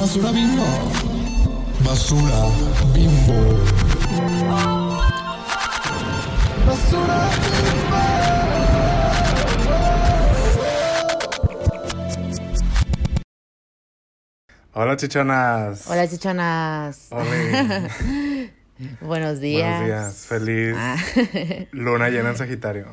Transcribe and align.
Basura 0.00 0.32
bimbo. 0.32 0.64
Basura 1.84 2.40
bimbo. 2.94 3.38
Basura 6.66 7.20
Hola 14.72 14.96
chichonas. 14.96 15.86
Hola, 15.90 16.08
chichonas. 16.08 17.08
Hola. 17.10 17.88
Buenos 19.02 19.40
días. 19.40 19.80
Buenos 19.80 19.86
días. 19.86 20.26
Feliz 20.26 20.74
Ah. 20.78 20.96
luna 21.72 22.08
llena 22.08 22.30
en 22.30 22.36
Sagitario. 22.38 22.86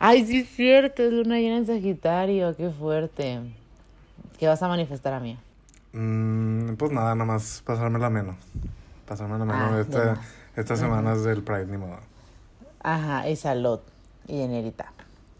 Ay, 0.00 0.26
sí 0.26 0.40
es 0.40 0.48
cierto, 0.48 1.04
es 1.04 1.12
luna 1.12 1.38
llena 1.38 1.58
en 1.58 1.66
Sagitario, 1.66 2.56
qué 2.56 2.70
fuerte. 2.70 3.40
¿Qué 4.38 4.48
vas 4.48 4.60
a 4.62 4.68
manifestar 4.68 5.12
a 5.12 5.20
mí? 5.20 5.38
Mm, 5.92 6.74
pues 6.74 6.92
nada, 6.92 7.14
nada 7.14 7.24
más 7.24 7.62
pasármela 7.66 8.10
menos. 8.10 8.36
Pasármela 9.06 9.44
menos 9.44 9.60
Ah, 9.72 9.76
de 9.76 9.82
esta- 9.82 10.04
más. 10.14 10.18
estas 10.56 10.78
semanas 10.78 11.24
del 11.24 11.42
Pride, 11.42 11.66
ni 11.66 11.76
modo. 11.76 11.98
Ajá, 12.82 13.28
y 13.28 13.36
salud. 13.36 13.80
Y 14.26 14.38
dinerita. 14.38 14.92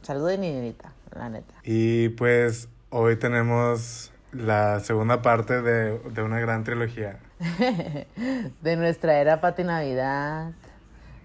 Salud 0.03 0.29
y 0.31 0.37
dinerita, 0.37 0.93
la 1.17 1.29
neta. 1.29 1.55
Y 1.63 2.09
pues 2.11 2.69
hoy 2.91 3.17
tenemos 3.17 4.13
la 4.33 4.81
segunda 4.81 5.23
parte 5.23 5.63
de, 5.63 5.99
de 5.99 6.23
una 6.23 6.41
gran 6.41 6.65
trilogía. 6.65 7.19
De 8.63 8.77
nuestra 8.77 9.19
era 9.21 9.41
Pati 9.41 9.65
Navidad. 9.65 10.53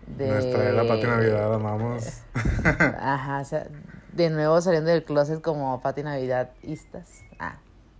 De... 0.07 0.27
Nuestra 0.29 0.63
era 0.69 0.87
Pati 0.87 1.03
Navidad, 1.07 1.53
amamos. 1.53 2.21
Ajá, 2.99 3.39
o 3.39 3.45
sea, 3.45 3.67
de 4.13 4.29
nuevo 4.29 4.61
saliendo 4.61 4.91
del 4.91 5.03
closet 5.03 5.41
como 5.41 5.81
Pati 5.81 6.03
Navidadistas. 6.03 7.21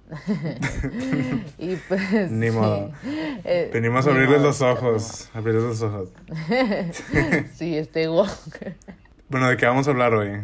y 1.57 1.75
pues. 1.75 2.31
Ni 2.31 2.51
modo. 2.51 2.91
Eh, 3.03 3.69
Venimos 3.73 4.05
a 4.05 4.11
ni 4.11 4.15
abrirles 4.17 4.37
modo, 4.37 4.47
los 4.47 4.61
ojos. 4.61 5.29
Abrirles 5.33 5.63
los 5.63 5.81
ojos. 5.81 6.09
Sí, 7.55 7.77
este. 7.77 8.07
Bueno, 9.27 9.49
¿de 9.49 9.57
qué 9.57 9.65
vamos 9.65 9.87
a 9.87 9.91
hablar 9.91 10.13
hoy? 10.13 10.39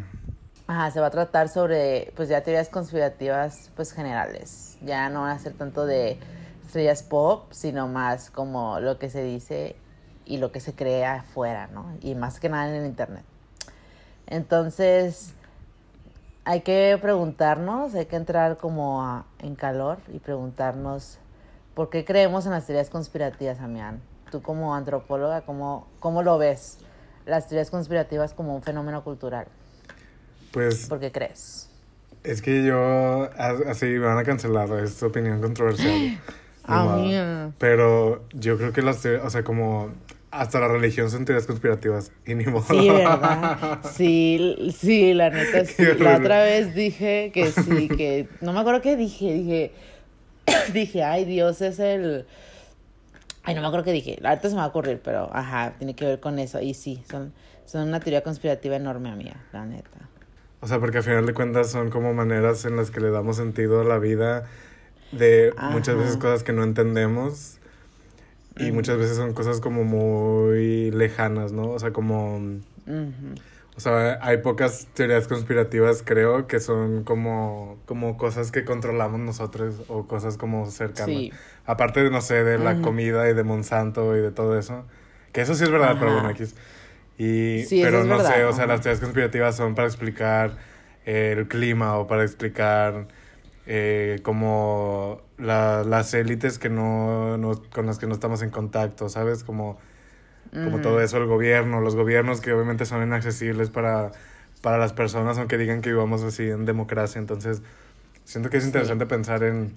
Ajá, 0.65 0.89
se 0.89 0.99
va 0.99 1.07
a 1.07 1.11
tratar 1.11 1.49
sobre, 1.49 2.11
pues 2.15 2.29
ya 2.29 2.41
teorías 2.41 2.69
conspirativas, 2.69 3.69
pues 3.75 3.93
generales. 3.93 4.77
Ya 4.81 5.09
no 5.09 5.21
van 5.21 5.31
a 5.31 5.39
ser 5.39 5.53
tanto 5.53 5.85
de 5.85 6.17
estrellas 6.65 7.03
pop, 7.03 7.51
sino 7.51 7.87
más 7.87 8.31
como 8.31 8.79
lo 8.79 8.97
que 8.97 9.11
se 9.11 9.23
dice 9.23 9.75
y 10.25 10.37
lo 10.37 10.51
que 10.51 10.59
se 10.61 10.73
cree 10.73 11.05
afuera, 11.05 11.67
¿no? 11.71 11.95
Y 12.01 12.15
más 12.15 12.39
que 12.39 12.49
nada 12.49 12.69
en 12.69 12.75
el 12.81 12.85
internet. 12.87 13.23
Entonces, 14.25 15.33
hay 16.45 16.61
que 16.61 16.97
preguntarnos, 17.01 17.93
hay 17.95 18.05
que 18.05 18.15
entrar 18.15 18.57
como 18.57 19.03
a- 19.03 19.25
en 19.39 19.55
calor 19.55 19.99
y 20.13 20.19
preguntarnos 20.19 21.19
por 21.75 21.89
qué 21.89 22.03
creemos 22.05 22.45
en 22.45 22.51
las 22.51 22.65
teorías 22.65 22.89
conspirativas, 22.89 23.59
Amián. 23.59 24.01
Tú 24.31 24.41
como 24.41 24.75
antropóloga, 24.75 25.41
¿cómo, 25.41 25.87
cómo 25.99 26.23
lo 26.23 26.37
ves? 26.37 26.79
Las 27.25 27.47
teorías 27.47 27.69
conspirativas 27.69 28.33
como 28.33 28.55
un 28.55 28.63
fenómeno 28.63 29.03
cultural. 29.03 29.47
Pues 30.51 30.87
¿Por 30.87 30.99
qué 30.99 31.11
crees? 31.11 31.67
es 32.23 32.41
que 32.41 32.63
yo, 32.63 33.29
as- 33.37 33.61
así 33.67 33.85
me 33.85 33.99
van 34.05 34.17
a 34.17 34.23
cancelar, 34.23 34.69
es 34.79 35.01
opinión 35.03 35.41
controversial. 35.41 36.19
Mía. 36.67 37.51
Pero 37.57 38.23
yo 38.33 38.57
creo 38.57 38.71
que 38.71 38.81
las, 38.83 39.01
teorías, 39.01 39.25
o 39.25 39.29
sea, 39.29 39.43
como 39.43 39.89
hasta 40.31 40.61
la 40.61 40.69
religión 40.69 41.09
son 41.11 41.25
teorías 41.25 41.45
conspirativas 41.45 42.11
y 42.25 42.35
ni 42.35 42.45
modo. 42.45 42.63
Sí, 42.63 42.89
¿verdad? 42.89 43.79
Sí, 43.93 44.73
sí, 44.75 45.13
la 45.13 45.29
neta 45.29 45.65
sí. 45.65 45.83
La 45.99 46.17
otra 46.17 46.43
vez 46.43 46.73
dije 46.73 47.31
que 47.33 47.51
sí, 47.51 47.89
que 47.89 48.29
no 48.39 48.53
me 48.53 48.61
acuerdo 48.61 48.81
qué 48.81 48.95
dije, 48.95 49.33
dije, 49.33 49.71
dije, 50.73 51.03
ay 51.03 51.25
Dios, 51.25 51.61
es 51.61 51.79
el... 51.79 52.25
Ay, 53.43 53.55
no 53.55 53.61
me 53.61 53.67
acuerdo 53.67 53.85
qué 53.85 53.91
dije, 53.91 54.19
ahorita 54.23 54.49
se 54.49 54.55
me 54.55 54.59
va 54.59 54.65
a 54.65 54.67
ocurrir, 54.67 55.01
pero 55.03 55.29
ajá, 55.33 55.73
tiene 55.77 55.95
que 55.95 56.05
ver 56.05 56.19
con 56.19 56.39
eso. 56.39 56.61
Y 56.61 56.75
sí, 56.75 57.03
son, 57.09 57.33
son 57.65 57.87
una 57.87 57.99
teoría 57.99 58.21
conspirativa 58.21 58.75
enorme 58.75 59.13
mía, 59.15 59.43
la 59.51 59.65
neta. 59.65 59.89
O 60.61 60.67
sea, 60.67 60.79
porque 60.79 60.99
al 60.99 61.03
final 61.03 61.25
de 61.25 61.33
cuentas 61.33 61.71
son 61.71 61.89
como 61.89 62.13
maneras 62.13 62.65
en 62.65 62.77
las 62.77 62.91
que 62.91 62.99
le 63.01 63.09
damos 63.09 63.37
sentido 63.37 63.81
a 63.81 63.83
la 63.83 63.97
vida 63.97 64.45
de 65.11 65.53
muchas 65.71 65.95
Ajá. 65.95 66.03
veces 66.03 66.17
cosas 66.17 66.43
que 66.43 66.53
no 66.53 66.63
entendemos 66.63 67.57
y 68.57 68.71
muchas 68.71 68.97
veces 68.97 69.17
son 69.17 69.33
cosas 69.33 69.61
como 69.61 69.83
muy 69.83 70.91
lejanas, 70.91 71.51
¿no? 71.51 71.69
O 71.69 71.79
sea, 71.79 71.91
como... 71.91 72.41
O 73.77 73.79
sea, 73.79 74.19
hay 74.21 74.37
pocas 74.37 74.87
teorías 74.93 75.27
conspirativas, 75.27 76.03
creo, 76.05 76.45
que 76.45 76.59
son 76.59 77.03
como, 77.03 77.79
como 77.85 78.17
cosas 78.17 78.51
que 78.51 78.65
controlamos 78.65 79.19
nosotros 79.21 79.83
o 79.87 80.07
cosas 80.07 80.37
como 80.37 80.69
cercanas. 80.69 81.15
Sí. 81.15 81.31
Aparte 81.65 82.03
de, 82.03 82.11
no 82.11 82.21
sé, 82.21 82.43
de 82.43 82.57
la 82.57 82.81
comida 82.81 83.29
y 83.29 83.33
de 83.33 83.43
Monsanto 83.43 84.15
y 84.17 84.19
de 84.19 84.31
todo 84.31 84.59
eso. 84.59 84.83
Que 85.31 85.41
eso 85.41 85.55
sí 85.55 85.63
es 85.63 85.71
verdad, 85.71 85.95
pero 85.99 86.13
bueno, 86.13 86.29
X. 86.31 86.53
Y, 87.17 87.63
Sí, 87.65 87.81
eso 87.81 87.87
pero 87.87 88.01
es 88.01 88.07
no 88.07 88.17
verdad, 88.17 88.35
sé, 88.35 88.43
o 88.43 88.53
sea, 88.53 88.67
las 88.67 88.81
teorías 88.81 88.99
conspirativas 88.99 89.55
son 89.55 89.73
para 89.73 89.87
explicar 89.87 90.57
el 91.05 91.47
clima 91.47 91.97
o 91.97 92.07
para 92.07 92.23
explicar 92.23 93.07
eh, 93.73 94.19
como 94.23 95.21
la- 95.37 95.83
las 95.85 96.13
élites 96.13 96.59
que 96.59 96.69
no, 96.69 97.37
no- 97.37 97.61
con 97.73 97.85
las 97.85 97.99
que 97.99 98.07
no 98.07 98.13
estamos 98.13 98.41
en 98.41 98.49
contacto, 98.51 99.09
¿sabes? 99.09 99.43
Como 99.45 99.79
como 100.63 100.81
todo 100.81 101.01
eso, 101.01 101.17
el 101.17 101.27
gobierno, 101.27 101.81
los 101.81 101.95
gobiernos 101.95 102.41
que 102.41 102.53
obviamente 102.53 102.85
son 102.85 103.03
inaccesibles 103.03 103.69
para, 103.71 104.11
para 104.61 104.77
las 104.77 104.93
personas, 104.93 105.37
aunque 105.37 105.57
digan 105.57 105.81
que 105.81 105.91
vivamos 105.91 106.23
así 106.23 106.49
en 106.49 106.65
democracia. 106.65 107.19
Entonces, 107.19 107.61
siento 108.25 108.49
que 108.49 108.57
es 108.57 108.65
interesante 108.65 109.05
pensar 109.07 109.43
en 109.43 109.75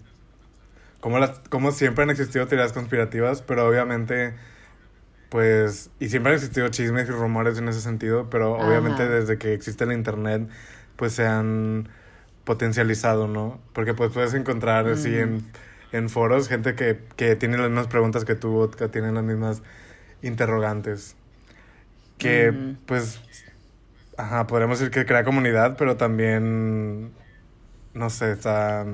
cómo, 1.00 1.18
las, 1.18 1.40
cómo 1.50 1.70
siempre 1.72 2.04
han 2.04 2.10
existido 2.10 2.46
teorías 2.46 2.72
conspirativas, 2.72 3.42
pero 3.42 3.66
obviamente, 3.68 4.34
pues, 5.28 5.90
y 6.00 6.08
siempre 6.08 6.32
han 6.32 6.36
existido 6.36 6.68
chismes 6.68 7.08
y 7.08 7.12
rumores 7.12 7.58
en 7.58 7.68
ese 7.68 7.80
sentido, 7.80 8.30
pero 8.30 8.54
obviamente 8.60 9.08
desde 9.08 9.38
que 9.38 9.52
existe 9.54 9.84
el 9.84 9.92
Internet, 9.92 10.48
pues 10.96 11.12
se 11.12 11.26
han 11.26 11.88
potencializado, 12.44 13.28
¿no? 13.28 13.60
Porque 13.72 13.94
pues 13.94 14.12
puedes 14.12 14.34
encontrar 14.34 14.86
así 14.88 15.16
en, 15.16 15.44
en 15.92 16.08
foros 16.10 16.48
gente 16.48 16.74
que, 16.74 16.98
que 17.16 17.36
tiene 17.36 17.56
las 17.58 17.68
mismas 17.68 17.88
preguntas 17.88 18.24
que 18.24 18.34
tú, 18.34 18.70
que 18.76 18.88
tienen 18.88 19.14
las 19.14 19.24
mismas 19.24 19.62
interrogantes. 20.22 21.16
Que 22.18 22.50
Ujú. 22.50 22.76
pues, 22.86 23.20
ajá, 24.16 24.46
podríamos 24.46 24.78
decir 24.78 24.92
que 24.92 25.06
crea 25.06 25.24
comunidad, 25.24 25.76
pero 25.78 25.96
también, 25.96 27.12
no 27.94 28.10
sé, 28.10 28.32
está, 28.32 28.86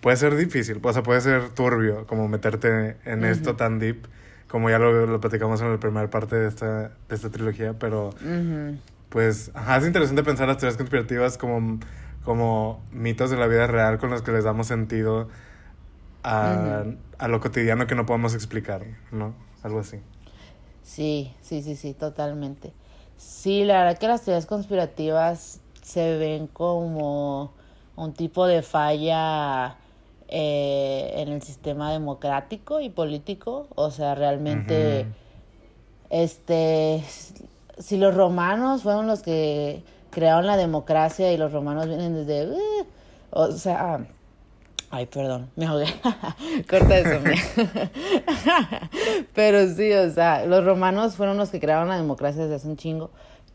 puede 0.00 0.16
ser 0.16 0.36
difícil, 0.36 0.80
o 0.82 0.92
sea, 0.92 1.02
puede 1.02 1.20
ser 1.20 1.50
turbio 1.50 2.06
como 2.06 2.28
meterte 2.28 2.96
en 3.04 3.24
esto 3.24 3.56
tan 3.56 3.78
deep, 3.78 4.06
como 4.48 4.70
ya 4.70 4.78
lo, 4.78 5.06
lo 5.06 5.20
platicamos 5.20 5.60
en 5.62 5.72
la 5.72 5.80
primera 5.80 6.10
parte 6.10 6.36
de 6.36 6.48
esta, 6.48 6.88
de 7.08 7.14
esta 7.16 7.30
trilogía, 7.30 7.74
pero 7.78 8.10
pues, 9.08 9.50
ajá, 9.54 9.78
es 9.78 9.86
interesante 9.86 10.22
pensar 10.22 10.48
las 10.48 10.58
teorías 10.58 10.76
conspirativas 10.76 11.38
como, 11.38 11.80
como 12.24 12.82
mitos 12.92 13.30
de 13.30 13.36
la 13.36 13.46
vida 13.46 13.66
real 13.66 13.98
con 13.98 14.10
los 14.10 14.22
que 14.22 14.32
les 14.32 14.44
damos 14.44 14.66
sentido 14.66 15.28
a, 16.22 16.84
a 17.18 17.28
lo 17.28 17.40
cotidiano 17.40 17.86
que 17.86 17.94
no 17.94 18.06
podemos 18.06 18.34
explicar, 18.34 18.84
¿no? 19.10 19.34
Algo 19.62 19.80
así. 19.80 19.98
Sí, 20.82 21.32
sí, 21.40 21.62
sí, 21.62 21.76
sí, 21.76 21.94
totalmente. 21.94 22.72
Sí, 23.16 23.64
la 23.64 23.84
verdad 23.84 23.98
que 23.98 24.08
las 24.08 24.22
teorías 24.22 24.46
conspirativas 24.46 25.60
se 25.82 26.16
ven 26.16 26.46
como 26.46 27.52
un 27.96 28.12
tipo 28.14 28.46
de 28.46 28.62
falla 28.62 29.76
eh, 30.28 31.12
en 31.16 31.28
el 31.28 31.42
sistema 31.42 31.92
democrático 31.92 32.80
y 32.80 32.88
político. 32.88 33.68
O 33.74 33.90
sea, 33.90 34.14
realmente, 34.14 35.06
este, 36.08 37.04
si 37.78 37.96
los 37.96 38.14
romanos 38.14 38.82
fueron 38.82 39.06
los 39.06 39.22
que 39.22 39.82
crearon 40.10 40.46
la 40.46 40.56
democracia 40.56 41.32
y 41.32 41.36
los 41.36 41.52
romanos 41.52 41.86
vienen 41.86 42.14
desde, 42.14 42.48
"Uh", 42.50 42.84
o 43.30 43.52
sea, 43.52 44.00
Ay, 44.92 45.06
perdón, 45.06 45.48
me 45.54 45.66
ahogué. 45.66 45.86
Corta 46.68 46.98
eso. 46.98 47.22
Pero 49.34 49.68
sí, 49.68 49.92
o 49.92 50.10
sea, 50.10 50.44
los 50.46 50.64
romanos 50.64 51.14
fueron 51.14 51.36
los 51.36 51.50
que 51.50 51.60
crearon 51.60 51.88
la 51.88 51.96
democracia 51.96 52.42
desde 52.42 52.56
hace 52.56 52.66
un 52.66 52.76
chingo. 52.76 53.10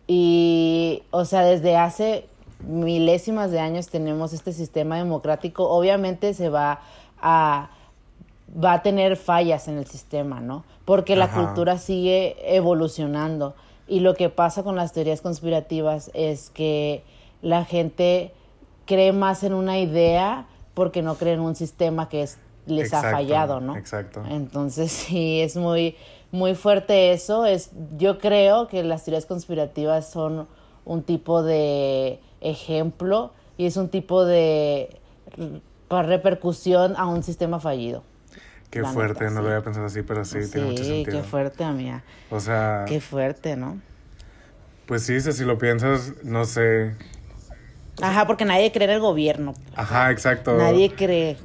Y, 0.08 1.04
o 1.12 1.26
sea, 1.26 1.42
desde 1.42 1.76
hace 1.76 2.26
milésimas 2.66 3.52
de 3.52 3.60
años 3.60 3.90
tenemos 3.90 4.32
este 4.32 4.54
sistema 4.54 4.98
democrático. 4.98 5.68
Obviamente 5.68 6.34
se 6.34 6.48
va 6.48 6.80
a 7.22 7.70
va 8.64 8.74
a 8.74 8.84
tener 8.84 9.18
fallas 9.18 9.68
en 9.68 9.78
el 9.78 9.88
sistema, 9.88 10.40
¿no? 10.40 10.64
Porque 10.86 11.16
la 11.16 11.32
cultura 11.32 11.78
sigue 11.78 12.38
evolucionando. 12.56 13.56
Y 13.88 14.00
lo 14.00 14.14
que 14.16 14.30
pasa 14.30 14.64
con 14.64 14.76
las 14.76 14.94
teorías 14.94 15.22
conspirativas 15.22 16.10
es 16.14 16.50
que 16.50 17.04
la 17.42 17.66
gente 17.66 18.32
cree 18.86 19.12
más 19.12 19.44
en 19.44 19.54
una 19.54 19.80
idea 19.80 20.48
porque 20.74 21.02
no 21.02 21.16
cree 21.16 21.34
en 21.34 21.40
un 21.42 21.56
sistema 21.56 22.10
que 22.10 22.24
es- 22.24 22.38
les 22.66 22.92
ha 22.94 23.02
fallado, 23.12 23.60
¿no? 23.62 23.76
exacto. 23.78 24.24
Entonces 24.30 24.92
sí, 25.08 25.40
es 25.42 25.56
muy, 25.56 25.96
muy 26.32 26.56
fuerte 26.56 27.12
eso. 27.12 27.46
Es, 27.46 27.70
yo 27.98 28.18
creo 28.18 28.68
que 28.68 28.84
las 28.84 29.04
teorías 29.06 29.26
conspirativas 29.28 30.10
son 30.10 30.48
un 30.84 31.04
tipo 31.04 31.44
de 31.44 32.20
ejemplo 32.42 33.32
y 33.58 33.66
es 33.68 33.78
un 33.78 33.90
tipo 33.90 34.26
de 34.26 34.90
repercusión 35.90 36.96
a 36.98 37.06
un 37.08 37.24
sistema 37.24 37.60
fallido. 37.60 38.04
Qué 38.76 38.82
La 38.82 38.90
fuerte, 38.92 39.24
neta, 39.24 39.32
no 39.36 39.40
sí. 39.40 39.44
lo 39.46 39.52
había 39.54 39.64
pensado 39.64 39.86
así, 39.86 40.02
pero 40.02 40.26
sí, 40.26 40.40
tiene 40.52 40.68
mucho 40.68 40.84
sentido. 40.84 41.22
qué 41.22 41.24
fuerte, 41.24 41.64
amiga. 41.64 42.04
O 42.30 42.42
sea, 42.42 42.84
Qué 42.86 43.00
fuerte, 43.00 43.56
¿no? 43.56 43.80
pues 44.86 45.04
sí, 45.04 45.22
si 45.22 45.46
lo 45.46 45.58
piensas, 45.58 46.12
no 46.26 46.44
sé. 46.44 46.94
Ajá, 48.02 48.28
porque 48.28 48.44
nadie 48.44 48.74
cree 48.74 48.84
en 48.90 48.92
el 48.96 49.00
gobierno. 49.00 49.54
Ajá, 49.78 50.12
exacto. 50.12 50.58
Nadie 50.58 50.92
cree 50.94 51.38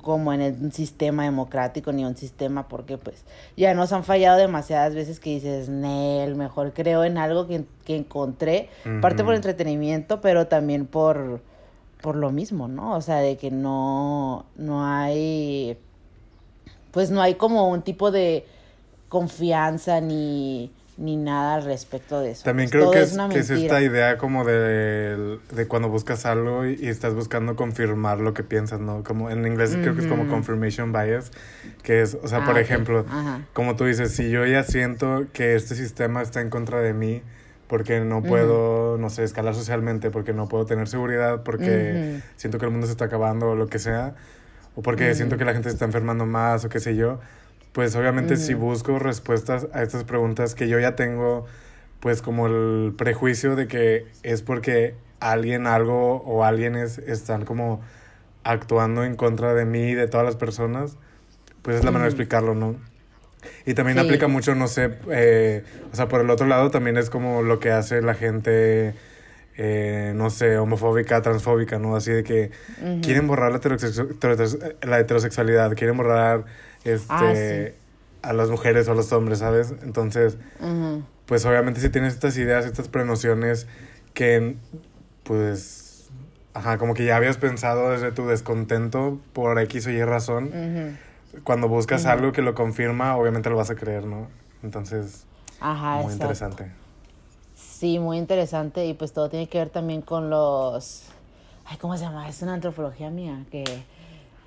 como 0.00 0.32
en 0.32 0.40
el- 0.40 0.54
un 0.62 0.72
sistema 0.72 1.24
democrático 1.24 1.92
ni 1.92 2.06
un 2.06 2.16
sistema 2.16 2.68
porque 2.68 2.96
pues 2.96 3.22
ya 3.54 3.74
nos 3.74 3.92
han 3.92 4.02
fallado 4.04 4.38
demasiadas 4.38 4.94
veces 4.94 5.20
que 5.20 5.28
dices, 5.28 5.68
Nel, 5.68 6.36
mejor 6.36 6.72
creo 6.72 7.04
en 7.04 7.18
algo 7.18 7.46
que, 7.46 7.64
que 7.84 7.96
encontré, 7.96 8.70
parte 9.02 9.22
por 9.24 9.34
entretenimiento, 9.34 10.22
pero 10.22 10.46
también 10.46 10.86
por, 10.86 11.42
por 12.00 12.16
lo 12.16 12.30
mismo, 12.30 12.66
¿no? 12.66 12.96
O 12.96 13.02
sea, 13.02 13.16
de 13.16 13.36
que 13.36 13.50
no, 13.50 14.46
no 14.56 14.86
hay, 14.86 15.76
pues 16.90 17.10
no 17.10 17.20
hay 17.22 17.34
como 17.34 17.68
un 17.68 17.82
tipo 17.82 18.10
de 18.10 18.44
confianza 19.08 20.00
ni, 20.00 20.70
ni 20.96 21.16
nada 21.16 21.54
al 21.54 21.64
respecto 21.64 22.20
de 22.20 22.32
eso. 22.32 22.44
También 22.44 22.68
Pues, 22.68 22.82
creo 22.82 22.90
que 22.90 23.02
es, 23.02 23.16
que 23.32 23.38
es 23.38 23.50
esta 23.50 23.80
idea 23.80 24.18
como 24.18 24.44
de, 24.44 25.38
de 25.52 25.66
cuando 25.66 25.88
buscas 25.88 26.26
algo 26.26 26.66
y, 26.66 26.74
y 26.80 26.88
estás 26.88 27.14
buscando 27.14 27.56
confirmar 27.56 28.20
lo 28.20 28.34
que 28.34 28.42
piensas, 28.42 28.80
¿no? 28.80 29.02
Como 29.04 29.30
en 29.30 29.46
inglés 29.46 29.76
creo 29.80 29.94
que 29.94 30.02
es 30.02 30.06
como 30.06 30.28
confirmation 30.28 30.92
bias, 30.92 31.30
que 31.82 32.02
es, 32.02 32.16
o 32.22 32.28
sea, 32.28 32.38
Ah, 32.38 32.44
por 32.44 32.58
ejemplo, 32.58 33.04
como 33.52 33.76
tú 33.76 33.84
dices, 33.84 34.12
si 34.12 34.30
yo 34.30 34.44
ya 34.44 34.62
siento 34.62 35.26
que 35.32 35.54
este 35.54 35.74
sistema 35.74 36.20
está 36.22 36.40
en 36.40 36.50
contra 36.50 36.80
de 36.80 36.92
mí, 36.92 37.22
porque 37.66 38.00
no 38.00 38.22
puedo, 38.22 38.96
no 38.98 39.10
sé, 39.10 39.24
escalar 39.24 39.54
socialmente, 39.54 40.10
porque 40.10 40.32
no 40.32 40.48
puedo 40.48 40.64
tener 40.66 40.88
seguridad, 40.88 41.42
porque 41.42 42.20
siento 42.36 42.58
que 42.58 42.64
el 42.64 42.70
mundo 42.70 42.86
se 42.86 42.92
está 42.92 43.06
acabando 43.06 43.50
o 43.50 43.54
lo 43.54 43.66
que 43.68 43.78
sea, 43.78 44.14
o 44.78 44.82
porque 44.82 45.12
siento 45.16 45.36
que 45.36 45.44
la 45.44 45.52
gente 45.54 45.68
se 45.70 45.72
está 45.74 45.86
enfermando 45.86 46.24
más 46.24 46.64
o 46.64 46.68
qué 46.68 46.78
sé 46.78 46.94
yo, 46.94 47.18
pues 47.72 47.96
obviamente 47.96 48.36
si 48.36 48.54
busco 48.54 48.98
respuestas 49.00 49.66
a 49.72 49.82
estas 49.82 50.04
preguntas 50.04 50.54
que 50.54 50.68
yo 50.68 50.78
ya 50.78 50.94
tengo, 50.94 51.46
pues 51.98 52.22
como 52.22 52.46
el 52.46 52.94
prejuicio 52.96 53.56
de 53.56 53.66
que 53.66 54.06
es 54.22 54.42
porque 54.42 54.94
alguien, 55.18 55.66
algo 55.66 56.18
o 56.22 56.44
alguienes 56.44 56.98
están 56.98 57.44
como 57.44 57.80
actuando 58.44 59.02
en 59.04 59.16
contra 59.16 59.52
de 59.52 59.64
mí 59.64 59.90
y 59.90 59.94
de 59.94 60.06
todas 60.06 60.24
las 60.24 60.36
personas, 60.36 60.96
pues 61.62 61.76
es 61.78 61.84
la 61.84 61.90
manera 61.90 62.04
de 62.04 62.10
explicarlo, 62.10 62.54
¿no? 62.54 62.76
Y 63.66 63.74
también 63.74 63.98
Sí. 63.98 64.04
aplica 64.04 64.28
mucho, 64.28 64.54
no 64.54 64.68
sé, 64.68 64.94
eh, 65.10 65.64
o 65.92 65.96
sea, 65.96 66.06
por 66.06 66.20
el 66.20 66.30
otro 66.30 66.46
lado 66.46 66.70
también 66.70 66.96
es 66.96 67.10
como 67.10 67.42
lo 67.42 67.58
que 67.58 67.72
hace 67.72 68.00
la 68.00 68.14
gente, 68.14 68.94
eh, 69.60 70.12
no 70.14 70.30
sé, 70.30 70.56
homofóbica, 70.56 71.20
transfóbica, 71.20 71.78
¿no? 71.80 71.96
Así 71.96 72.12
de 72.12 72.22
que 72.22 72.50
quieren 73.02 73.26
borrar 73.26 73.50
la, 73.52 73.60
heterosexu- 73.60 74.08
heteros- 74.18 74.58
la 74.86 75.00
heterosexualidad, 75.00 75.74
quieren 75.74 75.96
borrar 75.96 76.44
este, 76.84 77.04
Ah, 77.10 77.34
sí. 77.34 77.74
a 78.22 78.32
las 78.32 78.48
mujeres 78.50 78.86
o 78.88 78.92
a 78.92 78.94
los 78.94 79.12
hombres, 79.12 79.40
¿sabes? 79.40 79.74
Entonces, 79.82 80.38
Ujú. 80.60 81.02
pues 81.26 81.44
obviamente 81.44 81.80
si 81.80 81.88
tienes 81.90 82.14
estas 82.14 82.36
ideas, 82.38 82.64
estas 82.66 82.88
prenociones 82.88 83.66
que, 84.14 84.56
pues, 85.24 86.08
ajá, 86.54 86.78
como 86.78 86.94
que 86.94 87.04
ya 87.04 87.16
habías 87.16 87.36
pensado 87.36 87.90
desde 87.90 88.12
tu 88.12 88.26
descontento 88.28 89.20
por 89.32 89.58
X 89.58 89.86
o 89.86 89.90
Y 89.90 90.02
razón, 90.04 90.52
cuando 91.44 91.68
buscas 91.68 92.06
algo 92.06 92.32
que 92.32 92.42
lo 92.42 92.54
confirma, 92.54 93.16
obviamente 93.16 93.50
lo 93.50 93.56
vas 93.56 93.70
a 93.70 93.74
creer, 93.74 94.04
¿no? 94.06 94.28
Entonces, 94.62 95.26
Ajá, 95.60 95.96
muy 95.96 96.04
exacto. 96.14 96.22
interesante. 96.24 96.72
Sí, 97.78 98.00
muy 98.00 98.18
interesante 98.18 98.86
y 98.86 98.94
pues 98.94 99.12
todo 99.12 99.28
tiene 99.28 99.48
que 99.48 99.58
ver 99.58 99.70
también 99.70 100.02
con 100.02 100.30
los... 100.30 101.04
Ay, 101.64 101.76
¿cómo 101.76 101.96
se 101.96 102.02
llama? 102.02 102.28
Es 102.28 102.42
una 102.42 102.54
antropología 102.54 103.08
mía 103.08 103.44
que... 103.52 103.62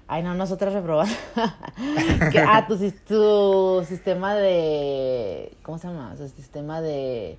Ay, 0.09 0.21
no, 0.21 0.35
nosotras 0.35 0.73
reprobamos. 0.73 1.15
que, 2.33 2.39
ah, 2.39 2.67
tu, 2.67 2.77
tu 3.07 3.85
sistema 3.87 4.35
de... 4.35 5.55
¿Cómo 5.63 5.77
se 5.77 5.87
llama? 5.87 6.13
Su 6.17 6.27
sistema 6.27 6.81
de... 6.81 7.37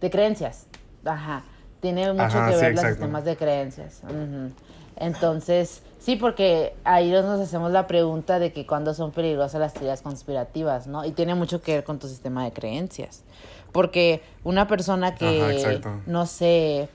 De 0.00 0.08
creencias. 0.08 0.64
Ajá. 1.04 1.42
Tiene 1.80 2.10
mucho 2.10 2.24
Ajá, 2.24 2.48
que 2.48 2.54
sí, 2.54 2.60
ver 2.62 2.74
los 2.76 2.84
sistemas 2.86 3.24
de 3.26 3.36
creencias. 3.36 4.00
Ujú. 4.04 4.50
Entonces, 4.96 5.82
sí, 5.98 6.16
porque 6.16 6.74
ahí 6.84 7.10
nos 7.10 7.38
hacemos 7.38 7.70
la 7.70 7.86
pregunta 7.86 8.38
de 8.38 8.50
que 8.54 8.66
cuándo 8.66 8.94
son 8.94 9.10
peligrosas 9.10 9.60
las 9.60 9.74
teorías 9.74 10.00
conspirativas, 10.00 10.86
¿no? 10.86 11.04
Y 11.04 11.10
tiene 11.10 11.34
mucho 11.34 11.60
que 11.60 11.74
ver 11.74 11.84
con 11.84 11.98
tu 11.98 12.08
sistema 12.08 12.44
de 12.44 12.52
creencias. 12.52 13.24
Porque 13.74 14.22
una 14.44 14.68
persona 14.68 15.16
que, 15.16 15.42
Ajá, 15.82 16.00
no 16.06 16.26
sé, 16.26 16.88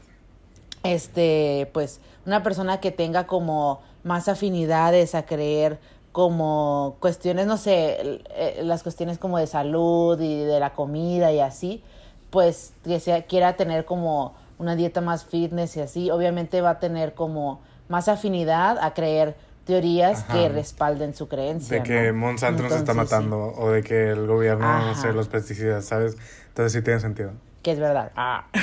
este, 0.84 1.70
pues, 1.74 2.00
una 2.26 2.42
persona 2.42 2.80
que 2.80 2.92
tenga 2.92 3.28
como 3.28 3.82
más 4.06 4.30
afinidades 4.30 5.14
a 5.14 5.26
creer 5.26 5.78
como 6.14 6.96
cuestiones, 7.02 7.48
no 7.48 7.58
sé, 7.58 8.22
eh, 8.30 8.62
las 8.64 8.82
cuestiones 8.82 9.18
como 9.18 9.38
de 9.38 9.46
salud 9.46 10.18
y 10.22 10.38
de 10.40 10.58
la 10.62 10.72
comida 10.72 11.34
y 11.34 11.42
así, 11.42 11.84
pues 12.30 12.72
que 12.86 13.02
sea, 13.02 13.24
quiera 13.24 13.58
tener 13.58 13.84
como 13.84 14.36
una 14.58 14.78
dieta 14.78 15.02
más 15.02 15.26
fitness 15.26 15.76
y 15.76 15.82
así, 15.82 16.10
obviamente 16.12 16.62
va 16.62 16.70
a 16.70 16.80
tener 16.80 17.14
como 17.14 17.60
más 17.90 18.08
afinidad 18.08 18.78
a 18.80 18.94
creer 18.94 19.36
teorías 19.70 20.24
Ajá. 20.24 20.34
que 20.34 20.50
respalden 20.50 21.14
su 21.14 21.28
creencia. 21.28 21.78
De 21.78 21.84
que 21.84 22.12
¿no? 22.12 22.18
Monsanto 22.18 22.64
nos 22.64 22.72
está 22.74 22.94
sí, 22.94 22.98
matando 22.98 23.54
o 23.56 23.70
de 23.70 23.84
que 23.84 24.10
el 24.10 24.26
gobierno, 24.26 24.66
no 24.82 24.92
Ajá. 24.92 24.96
sé, 24.96 25.14
los 25.14 25.28
pesticidas, 25.28 25.86
¿sabes? 25.86 26.18
Entonces 26.48 26.74
sí 26.74 26.82
tiene 26.82 27.00
sentido. 27.00 27.32
que 27.62 27.72
es 27.74 27.80
verdad. 27.80 28.12
Ah. 28.16 28.48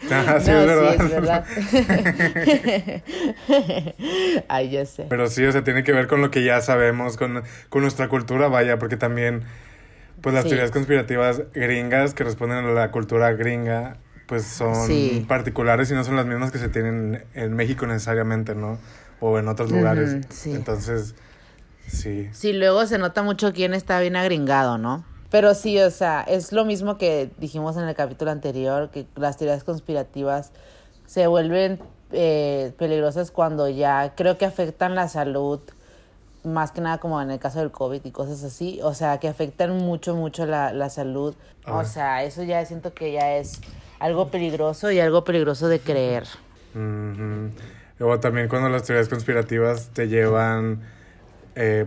Sí, 0.00 0.08
No, 0.10 0.20
es 0.32 0.46
verdad. 0.46 0.94
sí, 0.96 1.02
es 1.04 1.10
verdad. 1.10 1.44
Ay, 4.48 4.70
ya 4.70 4.84
sé. 4.86 5.06
Pero 5.08 5.28
sí, 5.28 5.44
o 5.44 5.52
sea, 5.52 5.62
tiene 5.64 5.84
que 5.84 5.92
ver 5.92 6.06
con 6.08 6.20
lo 6.20 6.30
que 6.30 6.42
ya 6.44 6.60
sabemos, 6.60 7.16
con, 7.16 7.42
con 7.68 7.82
nuestra 7.82 8.08
cultura, 8.08 8.48
vaya, 8.48 8.78
porque 8.78 8.96
también, 8.96 9.42
pues 10.22 10.34
las 10.34 10.42
Sí. 10.44 10.50
teorías 10.50 10.70
conspirativas 10.70 11.42
gringas 11.54 12.14
que 12.14 12.24
responden 12.24 12.64
a 12.64 12.70
la 12.72 12.90
cultura 12.90 13.32
gringa, 13.32 13.98
pues 14.26 14.44
son 14.44 14.86
Sí. 14.86 15.24
particulares 15.28 15.90
y 15.90 15.94
no 15.94 16.02
son 16.04 16.16
las 16.16 16.26
mismas 16.26 16.50
que 16.50 16.58
se 16.58 16.68
tienen 16.68 17.22
en 17.34 17.54
México 17.54 17.86
necesariamente, 17.86 18.54
¿no? 18.54 18.78
O 19.20 19.38
en 19.38 19.48
otros 19.48 19.70
lugares. 19.70 20.26
Sí. 20.30 20.52
Entonces, 20.52 21.14
sí. 21.86 22.28
Sí, 22.32 22.52
luego 22.52 22.86
se 22.86 22.98
nota 22.98 23.22
mucho 23.22 23.52
quién 23.52 23.74
está 23.74 24.00
bien 24.00 24.16
agringado, 24.16 24.78
¿no? 24.78 25.04
Pero 25.30 25.54
sí, 25.54 25.78
o 25.80 25.90
sea, 25.90 26.22
es 26.22 26.52
lo 26.52 26.64
mismo 26.64 26.98
que 26.98 27.30
dijimos 27.38 27.76
en 27.76 27.88
el 27.88 27.94
capítulo 27.94 28.30
anterior, 28.30 28.90
que 28.90 29.06
las 29.16 29.36
teorías 29.36 29.64
conspirativas 29.64 30.52
se 31.06 31.26
vuelven 31.26 31.80
eh, 32.12 32.72
peligrosas 32.78 33.30
cuando 33.30 33.68
ya 33.68 34.14
creo 34.16 34.38
que 34.38 34.44
afectan 34.44 34.94
la 34.94 35.08
salud, 35.08 35.60
más 36.44 36.70
que 36.70 36.80
nada 36.80 36.98
como 36.98 37.20
en 37.20 37.30
el 37.32 37.40
caso 37.40 37.58
del 37.58 37.72
COVID 37.72 38.04
y 38.04 38.10
cosas 38.12 38.44
así, 38.44 38.78
o 38.82 38.94
sea, 38.94 39.18
que 39.18 39.26
afectan 39.26 39.76
mucho, 39.76 40.14
mucho 40.14 40.46
la, 40.46 40.72
la 40.72 40.90
salud. 40.90 41.34
O 41.66 41.84
sea, 41.84 42.22
eso 42.22 42.44
ya 42.44 42.64
siento 42.64 42.94
que 42.94 43.12
ya 43.12 43.36
es 43.36 43.60
algo 43.98 44.28
peligroso 44.28 44.92
y 44.92 45.00
algo 45.00 45.24
peligroso 45.24 45.66
de 45.68 45.80
creer. 45.80 46.24
Ujú. 46.74 47.50
Luego 47.98 48.20
también 48.20 48.48
cuando 48.48 48.68
las 48.68 48.82
teorías 48.84 49.08
conspirativas 49.08 49.90
te 49.92 50.08
llevan, 50.08 50.80
eh, 51.54 51.86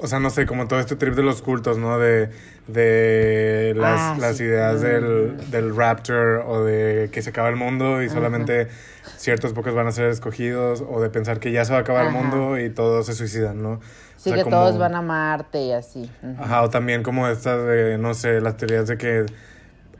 o 0.00 0.06
sea, 0.06 0.20
no 0.20 0.30
sé, 0.30 0.46
como 0.46 0.68
todo 0.68 0.78
este 0.80 0.94
trip 0.96 1.14
de 1.14 1.22
los 1.22 1.42
cultos, 1.42 1.76
¿no? 1.78 1.98
De, 1.98 2.30
de 2.68 3.74
las, 3.76 4.00
Ah, 4.00 4.16
las 4.20 4.36
sí. 4.36 4.44
ideas 4.44 4.80
del, 4.80 5.50
del 5.50 5.74
rapture 5.74 6.36
o 6.46 6.64
de 6.64 7.08
que 7.10 7.22
se 7.22 7.30
acaba 7.30 7.48
el 7.48 7.56
mundo 7.56 8.02
y 8.02 8.08
solamente 8.10 8.68
ciertos 9.16 9.52
pocos 9.54 9.74
van 9.74 9.86
a 9.88 9.92
ser 9.92 10.10
escogidos 10.10 10.84
o 10.88 11.00
de 11.00 11.10
pensar 11.10 11.40
que 11.40 11.50
ya 11.50 11.64
se 11.64 11.72
va 11.72 11.78
a 11.78 11.80
acabar 11.80 12.02
el 12.06 12.14
Ajá. 12.14 12.18
mundo 12.22 12.58
y 12.58 12.70
todos 12.70 13.06
se 13.06 13.14
suicidan, 13.14 13.60
¿no? 13.62 13.70
O 13.72 13.80
Sí, 14.16 14.30
sea, 14.30 14.38
que 14.38 14.44
como- 14.44 14.56
todos 14.58 14.78
van 14.78 14.94
a 14.94 15.02
Marte 15.02 15.62
y 15.62 15.72
así. 15.72 16.08
Ajá, 16.38 16.62
o 16.62 16.70
también 16.70 17.02
como 17.02 17.26
estas 17.26 17.64
de, 17.66 17.98
no 17.98 18.14
sé, 18.14 18.40
las 18.40 18.56
teorías 18.56 18.86
de 18.86 18.98
que 18.98 19.26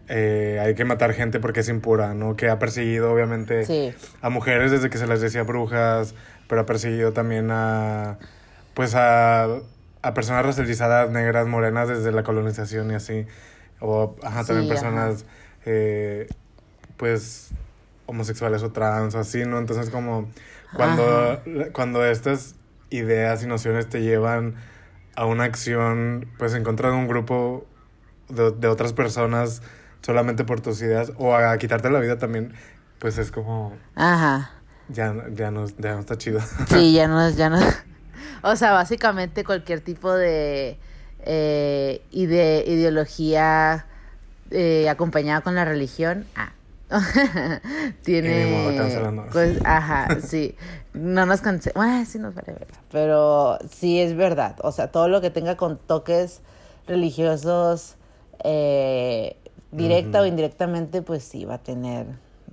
eh, 0.09 0.59
hay 0.63 0.75
que 0.75 0.85
matar 0.85 1.13
gente 1.13 1.39
porque 1.41 1.61
es 1.61 1.69
impura, 1.69 2.15
¿no? 2.15 2.37
Que 2.37 2.49
ha 2.49 2.59
perseguido, 2.59 3.13
obviamente, 3.13 3.65
Sí. 3.65 3.93
a 4.23 4.31
mujeres 4.31 4.71
desde 4.71 4.89
que 4.91 4.99
se 4.99 5.07
les 5.07 5.21
decía 5.21 5.43
brujas, 5.43 6.15
pero 6.49 6.63
ha 6.63 6.67
perseguido 6.67 7.13
también 7.13 7.51
a, 7.51 8.19
pues 8.75 8.95
a, 8.95 9.45
a 10.03 10.15
personas 10.15 10.47
racializadas, 10.47 11.11
negras, 11.11 11.47
morenas 11.47 11.89
desde 11.89 12.11
la 12.13 12.23
colonización 12.23 12.91
y 12.91 12.95
así. 12.95 13.27
O, 13.81 14.17
ajá, 14.23 14.45
también 14.45 14.65
Sí, 14.67 14.69
personas, 14.71 15.25
eh, 15.67 16.27
pues, 16.97 17.51
homosexuales 18.07 18.63
o 18.63 18.73
trans 18.73 19.15
o 19.15 19.19
así, 19.19 19.45
¿no? 19.45 19.59
Entonces 19.59 19.91
como 19.91 20.29
cuando, 20.75 21.41
cuando 21.73 22.05
estas 22.05 22.55
ideas 22.91 23.43
y 23.43 23.47
nociones 23.47 23.89
te 23.89 24.01
llevan 24.01 24.55
a 25.17 25.27
una 25.27 25.45
acción, 25.45 26.27
pues, 26.39 26.55
en 26.55 26.65
contra 26.65 26.91
de 26.91 26.97
un 26.97 27.09
grupo 27.09 27.67
de, 28.31 28.51
de 28.53 28.69
otras 28.69 28.93
personas 28.95 29.63
solamente 30.03 30.45
por 30.45 30.61
tus 30.61 30.81
ideas 30.83 31.13
o 31.19 31.35
a 31.35 31.57
quitarte 31.59 31.91
la 31.91 32.01
vida 32.01 32.19
también, 32.19 32.53
pues 32.99 33.19
es 33.19 33.31
como, 33.31 33.73
Ajá. 33.95 34.51
ya, 34.89 35.15
ya, 35.35 35.51
no, 35.51 35.67
ya 35.79 35.95
no 35.95 36.01
está 36.01 36.17
chido. 36.17 36.41
Sí, 36.69 36.93
ya 36.95 37.09
no 37.09 37.25
es, 37.27 37.37
ya 37.37 37.51
no. 37.51 37.59
O 38.43 38.55
sea, 38.55 38.71
básicamente 38.73 39.43
cualquier 39.43 39.81
tipo 39.81 40.13
de 40.15 40.79
eh, 41.25 42.03
ide- 42.13 42.65
ideología 42.69 43.87
eh, 44.53 44.89
acompañada 44.89 45.41
con 45.41 45.57
la 45.57 45.65
religión, 45.65 46.25
ah, 46.37 46.53
tiene. 48.03 48.47
Pues, 49.33 49.59
ajá, 49.65 50.21
sí. 50.21 50.55
No 50.95 51.27
nos 51.27 51.41
cansé. 51.41 51.73
Bueno, 51.75 52.05
sí 52.07 52.19
nos 52.19 52.35
vale 52.35 52.53
verga. 52.53 52.75
Pero 52.93 53.59
sí 53.71 54.01
es 54.01 54.17
verdad. 54.17 54.57
O 54.63 54.71
sea, 54.73 54.91
todo 54.91 55.09
lo 55.09 55.21
que 55.21 55.31
tenga 55.31 55.57
con 55.57 55.77
toques 55.79 56.41
religiosos, 56.87 57.97
eh, 58.45 59.37
directa 59.73 60.21
o 60.23 60.27
indirectamente, 60.27 61.03
pues 61.03 61.25
sí 61.25 61.45
va 61.45 61.55
a 61.55 61.59
tener 61.63 62.07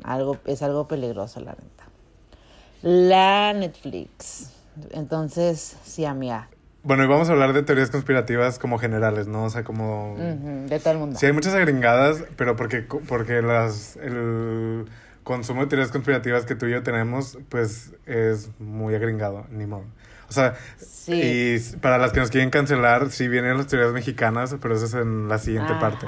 algo, 0.03 0.38
es 0.45 0.62
algo 0.62 0.88
peligroso, 0.88 1.39
la 1.39 1.51
neta. 1.51 1.86
La 2.81 3.53
Netflix. 3.53 4.51
Entonces, 4.91 5.77
sí, 5.84 6.05
amiga. 6.05 6.50
Bueno, 6.84 7.03
y 7.03 7.07
vamos 7.07 7.29
a 7.29 7.31
hablar 7.31 7.53
de 7.53 7.63
teorías 7.63 7.89
conspirativas 7.89 8.60
como 8.60 8.77
generales, 8.77 9.27
¿no? 9.27 9.45
O 9.45 9.50
sea, 9.50 9.63
como... 9.63 10.15
De 10.17 10.79
todo 10.79 10.93
el 10.93 11.00
mundo. 11.00 11.17
Sí, 11.19 11.25
hay 11.25 11.34
muchas 11.34 11.55
agringadas, 11.55 12.24
pero 12.36 12.55
porque, 12.55 12.81
porque 12.81 13.41
las, 13.41 13.95
el 13.95 14.86
consumo 15.24 15.62
de 15.62 15.67
teorías 15.67 15.91
conspirativas 15.91 16.45
que 16.45 16.53
tú 16.53 16.67
y 16.67 16.72
yo 16.74 16.84
tenemos, 16.84 17.39
pues 17.50 17.93
es 18.05 18.50
muy 18.60 18.93
agringado, 18.93 19.48
ni 19.50 19.65
modo. 19.65 19.86
O 20.29 20.31
sea, 20.34 20.55
Sí. 20.77 21.13
y 21.24 21.77
para 21.77 21.98
las 21.98 22.12
que 22.12 22.19
nos 22.19 22.29
quieren 22.29 22.51
cancelar, 22.51 23.10
sí 23.10 23.27
vienen 23.27 23.57
las 23.57 23.65
teorías 23.65 23.93
mexicanas, 23.93 24.55
pero 24.62 24.75
eso 24.75 24.86
es 24.86 24.93
en 24.93 25.27
la 25.27 25.39
siguiente 25.39 25.74
parte. 25.79 26.05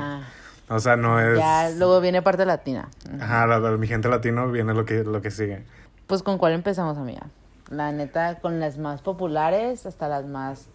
O 0.69 0.79
sea, 0.79 0.95
no 0.97 1.19
es... 1.19 1.37
Ya 1.37 1.69
luego 1.69 2.01
viene 2.01 2.21
parte 2.21 2.45
latina. 2.45 2.89
Ajá, 3.21 3.47
la, 3.47 3.59
la- 3.59 3.77
mi 3.77 3.87
gente 3.87 4.09
latino 4.09 4.51
viene 4.51 4.73
lo 4.73 4.85
que, 4.85 5.03
lo 5.03 5.21
que 5.21 5.31
sigue. 5.31 5.63
Pues 6.07 6.23
con 6.23 6.37
cuál 6.37 6.53
empezamos, 6.53 6.97
amiga. 6.97 7.27
La 7.69 7.91
neta, 7.91 8.39
con 8.39 8.59
las 8.59 8.77
más 8.77 9.01
populares 9.01 9.85
hasta 9.85 10.07
las 10.09 10.25
más 10.25 10.67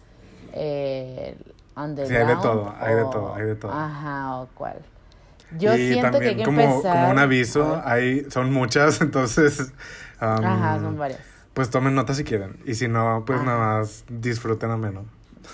eh, 0.53 1.37
underground. 1.75 2.07
Sí, 2.07 2.15
hay 2.15 2.25
de 2.27 2.41
todo, 2.41 2.73
hay 2.79 2.95
de 2.95 3.01
o- 3.03 3.09
todo, 3.09 3.35
hay 3.35 3.43
de 3.45 3.55
todo. 3.55 3.71
Ajá, 3.71 4.37
o 4.41 4.47
cuál. 4.55 4.77
Yo 5.57 5.75
y 5.75 5.93
siento 5.93 6.19
que 6.19 6.25
hay 6.29 6.35
también 6.35 6.37
que 6.39 6.43
como, 6.45 6.61
empezar. 6.61 6.91
como 6.93 7.11
un 7.11 7.19
aviso, 7.19 7.75
a 7.75 7.91
hay, 7.91 8.29
son 8.31 8.51
muchas, 8.51 9.01
entonces... 9.01 9.59
um, 10.21 10.27
Ajá, 10.45 10.79
son 10.79 10.97
varias. 10.97 11.19
Pues 11.53 11.69
tomen 11.69 11.93
nota 11.93 12.15
si 12.15 12.23
quieren. 12.23 12.57
Y 12.65 12.73
si 12.73 12.87
no, 12.87 13.23
pues 13.27 13.37
Ajá. 13.39 13.45
nada 13.45 13.59
más 13.79 14.05
disfruten 14.09 14.71
ameno. 14.71 15.05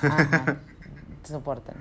Ajá, 0.01 0.57
soporten. 1.23 1.75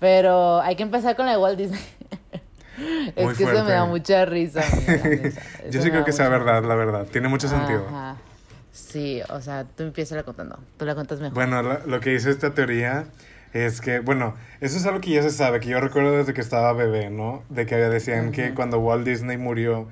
Pero 0.00 0.60
hay 0.60 0.76
que 0.76 0.82
empezar 0.82 1.16
con 1.16 1.26
la 1.26 1.32
de 1.32 1.38
Walt 1.38 1.58
Disney. 1.58 1.80
es 3.16 3.24
Muy 3.24 3.34
que 3.34 3.38
se 3.38 3.46
me 3.46 3.52
fuerte. 3.52 3.72
da 3.72 3.84
mucha 3.86 4.24
risa. 4.26 4.60
amiga. 4.62 5.30
Yo 5.70 5.82
sí 5.82 5.90
creo 5.90 6.04
que 6.04 6.12
sea 6.12 6.28
verdad, 6.28 6.62
la 6.64 6.74
verdad. 6.74 7.06
Tiene 7.10 7.28
mucho 7.28 7.48
sentido. 7.48 7.84
Ajá. 7.88 8.16
Sí, 8.72 9.22
o 9.30 9.40
sea, 9.40 9.64
tú 9.64 9.84
empiezas 9.84 10.16
la 10.16 10.22
contando. 10.24 10.58
Tú 10.76 10.84
la 10.84 10.94
cuentas 10.94 11.18
mejor. 11.18 11.34
Bueno, 11.34 11.62
lo 11.62 12.00
que 12.00 12.10
dice 12.10 12.30
esta 12.30 12.52
teoría 12.52 13.06
es 13.54 13.80
que, 13.80 14.00
bueno, 14.00 14.34
eso 14.60 14.76
es 14.76 14.84
algo 14.84 15.00
que 15.00 15.10
ya 15.10 15.22
se 15.22 15.30
sabe, 15.30 15.60
que 15.60 15.68
yo 15.68 15.80
recuerdo 15.80 16.12
desde 16.12 16.34
que 16.34 16.42
estaba 16.42 16.74
bebé, 16.74 17.08
¿no? 17.08 17.42
De 17.48 17.64
que 17.64 17.76
decían 17.76 18.32
que 18.32 18.52
cuando 18.52 18.78
Walt 18.78 19.06
Disney 19.06 19.38
murió, 19.38 19.88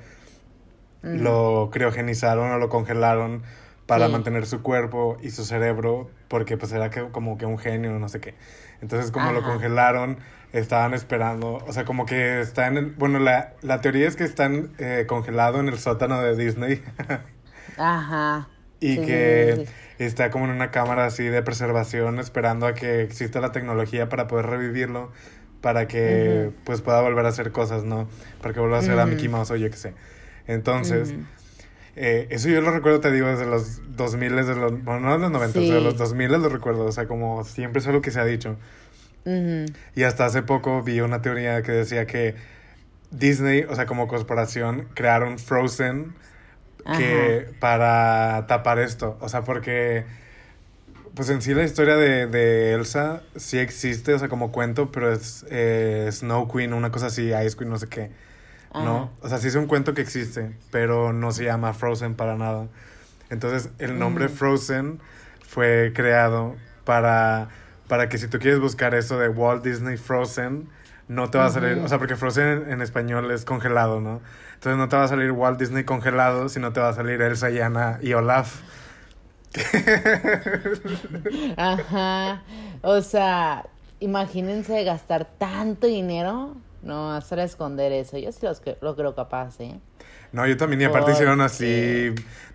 lo 1.02 1.70
criogenizaron 1.72 2.50
o 2.50 2.58
lo 2.58 2.68
congelaron 2.68 3.42
para 3.86 4.06
Sí. 4.06 4.12
mantener 4.12 4.46
su 4.46 4.62
cuerpo 4.62 5.18
y 5.22 5.30
su 5.30 5.44
cerebro, 5.44 6.10
porque 6.28 6.56
pues 6.56 6.72
era 6.72 6.90
que, 6.90 7.08
como 7.10 7.36
que 7.38 7.46
un 7.46 7.58
genio, 7.58 7.98
no 7.98 8.08
sé 8.08 8.20
qué. 8.20 8.34
Entonces, 8.80 9.10
como 9.10 9.32
lo 9.32 9.42
congelaron, 9.42 10.18
estaban 10.52 10.94
esperando, 10.94 11.56
o 11.66 11.72
sea, 11.72 11.84
como 11.84 12.06
que 12.06 12.40
está 12.40 12.66
en 12.68 12.76
el, 12.76 12.86
bueno, 12.92 13.18
la, 13.18 13.54
la 13.62 13.80
teoría 13.80 14.06
es 14.08 14.16
que 14.16 14.24
están 14.24 14.72
eh, 14.78 15.04
congelado 15.08 15.60
en 15.60 15.68
el 15.68 15.78
sótano 15.78 16.20
de 16.22 16.36
Disney. 16.36 16.82
Ajá. 17.76 18.48
Y 18.80 18.98
Sí, 18.98 19.00
que 19.00 19.54
sí, 19.56 19.66
sí. 19.66 19.72
está 19.98 20.30
como 20.30 20.44
en 20.46 20.50
una 20.52 20.70
cámara 20.70 21.06
así 21.06 21.24
de 21.24 21.42
preservación 21.42 22.18
esperando 22.18 22.66
a 22.66 22.74
que 22.74 23.02
exista 23.02 23.40
la 23.40 23.52
tecnología 23.52 24.08
para 24.08 24.26
poder 24.28 24.46
revivirlo, 24.46 25.12
para 25.60 25.88
que 25.88 26.52
pues 26.64 26.82
pueda 26.82 27.00
volver 27.00 27.24
a 27.26 27.30
hacer 27.30 27.52
cosas, 27.52 27.84
¿no? 27.84 28.08
Para 28.40 28.54
que 28.54 28.60
vuelva 28.60 28.78
a 28.78 28.82
ser 28.82 28.98
a 29.00 29.06
Mickey 29.06 29.28
Mouse 29.28 29.50
o 29.52 29.56
yo 29.56 29.70
qué 29.70 29.76
sé. 29.76 29.94
Entonces. 30.46 31.14
Eh, 31.96 32.26
eso 32.30 32.48
yo 32.48 32.60
lo 32.60 32.70
recuerdo, 32.70 33.00
te 33.00 33.10
digo, 33.12 33.26
desde 33.28 33.46
los 33.46 33.80
2000, 33.96 34.36
desde 34.36 34.54
los, 34.56 34.82
bueno, 34.84 35.00
no 35.00 35.12
de 35.12 35.18
los 35.18 35.30
90, 35.30 35.60
Sí. 35.60 35.68
desde 35.68 35.80
los 35.80 35.96
2000 35.96 36.32
lo 36.32 36.48
recuerdo, 36.48 36.84
o 36.84 36.92
sea, 36.92 37.06
como 37.06 37.44
siempre 37.44 37.80
es 37.80 37.86
algo 37.86 38.00
que 38.02 38.10
se 38.10 38.20
ha 38.20 38.24
dicho. 38.24 38.56
Y 39.94 40.02
hasta 40.02 40.26
hace 40.26 40.42
poco 40.42 40.82
vi 40.82 41.00
una 41.00 41.22
teoría 41.22 41.62
que 41.62 41.72
decía 41.72 42.06
que 42.06 42.34
Disney, 43.10 43.62
o 43.68 43.74
sea, 43.74 43.86
como 43.86 44.06
corporación, 44.08 44.88
crearon 44.94 45.38
Frozen 45.38 46.14
que 46.98 47.46
para 47.60 48.46
tapar 48.46 48.78
esto. 48.78 49.16
O 49.20 49.28
sea, 49.30 49.42
porque 49.42 50.04
pues 51.14 51.30
en 51.30 51.40
sí 51.40 51.54
la 51.54 51.62
historia 51.62 51.96
de, 51.96 52.26
de 52.26 52.74
Elsa 52.74 53.22
sí 53.36 53.58
existe, 53.58 54.12
o 54.12 54.18
sea, 54.18 54.28
como 54.28 54.50
cuento, 54.52 54.90
pero 54.92 55.12
es 55.12 55.46
eh, 55.48 56.08
Snow 56.12 56.46
Queen, 56.52 56.74
una 56.74 56.90
cosa 56.90 57.06
así, 57.06 57.30
Ice 57.32 57.56
Queen, 57.56 57.70
no 57.70 57.78
sé 57.78 57.86
qué. 57.88 58.10
¿No? 58.74 59.12
O 59.20 59.28
sea, 59.28 59.38
sí 59.38 59.48
es 59.48 59.54
un 59.54 59.66
cuento 59.66 59.94
que 59.94 60.02
existe, 60.02 60.56
pero 60.70 61.12
no 61.12 61.30
se 61.30 61.44
llama 61.44 61.72
Frozen 61.74 62.14
para 62.14 62.36
nada. 62.36 62.66
Entonces, 63.30 63.70
el 63.78 63.98
nombre 63.98 64.28
Frozen 64.28 65.00
fue 65.46 65.92
creado 65.94 66.56
para, 66.84 67.48
para 67.88 68.08
que 68.08 68.18
si 68.18 68.26
tú 68.26 68.38
quieres 68.38 68.60
buscar 68.60 68.94
eso 68.94 69.18
de 69.18 69.28
Walt 69.28 69.64
Disney 69.64 69.96
Frozen, 69.96 70.68
no 71.06 71.30
te 71.30 71.38
va 71.38 71.46
a 71.46 71.50
salir, 71.50 71.78
o 71.78 71.88
sea, 71.88 71.98
porque 71.98 72.16
Frozen 72.16 72.46
en, 72.46 72.72
en 72.72 72.82
español 72.82 73.30
es 73.30 73.44
congelado, 73.44 74.00
¿no? 74.00 74.20
Entonces 74.54 74.78
no 74.78 74.88
te 74.88 74.96
va 74.96 75.04
a 75.04 75.08
salir 75.08 75.30
Walt 75.30 75.58
Disney 75.58 75.84
congelado, 75.84 76.48
sino 76.48 76.72
te 76.72 76.80
va 76.80 76.88
a 76.88 76.94
salir 76.94 77.20
Elsa 77.20 77.50
y 77.50 77.60
Anna 77.60 77.98
y 78.02 78.14
Olaf. 78.14 78.62
Ajá. 81.56 82.42
O 82.82 83.00
sea, 83.00 83.66
imagínense 84.00 84.82
gastar 84.84 85.26
tanto 85.38 85.86
dinero. 85.86 86.56
No, 86.84 87.12
hacer 87.14 87.38
esconder 87.40 87.92
eso. 87.92 88.18
Yo 88.18 88.30
sí 88.32 88.40
los 88.42 88.60
que- 88.60 88.76
lo 88.80 88.94
creo 88.94 89.14
capaz, 89.14 89.58
¿eh? 89.60 89.78
No, 90.32 90.46
yo 90.46 90.56
también, 90.56 90.80
y 90.80 90.84
aparte 90.84 91.12
hicieron 91.12 91.40
así, 91.40 91.64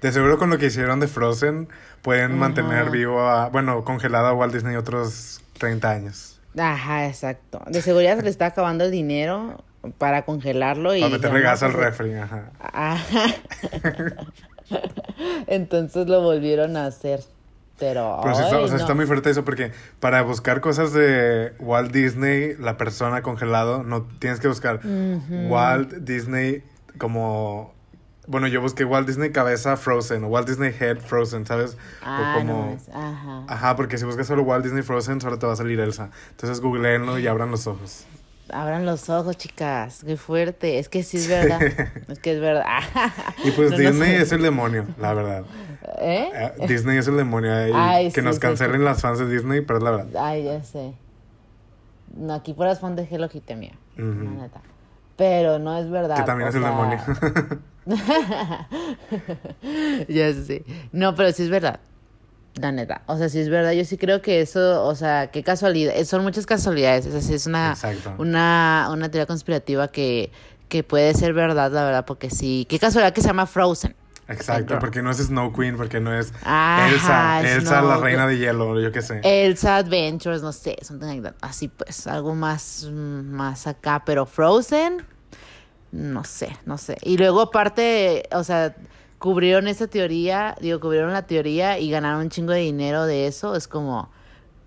de 0.01 0.12
seguro 0.12 0.38
con 0.38 0.50
lo 0.50 0.57
que 0.57 0.65
hicieron 0.67 1.00
de 1.00 1.07
Frozen, 1.07 1.69
pueden 2.01 2.38
mantener 2.38 2.89
vivo 2.89 3.21
a, 3.21 3.50
bueno, 3.50 3.83
congelado 3.86 4.27
a 4.27 4.33
Walt 4.33 4.53
Disney 4.53 4.75
otros 4.75 5.41
30 5.57 5.89
años. 5.89 6.39
Ajá, 6.57 7.07
exacto. 7.07 7.62
De 7.67 7.81
seguridad 7.81 8.17
se 8.17 8.24
le 8.24 8.29
está 8.29 8.48
acabando 8.48 8.83
el 8.83 8.91
dinero 8.91 9.63
para 9.98 10.24
congelarlo 10.25 10.93
y... 10.93 11.00
Para 11.00 11.13
meterle 11.13 11.41
gas 11.41 11.63
al 11.63 11.71
refri, 11.74 12.15
ajá. 12.15 12.51
Ajá. 12.59 13.25
Entonces 15.48 16.07
lo 16.07 16.21
volvieron 16.21 16.77
a 16.77 16.86
hacer. 16.86 17.21
Pero, 17.79 18.19
Pero 18.21 18.36
sí 18.36 18.41
está, 18.43 18.59
o 18.59 18.67
sea, 18.67 18.75
no. 18.75 18.81
está 18.81 18.93
muy 18.93 19.05
fuerte 19.05 19.29
eso 19.29 19.45
porque 19.45 19.71
para 20.00 20.21
buscar 20.21 20.59
cosas 20.59 20.91
de 20.93 21.53
Walt 21.59 21.91
Disney, 21.91 22.55
la 22.59 22.77
persona 22.77 23.21
congelado, 23.21 23.83
no 23.83 24.03
tienes 24.19 24.39
que 24.39 24.48
buscar 24.48 24.81
Walt 25.48 25.93
Disney 25.93 26.63
como... 26.98 27.74
Bueno, 28.27 28.45
yo 28.45 28.62
busqué 28.62 28.86
Walt 28.86 29.07
Disney 29.07 29.31
cabeza 29.31 29.75
Frozen 29.75 30.25
o 30.25 30.27
Walt 30.27 30.48
Disney 30.48 30.75
head 30.77 31.00
Frozen, 31.00 31.48
¿sabes? 31.48 31.77
Ah, 32.03 32.36
o 32.36 32.39
como... 32.39 32.77
no, 32.88 33.00
ajá. 33.00 33.43
Ajá, 33.48 33.75
porque 33.75 33.98
si 33.98 34.05
buscas 34.05 34.27
solo 34.27 34.43
Walt 34.43 34.63
Disney 34.63 34.83
Frozen, 34.83 35.19
solo 35.19 35.39
te 35.39 35.48
va 35.48 35.53
a 35.53 35.55
salir 35.55 35.79
Elsa. 35.79 36.12
Entonces 36.31 36.62
googleenlo 36.62 37.17
y 37.17 37.25
abran 37.25 37.50
los 37.50 37.65
ojos. 37.65 38.05
Abran 38.51 38.86
los 38.86 39.10
ojos, 39.10 39.38
chicas. 39.38 40.03
Qué 40.06 40.18
fuerte. 40.18 40.79
Es 40.79 40.89
que 40.89 41.03
sí 41.03 41.18
es 41.18 41.27
verdad. 41.27 41.62
es 42.08 42.20
que 42.20 42.34
es 42.34 42.41
verdad. 42.41 42.79
Y 43.44 43.51
pues 43.51 43.72
No, 43.77 43.77
Disney 43.77 44.15
es 44.15 44.32
el 44.32 44.41
demonio, 44.41 44.86
la 45.00 45.13
verdad. 45.13 45.44
¿Eh? 46.00 46.29
Eh, 46.34 46.68
Disney 46.68 46.98
es 46.98 47.08
el 47.08 47.18
demonio. 47.18 47.53
eh, 47.58 47.72
Ay, 47.74 48.12
que 48.12 48.22
sí, 48.22 48.25
nos 48.25 48.39
cancelen 48.39 48.82
sí. 48.82 48.86
las 48.86 49.01
fans 49.01 49.20
de 49.20 49.29
Disney, 49.29 49.62
pero 49.62 49.77
es 49.79 49.84
la 49.84 49.91
verdad. 49.91 50.25
Ay, 50.25 50.44
ya 50.44 50.63
sé. 50.63 50.94
No, 52.15 52.34
aquí 52.34 52.53
por 52.53 52.65
las 52.65 52.79
fontes 52.79 53.08
Hello 53.12 53.29
Kitty, 53.29 53.56
mía. 53.56 53.74
La 53.98 54.03
neta. 54.03 54.62
Pero 55.15 55.60
no 55.60 55.77
es 55.77 55.89
verdad. 55.89 56.15
Que 56.15 56.24
también 56.24 56.50
es 56.50 56.56
el 56.56 56.62
sea, 56.62 56.72
demonio. 56.72 57.00
ya 60.08 60.34
sé. 60.34 60.63
No, 60.91 61.15
pero 61.15 61.32
sí 61.32 61.44
es 61.44 61.50
verdad. 61.50 61.79
La 62.56 62.72
neta. 62.72 63.01
O 63.06 63.18
sea, 63.18 63.29
sí 63.29 63.39
es 63.39 63.50
verdad. 63.50 63.72
Yo 63.72 63.86
sí 63.86 63.98
creo 63.98 64.22
que 64.22 64.41
eso, 64.41 64.84
o 64.86 64.96
sea, 64.96 65.32
qué 65.32 65.44
casualidad. 65.44 65.94
eh, 65.96 66.03
Son 66.06 66.24
muchas 66.24 66.46
casualidades. 66.46 67.06
O 67.06 67.12
sea, 67.12 67.22
sí 67.22 67.34
es 67.34 67.46
una, 67.48 67.70
Exacto. 67.72 68.13
una, 68.18 68.89
una 68.91 69.10
teoría 69.10 69.25
conspirativa 69.27 69.88
que, 69.88 70.32
que 70.68 70.84
puede 70.84 71.13
ser 71.13 71.34
verdad, 71.34 71.72
la 71.72 71.84
verdad, 71.86 72.06
porque 72.06 72.29
sí. 72.29 72.65
Qué 72.70 72.79
casualidad 72.79 73.13
que 73.13 73.22
se 73.22 73.27
llama 73.27 73.46
Frozen. 73.46 73.96
Exacto, 74.27 74.77
porque 74.77 75.01
no 75.01 75.10
es 75.10 75.18
Snow 75.18 75.51
Queen, 75.53 75.75
porque 75.75 76.00
no 76.00 76.13
es 76.13 76.32
Ajá, 76.44 76.88
Elsa, 76.89 77.41
Elsa 77.56 77.82
la 77.82 77.98
reina 77.98 78.27
de 78.27 78.38
hielo, 78.38 78.79
yo 78.79 78.91
qué 78.91 79.01
sé. 79.01 79.22
Elsa 79.24 79.77
Adventures, 79.77 80.44
no 80.44 80.51
sé, 80.51 80.77
something 80.84 81.08
like 81.08 81.22
that. 81.24 81.34
Así 81.41 81.68
pues, 81.68 82.06
algo 82.06 82.36
más, 82.36 82.88
más 82.94 83.65
acá, 83.65 84.03
pero 84.06 84.27
Frozen, 84.27 85.03
no 85.91 86.24
sé, 86.25 86.56
no 86.65 86.77
sé. 86.77 86.98
Y 87.01 87.18
luego 87.18 87.41
aparte, 87.41 88.29
o 88.32 88.44
sea, 88.44 88.75
cubrieron 89.19 89.67
esa 89.67 89.88
teoría, 89.88 90.55
digo, 90.59 90.79
cubrieron 90.79 91.13
la 91.13 91.27
teoría 91.27 91.77
y 91.77 91.91
ganaron 91.91 92.21
un 92.21 92.29
chingo 92.29 92.53
de 92.53 92.61
dinero 92.61 93.05
de 93.05 93.27
eso, 93.27 93.55
es 93.55 93.67
como 93.67 94.09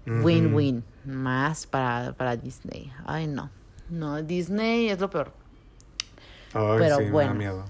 win-win, 0.07 0.85
más 1.05 1.67
para, 1.67 2.13
para 2.13 2.37
Disney. 2.37 2.93
Ay, 3.05 3.27
no, 3.27 3.51
no, 3.89 4.23
Disney 4.23 4.89
es 4.89 5.01
lo 5.01 5.11
peor. 5.11 5.33
Ay, 6.55 6.77
pero 6.79 6.99
sí, 6.99 7.05
me 7.05 7.11
bueno. 7.11 7.31
da 7.31 7.35
miedo. 7.35 7.65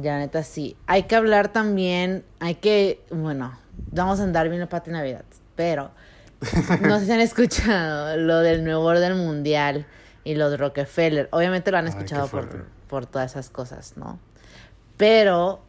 Ya 0.00 0.18
neta 0.18 0.42
sí. 0.42 0.76
Hay 0.86 1.04
que 1.04 1.16
hablar 1.16 1.48
también, 1.48 2.24
hay 2.40 2.56
que, 2.56 3.04
bueno, 3.10 3.58
vamos 3.92 4.20
a 4.20 4.22
andar 4.22 4.48
bien 4.48 4.60
la 4.60 4.68
pata 4.68 4.90
Navidad, 4.90 5.24
pero 5.54 5.90
no 6.82 6.98
sé 6.98 7.06
si 7.06 7.12
han 7.12 7.20
escuchado 7.30 8.16
lo 8.16 8.38
del 8.40 8.64
nuevo 8.64 8.84
orden 8.84 9.16
mundial 9.18 9.86
y 10.24 10.34
los 10.34 10.58
Rockefeller. 10.58 11.28
Obviamente 11.32 11.70
lo 11.70 11.78
han 11.78 11.86
Ay, 11.86 11.90
escuchado 11.90 12.28
por, 12.28 12.66
por 12.88 13.06
todas 13.06 13.32
esas 13.32 13.50
cosas, 13.50 13.96
¿no? 13.96 14.18
Pero, 14.96 15.65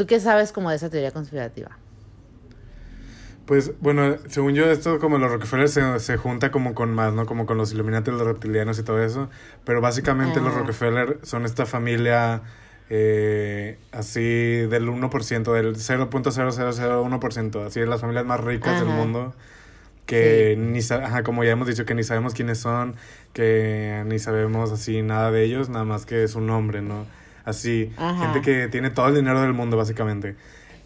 ¿tú 0.00 0.06
qué 0.06 0.18
sabes 0.18 0.50
como 0.52 0.70
de 0.70 0.76
esa 0.76 0.88
teoría 0.88 1.12
conspirativa? 1.12 1.78
Pues 3.46 3.72
bueno, 3.80 4.16
según 4.28 4.54
yo, 4.54 4.64
esto 4.70 4.98
como 5.00 5.18
los 5.18 5.30
Rockefeller 5.30 5.68
se, 5.68 5.98
se 6.00 6.16
junta 6.16 6.50
como 6.52 6.74
con 6.74 6.94
más, 6.94 7.12
¿no? 7.12 7.26
Como 7.26 7.46
con 7.46 7.58
los 7.58 7.72
Illuminati, 7.72 8.10
los 8.12 8.22
reptilianos 8.22 8.78
y 8.78 8.84
todo 8.84 9.02
eso. 9.02 9.28
Pero 9.64 9.80
básicamente 9.80 10.40
los 10.40 10.54
Ajá. 10.54 10.60
Rockefeller 10.60 11.18
son 11.22 11.44
esta 11.44 11.66
familia 11.66 12.42
eh, 12.90 13.78
así 13.92 14.20
del 14.22 14.88
1%, 14.88 15.52
del 15.52 15.76
0.0001%, 15.76 17.66
así 17.66 17.80
de 17.80 17.86
las 17.86 18.00
familias 18.00 18.24
más 18.26 18.40
ricas 18.40 18.78
del 18.78 18.88
mundo. 18.90 19.34
Que 20.06 20.56
Sí. 20.56 20.56
ni 20.58 20.80
ajá, 20.80 21.22
como 21.24 21.44
ya 21.44 21.52
hemos 21.52 21.68
dicho, 21.68 21.84
que 21.86 21.94
ni 21.94 22.04
sabemos 22.04 22.34
quiénes 22.34 22.58
son, 22.58 22.96
que 23.32 24.02
ni 24.06 24.18
sabemos 24.18 24.72
así 24.72 25.02
nada 25.02 25.30
de 25.32 25.44
ellos, 25.44 25.68
nada 25.70 25.84
más 25.84 26.06
que 26.06 26.28
su 26.28 26.40
nombre, 26.40 26.82
¿no? 26.82 27.06
Así, 27.44 27.92
Ajá. 27.96 28.24
gente 28.26 28.40
que 28.42 28.68
tiene 28.68 28.90
todo 28.90 29.08
el 29.08 29.14
dinero 29.16 29.40
del 29.40 29.52
mundo, 29.52 29.76
básicamente. 29.76 30.36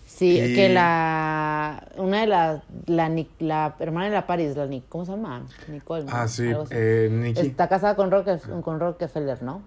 Sí, 0.07 0.39
Y- 0.41 0.55
que 0.55 0.69
la. 0.69 1.89
Una 1.97 2.21
de 2.21 2.27
las. 2.29 2.63
La, 2.87 3.09
la 3.41 3.75
hermana 3.81 4.07
de 4.07 4.13
la 4.13 4.27
Paris, 4.29 4.55
la 4.57 4.69
¿cómo 4.89 5.05
se 5.05 5.11
llama? 5.11 5.43
Nicole. 5.67 6.05
¿no? 6.05 6.11
Ah, 6.15 6.29
sí, 6.29 6.49
eh, 6.71 7.09
Nikki. 7.11 7.41
Está 7.49 7.69
casada 7.69 7.97
con, 7.97 8.13
Rocke- 8.13 8.61
con 8.63 8.79
Rockefeller, 8.79 9.43
¿no? 9.43 9.63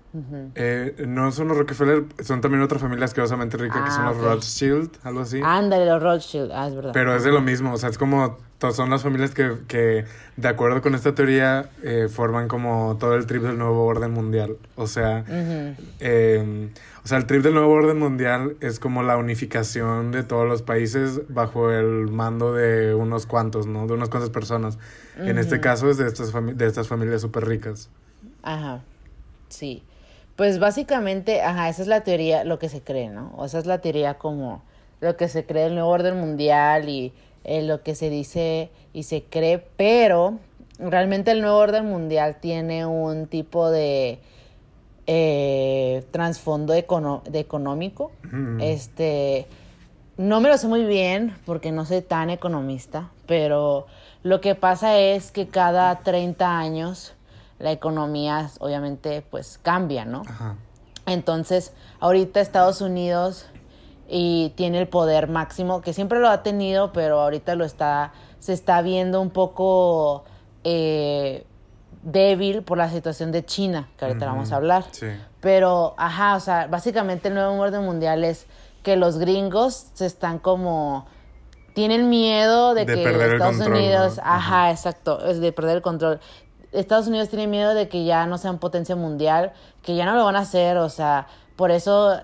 Eh, 0.56 1.03
no 1.06 1.32
son 1.34 1.50
los 1.50 1.58
Rockefeller, 1.58 2.06
son 2.24 2.39
también 2.39 2.63
otra 2.63 2.79
familia 2.79 3.06
asquerosamente 3.06 3.58
rica 3.58 3.84
que 3.84 3.89
Ah, 3.89 3.91
son 3.91 4.06
los 4.06 4.15
ok. 4.17 4.24
Rothschild, 4.24 4.91
algo 5.03 5.20
así. 5.22 5.41
Ándale, 5.44 5.86
los 5.86 6.01
Rothschild. 6.01 6.51
Ah, 6.53 6.67
es 6.67 6.75
verdad. 6.75 6.91
Pero 6.94 7.13
es 7.13 7.24
de 7.25 7.32
lo 7.34 7.41
mismo, 7.41 7.74
o 7.74 7.77
sea, 7.77 7.89
es 7.89 7.98
como, 7.98 8.38
son 8.72 8.90
las 8.90 9.04
familias 9.04 9.34
que, 9.34 9.54
que 9.68 10.06
de 10.36 10.48
acuerdo 10.48 10.82
con 10.82 10.96
esta 10.96 11.14
teoría, 11.14 11.70
eh, 11.84 12.08
forman 12.10 12.48
como 12.48 12.98
todo 13.00 13.16
el 13.16 13.26
trip 13.28 13.44
del 13.44 13.58
nuevo 13.58 13.86
orden 13.86 14.12
mundial. 14.12 14.58
O 14.76 14.88
sea, 14.88 15.24
eh, 16.00 16.70
o 17.04 17.08
sea, 17.08 17.18
el 17.20 17.26
trip 17.26 17.44
del 17.44 17.54
nuevo 17.54 17.72
orden 17.74 18.00
mundial 18.00 18.58
es 18.60 18.80
como 18.80 19.04
la 19.04 19.18
unificación 19.18 20.12
de 20.12 20.24
todos 20.24 20.48
los 20.48 20.62
países 20.64 21.22
bajo 21.30 21.72
el 21.72 22.10
mando 22.10 22.54
de 22.54 22.94
unos 22.94 23.26
cuantos, 23.26 23.68
¿no? 23.68 23.88
De 23.88 23.94
unas 23.94 24.10
cuantas 24.10 24.32
personas. 24.32 24.78
En 25.18 25.38
este 25.38 25.60
caso 25.60 25.90
es 25.90 25.98
de 25.98 26.08
estas, 26.08 26.34
fami- 26.34 26.54
de 26.54 26.68
estas 26.68 26.88
familias 26.88 27.22
súper 27.22 27.48
ricas. 27.48 27.90
Ajá, 28.44 28.82
sí. 29.50 29.84
Pues 30.36 30.60
básicamente, 30.60 31.42
ajá, 31.42 31.70
esa 31.70 31.82
es 31.82 31.88
la 31.88 32.02
teoría, 32.02 32.44
lo 32.44 32.60
que 32.60 32.70
se 32.70 32.82
cree, 32.82 33.10
¿no? 33.10 33.34
O 33.36 33.46
esa 33.46 33.58
es 33.58 33.66
la 33.66 33.80
teoría 33.80 34.16
como 34.16 34.64
lo 35.00 35.16
que 35.18 35.28
se 35.28 35.46
cree 35.46 35.64
del 35.64 35.74
nuevo 35.76 35.90
orden 35.90 36.18
mundial 36.18 36.90
y 36.90 37.14
eh, 37.48 37.63
lo 37.63 37.82
que 37.82 37.96
se 37.96 38.10
dice 38.12 38.70
y 38.94 39.04
se 39.04 39.24
cree, 39.24 39.58
pero 39.77 40.38
realmente 40.77 41.32
el 41.32 41.42
nuevo 41.42 41.58
orden 41.58 41.86
mundial 41.86 42.38
tiene 42.39 42.86
un 42.86 43.25
tipo 43.27 43.72
de 43.72 44.20
eh, 45.08 46.04
trasfondo 46.12 46.74
econo- 46.75 47.24
de 47.24 47.39
económico. 47.39 48.12
Mm. 48.32 48.60
Este, 48.62 49.48
no 50.18 50.42
me 50.42 50.50
lo 50.50 50.58
sé 50.58 50.68
muy 50.68 50.84
bien 50.86 51.36
porque 51.46 51.72
no 51.72 51.86
soy 51.86 52.01
tan 52.01 52.30
economista, 52.30 53.10
pero 53.25 53.88
lo 54.24 54.42
que 54.42 54.56
pasa 54.56 55.00
es 55.00 55.32
que 55.32 55.48
cada 55.48 56.00
30 56.00 56.58
años 56.58 57.13
la 57.60 57.72
economía 57.72 58.50
obviamente 58.60 59.22
pues 59.22 59.58
cambia, 59.62 60.06
¿no? 60.06 60.24
Ajá. 60.27 60.56
Entonces, 61.06 61.72
ahorita 62.01 62.42
Estados 62.42 62.82
Unidos 62.82 63.46
y 64.08 64.54
tiene 64.56 64.80
el 64.80 64.88
poder 64.88 65.28
máximo, 65.28 65.82
que 65.82 65.94
siempre 65.94 66.20
lo 66.20 66.30
ha 66.30 66.44
tenido, 66.44 66.94
pero 66.94 67.20
ahorita 67.20 67.56
lo 67.56 67.66
está, 67.66 68.14
se 68.40 68.54
está 68.54 68.82
viendo 68.82 69.22
un 69.22 69.30
poco 69.30 70.24
eh, 70.64 71.46
débil 72.04 72.64
por 72.64 72.78
la 72.78 72.90
situación 72.90 73.32
de 73.32 73.46
China, 73.46 73.90
que 73.98 74.06
ahorita 74.06 74.26
Ujú, 74.26 74.36
vamos 74.36 74.52
a 74.52 74.56
hablar. 74.58 74.86
sí. 74.92 75.08
Pero, 75.42 75.94
ajá, 75.98 76.36
o 76.36 76.40
sea, 76.40 76.68
básicamente 76.68 77.28
el 77.28 77.34
nuevo 77.36 77.54
orden 77.60 77.84
mundial 77.84 78.24
es 78.24 78.48
que 78.84 78.96
los 78.96 79.18
gringos 79.18 79.88
se 79.94 80.06
están 80.06 80.40
como 80.40 81.06
tienen 81.74 82.10
miedo 82.10 82.74
de, 82.74 82.86
De 82.86 82.94
que 82.96 83.04
Estados 83.34 83.58
control, 83.58 83.78
Unidos, 83.78 84.18
¿no? 84.18 84.24
ajá, 84.26 84.72
exacto, 84.72 85.24
es 85.28 85.40
de 85.40 85.52
perder 85.52 85.78
el 85.78 85.82
control. 85.84 86.20
Estados 86.72 87.08
Unidos 87.08 87.30
tiene 87.30 87.48
miedo 87.48 87.74
de 87.76 87.88
que 87.88 88.04
ya 88.04 88.26
no 88.26 88.38
sean 88.38 88.58
potencia 88.58 88.96
mundial, 88.96 89.54
que 89.84 89.96
ya 89.96 90.06
no 90.06 90.15
lo 90.15 90.26
van 90.26 90.36
a 90.36 90.39
hacer, 90.39 90.78
o 90.78 90.89
sea, 90.89 91.28
por 91.56 91.70
eso 91.72 92.20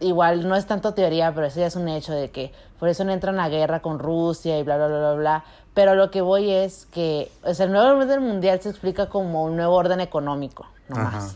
igual 0.00 0.48
no 0.48 0.56
es 0.56 0.66
tanto 0.66 0.94
teoría, 0.94 1.32
pero 1.34 1.46
eso 1.46 1.60
ya 1.60 1.66
es 1.66 1.76
un 1.76 1.88
hecho 1.88 2.12
de 2.12 2.30
que 2.30 2.52
por 2.78 2.88
eso 2.88 3.04
no 3.04 3.12
entran 3.12 3.40
a 3.40 3.48
guerra 3.48 3.80
con 3.80 3.98
Rusia 3.98 4.58
y 4.58 4.62
bla, 4.62 4.76
bla, 4.76 4.88
bla, 4.88 4.98
bla, 4.98 5.12
bla. 5.14 5.44
Pero 5.74 5.94
lo 5.94 6.10
que 6.10 6.20
voy 6.20 6.50
es 6.50 6.86
que, 6.86 7.30
o 7.44 7.52
sea, 7.54 7.66
el 7.66 7.72
nuevo 7.72 7.96
orden 7.98 8.22
mundial 8.22 8.60
se 8.60 8.68
explica 8.70 9.08
como 9.08 9.44
un 9.44 9.56
nuevo 9.56 9.74
orden 9.74 10.00
económico, 10.00 10.66
no 10.88 10.96
Ajá. 10.96 11.28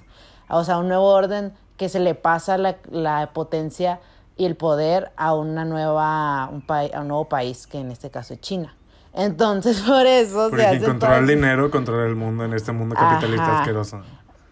O 0.51 0.65
sea, 0.65 0.79
un 0.79 0.89
nuevo 0.89 1.07
orden 1.09 1.53
que 1.77 1.89
se 1.89 2.01
le 2.01 2.15
pasa 2.15 2.57
la, 2.59 2.77
la 2.91 3.31
potencia 3.33 4.01
y 4.37 4.45
el 4.45 4.55
poder 4.57 5.11
a 5.17 5.35
una 5.35 5.65
nueva, 5.65 6.49
un 6.53 6.61
pa- 6.63 6.87
a 6.95 7.01
un 7.01 7.09
nuevo 7.09 7.25
país, 7.27 7.67
que 7.67 7.79
en 7.81 7.91
este 7.91 8.11
caso 8.11 8.35
es 8.35 8.41
China. 8.41 8.75
Entonces, 9.15 9.81
por 9.87 10.07
eso 10.07 10.49
Porque 10.51 10.63
se 10.65 10.77
hace 10.77 10.85
controla 10.87 11.19
el 11.19 11.27
dinero, 11.27 11.71
controla 11.71 12.07
el 12.07 12.15
mundo 12.15 12.45
en 12.45 12.53
este 12.55 12.73
mundo 12.73 12.95
capitalista 12.95 13.45
Ajá. 13.51 13.59
asqueroso. 13.61 14.03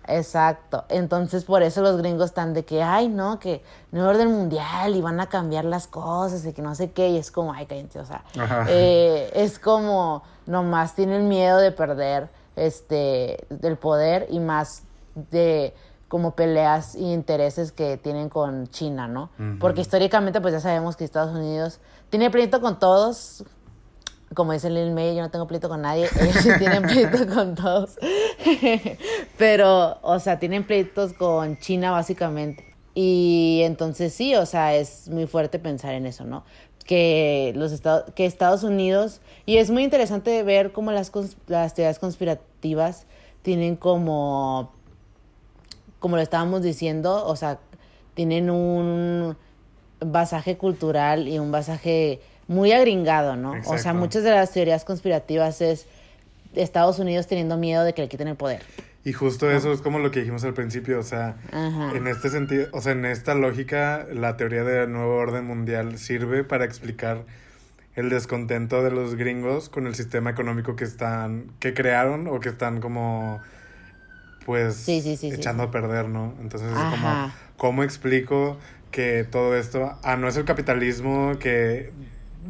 Exacto. 0.09 0.85
Entonces, 0.89 1.45
por 1.45 1.63
eso 1.63 1.83
los 1.83 1.97
gringos 1.97 2.27
están 2.27 2.55
de 2.55 2.65
que, 2.65 2.83
ay, 2.83 3.09
no, 3.09 3.39
que 3.39 3.63
nuevo 3.93 4.11
orden 4.11 4.31
mundial 4.31 4.95
y 4.95 5.01
van 5.01 5.21
a 5.21 5.27
cambiar 5.27 5.65
las 5.65 5.87
cosas 5.87 6.45
y 6.45 6.53
que 6.53 6.63
no 6.63 6.75
sé 6.75 6.91
qué. 6.93 7.09
Y 7.11 7.17
es 7.17 7.31
como, 7.31 7.53
ay, 7.53 7.67
cállense, 7.67 8.01
o 8.01 8.05
sea, 8.05 8.25
eh, 8.69 9.31
es 9.35 9.59
como, 9.59 10.23
nomás 10.47 10.95
tienen 10.95 11.29
miedo 11.29 11.59
de 11.59 11.73
perder 11.73 12.29
este, 12.57 13.47
del 13.51 13.77
poder 13.77 14.27
y 14.31 14.41
más 14.41 14.83
de 15.15 15.75
como 16.09 16.33
peleas 16.37 16.95
y 16.95 17.13
intereses 17.13 17.73
que 17.73 17.97
tienen 17.97 18.29
con 18.29 18.69
China, 18.69 19.09
¿no? 19.09 19.31
Porque 19.59 19.81
históricamente, 19.81 20.41
pues 20.41 20.55
ya 20.55 20.61
sabemos 20.61 20.97
que 20.97 21.05
Estados 21.05 21.35
Unidos 21.35 21.81
tiene 22.11 22.31
pleito 22.31 22.61
con 22.61 22.79
todos, 22.79 23.45
como 24.37 24.53
dice 24.53 24.71
Lil 24.71 24.93
May, 24.93 25.17
yo 25.17 25.23
no 25.23 25.31
tengo 25.31 25.47
pleito 25.49 25.69
con 25.69 25.83
nadie, 25.83 26.09
ellos 26.21 26.59
tienen 26.59 26.83
pleito 26.83 27.27
con 27.35 27.55
todos. 27.57 27.97
Pero, 29.39 29.99
o 30.03 30.19
sea, 30.21 30.39
tienen 30.39 30.65
pleitos 30.65 31.13
con 31.15 31.59
China 31.59 31.91
básicamente. 31.91 32.65
Y 32.95 33.63
entonces 33.65 34.13
sí, 34.15 34.35
o 34.37 34.47
sea, 34.47 34.75
es 34.75 35.09
muy 35.09 35.27
fuerte 35.27 35.59
pensar 35.59 35.95
en 35.95 36.07
eso, 36.07 36.25
¿no? 36.25 36.45
Que 36.85 37.53
los 37.57 37.73
Estados, 37.73 38.05
que 38.15 38.27
Estados 38.27 38.63
Unidos, 38.63 39.21
y 39.45 39.57
es 39.57 39.71
muy 39.71 39.83
interesante 39.83 40.43
ver 40.43 40.73
cómo 40.73 40.93
las, 40.93 41.13
cons- 41.13 41.37
las 41.47 41.75
teorías 41.75 41.99
conspirativas 41.99 43.07
tienen 43.43 43.77
como, 43.77 44.71
como 45.99 46.17
lo 46.17 46.23
estábamos 46.23 46.63
diciendo, 46.63 47.27
o 47.27 47.37
sea, 47.37 47.59
tienen 48.15 48.51
un 48.51 49.37
basaje 50.01 50.57
cultural 50.57 51.27
y 51.27 51.39
un 51.39 51.51
basaje 51.51 52.21
muy 52.49 52.73
agringado, 52.73 53.37
¿no? 53.37 53.55
O 53.67 53.79
sea, 53.79 53.93
muchas 53.93 54.23
de 54.23 54.31
las 54.31 54.53
teorías 54.53 54.85
conspirativas 54.85 55.61
es 55.61 55.87
Estados 56.55 56.99
Unidos 56.99 57.27
teniendo 57.27 57.57
miedo 57.57 57.85
de 57.85 57.93
que 57.93 58.03
le 58.03 58.09
quiten 58.09 58.29
el 58.29 58.37
poder. 58.37 58.63
Y 59.05 59.13
justo 59.13 59.51
eso 59.51 59.73
es 59.73 59.83
como 59.83 60.01
lo 60.01 60.11
que 60.11 60.21
dijimos 60.21 60.43
al 60.43 60.55
principio, 60.55 60.99
o 60.99 61.03
sea, 61.05 61.37
Ajá. 61.53 61.97
en 61.97 62.09
este 62.09 62.29
sentido, 62.29 62.67
o 62.73 62.81
sea, 62.81 62.93
en 62.93 63.05
esta 63.05 63.37
lógica, 63.37 64.05
la 64.13 64.37
teoría 64.37 64.65
del 64.65 64.93
nuevo 64.93 65.15
orden 65.15 65.45
mundial 65.45 65.97
sirve 65.99 66.43
para 66.43 66.65
explicar 66.65 67.25
el 67.95 68.11
descontento 68.11 68.83
de 68.83 68.91
los 68.91 69.15
gringos 69.15 69.69
con 69.69 69.87
el 69.87 69.95
sistema 69.95 70.31
económico 70.31 70.75
que 70.75 70.85
están, 70.85 71.53
que 71.61 71.73
crearon 71.73 72.27
o 72.27 72.41
que 72.41 72.49
están 72.49 72.81
como, 72.81 73.41
pues, 74.45 74.75
Sí, 74.75 75.01
sí, 75.01 75.17
sí, 75.17 75.31
sí, 75.31 75.37
echando 75.37 75.63
a 75.63 75.71
perder, 75.71 76.09
¿no? 76.09 76.35
Entonces 76.41 76.69
es 76.69 76.77
como, 76.77 77.33
¿cómo 77.57 77.85
explico 77.85 78.59
que 78.91 79.25
todo 79.25 79.57
esto, 79.57 79.99
ah, 80.03 80.17
no 80.17 80.27
es 80.27 80.37
el 80.37 80.45
capitalismo 80.45 81.39
que 81.39 81.93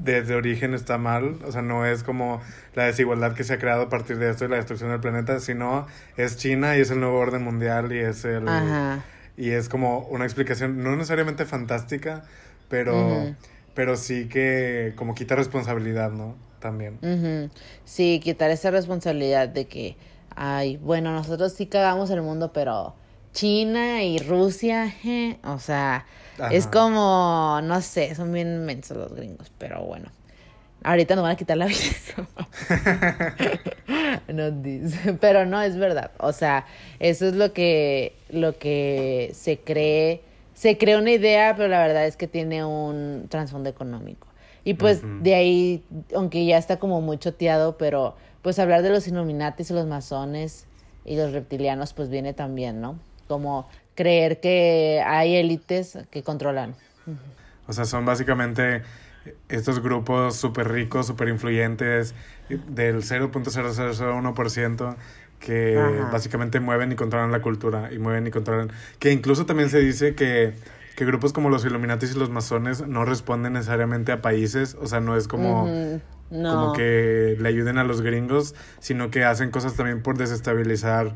desde 0.02 0.34
origen 0.34 0.74
está 0.74 0.98
mal, 0.98 1.38
o 1.44 1.52
sea, 1.52 1.62
no 1.62 1.86
es 1.86 2.02
como 2.02 2.40
la 2.74 2.84
desigualdad 2.84 3.34
que 3.34 3.44
se 3.44 3.54
ha 3.54 3.58
creado 3.58 3.82
a 3.82 3.88
partir 3.88 4.18
de 4.18 4.30
esto 4.30 4.44
y 4.44 4.48
la 4.48 4.56
destrucción 4.56 4.90
del 4.90 5.00
planeta, 5.00 5.40
sino 5.40 5.86
es 6.16 6.36
China 6.36 6.76
y 6.76 6.80
es 6.80 6.90
el 6.90 7.00
nuevo 7.00 7.18
orden 7.18 7.42
mundial 7.42 7.92
y 7.92 7.98
es 7.98 8.24
el 8.24 8.48
Ajá. 8.48 9.04
y 9.36 9.50
es 9.50 9.68
como 9.68 10.00
una 10.08 10.24
explicación 10.24 10.82
no 10.82 10.94
necesariamente 10.96 11.44
fantástica, 11.44 12.24
pero 12.68 13.34
pero 13.74 13.96
sí 13.96 14.26
que 14.28 14.94
como 14.96 15.14
quita 15.14 15.36
responsabilidad, 15.36 16.10
¿no? 16.10 16.34
También. 16.60 16.98
Sí, 17.84 18.20
quitar 18.24 18.50
esa 18.50 18.70
responsabilidad 18.70 19.48
de 19.48 19.66
que, 19.66 19.96
ay, 20.34 20.78
bueno, 20.78 21.12
nosotros 21.12 21.52
sí 21.52 21.66
cagamos 21.66 22.10
el 22.10 22.22
mundo, 22.22 22.52
pero 22.52 22.94
China 23.32 24.02
y 24.02 24.18
Rusia, 24.18 24.90
je, 24.90 25.38
o 25.44 25.58
sea, 25.58 26.06
es 26.50 26.66
como, 26.66 27.60
no 27.62 27.80
sé, 27.80 28.14
son 28.14 28.32
bien 28.32 28.64
mensos 28.64 28.96
los 28.96 29.12
gringos, 29.12 29.50
pero 29.58 29.82
bueno. 29.84 30.10
Ahorita 30.84 31.16
nos 31.16 31.22
van 31.22 31.32
a 31.32 31.36
quitar 31.36 31.56
la 31.56 31.66
visa. 31.66 32.28
no 34.32 34.50
dice, 34.50 35.14
pero 35.20 35.44
no 35.44 35.60
es 35.60 35.76
verdad. 35.76 36.12
O 36.18 36.32
sea, 36.32 36.66
eso 37.00 37.26
es 37.26 37.34
lo 37.34 37.52
que 37.52 38.14
lo 38.28 38.58
que 38.58 39.32
se 39.34 39.58
cree, 39.58 40.22
se 40.54 40.78
cree 40.78 40.96
una 40.96 41.10
idea, 41.10 41.54
pero 41.56 41.68
la 41.68 41.80
verdad 41.80 42.06
es 42.06 42.16
que 42.16 42.28
tiene 42.28 42.64
un 42.64 43.26
trasfondo 43.28 43.68
económico. 43.68 44.28
Y 44.62 44.74
pues 44.74 45.02
de 45.22 45.34
ahí, 45.34 45.84
aunque 46.14 46.44
ya 46.44 46.58
está 46.58 46.78
como 46.78 47.00
muy 47.00 47.18
choteado, 47.18 47.78
pero 47.78 48.16
pues 48.42 48.58
hablar 48.58 48.82
de 48.82 48.90
los 48.90 49.06
Illuminatis 49.06 49.70
y 49.70 49.74
los 49.74 49.86
masones 49.86 50.66
y 51.04 51.16
los 51.16 51.32
reptilianos 51.32 51.92
pues 51.92 52.10
viene 52.10 52.32
también, 52.32 52.80
¿no? 52.80 52.98
Como 53.28 53.68
creer 53.96 54.38
que 54.40 55.02
hay 55.04 55.34
élites 55.36 55.98
que 56.10 56.22
controlan. 56.22 56.74
O 57.66 57.72
sea, 57.72 57.84
son 57.84 58.04
básicamente 58.04 58.82
estos 59.48 59.80
grupos 59.82 60.36
súper 60.36 60.68
ricos, 60.70 61.06
súper 61.08 61.28
influyentes, 61.28 62.14
del 62.48 63.02
0.0001% 63.02 64.96
que 65.40 65.76
Ajá. 65.78 66.10
básicamente 66.12 66.60
mueven 66.60 66.92
y 66.92 66.94
controlan 66.96 67.30
la 67.32 67.42
cultura 67.42 67.92
y 67.92 67.98
mueven 67.98 68.26
y 68.26 68.30
controlan. 68.30 68.70
Que 68.98 69.12
incluso 69.12 69.44
también 69.46 69.68
se 69.68 69.80
dice 69.80 70.14
que, 70.14 70.54
que 70.96 71.04
grupos 71.04 71.32
como 71.32 71.50
los 71.50 71.64
Illuminatis 71.64 72.14
y 72.14 72.18
los 72.18 72.30
masones 72.30 72.86
no 72.86 73.04
responden 73.04 73.52
necesariamente 73.54 74.12
a 74.12 74.22
países, 74.22 74.76
o 74.80 74.86
sea, 74.86 75.00
no 75.00 75.16
es 75.16 75.28
como, 75.28 75.66
No. 76.30 76.50
como 76.54 76.72
que 76.72 77.36
le 77.38 77.48
ayuden 77.48 77.78
a 77.78 77.84
los 77.84 78.00
gringos, 78.00 78.54
sino 78.78 79.10
que 79.10 79.24
hacen 79.24 79.50
cosas 79.50 79.74
también 79.74 80.02
por 80.02 80.16
desestabilizar 80.16 81.14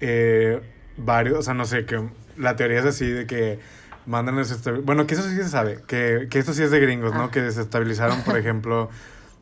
eh, 0.00 0.60
varios, 1.04 1.38
o 1.38 1.42
sea, 1.42 1.54
no 1.54 1.64
sé, 1.64 1.84
que 1.86 2.08
la 2.36 2.56
teoría 2.56 2.80
es 2.80 2.86
así 2.86 3.06
de 3.08 3.26
que 3.26 3.58
mandan 4.06 4.38
a 4.38 4.42
desestabil- 4.42 4.82
Bueno, 4.84 5.06
que 5.06 5.14
eso 5.14 5.22
sí 5.22 5.36
se 5.36 5.48
sabe, 5.48 5.80
que, 5.86 6.28
que 6.30 6.38
esto 6.38 6.52
sí 6.52 6.62
es 6.62 6.70
de 6.70 6.80
gringos, 6.80 7.14
¿no? 7.14 7.24
Ah. 7.24 7.30
Que 7.30 7.40
desestabilizaron, 7.42 8.22
por 8.22 8.36
ejemplo, 8.38 8.88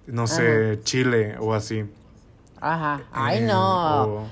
no 0.07 0.27
sé, 0.27 0.79
Chile 0.83 1.37
o 1.39 1.55
así. 1.55 1.85
Ajá. 2.61 3.03
Ay, 3.13 3.39
Eh, 3.39 3.47
no. 3.47 4.27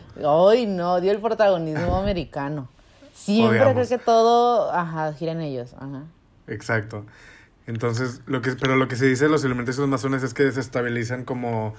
Ay, 0.48 0.66
no. 0.66 1.00
Dio 1.00 1.12
el 1.12 1.20
protagonismo 1.20 1.96
americano. 2.02 2.68
Siempre 3.14 3.60
Odiamos. 3.60 3.86
creo 3.86 3.98
que 3.98 4.04
todo, 4.04 4.72
ajá, 4.72 5.12
gira 5.14 5.32
en 5.32 5.40
ellos. 5.42 5.74
Ajá. 5.78 6.02
Exacto. 6.48 7.04
Entonces, 7.66 8.20
lo 8.26 8.42
que, 8.42 8.52
pero 8.52 8.76
lo 8.76 8.88
que 8.88 8.96
se 8.96 9.06
dice 9.06 9.24
de 9.24 9.30
los 9.30 9.44
elementos 9.44 9.76
y 9.76 9.80
los 9.80 9.88
masones 9.88 10.22
es 10.22 10.34
que 10.34 10.44
desestabilizan 10.44 11.24
como, 11.24 11.74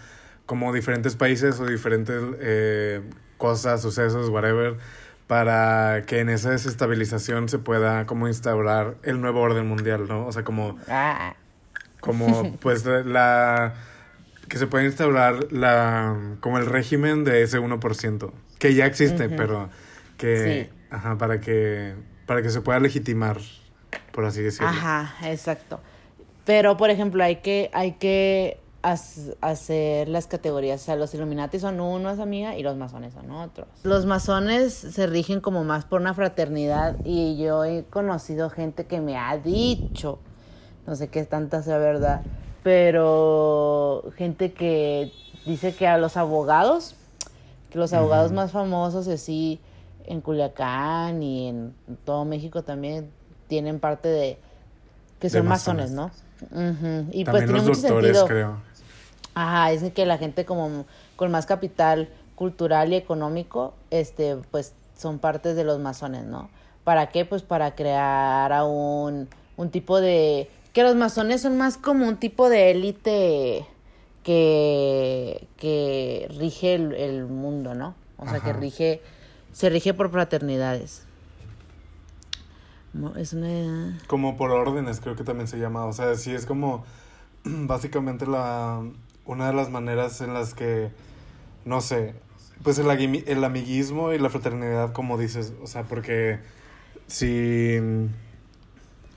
como 0.46 0.74
diferentes 0.74 1.16
países 1.16 1.60
o 1.60 1.66
diferentes 1.66 2.22
eh, 2.40 3.02
cosas, 3.38 3.82
sucesos, 3.82 4.30
whatever, 4.30 4.78
para 5.28 6.04
que 6.08 6.20
en 6.20 6.30
esa 6.30 6.52
desestabilización 6.52 7.50
se 7.50 7.60
pueda 7.60 8.06
como 8.06 8.28
instaurar 8.28 8.96
el 9.04 9.20
nuevo 9.22 9.42
orden 9.42 9.68
mundial, 9.68 10.08
¿no? 10.08 10.26
O 10.26 10.32
sea, 10.32 10.44
como, 10.44 10.78
Ah, 10.88 11.36
como 12.00 12.54
pues 12.60 12.86
la... 12.86 13.74
que 14.48 14.58
se 14.58 14.68
pueda 14.68 14.86
instaurar 14.86 15.52
la 15.52 16.16
como 16.40 16.58
el 16.58 16.66
régimen 16.66 17.26
de 17.26 17.44
ese 17.44 17.60
1%, 17.60 18.32
que 18.58 18.74
ya 18.74 18.86
existe, 18.86 19.30
pero 19.30 19.70
que... 20.18 20.70
Sí. 20.70 20.74
Ajá, 20.90 21.18
para 21.18 21.42
que, 21.42 21.96
para 22.26 22.42
que 22.42 22.50
se 22.50 22.62
pueda 22.62 22.80
legitimar, 22.80 23.38
por 24.14 24.24
así 24.24 24.42
decirlo. 24.42 24.70
Ajá, 24.70 25.16
exacto. 25.30 25.82
Pero, 26.46 26.78
por 26.78 26.90
ejemplo, 26.90 27.22
hay 27.26 27.38
que, 27.38 27.70
hay 27.74 27.96
que 27.96 28.62
hacer 28.92 30.08
las 30.10 30.28
categorías. 30.28 30.82
O 30.82 30.86
sea, 30.86 30.96
los 30.96 31.14
Illuminati 31.14 31.60
son 31.60 31.80
unos, 31.80 32.20
amiga, 32.20 32.56
y 32.58 32.64
los 32.64 32.78
masones 32.78 33.14
son 33.14 33.32
otros. 33.32 33.68
Los 33.84 34.06
masones 34.06 34.74
se 34.74 35.08
rigen 35.08 35.42
como 35.42 35.64
más 35.64 35.86
por 35.86 36.02
una 36.02 36.14
fraternidad 36.14 36.96
y 37.04 37.38
yo 37.38 37.64
he 37.66 37.84
conocido 37.86 38.50
gente 38.50 38.86
que 38.86 39.00
me 39.02 39.18
ha 39.18 39.38
dicho, 39.38 40.20
no 40.86 40.96
sé 40.96 41.10
qué 41.10 41.24
tanta 41.26 41.64
sea 41.64 41.78
verdad, 41.78 42.22
pero 42.64 44.04
gente 44.16 44.52
que 44.54 45.12
dice 45.46 45.74
que 45.76 45.88
a 45.88 45.98
los 45.98 46.18
abogados, 46.18 46.96
que 47.72 47.80
los 47.80 47.94
abogados 47.94 48.32
más 48.32 48.52
famosos 48.52 49.08
así 49.08 49.60
en 50.06 50.22
Culiacán 50.22 51.22
y 51.24 51.50
en 51.50 51.74
todo 52.06 52.24
México 52.26 52.64
también 52.64 53.10
tienen 53.48 53.80
parte 53.80 54.08
de 54.10 54.38
que 55.20 55.28
De 55.30 55.40
son 55.40 55.48
masones, 55.48 55.92
¿no? 55.92 56.12
Ujú. 56.52 57.08
Y 57.12 57.24
También 57.24 57.26
pues 57.26 57.44
tiene 57.46 57.54
los 57.54 57.64
mucho 57.64 57.82
doctores, 57.82 58.18
sentido. 58.18 58.26
creo. 58.28 58.67
Ajá, 59.38 59.70
dicen 59.70 59.92
que 59.92 60.08
la 60.08 60.18
gente 60.18 60.46
como 60.46 60.88
con 61.16 61.30
más 61.30 61.46
capital 61.46 62.10
cultural 62.34 62.92
y 62.92 62.96
económico, 62.96 63.76
este, 63.92 64.36
pues 64.50 64.74
son 64.98 65.20
partes 65.20 65.56
de 65.56 65.64
los 65.64 65.78
masones, 65.78 66.24
¿no? 66.26 66.50
¿Para 66.84 67.12
qué? 67.12 67.24
Pues 67.24 67.44
para 67.44 67.76
crear 67.76 68.52
a 68.52 68.64
un, 68.64 69.30
un 69.56 69.70
tipo 69.70 70.02
de... 70.02 70.50
Que 70.74 70.82
los 70.82 70.96
masones 70.96 71.44
son 71.44 71.56
más 71.56 71.78
como 71.78 72.08
un 72.08 72.18
tipo 72.18 72.50
de 72.50 72.72
élite 72.72 73.68
que, 74.24 75.48
que 75.56 76.28
rige 76.40 76.74
el, 76.74 76.96
el 76.96 77.26
mundo, 77.28 77.76
¿no? 77.76 77.94
O 78.18 78.28
sea, 78.28 78.40
que 78.40 78.54
rige, 78.54 79.04
se 79.52 79.70
rige 79.70 79.94
por 79.94 80.10
fraternidades. 80.10 81.04
Es 83.18 83.34
una... 83.34 84.00
Como 84.08 84.36
por 84.36 84.50
órdenes, 84.50 85.00
creo 85.00 85.16
que 85.16 85.24
también 85.24 85.48
se 85.48 85.60
llama. 85.60 85.86
O 85.86 85.94
sea, 85.94 86.16
sí 86.16 86.34
es 86.34 86.48
como 86.48 86.86
básicamente 87.44 88.26
la 88.26 88.82
una 89.28 89.48
de 89.48 89.54
las 89.54 89.70
maneras 89.70 90.22
en 90.22 90.34
las 90.34 90.54
que, 90.56 90.90
no 91.66 91.82
sé, 91.82 92.16
pues 92.64 92.80
el, 92.80 92.90
el 93.28 93.44
amiguismo 93.44 94.14
y 94.14 94.20
la 94.20 94.30
fraternidad, 94.30 94.94
como 94.94 95.18
dices. 95.18 95.54
O 95.62 95.68
sea, 95.68 95.84
porque 95.84 96.40
si, 97.08 97.78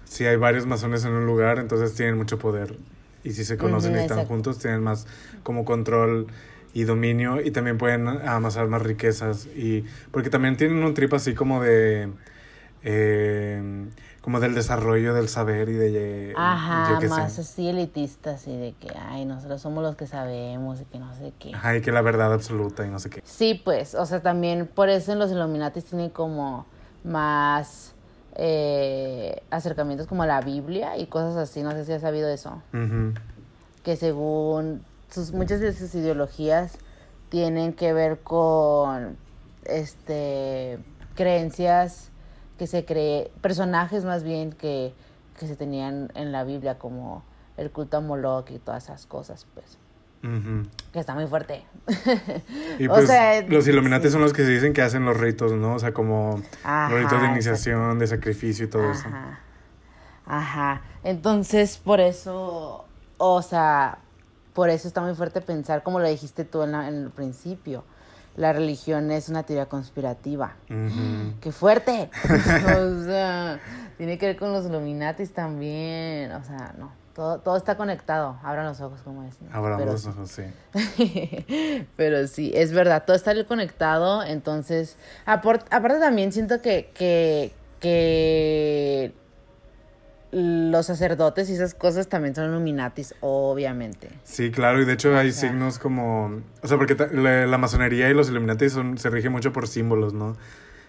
si 0.05 0.27
hay 0.27 0.37
varios 0.37 0.67
masones 0.67 1.05
en 1.05 1.13
un 1.13 1.27
lugar, 1.27 1.59
entonces 1.59 1.95
tienen 1.95 2.17
mucho 2.17 2.39
poder. 2.39 2.77
Y 3.25 3.33
si 3.33 3.45
se 3.45 3.57
conocen 3.57 3.93
y 3.93 3.99
están 3.99 4.19
exacto. 4.19 4.35
juntos, 4.35 4.59
tienen 4.59 4.83
más 4.83 5.07
como 5.43 5.65
control 5.65 6.27
y 6.73 6.85
dominio 6.85 7.41
y 7.41 7.51
también 7.51 7.79
pueden 7.79 8.09
amasar 8.09 8.69
más 8.69 8.83
riquezas. 8.83 9.47
Y 9.47 9.85
porque 10.11 10.31
también 10.31 10.57
tienen 10.57 10.83
un 10.83 10.95
trip 10.95 11.15
así 11.15 11.35
como 11.35 11.63
de... 11.63 12.11
eh, 12.83 13.89
como 14.21 14.39
del 14.41 14.55
desarrollo 14.55 15.15
del 15.15 15.29
saber 15.29 15.69
y 15.71 15.75
de... 15.75 16.35
Ajá, 16.37 16.99
yo 17.01 17.09
más 17.09 17.33
sé. 17.35 17.41
así 17.41 17.69
elitista, 17.69 18.33
así 18.33 18.55
de 18.55 18.75
que, 18.79 18.89
ay, 18.99 19.25
nosotros 19.25 19.63
somos 19.63 19.83
los 19.83 19.97
que 19.97 20.07
sabemos 20.07 20.81
y 20.81 20.85
que 20.85 20.99
no 20.99 21.15
sé 21.15 21.33
qué. 21.39 21.55
Ajá, 21.55 21.77
y 21.77 21.81
que 21.81 21.91
la 21.91 22.03
verdad 22.03 22.33
absoluta 22.33 22.87
y 22.87 22.91
no 22.91 22.99
sé 22.99 23.09
qué. 23.09 23.23
Sí, 23.25 23.61
pues, 23.65 23.95
o 23.95 24.05
sea, 24.05 24.21
también 24.21 24.67
por 24.67 24.91
eso 24.91 25.13
en 25.13 25.19
los 25.19 25.31
Illuminatis 25.31 25.87
tienen 25.87 26.11
como 26.11 26.67
más 27.03 27.95
eh, 28.35 29.43
acercamientos 29.51 30.07
como 30.07 30.23
a 30.23 30.27
la 30.27 30.43
Biblia 30.43 30.99
y 30.99 31.07
cosas 31.07 31.37
así, 31.37 31.63
no 31.63 31.73
sé 31.73 31.87
si 31.87 31.93
has 31.93 32.03
sabido 32.03 32.29
eso, 32.29 32.63
Ujú. 32.75 33.15
que 33.83 33.97
según 33.97 34.85
sus, 35.11 35.33
muchas 35.33 35.61
de 35.61 35.73
sus 35.73 35.95
ideologías 35.95 36.77
tienen 37.31 37.73
que 37.73 37.93
ver 37.95 38.21
con 38.21 39.17
este 39.65 40.79
creencias 41.15 42.10
que 42.61 42.67
se 42.67 42.85
cree, 42.85 43.33
personajes 43.41 44.05
más 44.05 44.23
bien 44.23 44.53
que, 44.53 44.93
que 45.39 45.47
se 45.47 45.57
tenían 45.57 46.13
en 46.15 46.31
la 46.31 46.45
Biblia 46.45 46.79
como 46.79 47.23
el 47.57 47.71
culto 47.71 47.97
a 47.97 48.01
Moloch 48.03 48.51
y 48.51 48.59
todas 48.59 48.85
esas 48.85 49.07
cosas, 49.07 49.47
pues, 49.55 49.79
que 50.93 50.99
está 51.01 51.15
muy 51.15 51.27
fuerte. 51.27 51.65
Y 52.79 52.87
O 52.89 52.95
pues 52.97 53.07
sea, 53.07 53.41
los 53.49 53.67
Illuminati 53.67 54.09
sí. 54.09 54.13
son 54.13 54.21
los 54.21 54.35
que 54.35 54.45
se 54.45 54.51
dicen 54.51 54.75
que 54.75 54.83
hacen 54.83 55.07
los 55.07 55.17
ritos, 55.19 55.53
¿no? 55.53 55.77
O 55.77 55.79
sea, 55.79 55.95
como 55.95 56.43
Ajá, 56.63 56.91
los 56.93 57.01
ritos 57.01 57.23
de 57.23 57.29
iniciación, 57.29 57.99
de 57.99 58.07
sacrificio 58.07 58.67
y 58.67 58.69
todo 58.69 58.91
eso. 58.91 59.09
Ajá. 59.09 59.41
Ajá. 60.27 60.83
Entonces, 61.03 61.79
por 61.79 61.99
eso, 62.01 62.85
o 63.17 63.41
sea, 63.41 64.01
por 64.53 64.69
eso 64.69 64.87
está 64.87 65.01
muy 65.01 65.15
fuerte 65.15 65.41
pensar, 65.41 65.83
como 65.83 65.99
lo 65.99 66.07
dijiste 66.07 66.45
tú 66.45 66.63
en, 66.63 66.73
la- 66.73 66.89
en 66.89 67.05
el 67.05 67.11
principio, 67.11 67.85
la 68.41 68.55
religión 68.55 69.11
es 69.11 69.29
una 69.29 69.43
teoría 69.43 69.67
conspirativa. 69.67 70.57
¡Qué 71.41 71.53
fuerte! 71.53 72.11
o 72.25 73.05
sea, 73.05 73.61
tiene 73.99 74.17
que 74.17 74.27
ver 74.27 74.37
con 74.37 74.53
los 74.53 74.65
Illuminatis 74.65 75.33
también. 75.35 76.33
O 76.33 76.43
sea, 76.43 76.75
no, 76.79 76.91
todo, 77.15 77.41
todo 77.41 77.57
está 77.59 77.77
conectado. 77.77 78.39
Abran 78.43 78.65
los 78.65 78.81
ojos, 78.81 79.03
como 79.03 79.25
es. 79.25 79.37
Pero 79.53 79.85
los 79.85 80.07
ojos, 80.07 80.31
sí. 80.31 81.87
Pero 81.97 82.27
sí, 82.27 82.51
es 82.55 82.73
verdad, 82.73 83.05
todo 83.05 83.15
está 83.15 83.35
conectado, 83.45 84.23
entonces, 84.23 84.97
aparte 85.27 85.99
también 86.01 86.33
siento 86.33 86.63
que, 86.63 86.91
que, 86.95 87.53
que 87.79 89.13
los 90.33 90.87
sacerdotes 90.87 91.51
y 91.51 91.55
esas 91.55 91.75
cosas 91.75 92.09
también 92.09 92.35
son 92.35 92.51
Illuminatis, 92.51 93.15
obviamente. 93.21 94.09
Sí, 94.25 94.51
claro, 94.51 94.81
y 94.81 94.85
de 94.85 94.93
hecho 94.93 95.17
hay 95.17 95.33
sea. 95.33 95.51
signos 95.51 95.79
como... 95.79 96.41
O 96.63 96.69
sea, 96.69 96.77
porque 96.79 96.95
la, 97.13 97.47
la 97.47 97.59
masonería 97.59 98.09
y 98.11 98.15
los 98.15 98.31
Illuminati 98.31 98.71
son, 98.71 98.97
se 98.99 99.11
rigen 99.11 99.33
mucho 99.33 99.53
por 99.53 99.67
símbolos, 99.67 100.15
¿no? 100.15 100.37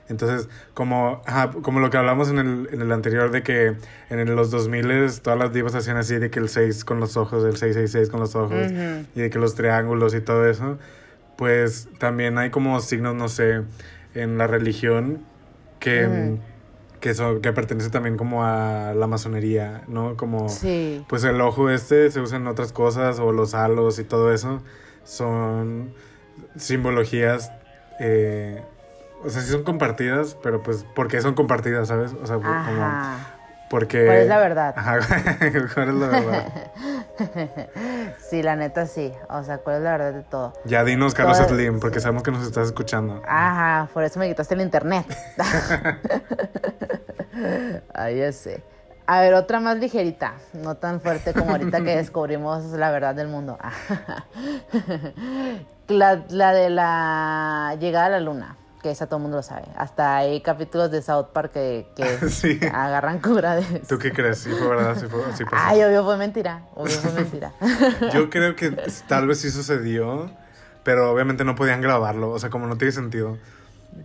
Entonces, 0.10 0.50
como, 0.74 1.22
ajá, 1.26 1.52
como 1.62 1.80
lo 1.80 1.90
que 1.90 1.98
hablamos 1.98 2.30
en 2.30 2.38
el, 2.40 2.70
en 2.74 2.82
el 2.82 2.92
anterior 2.92 3.32
de 3.32 3.44
que 3.44 3.76
en 4.10 4.36
los 4.36 4.52
2000 4.52 4.88
todas 5.22 5.40
las 5.40 5.54
divas 5.54 5.74
hacían 5.74 5.96
así 5.98 6.18
de 6.20 6.30
que 6.30 6.40
el 6.40 6.50
6 6.50 6.84
con 6.84 7.00
los 7.00 7.16
ojos, 7.18 7.46
el 7.46 7.56
666 7.56 8.10
con 8.10 8.20
los 8.20 8.36
ojos, 8.36 8.68
Ujú. 8.72 9.06
y 9.16 9.22
de 9.22 9.30
que 9.30 9.40
los 9.40 9.56
triángulos 9.56 10.14
y 10.14 10.20
todo 10.20 10.48
eso, 10.50 10.78
pues 11.38 11.88
también 11.98 12.38
hay 12.38 12.50
como 12.50 12.80
signos, 12.82 13.16
no 13.16 13.30
sé, 13.30 13.62
en 14.14 14.38
la 14.38 14.48
religión 14.48 15.20
que, 15.80 16.06
Ujú. 16.08 16.40
Que, 17.02 17.14
son, 17.14 17.42
que 17.42 17.52
pertenece 17.52 17.90
también 17.90 18.16
como 18.16 18.46
a 18.46 18.94
la 18.94 19.08
masonería, 19.08 19.84
¿no? 19.88 20.16
Como... 20.16 20.48
Sí. 20.48 21.04
Pues 21.10 21.24
el 21.24 21.42
ojo 21.42 21.70
este 21.70 22.10
se 22.12 22.22
usa 22.22 22.38
en 22.38 22.48
otras 22.48 22.72
cosas, 22.72 23.20
o 23.20 23.34
los 23.34 23.54
halos 23.54 24.00
y 24.00 24.06
todo 24.06 24.32
eso, 24.32 24.62
son 25.04 25.94
simbologías, 26.56 27.52
eh, 28.00 28.64
o 29.24 29.30
sea, 29.30 29.42
sí 29.42 29.52
son 29.52 29.64
compartidas, 29.64 30.38
pero 30.42 30.64
pues, 30.64 30.86
¿por 30.96 31.08
qué 31.08 31.22
son 31.22 31.34
compartidas, 31.34 31.88
sabes? 31.88 32.14
O 32.14 32.26
sea, 32.26 32.38
como. 32.38 32.52
Porque... 33.72 34.06
¿Cuál 34.06 34.18
es 34.18 34.28
la 34.28 34.38
verdad? 34.38 34.74
Ajá, 34.78 35.00
¿cuál 35.74 35.90
es 35.90 35.96
la 35.96 36.08
verdad? 36.08 36.44
Sí, 38.30 38.42
la 38.44 38.56
neta 38.56 38.86
sí. 38.86 39.12
O 39.30 39.44
sea, 39.44 39.58
¿cuál 39.60 39.78
es 39.78 39.82
la 39.84 39.92
verdad 39.92 40.14
de 40.14 40.24
todo? 40.24 40.54
Ya 40.66 40.84
dinos, 40.84 41.14
Carlos 41.14 41.38
Todo- 41.38 41.50
Slim, 41.56 41.80
porque 41.80 42.00
sabemos 42.00 42.24
que 42.24 42.32
nos 42.32 42.46
estás 42.46 42.68
escuchando. 42.68 43.22
Ajá, 43.28 43.90
por 43.94 44.04
eso 44.04 44.20
me 44.20 44.28
quitaste 44.28 44.54
el 44.56 44.62
internet. 44.62 45.06
Ay, 47.94 48.18
ya 48.20 48.32
sé. 48.32 48.64
A 49.08 49.22
ver, 49.22 49.34
otra 49.34 49.60
más 49.60 49.78
ligerita, 49.78 50.34
no 50.54 50.76
tan 50.76 51.02
fuerte 51.02 51.34
como 51.34 51.52
ahorita 51.52 51.80
que 51.84 51.98
descubrimos 51.98 52.64
la 52.66 52.92
verdad 52.92 53.16
del 53.16 53.28
mundo. 53.28 53.58
la, 55.88 56.22
la 56.30 56.54
de 56.54 56.70
la 56.70 57.76
llegada 57.80 58.06
a 58.06 58.10
la 58.10 58.20
luna, 58.20 58.58
que 58.82 58.92
esa 58.92 59.06
todo 59.08 59.18
el 59.18 59.22
mundo 59.24 59.38
lo 59.38 59.44
sabe. 59.44 59.64
Hasta 59.76 60.18
hay 60.18 60.42
capítulos 60.42 60.92
de 60.92 61.02
South 61.02 61.28
Park 61.34 61.52
que, 61.54 61.88
que 61.96 62.06
Sí. 62.30 62.60
agarran 62.74 63.20
cura 63.20 63.56
de 63.56 63.62
eso. 63.62 63.88
¿Tú 63.88 63.98
qué 64.00 64.12
crees? 64.12 64.40
¿Sí 64.40 64.50
fue 64.52 64.68
verdad? 64.68 64.98
¿Sí, 65.00 65.08
fue, 65.08 65.22
sí 65.36 65.44
pasó? 65.46 65.58
Ay, 65.58 65.84
obvio 65.84 66.04
fue 66.04 66.18
mentira, 66.18 66.64
obvio 66.76 66.94
fue 66.96 67.12
mentira. 67.14 67.54
Yo 68.14 68.30
creo 68.30 68.56
que 68.56 68.72
tal 69.08 69.28
vez 69.28 69.40
sí 69.40 69.50
sucedió, 69.52 70.32
pero 70.84 71.12
obviamente 71.12 71.44
no 71.46 71.56
podían 71.56 71.82
grabarlo, 71.82 72.32
o 72.32 72.40
sea, 72.40 72.50
como 72.50 72.68
no 72.68 72.78
tiene 72.78 72.92
sentido. 72.92 73.38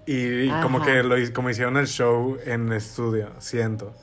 Y 0.05 0.49
como 0.63 0.79
Ajá. 0.79 0.87
que 0.87 1.03
lo 1.05 1.15
como 1.33 1.49
hicieron 1.51 1.77
el 1.77 1.87
show 1.87 2.39
en 2.45 2.73
estudio, 2.73 3.31
siento. 3.39 3.95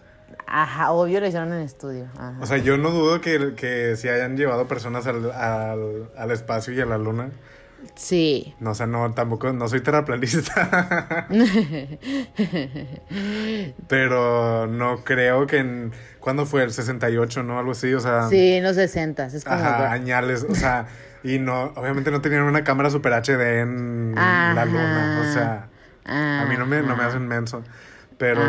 Ajá, 0.47 0.91
obvio 0.91 1.19
lo 1.19 1.27
hicieron 1.27 1.51
en 1.53 1.61
estudio. 1.61 2.05
Ajá. 2.15 2.35
O 2.41 2.45
sea, 2.45 2.57
yo 2.57 2.77
no 2.77 2.89
dudo 2.91 3.21
que, 3.21 3.53
que 3.55 3.95
si 3.97 4.07
hayan 4.07 4.37
llevado 4.37 4.67
personas 4.67 5.07
al, 5.07 5.31
al, 5.31 6.09
al 6.17 6.31
espacio 6.31 6.73
y 6.73 6.79
a 6.81 6.85
la 6.85 6.97
luna. 6.97 7.31
Sí. 7.95 8.55
No, 8.59 8.71
o 8.71 8.75
sea, 8.75 8.87
no, 8.87 9.13
tampoco, 9.13 9.53
no 9.53 9.67
soy 9.67 9.81
terraplanista. 9.81 11.27
pero 13.87 14.67
no 14.67 15.03
creo 15.03 15.47
que 15.47 15.57
en... 15.57 15.91
¿Cuándo 16.19 16.45
fue? 16.45 16.63
El 16.63 16.71
68, 16.71 17.43
¿no? 17.43 17.59
Algo 17.59 17.71
así, 17.71 17.93
o 17.93 17.99
sea... 17.99 18.29
Sí, 18.29 18.53
en 18.53 18.63
los 18.63 18.75
60 18.75 19.25
es 19.25 19.43
como... 19.43 19.57
Ajá, 19.57 19.91
añales, 19.91 20.45
o 20.49 20.55
sea, 20.55 20.87
y 21.23 21.39
no, 21.39 21.71
obviamente 21.75 22.11
no 22.11 22.21
tenían 22.21 22.43
una 22.43 22.63
cámara 22.63 22.89
super 22.89 23.13
HD 23.13 23.61
en 23.61 24.13
la 24.15 24.65
luna, 24.65 25.21
o 25.21 25.33
sea, 25.33 25.69
a 26.05 26.45
mí 26.45 26.55
no 26.57 26.65
me, 26.65 26.81
no 26.81 26.97
me 26.97 27.03
hacen 27.03 27.27
menso, 27.27 27.63
pero, 28.17 28.41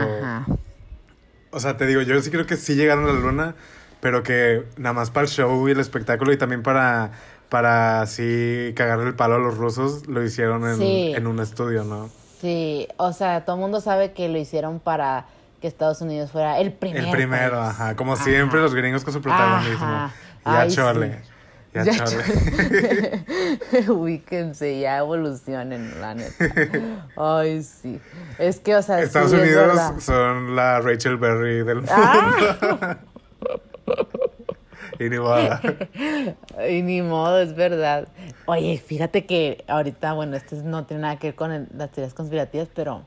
o 1.50 1.60
sea, 1.60 1.76
te 1.76 1.86
digo, 1.86 2.02
yo 2.02 2.20
sí 2.20 2.30
creo 2.30 2.46
que 2.46 2.56
sí 2.56 2.74
llegaron 2.74 3.04
a 3.04 3.12
la 3.12 3.20
luna, 3.20 3.54
pero 4.00 4.24
que 4.24 4.64
nada 4.76 4.92
más 4.92 5.10
para 5.10 5.24
el 5.24 5.30
show 5.30 5.68
y 5.68 5.70
el 5.72 5.78
espectáculo 5.78 6.32
y 6.32 6.36
también 6.36 6.62
para, 6.62 7.12
para 7.48 8.00
así 8.02 8.72
cagarle 8.76 9.08
el 9.08 9.14
palo 9.14 9.34
a 9.36 9.38
los 9.38 9.56
rusos, 9.56 10.06
lo 10.08 10.22
hicieron 10.22 10.66
en, 10.68 10.76
Sí. 10.78 11.12
en 11.14 11.26
un 11.26 11.40
estudio, 11.40 11.84
¿no? 11.84 12.10
Sí, 12.40 12.88
o 12.96 13.12
sea, 13.12 13.44
todo 13.44 13.56
el 13.56 13.62
mundo 13.62 13.80
sabe 13.80 14.12
que 14.12 14.28
lo 14.28 14.38
hicieron 14.38 14.80
para 14.80 15.26
que 15.60 15.66
Estados 15.68 16.00
Unidos 16.02 16.30
fuera 16.30 16.58
el 16.58 16.72
primero. 16.72 17.06
el 17.06 17.10
primero, 17.12 17.62
ajá, 17.62 17.96
como 17.96 18.16
siempre 18.16 18.60
los 18.60 18.74
gringos 18.74 19.02
con 19.04 19.12
su 19.14 19.22
protagonismo. 19.22 19.84
Ajá. 19.86 20.12
Ya 20.44 20.60
Ay, 20.60 20.70
chole, 20.70 21.20
ya, 21.72 21.84
Ya 21.84 22.04
chole. 22.04 23.24
Ubíquense, 23.88 24.78
ya 24.78 24.98
evolucionen, 24.98 25.98
la 26.02 26.14
neta. 26.14 26.44
Ay, 27.16 27.62
sí. 27.62 27.98
Es 28.38 28.60
que, 28.60 28.76
o 28.76 28.82
sea, 28.82 29.00
Estados 29.00 29.30
sí, 29.30 29.36
es 29.38 29.42
Unidos 29.42 29.80
son 30.04 30.54
la 30.54 30.80
Rachel 30.80 31.16
Berry 31.16 31.62
del 31.64 31.76
mundo. 31.76 31.92
Ah. 31.96 32.96
y 34.98 35.08
ni 35.10 35.18
modo. 35.18 35.36
Y 36.68 36.82
ni 36.82 37.02
modo, 37.02 37.40
es 37.40 37.54
verdad. 37.54 38.08
Oye, 38.46 38.78
fíjate 38.84 39.26
que 39.26 39.64
ahorita, 39.68 40.12
bueno, 40.14 40.36
esto 40.36 40.56
no 40.64 40.84
tiene 40.84 41.02
nada 41.02 41.16
que 41.18 41.28
ver 41.28 41.34
con 41.34 41.52
el- 41.52 41.68
las 41.76 41.90
teorías 41.90 42.14
conspirativas, 42.14 42.68
pero 42.74 43.02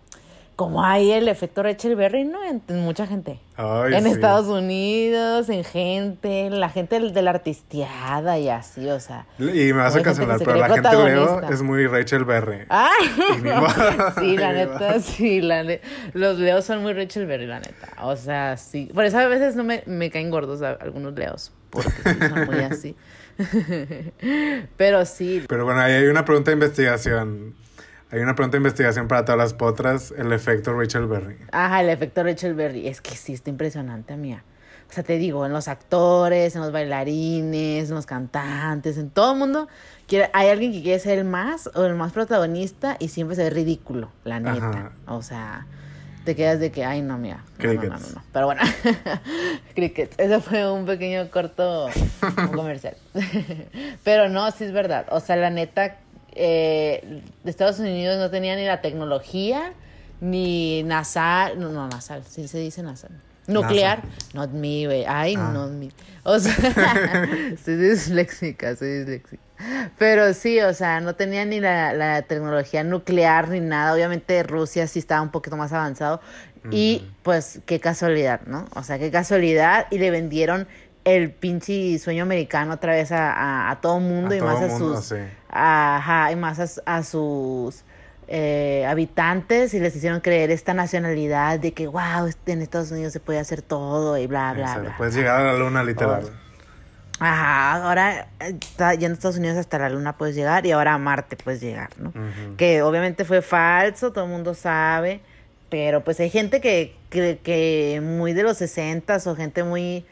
como 0.56 0.84
hay 0.84 1.12
el 1.12 1.28
efecto 1.28 1.62
Rachel 1.62 1.95
Berry, 1.95 2.23
¿no? 2.26 2.43
En, 2.43 2.63
en 2.67 2.80
mucha 2.82 3.06
gente. 3.06 3.39
Ay, 3.58 3.93
en 3.93 4.04
sí. 4.06 4.10
Estados 4.10 4.47
Unidos, 4.47 5.50
en 5.50 5.63
gente, 5.63 6.50
la 6.50 6.69
gente 6.69 7.00
de 7.00 7.21
la 7.21 7.30
artisteada 7.30 8.39
y 8.39 8.50
así, 8.50 8.89
o 8.89 9.00
sea. 9.00 9.28
Y 9.38 9.43
me 9.71 9.73
vas 9.73 9.95
a 9.95 10.02
cancelar, 10.02 10.39
pero 10.39 10.56
la 10.56 10.69
gente 10.69 10.89
Leo 10.91 11.41
es 11.50 11.62
muy 11.62 11.86
Rachel 11.86 12.26
Berry. 12.26 12.65
¡Ah! 12.69 12.89
Sí, 14.19 14.36
la 14.38 14.52
neta, 14.54 15.00
sí, 15.00 15.41
la 15.41 15.63
ne- 15.63 15.82
los 16.13 16.39
leos 16.39 16.65
son 16.65 16.82
muy 16.82 16.93
Rachel 16.93 17.28
Berry, 17.28 17.45
la 17.45 17.60
neta. 17.60 17.89
O 18.02 18.15
sea, 18.15 18.58
sí. 18.58 18.89
Por 18.93 19.06
eso 19.06 19.19
a 19.19 19.28
veces 19.28 19.56
no 19.56 19.63
me, 19.63 19.84
me 19.86 20.10
caen 20.10 20.32
gordos 20.32 20.62
algunos 20.63 21.13
leos, 21.13 21.52
porque 21.69 21.91
son 22.27 22.45
muy 22.45 22.60
así. 22.60 22.95
Pero 24.77 25.06
sí, 25.06 25.45
Pero 25.47 25.65
bueno, 25.65 25.80
ahí 25.82 25.93
hay 25.93 26.08
una 26.08 26.25
pregunta 26.25 26.51
de 26.51 26.56
investigación. 26.56 27.56
Hay 28.10 28.21
una 28.21 28.36
pregunta 28.36 28.56
de 28.56 28.60
investigación 28.60 29.08
para 29.08 29.25
todas 29.25 29.38
las 29.38 29.53
potras, 29.53 30.13
el 30.17 30.32
efecto 30.32 30.73
Rachel 30.73 31.08
Berry. 31.08 31.38
Ajá, 31.51 31.82
el 31.82 31.89
efecto 31.89 32.23
Rachel 32.23 32.53
Berry. 32.53 32.88
Es 32.88 33.01
que 33.01 33.15
sí, 33.15 33.34
está 33.34 33.49
impresionante, 33.49 34.15
mía. 34.15 34.43
O 34.89 34.93
sea, 34.93 35.03
te 35.03 35.17
digo, 35.17 35.45
en 35.45 35.51
los 35.51 35.67
actores, 35.67 36.56
en 36.56 36.62
los 36.62 36.71
bailarines, 36.71 37.89
en 37.89 37.95
los 37.95 38.06
cantantes, 38.06 38.97
en 38.97 39.10
todo 39.10 39.34
el 39.34 39.39
mundo, 39.39 39.67
quiere, 40.08 40.30
hay 40.34 40.47
alguien 40.47 40.71
que 40.71 40.82
quiere 40.82 40.99
ser 40.99 41.19
el 41.19 41.25
más 41.25 41.69
o 41.75 41.84
el 41.84 41.95
más 41.95 42.13
protagonista 42.13 42.95
y 42.97 43.10
siempre 43.10 43.36
se 43.36 43.43
ve 43.43 43.49
ridículo, 43.49 44.12
la 44.23 44.39
neta. 44.39 44.69
Ajá. 44.69 44.91
O 45.08 45.21
sea, 45.21 45.67
te 46.27 46.35
quedas 46.35 46.59
de 46.59 46.73
que, 46.73 46.83
ay, 46.83 47.01
no, 47.01 47.17
mira. 47.17 47.37
No, 47.37 47.41
no, 47.41 47.73
no, 47.73 47.79
Crickets. 47.79 48.15
no. 48.15 48.23
Pero 48.33 48.45
bueno, 48.47 48.61
cricket. 49.75 50.13
Ese 50.19 50.41
fue 50.41 50.69
un 50.69 50.85
pequeño 50.85 51.31
corto 51.31 51.87
comercial. 52.53 52.97
Pero 54.03 54.27
no, 54.27 54.51
sí 54.51 54.65
es 54.65 54.73
verdad. 54.73 55.05
O 55.09 55.21
sea, 55.21 55.37
la 55.37 55.49
neta, 55.49 55.99
eh, 56.33 57.23
Estados 57.45 57.79
Unidos 57.79 58.17
no 58.17 58.29
tenía 58.29 58.57
ni 58.57 58.65
la 58.65 58.81
tecnología, 58.81 59.71
ni 60.19 60.83
nasal, 60.83 61.57
no, 61.61 61.69
no, 61.69 61.87
nasal, 61.87 62.25
sí 62.25 62.49
se 62.49 62.57
dice 62.59 62.83
nasal. 62.83 63.11
Nuclear, 63.47 64.01
not 64.33 64.51
me, 64.51 64.86
güey. 64.86 65.05
Ay, 65.07 65.36
Ah. 65.38 65.51
not 65.53 65.71
me. 65.71 65.89
O 66.23 66.38
sea, 66.39 66.53
soy 67.63 67.75
disléxica, 67.77 68.75
soy 68.75 68.99
disléxica. 68.99 69.41
Pero 69.97 70.33
sí, 70.33 70.60
o 70.62 70.73
sea, 70.73 70.99
no 70.99 71.15
tenía 71.15 71.45
ni 71.45 71.60
la, 71.60 71.93
la 71.93 72.21
tecnología 72.23 72.83
nuclear 72.83 73.47
ni 73.49 73.60
nada. 73.60 73.93
Obviamente 73.93 74.43
Rusia 74.43 74.86
sí 74.88 74.99
estaba 74.99 75.21
un 75.21 75.29
poquito 75.31 75.57
más 75.57 75.73
avanzado. 75.73 76.21
Y 76.69 77.07
pues 77.23 77.62
qué 77.65 77.79
casualidad, 77.79 78.41
¿no? 78.45 78.65
O 78.75 78.83
sea, 78.83 78.99
qué 78.99 79.10
casualidad. 79.10 79.88
Y 79.89 79.99
le 79.99 80.12
vendieron 80.12 80.67
el 81.05 81.31
pinche 81.31 81.97
sueño 81.99 82.23
americano 82.23 82.73
otra 82.73 82.91
vez 82.93 83.13
a, 83.13 83.31
a, 83.31 83.71
a 83.71 83.79
todo 83.79 84.01
mundo 84.01 84.33
A 84.33 84.36
y 84.36 84.39
todo 84.39 84.49
más 84.49 84.62
a 84.63 84.77
sus... 84.77 85.05
sí. 85.05 85.15
Ajá, 85.49 86.29
y 86.33 86.36
más 86.36 86.60
a, 86.86 86.97
a 86.97 87.03
sus 87.03 87.83
eh, 88.27 88.85
habitantes 88.87 89.73
y 89.73 89.79
les 89.79 89.95
hicieron 89.95 90.19
creer 90.19 90.51
esta 90.51 90.73
nacionalidad 90.73 91.59
de 91.59 91.73
que, 91.73 91.87
wow, 91.87 92.29
en 92.45 92.61
Estados 92.61 92.91
Unidos 92.91 93.13
se 93.13 93.19
puede 93.19 93.39
hacer 93.39 93.61
todo 93.61 94.17
y 94.17 94.27
bla, 94.27 94.53
bla, 94.53 94.61
Exacto, 94.63 94.81
bla. 94.83 94.97
Puedes 94.97 95.15
llegar 95.15 95.41
a 95.41 95.53
la 95.53 95.57
luna, 95.57 95.83
literal. 95.83 96.29
Ajá, 97.19 97.83
ahora 97.87 98.27
eh, 98.39 98.55
está- 98.61 98.93
ya 98.93 99.07
en 99.07 99.13
Estados 99.13 99.37
Unidos 99.37 99.57
hasta 99.57 99.79
la 99.79 99.89
luna 99.89 100.17
puedes 100.17 100.35
llegar 100.35 100.65
y 100.67 100.71
ahora 100.71 100.93
a 100.93 100.97
Marte 100.99 101.35
puedes 101.35 101.61
llegar, 101.61 101.89
¿no? 101.97 102.13
Que 102.57 102.83
obviamente 102.83 103.25
fue 103.25 103.41
falso, 103.41 104.11
todo 104.11 104.25
el 104.25 104.29
mundo 104.29 104.53
sabe, 104.53 105.21
pero 105.69 106.03
pues 106.03 106.19
hay 106.19 106.29
gente 106.29 106.61
que, 106.61 106.95
que, 107.09 107.39
que 107.43 108.01
muy 108.03 108.33
de 108.33 108.43
los 108.43 108.57
60 108.57 109.17
o 109.25 109.35
gente 109.35 109.63
muy, 109.63 110.05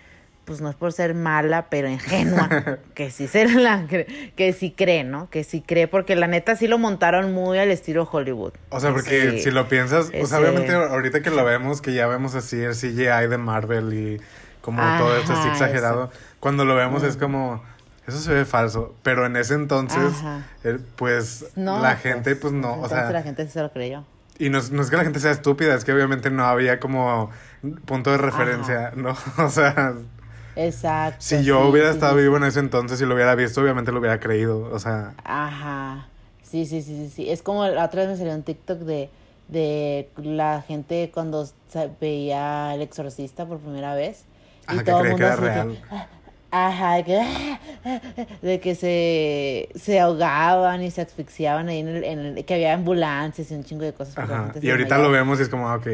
pues 0.46 0.62
no 0.62 0.70
es 0.70 0.76
por 0.76 0.94
ser 0.94 1.14
mala, 1.16 1.68
pero 1.70 1.90
ingenua, 1.90 2.50
que 2.94 3.10
sí 3.12 3.28
se 3.28 3.48
la 3.50 3.88
cre- 3.88 4.32
que 4.36 4.54
sí 4.54 4.72
cree, 4.72 5.04
¿no? 5.04 5.30
Que 5.30 5.44
sí 5.44 5.62
cree, 5.62 5.88
porque 5.88 6.16
la 6.16 6.28
neta 6.28 6.56
sí 6.56 6.68
lo 6.68 6.78
montaron 6.78 7.34
muy 7.34 7.58
al 7.58 7.72
estilo 7.72 8.08
Hollywood. 8.12 8.54
O 8.70 8.80
sea, 8.80 8.92
porque 8.92 9.40
si 9.42 9.52
lo 9.52 9.68
piensas, 9.68 10.12
o 10.22 10.26
sea, 10.28 10.40
obviamente 10.40 10.74
ahorita 10.74 11.22
que 11.22 11.32
lo 11.32 11.44
vemos, 11.44 11.82
que 11.82 11.94
ya 11.94 12.08
vemos 12.08 12.36
así 12.36 12.62
el 12.62 12.74
CGI 12.76 13.28
de 13.30 13.38
Marvel 13.38 13.94
y 13.94 14.22
como 14.62 14.82
todo 14.98 15.18
esto 15.18 15.34
así 15.34 15.48
exagerado, 15.50 16.12
cuando 16.40 16.64
lo 16.66 16.76
vemos 16.76 17.04
es 17.04 17.18
como, 17.18 17.64
eso 18.08 18.20
se 18.20 18.34
ve 18.34 18.46
falso, 18.46 18.96
pero 19.04 19.26
en 19.26 19.36
ese 19.36 19.56
entonces, 19.56 20.14
eh, 20.64 20.78
pues 20.96 21.46
No, 21.56 21.80
la 21.82 21.92
pues, 21.92 22.02
gente, 22.04 22.36
pues 22.36 22.54
no, 22.54 22.80
o 22.82 22.88
sea, 22.90 23.10
la 23.12 23.24
gente 23.24 23.48
se 23.48 23.62
lo 23.62 23.72
creyó. 23.72 24.04
y 24.38 24.50
no 24.50 24.60
no 24.72 24.82
es 24.84 24.90
que 24.90 24.98
la 24.98 25.04
gente 25.04 25.20
sea 25.20 25.32
estúpida, 25.32 25.74
es 25.76 25.86
que 25.86 25.92
obviamente 25.94 26.30
no 26.30 26.46
había 26.46 26.80
como 26.80 27.30
punto 27.86 28.12
de 28.12 28.18
referencia, 28.18 28.92
¿no? 28.96 29.16
O 29.38 29.50
sea, 29.50 29.94
Exacto. 30.56 31.24
si 31.24 31.44
yo 31.44 31.60
sí, 31.62 31.70
hubiera 31.70 31.91
sí, 31.91 31.96
estado 31.96 32.18
sí, 32.18 32.22
vivo 32.22 32.38
en 32.38 32.44
ese 32.44 32.60
entonces 32.60 33.02
y 33.02 33.06
lo 33.06 33.15
hubiera 33.15 33.36
visto, 33.36 33.62
obviamente 33.62 33.91
lo 33.91 34.00
hubiera 34.00 34.20
creído, 34.20 34.62
o 34.72 34.80
sea, 34.80 35.15
Ajá. 35.24 36.08
Sí, 36.44 36.65
sí, 36.65 36.82
sí, 36.82 36.96
sí, 36.96 37.10
sí. 37.10 37.30
Es 37.30 37.41
como 37.41 37.65
la 37.68 37.86
otra 37.86 38.02
vez 38.02 38.12
me 38.12 38.18
salió 38.18 38.34
un 38.34 38.44
TikTok 38.44 38.80
de, 38.80 39.10
de 39.48 40.10
la 40.18 40.62
gente 40.62 41.12
cuando 41.13 41.48
veía 42.00 42.74
El 42.76 42.82
Exorcista 42.82 43.46
por 43.46 43.60
primera 43.60 43.96
vez. 43.96 44.24
Ajá, 44.68 44.84
que 44.84 44.96
creía 44.96 45.15
que 45.15 45.24
era 45.24 45.34
así 45.34 45.41
de 45.50 45.50
real. 45.52 45.80
Ajá, 46.52 46.96
de 46.96 47.04
que, 47.04 47.60
de 48.41 48.60
que 48.62 48.76
se, 48.76 49.70
se 49.78 50.00
ahogaban 50.00 50.82
y 50.84 50.91
se 50.91 51.02
asfixiaban 51.02 51.68
ahí 51.70 51.80
en 51.80 51.88
el, 51.89 52.04
en 52.04 52.20
el- 52.20 52.46
que 52.46 52.54
había 52.54 52.74
ambulancias 52.74 53.52
y 53.52 53.56
un 53.56 53.63
chingo 53.65 53.84
de 53.84 53.94
cosas. 53.94 54.15
ajá. 54.15 54.54
Y 54.62 54.70
ahorita 54.72 54.98
lo 55.00 55.12
vemos 55.12 55.39
y 55.39 55.44
es 55.44 55.50
como, 55.50 55.70
ah, 55.70 55.76
ok. 55.76 55.88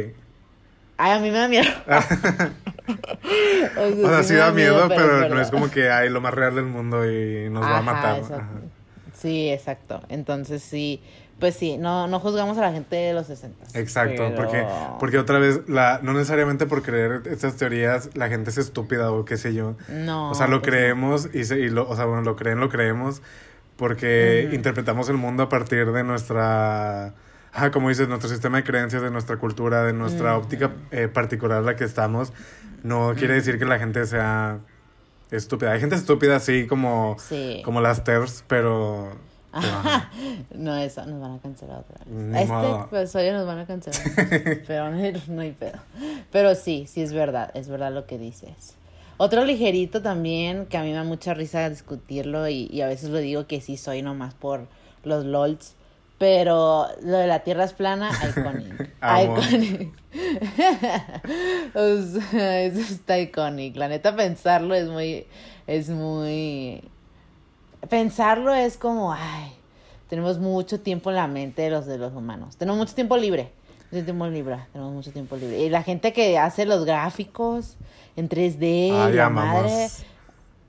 Ay, 1.03 1.11
a 1.13 1.19
mí 1.19 1.31
me 1.31 1.37
da 1.39 1.47
miedo. 1.47 1.69
O 3.77 4.09
sea, 4.09 4.23
sí 4.23 4.35
da 4.35 4.51
miedo, 4.51 4.87
pero, 4.89 5.29
no 5.29 5.39
es 5.39 5.49
como 5.49 5.69
que 5.71 5.89
hay 5.89 6.09
lo 6.09 6.19
más 6.19 6.33
real 6.33 6.55
del 6.55 6.65
mundo 6.65 7.09
y 7.09 7.49
nos 7.49 7.63
va 7.63 7.77
a 7.77 7.81
matar. 7.81 8.17
exacto. 8.19 8.59
Sí, 9.13 9.49
exacto. 9.49 10.01
Entonces 10.09 10.61
sí, 10.61 11.01
pues 11.39 11.55
sí, 11.55 11.77
no, 11.77 12.07
no 12.07 12.19
juzgamos 12.19 12.57
a 12.57 12.61
la 12.61 12.71
gente 12.71 12.95
de 12.95 13.13
los 13.13 13.27
60. 13.27 13.79
Exacto, 13.79 14.23
pero- 14.23 14.35
porque, 14.35 14.65
porque 14.99 15.17
otra 15.19 15.39
vez, 15.39 15.61
la, 15.67 15.99
no 16.03 16.13
necesariamente 16.13 16.65
por 16.65 16.83
creer 16.83 17.21
estas 17.25 17.55
teorías 17.55 18.09
la 18.15 18.27
gente 18.29 18.49
es 18.49 18.57
estúpida 18.57 19.11
o 19.11 19.23
qué 19.25 19.37
sé 19.37 19.53
yo. 19.53 19.75
No. 19.89 20.31
o 20.31 20.35
sea, 20.35 20.47
lo 20.47 20.61
pues 20.61 20.71
creemos 20.71 21.29
y, 21.33 21.45
se, 21.45 21.59
y 21.59 21.69
lo, 21.69 21.87
o 21.87 21.95
sea, 21.95 22.05
bueno, 22.05 22.23
lo 22.23 22.35
creen, 22.35 22.59
lo 22.59 22.69
creemos 22.69 23.21
porque 23.77 24.49
interpretamos 24.53 25.07
el 25.09 25.17
mundo 25.17 25.43
a 25.43 25.49
partir 25.49 25.91
de 25.91 26.03
nuestra, 26.03 27.13
ajá, 27.53 27.71
como 27.71 27.89
dices, 27.89 28.07
nuestro 28.07 28.29
sistema 28.29 28.57
de 28.57 28.63
creencias, 28.63 29.01
de 29.01 29.11
nuestra 29.11 29.37
cultura, 29.37 29.83
de 29.83 29.93
nuestra 29.93 30.35
Ujú. 30.37 30.45
óptica 30.45 30.71
eh, 30.91 31.07
particular 31.07 31.59
en 31.59 31.65
la 31.65 31.75
que 31.75 31.83
estamos. 31.83 32.33
No 32.83 33.13
quiere 33.15 33.35
decir 33.35 33.59
que 33.59 33.65
la 33.65 33.77
gente 33.79 34.05
sea 34.07 34.59
estúpida. 35.29 35.71
Hay 35.71 35.79
gente 35.79 35.95
estúpida 35.95 36.35
así 36.37 36.67
como, 36.67 37.15
Sí. 37.19 37.61
como 37.63 37.81
las 37.81 38.03
TERS, 38.03 38.43
pero... 38.47 39.11
No, 40.55 40.75
eso 40.77 41.05
nos 41.05 41.21
van 41.21 41.33
a 41.33 41.39
cancelar 41.39 41.79
otra 41.79 41.97
vez. 42.05 42.35
A 42.35 42.41
este 42.41 42.97
episodio 42.97 43.33
nos 43.33 43.45
van 43.45 43.59
a 43.59 43.65
cancelar. 43.67 44.01
pero 44.67 44.89
no 44.89 44.97
no 45.27 45.41
hay 45.41 45.51
pedo. 45.51 45.77
Pero 46.31 46.55
sí, 46.55 46.85
sí 46.87 47.01
es 47.01 47.11
verdad, 47.13 47.51
es 47.53 47.67
verdad 47.67 47.91
lo 47.91 48.05
que 48.05 48.17
dices. 48.17 48.75
Otro 49.17 49.45
ligerito 49.45 50.01
también, 50.01 50.65
que 50.65 50.77
a 50.77 50.81
mí 50.83 50.89
me 50.89 50.95
da 50.95 51.03
mucha 51.03 51.33
risa 51.33 51.69
discutirlo 51.69 52.47
y, 52.47 52.67
y 52.71 52.81
a 52.81 52.87
veces 52.87 53.09
lo 53.09 53.17
digo 53.19 53.45
que 53.45 53.61
sí 53.61 53.77
soy 53.77 54.01
nomás 54.01 54.33
por 54.33 54.67
los 55.03 55.25
LOLs. 55.25 55.75
Pero 56.21 56.85
lo 57.01 57.17
de 57.17 57.25
la 57.25 57.39
tierra 57.39 57.63
es 57.63 57.73
plana, 57.73 58.11
iconic. 58.29 58.91
Iconic. 59.23 59.91
o 61.73 61.97
sea, 62.29 62.61
eso 62.61 62.79
está 62.79 63.17
iconic. 63.17 63.75
La 63.75 63.87
neta, 63.87 64.15
pensarlo 64.15 64.75
es 64.75 64.87
muy. 64.87 65.25
Es 65.65 65.89
muy. 65.89 66.83
Pensarlo 67.89 68.53
es 68.53 68.77
como. 68.77 69.11
Ay, 69.11 69.51
tenemos 70.09 70.37
mucho 70.37 70.79
tiempo 70.79 71.09
en 71.09 71.15
la 71.15 71.25
mente 71.25 71.63
de 71.63 71.71
los 71.71 71.87
de 71.87 71.97
los 71.97 72.13
humanos. 72.13 72.55
Tenemos 72.55 72.77
mucho 72.77 72.93
tiempo 72.93 73.17
libre. 73.17 73.51
Mucho 73.91 74.05
tiempo 74.05 74.27
libre. 74.27 74.57
Tenemos 74.73 74.93
mucho 74.93 75.11
tiempo 75.11 75.35
libre. 75.37 75.57
Y 75.57 75.69
la 75.69 75.81
gente 75.81 76.13
que 76.13 76.37
hace 76.37 76.67
los 76.67 76.85
gráficos 76.85 77.77
en 78.15 78.29
3D, 78.29 78.91
Ay, 78.93 79.13
la 79.13 79.25
amamos. 79.25 79.63
madre. 79.63 79.87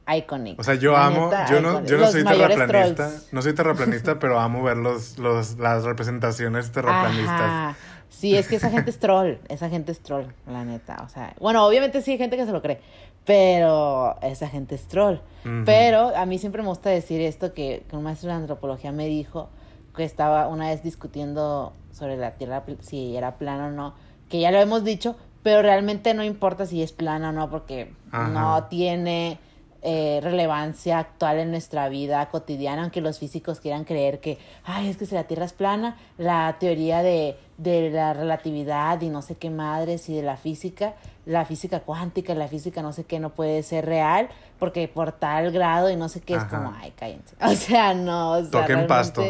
Iconic. 0.07 0.59
O 0.59 0.65
sea, 0.65 0.75
yo 0.75 0.93
La 0.93 1.07
amo, 1.07 1.27
neta, 1.27 1.47
yo 1.49 1.61
no, 1.61 1.85
yo 1.85 1.99
no 1.99 2.07
soy 2.09 2.25
terraplanista, 2.25 3.09
trolls. 3.09 3.33
no 3.33 3.43
soy 3.43 3.55
terraplanista, 3.55 4.19
pero 4.19 4.41
amo 4.41 4.63
ver 4.63 4.77
los, 4.77 5.19
los, 5.19 5.59
las 5.59 5.85
representaciones 5.85 6.73
terraplanistas. 6.73 7.41
Ajá. 7.41 7.77
Sí, 8.09 8.37
es 8.37 8.47
que 8.47 8.57
esa 8.57 8.71
gente 8.71 8.91
es 8.91 8.99
troll, 8.99 9.35
esa 9.49 9.69
gente 9.69 9.91
es 9.91 10.01
troll, 10.01 10.27
la 10.47 10.65
neta. 10.65 11.03
O 11.05 11.09
sea, 11.09 11.35
bueno, 11.41 11.67
obviamente 11.67 12.03
sí 12.03 12.13
hay 12.13 12.19
gente 12.19 12.37
que 12.37 12.45
se 12.45 12.53
lo 12.53 12.61
cree, 12.63 12.81
pero 13.25 14.17
esa 14.23 14.49
gente 14.49 14.75
es 14.75 14.87
troll. 14.87 15.17
Pero 15.65 16.15
a 16.17 16.25
mí 16.27 16.39
siempre 16.39 16.63
me 16.63 16.69
gusta 16.69 16.91
decir 16.91 17.21
esto 17.21 17.53
que, 17.55 17.85
que 17.89 17.97
un 17.97 18.03
maestro 18.05 18.29
de 18.29 18.37
antropología 18.37 18.93
me 18.93 19.07
dijo 19.07 19.49
que 19.97 20.05
estaba 20.05 20.47
una 20.49 20.69
vez 20.69 20.83
discutiendo 20.83 21.73
sobre 21.91 22.17
la 22.17 22.33
Tierra, 22.33 22.63
si 22.81 23.17
era 23.17 23.37
plana 23.39 23.67
o 23.69 23.71
no, 23.71 23.95
que 24.29 24.41
ya 24.41 24.51
lo 24.51 24.59
hemos 24.59 24.85
dicho, 24.85 25.17
pero 25.43 25.63
realmente 25.63 26.15
no 26.15 26.23
importa 26.23 26.67
si 26.67 26.83
es 26.83 26.93
plana 26.93 27.31
o 27.31 27.33
no, 27.33 27.51
porque 27.51 27.93
Ajá. 28.13 28.29
no 28.29 28.65
tiene 28.65 29.39
eh, 29.85 30.21
relevancia 30.23 31.01
actual 31.01 31.41
en 31.41 31.51
nuestra 31.51 31.89
vida 31.89 32.29
cotidiana, 32.29 32.83
aunque 32.83 33.01
los 33.01 33.19
físicos 33.19 33.59
quieran 33.59 33.83
creer 33.83 34.21
que, 34.21 34.39
ay, 34.65 34.89
es 34.89 34.97
que 34.97 35.07
si 35.07 35.15
la 35.15 35.25
Tierra 35.25 35.45
es 35.45 35.53
plana, 35.53 35.97
la 36.19 36.57
teoría 36.61 37.03
de, 37.03 37.37
de 37.59 37.91
la 37.91 38.13
relatividad 38.13 39.01
y 39.01 39.09
no 39.09 39.23
sé 39.23 39.35
qué 39.35 39.51
madres 39.51 40.09
y 40.09 40.15
de 40.15 40.23
la 40.23 40.37
física, 40.37 40.95
la 41.27 41.45
física 41.45 41.81
cuántica, 41.81 42.33
la 42.35 42.47
física 42.49 42.81
no 42.81 42.93
sé 42.93 43.05
qué 43.05 43.19
no 43.19 43.31
puede 43.31 43.63
ser 43.65 43.87
real, 43.87 44.29
porque 44.61 44.87
por 44.87 45.11
tal 45.11 45.51
grado 45.51 45.91
y 45.91 45.97
no 45.97 46.09
sé 46.09 46.21
qué 46.21 46.35
es 46.35 46.43
Ajá. 46.43 46.59
como, 46.59 46.77
ay, 46.81 46.93
cállense. 46.93 47.35
O 47.43 47.55
sea, 47.55 47.93
no, 47.95 48.33
o 48.33 48.43
sea, 48.43 48.61
Toquen 48.61 48.87
pasto. 48.87 49.23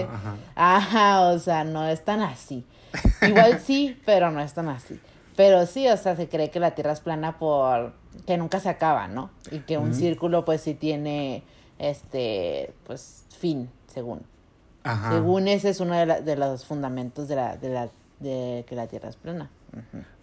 Ajá, 0.54 1.30
o 1.30 1.38
sea, 1.38 1.64
no 1.64 1.88
es 1.88 2.04
tan 2.04 2.20
así. 2.20 2.66
Igual 3.22 3.58
sí, 3.60 3.98
pero 4.04 4.30
no 4.30 4.40
es 4.40 4.52
tan 4.52 4.68
así. 4.68 5.00
Pero 5.34 5.64
sí, 5.64 5.88
o 5.88 5.96
sea, 5.96 6.14
se 6.14 6.28
cree 6.28 6.50
que 6.50 6.60
la 6.60 6.72
Tierra 6.72 6.92
es 6.92 7.00
plana 7.00 7.38
por 7.38 8.01
que 8.26 8.36
nunca 8.36 8.60
se 8.60 8.68
acaba, 8.68 9.08
¿no? 9.08 9.30
Y 9.50 9.60
que 9.60 9.78
un 9.78 9.94
círculo 9.94 10.44
pues 10.44 10.60
sí 10.60 10.74
tiene 10.74 11.42
este 11.78 12.72
pues 12.84 13.24
fin, 13.38 13.68
según. 13.86 14.22
Ajá. 14.84 15.12
Según 15.12 15.48
ese 15.48 15.70
es 15.70 15.80
uno 15.80 15.94
de, 15.94 16.06
la- 16.06 16.20
de 16.20 16.36
los 16.36 16.64
fundamentos 16.64 17.28
de 17.28 17.36
la 17.36 17.56
de 17.56 17.68
la 17.68 17.88
de 18.20 18.64
que 18.68 18.74
la 18.76 18.86
Tierra 18.86 19.08
es 19.08 19.16
plana. 19.16 19.50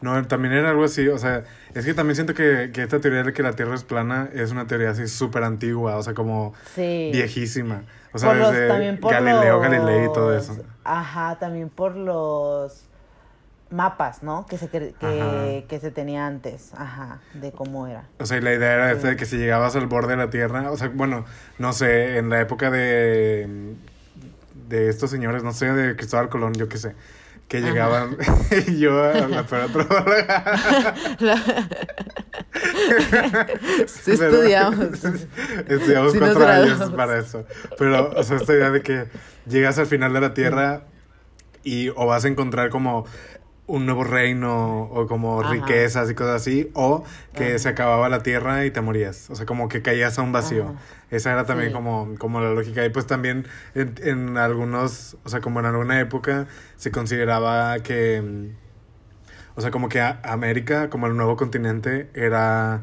No, 0.02 0.28
también 0.28 0.54
era 0.54 0.70
algo 0.70 0.84
así, 0.84 1.08
o 1.08 1.18
sea, 1.18 1.44
es 1.74 1.84
que 1.84 1.96
también 1.96 2.14
siento 2.16 2.36
que, 2.36 2.70
que 2.72 2.84
esta 2.84 3.00
teoría 3.02 3.24
de 3.24 3.34
que 3.34 3.42
la 3.42 3.54
Tierra 3.54 3.74
es 3.74 3.84
plana 3.84 4.30
es 4.32 4.52
una 4.52 4.68
teoría 4.68 4.92
así 4.92 5.08
súper 5.08 5.44
antigua, 5.44 5.98
o 5.98 6.04
sea, 6.04 6.14
como 6.14 6.54
Sí. 6.76 7.10
viejísima. 7.12 7.84
O 8.14 8.20
sea, 8.20 8.30
Por 8.30 8.38
los- 8.38 8.52
desde 8.52 8.68
también 8.68 9.00
por 9.00 9.12
Galileo 9.12 9.54
los- 9.60 9.62
Galilei 9.64 10.06
y 10.06 10.14
todo 10.14 10.38
eso. 10.38 10.56
Ajá, 10.84 11.40
también 11.40 11.70
por 11.70 11.96
los 11.96 12.86
mapas, 13.72 14.24
¿no? 14.24 14.46
Que 14.48 14.58
se 14.58 14.68
que, 14.70 15.66
que 15.68 15.80
se 15.80 15.92
tenía 15.92 16.26
antes, 16.26 16.74
ajá, 16.74 17.22
de 17.34 17.52
cómo 17.52 17.88
era. 17.88 18.04
O 18.20 18.26
sea, 18.26 18.38
y 18.38 18.42
la 18.42 18.54
idea 18.54 18.74
era 18.74 18.92
esta 18.92 19.10
de 19.10 19.16
que 19.16 19.26
si 19.26 19.38
llegabas 19.38 19.76
al 19.76 19.88
borde 19.88 20.12
de 20.12 20.18
la 20.18 20.30
Tierra, 20.30 20.72
o 20.72 20.78
sea, 20.78 20.90
bueno, 20.90 21.26
no 21.58 21.74
sé, 21.74 22.18
en 22.18 22.30
la 22.30 22.40
época 22.42 22.72
de, 22.72 23.76
de 24.68 24.90
estos 24.90 25.12
señores, 25.12 25.44
no 25.44 25.54
sé, 25.54 25.72
de 25.72 25.96
Cristóbal 25.96 26.30
Colón, 26.30 26.54
yo 26.54 26.68
qué 26.68 26.78
sé, 26.78 26.96
que 27.48 27.62
llegaban, 27.62 28.18
y 28.68 28.80
yo 28.80 29.04
a 29.04 29.28
la 29.28 29.44
peor 29.44 29.62
antropóloga. 29.64 30.56
Sí 33.86 34.12
estudiamos. 34.12 35.04
Estudiamos 35.68 36.12
Sí 36.12 36.20
cuatro 36.20 36.48
años 36.48 36.92
para 36.92 37.20
eso. 37.20 37.46
Pero, 37.78 38.12
o 38.12 38.24
sea, 38.24 38.38
esta 38.38 38.54
idea 38.54 38.70
de 38.70 38.82
que 38.82 39.06
llegas 39.48 39.78
al 39.80 39.86
final 39.86 40.14
de 40.14 40.22
la 40.22 40.34
Tierra 40.34 40.84
y 41.64 41.90
o 41.90 42.06
vas 42.06 42.26
a 42.26 42.28
encontrar 42.28 42.70
como 42.70 43.06
un 43.70 43.86
nuevo 43.86 44.04
reino 44.04 44.84
o 44.84 45.06
como 45.08 45.42
Ajá. 45.42 45.52
riquezas 45.54 46.10
y 46.10 46.16
cosas 46.16 46.42
así, 46.42 46.72
o 46.74 47.04
que 47.34 47.50
Ajá. 47.50 47.60
se 47.60 47.70
acababa 47.70 48.10
la 48.10 48.24
Tierra 48.24 48.66
y 48.66 48.72
te 48.72 48.82
morías. 48.82 49.30
O 49.30 49.36
sea, 49.36 49.46
como 49.46 49.70
que 49.70 49.82
caías 49.82 50.18
a 50.18 50.24
un 50.24 50.32
vacío. 50.32 50.64
Ajá. 50.64 50.74
Esa 51.12 51.32
era 51.32 51.46
también 51.46 51.70
Sí. 51.70 51.74
como, 51.76 52.16
como 52.18 52.42
la 52.42 52.52
lógica. 52.52 52.84
Y 52.86 52.90
pues 52.90 53.06
también 53.08 53.48
en, 53.76 53.94
en 54.04 54.38
algunos, 54.38 55.18
o 55.24 55.30
sea, 55.30 55.40
como 55.42 55.60
en 55.60 55.68
alguna 55.68 56.00
época 56.00 56.48
se 56.78 56.92
consideraba 56.92 57.78
que... 57.80 58.22
mm, 58.22 58.48
o 59.56 59.62
sea, 59.62 59.72
como 59.72 59.90
que 59.90 60.00
América, 60.02 60.90
como 60.90 61.08
el 61.08 61.16
nuevo 61.18 61.36
continente, 61.36 62.10
era 62.14 62.82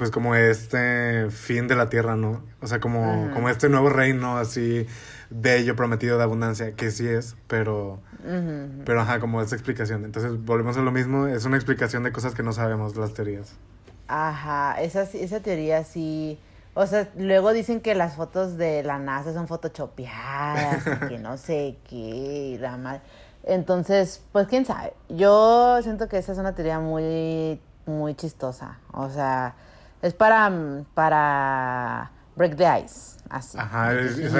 pues 0.00 0.10
como 0.10 0.34
este 0.34 1.28
fin 1.28 1.68
de 1.68 1.76
la 1.76 1.90
tierra, 1.90 2.16
¿no? 2.16 2.42
O 2.62 2.66
sea, 2.66 2.80
como, 2.80 3.04
Ajá. 3.04 3.34
como 3.34 3.50
este 3.50 3.68
nuevo 3.68 3.90
reino 3.90 4.38
así 4.38 4.86
bello, 5.28 5.76
prometido 5.76 6.16
de 6.16 6.24
abundancia, 6.24 6.72
que 6.72 6.90
sí 6.90 7.06
es, 7.06 7.36
pero, 7.48 8.00
pero 8.86 9.02
ajá, 9.02 9.20
como 9.20 9.42
esta 9.42 9.56
explicación. 9.56 10.06
Entonces, 10.06 10.42
volvemos 10.42 10.78
a 10.78 10.80
lo 10.80 10.90
mismo, 10.90 11.26
es 11.26 11.44
una 11.44 11.56
explicación 11.56 12.02
de 12.02 12.12
cosas 12.12 12.34
que 12.34 12.42
no 12.42 12.54
sabemos, 12.54 12.96
las 12.96 13.12
teorías. 13.12 13.52
Ajá, 14.08 14.80
esa, 14.80 15.02
esa 15.02 15.40
teoría 15.40 15.84
sí. 15.84 16.40
O 16.72 16.86
sea, 16.86 17.10
luego 17.18 17.52
dicen 17.52 17.82
que 17.82 17.94
las 17.94 18.14
fotos 18.14 18.56
de 18.56 18.82
la 18.82 18.98
NASA 18.98 19.34
son 19.34 19.48
photoshopeadas, 19.48 20.82
y 20.86 21.08
que 21.08 21.18
no 21.18 21.36
sé 21.36 21.76
qué, 21.86 22.54
y 22.54 22.56
la 22.58 22.78
madre. 22.78 23.02
Entonces, 23.44 24.22
pues 24.32 24.48
quién 24.48 24.64
sabe. 24.64 24.94
Yo 25.10 25.78
siento 25.82 26.08
que 26.08 26.16
esa 26.16 26.32
es 26.32 26.38
una 26.38 26.54
teoría 26.54 26.80
muy, 26.80 27.60
muy 27.84 28.14
chistosa. 28.14 28.78
O 28.92 29.10
sea, 29.10 29.56
es 30.02 30.14
para, 30.14 30.50
para 30.94 32.10
break 32.36 32.56
the 32.56 32.82
ice. 32.84 33.18
Así. 33.28 33.58
Ajá, 33.58 33.94
es- 33.94 34.18
o 34.18 34.30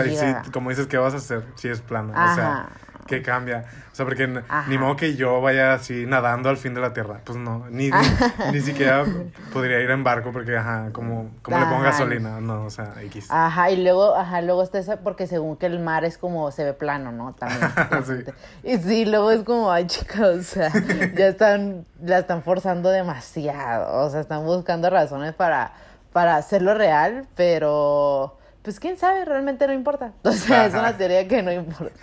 sí, 0.42 0.50
como 0.52 0.70
dices, 0.70 0.86
¿qué 0.88 0.98
vas 0.98 1.14
a 1.14 1.18
hacer 1.18 1.46
si 1.54 1.68
es 1.68 1.80
plano? 1.80 2.12
O 2.12 2.16
Ajá. 2.16 2.34
sea, 2.34 2.68
¿qué 3.06 3.22
cambia? 3.22 3.64
O 3.92 3.94
sea, 3.94 4.06
porque 4.06 4.42
Ajá. 4.48 4.68
ni 4.68 4.78
modo 4.78 4.96
que 4.96 5.16
yo 5.16 5.40
vaya 5.40 5.74
así 5.74 6.06
nadando 6.06 6.48
al 6.48 6.56
fin 6.56 6.74
de 6.74 6.80
la 6.80 6.92
tierra. 6.92 7.20
Pues 7.24 7.38
no, 7.38 7.66
ni, 7.70 7.90
ni, 7.90 7.90
ni 8.52 8.60
siquiera 8.60 9.04
podría 9.52 9.80
ir 9.80 9.90
en 9.90 10.04
barco 10.04 10.30
porque, 10.32 10.56
ajá, 10.56 10.90
como, 10.92 11.30
como 11.42 11.58
le 11.58 11.66
pongo 11.66 11.82
gasolina, 11.82 12.40
no, 12.40 12.64
o 12.64 12.70
sea, 12.70 12.94
X. 13.02 13.26
Ajá, 13.30 13.70
y 13.70 13.82
luego, 13.82 14.14
ajá, 14.14 14.42
luego 14.42 14.62
está 14.62 14.78
esa, 14.78 14.98
porque 15.00 15.26
según 15.26 15.56
que 15.56 15.66
el 15.66 15.80
mar 15.80 16.04
es 16.04 16.18
como, 16.18 16.50
se 16.50 16.64
ve 16.64 16.72
plano, 16.72 17.12
¿no? 17.12 17.32
También. 17.34 17.60
Sí. 18.04 18.24
Y 18.62 18.78
sí, 18.78 19.04
luego 19.04 19.30
es 19.30 19.42
como, 19.42 19.70
ay, 19.70 19.86
chicos, 19.86 20.20
o 20.20 20.42
sea, 20.42 20.70
ya 21.14 21.28
están, 21.28 21.84
la 22.02 22.18
están 22.18 22.42
forzando 22.42 22.90
demasiado, 22.90 24.06
o 24.06 24.10
sea, 24.10 24.20
están 24.20 24.44
buscando 24.44 24.88
razones 24.90 25.34
para, 25.34 25.72
para 26.12 26.36
hacerlo 26.36 26.74
real, 26.74 27.26
pero, 27.36 28.38
pues, 28.62 28.80
quién 28.80 28.96
sabe, 28.98 29.24
realmente 29.24 29.66
no 29.66 29.72
importa. 29.72 30.12
O 30.24 30.32
sea, 30.32 30.66
es 30.66 30.72
una 30.74 30.96
teoría 30.96 31.26
que 31.28 31.42
no 31.42 31.52
importa, 31.52 31.94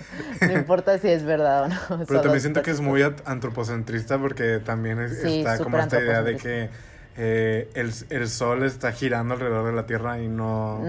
no 0.42 0.52
importa 0.54 0.98
si 1.00 1.10
es 1.10 1.24
verdad 1.24 1.64
o 1.64 1.68
no. 1.70 1.76
Pero 1.90 2.06
solo 2.06 2.22
también 2.22 2.42
siento 2.42 2.62
que 2.62 2.72
es 2.72 2.82
muy 2.82 3.02
antropocentrista 3.26 4.18
porque 4.18 4.60
también 4.60 5.00
es- 5.00 5.20
Sí, 5.22 5.40
está 5.40 5.60
como 5.60 5.78
esta 5.80 6.00
idea 6.00 6.22
de 6.24 6.36
que 6.38 6.70
eh, 7.20 7.70
el, 7.74 7.92
el 8.10 8.28
sol 8.30 8.64
está 8.64 8.92
girando 8.92 9.34
alrededor 9.34 9.66
de 9.66 9.74
la 9.74 9.86
Tierra 9.88 10.20
y 10.20 10.28
no, 10.28 10.82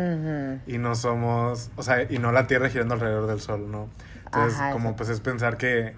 y 0.66 0.76
no 0.78 0.94
somos, 0.94 1.70
o 1.76 1.82
sea, 1.82 2.02
y 2.02 2.18
no 2.18 2.32
la 2.32 2.46
Tierra 2.46 2.68
girando 2.68 2.94
alrededor 2.94 3.26
del 3.26 3.40
sol, 3.40 3.70
¿no? 3.70 3.88
Entonces, 4.26 4.60
Ajá, 4.60 4.72
como 4.72 4.94
pues 4.94 5.08
es 5.08 5.20
pensar 5.20 5.56
que 5.56 5.94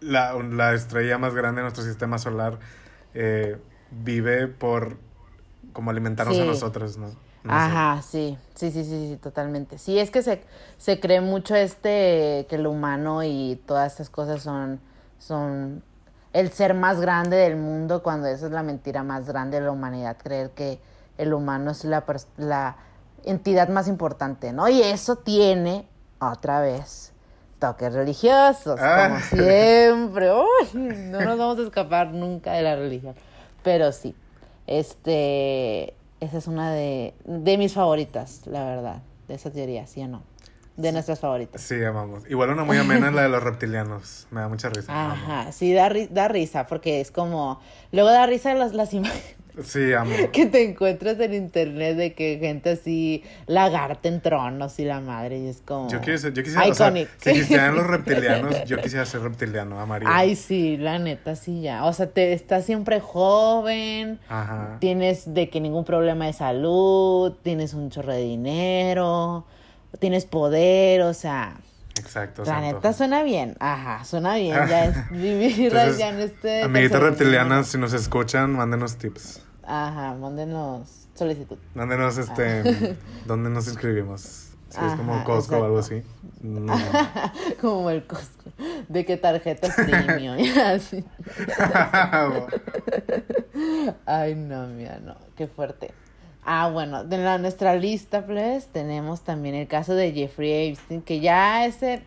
la, 0.00 0.32
la 0.34 0.72
estrella 0.72 1.18
más 1.18 1.34
grande 1.34 1.58
de 1.60 1.64
nuestro 1.64 1.84
sistema 1.84 2.16
solar 2.16 2.58
eh, 3.12 3.58
vive 3.90 4.48
por 4.48 4.96
como 5.74 5.90
alimentarnos 5.90 6.38
a 6.38 6.44
nosotros, 6.46 6.96
¿no? 6.96 7.10
No 7.42 7.50
sé. 7.52 7.56
Ajá, 7.58 8.02
sí, 8.02 8.38
sí, 8.54 8.70
sí, 8.70 8.84
sí, 8.84 9.08
sí, 9.12 9.16
totalmente. 9.16 9.78
Sí, 9.78 9.98
es 9.98 10.10
que 10.10 10.22
se, 10.22 10.42
se 10.76 11.00
cree 11.00 11.20
mucho 11.20 11.54
este, 11.54 12.46
que 12.48 12.56
el 12.56 12.66
humano 12.66 13.22
y 13.24 13.60
todas 13.66 13.92
estas 13.92 14.10
cosas 14.10 14.42
son, 14.42 14.78
son 15.18 15.82
el 16.32 16.50
ser 16.52 16.74
más 16.74 17.00
grande 17.00 17.36
del 17.36 17.56
mundo, 17.56 18.02
cuando 18.02 18.28
esa 18.28 18.46
es 18.46 18.52
la 18.52 18.62
mentira 18.62 19.02
más 19.02 19.26
grande 19.26 19.58
de 19.58 19.64
la 19.64 19.72
humanidad, 19.72 20.16
creer 20.22 20.50
que 20.50 20.78
el 21.18 21.32
humano 21.32 21.70
es 21.70 21.84
la, 21.84 22.04
la 22.36 22.76
entidad 23.24 23.68
más 23.68 23.88
importante, 23.88 24.52
¿no? 24.52 24.68
Y 24.68 24.82
eso 24.82 25.16
tiene, 25.16 25.88
otra 26.20 26.60
vez, 26.60 27.12
toques 27.58 27.92
religiosos, 27.94 28.78
Ah. 28.82 29.08
como 29.08 29.20
siempre. 29.20 30.30
Uy, 30.34 30.78
no 30.84 31.20
nos 31.22 31.38
vamos 31.38 31.58
a 31.58 31.62
escapar 31.62 32.08
nunca 32.12 32.52
de 32.52 32.62
la 32.62 32.76
religión. 32.76 33.14
Pero 33.62 33.92
sí, 33.92 34.14
este, 34.66 35.94
esa 36.20 36.38
es 36.38 36.46
una 36.46 36.72
de, 36.72 37.14
de 37.24 37.58
mis 37.58 37.72
favoritas, 37.74 38.42
la 38.46 38.64
verdad, 38.64 39.02
de 39.28 39.34
esa 39.34 39.50
teoría, 39.50 39.86
¿sí 39.86 40.02
o 40.02 40.08
no? 40.08 40.22
De 40.76 40.92
nuestras 40.92 41.18
favoritas. 41.20 41.60
Sí, 41.60 41.82
amamos. 41.84 42.22
Igual 42.30 42.50
una 42.50 42.64
muy 42.64 42.76
amena 42.78 43.08
es 43.08 43.14
la 43.14 43.22
de 43.22 43.28
los 43.28 43.42
reptilianos. 43.42 44.26
Me 44.30 44.40
da 44.40 44.48
mucha 44.48 44.68
risa. 44.70 44.92
Ajá, 45.12 45.52
sí, 45.52 45.72
da, 45.74 45.88
ri- 45.90 46.08
da 46.08 46.28
risa, 46.28 46.66
porque 46.66 47.00
es 47.00 47.10
como, 47.10 47.60
luego 47.92 48.08
da 48.10 48.24
risa 48.26 48.54
las, 48.54 48.72
las 48.72 48.94
imágenes 48.94 49.36
Sí, 49.62 49.92
amo. 49.92 50.12
que 50.32 50.46
te 50.46 50.68
encuentras 50.68 51.18
en 51.20 51.34
internet 51.34 51.96
de 51.96 52.14
que 52.14 52.38
gente 52.40 52.70
así, 52.70 53.22
lagarta 53.46 54.08
en 54.08 54.20
tronos 54.20 54.78
y 54.78 54.84
la 54.84 55.00
madre, 55.00 55.38
y 55.38 55.48
es 55.48 55.62
como... 55.64 55.88
Yo, 55.90 56.00
quiero, 56.00 56.28
yo 56.28 56.42
quisiera, 56.42 56.66
o 56.66 56.74
sea, 56.74 56.92
si 56.92 57.30
existieran 57.30 57.74
los 57.74 57.86
reptilianos, 57.88 58.64
yo 58.64 58.78
quisiera 58.78 59.04
ser 59.06 59.22
reptiliano, 59.22 59.78
amarillo. 59.80 60.10
Ay, 60.12 60.36
sí, 60.36 60.76
la 60.76 60.98
neta, 60.98 61.36
sí, 61.36 61.62
ya. 61.62 61.84
O 61.84 61.92
sea, 61.92 62.06
te 62.06 62.32
estás 62.32 62.64
siempre 62.64 63.00
joven, 63.00 64.18
Ajá. 64.28 64.76
tienes 64.80 65.32
de 65.34 65.48
que 65.48 65.60
ningún 65.60 65.84
problema 65.84 66.26
de 66.26 66.32
salud, 66.32 67.34
tienes 67.42 67.74
un 67.74 67.90
chorro 67.90 68.12
de 68.12 68.22
dinero, 68.22 69.44
tienes 69.98 70.24
poder, 70.24 71.02
o 71.02 71.14
sea, 71.14 71.56
Exacto. 72.00 72.44
la 72.44 72.60
neta 72.60 72.76
antoja. 72.76 72.92
suena 72.92 73.22
bien, 73.22 73.56
ajá, 73.60 74.04
suena 74.04 74.34
bien, 74.36 74.56
ya 74.68 74.84
es 74.86 75.10
vivir 75.10 75.66
Entonces, 75.66 75.98
ya 75.98 76.08
en 76.08 76.20
este... 76.20 76.62
Amiguitas 76.62 77.00
reptilianas, 77.00 77.68
si 77.68 77.78
nos 77.78 77.92
escuchan, 77.92 78.52
mándenos 78.52 78.96
tips. 78.96 79.42
Ajá, 79.62 80.14
mándenos 80.14 81.08
solicitud. 81.14 81.58
Mándenos 81.74 82.16
este. 82.18 82.96
¿Dónde 83.26 83.50
nos 83.50 83.68
inscribimos? 83.68 84.50
Si 84.70 84.84
es 84.84 84.92
como 84.94 85.22
Costco 85.24 85.58
o 85.58 85.64
algo 85.64 85.78
así. 85.78 86.02
No. 86.42 86.72
Como 87.60 87.90
el 87.90 88.06
Costco, 88.06 88.50
de 88.88 89.04
qué 89.04 89.18
tarjetas 89.18 89.74
premium 89.76 90.38
y 90.38 90.48
así. 90.48 91.04
Ay, 94.06 94.34
no, 94.34 94.66
mira, 94.68 94.98
no, 95.00 95.18
qué 95.36 95.48
fuerte. 95.48 95.92
Ah, 96.44 96.70
bueno, 96.72 97.04
de 97.04 97.18
la, 97.18 97.38
nuestra 97.38 97.74
lista, 97.74 98.24
pues, 98.24 98.66
tenemos 98.66 99.20
también 99.20 99.54
el 99.54 99.66
caso 99.66 99.94
de 99.94 100.12
Jeffrey 100.12 100.68
Epstein, 100.68 101.02
que 101.02 101.20
ya 101.20 101.66
ese, 101.66 102.02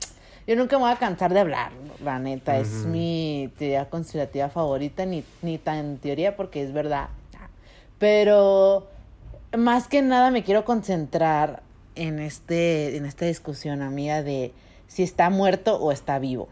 yo 0.48 0.56
nunca 0.56 0.78
me 0.78 0.84
voy 0.84 0.92
a 0.92 0.98
cansar 0.98 1.34
de 1.34 1.40
hablar, 1.40 1.72
la 2.04 2.18
neta, 2.20 2.58
es 2.58 2.86
mi 2.86 3.52
teoría 3.58 3.90
conspirativa 3.90 4.50
favorita, 4.50 5.06
ni, 5.06 5.24
ni 5.44 5.60
tan 5.60 5.98
teoría 5.98 6.36
porque 6.36 6.64
es 6.64 6.74
verdad, 6.74 7.10
pero 8.00 8.88
más 9.56 9.88
que 9.88 10.02
nada 10.02 10.32
me 10.32 10.44
quiero 10.44 10.66
concentrar 10.66 11.62
en, 11.96 12.20
este, 12.20 12.98
en 12.98 13.06
esta 13.06 13.26
discusión, 13.26 13.82
amiga, 13.82 14.24
de 14.24 14.52
si 14.88 15.04
está 15.04 15.30
muerto 15.30 15.78
o 15.78 15.92
está 15.92 16.20
vivo. 16.20 16.50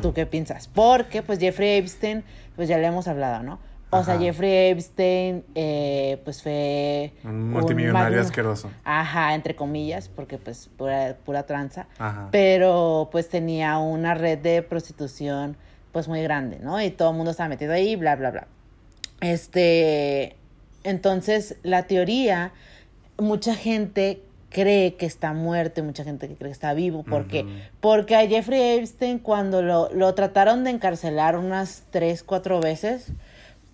¿Tú 0.00 0.14
qué 0.14 0.26
piensas? 0.26 0.68
Porque, 0.68 1.22
pues, 1.22 1.38
Jeffrey 1.38 1.76
Epstein, 1.76 2.24
pues 2.56 2.68
ya 2.68 2.78
le 2.78 2.86
hemos 2.86 3.08
hablado, 3.08 3.42
¿no? 3.42 3.58
O 3.90 4.02
sea. 4.02 4.18
Jeffrey 4.18 4.70
Epstein, 4.70 5.44
eh, 5.54 6.20
pues 6.24 6.42
fue... 6.42 7.12
Un 7.24 7.50
multimillonario 7.50 8.18
magno- 8.18 8.26
asqueroso. 8.26 8.70
Ajá, 8.84 9.34
entre 9.34 9.54
comillas, 9.54 10.08
porque 10.08 10.38
pues 10.38 10.68
pura, 10.76 11.16
pura 11.24 11.44
tranza. 11.44 11.86
Ajá. 11.98 12.28
Pero 12.32 13.08
pues 13.12 13.28
tenía 13.28 13.78
una 13.78 14.14
red 14.14 14.38
de 14.38 14.62
prostitución 14.62 15.56
pues 15.92 16.08
muy 16.08 16.20
grande, 16.22 16.58
¿no? 16.60 16.82
Y 16.82 16.90
todo 16.90 17.10
el 17.10 17.16
mundo 17.16 17.30
estaba 17.30 17.48
metido 17.48 17.72
ahí, 17.72 17.96
bla, 17.96 18.16
bla, 18.16 18.30
bla. 18.30 18.46
Este, 19.20 20.36
entonces 20.84 21.56
la 21.62 21.84
teoría, 21.84 22.52
mucha 23.18 23.54
gente 23.54 24.20
cree 24.50 24.94
que 24.94 25.06
está 25.06 25.32
muerto 25.32 25.82
mucha 25.82 26.04
gente 26.04 26.28
que 26.28 26.34
cree 26.34 26.48
que 26.50 26.52
está 26.52 26.72
vivo. 26.74 27.02
¿Por 27.02 27.26
qué? 27.26 27.42
Ujú. 27.42 27.50
Porque 27.80 28.14
a 28.16 28.26
Jeffrey 28.26 28.78
Epstein 28.78 29.18
cuando 29.18 29.62
lo, 29.62 29.90
lo 29.92 30.14
trataron 30.14 30.64
de 30.64 30.70
encarcelar 30.70 31.36
unas 31.36 31.84
tres, 31.90 32.22
cuatro 32.22 32.60
veces, 32.60 33.12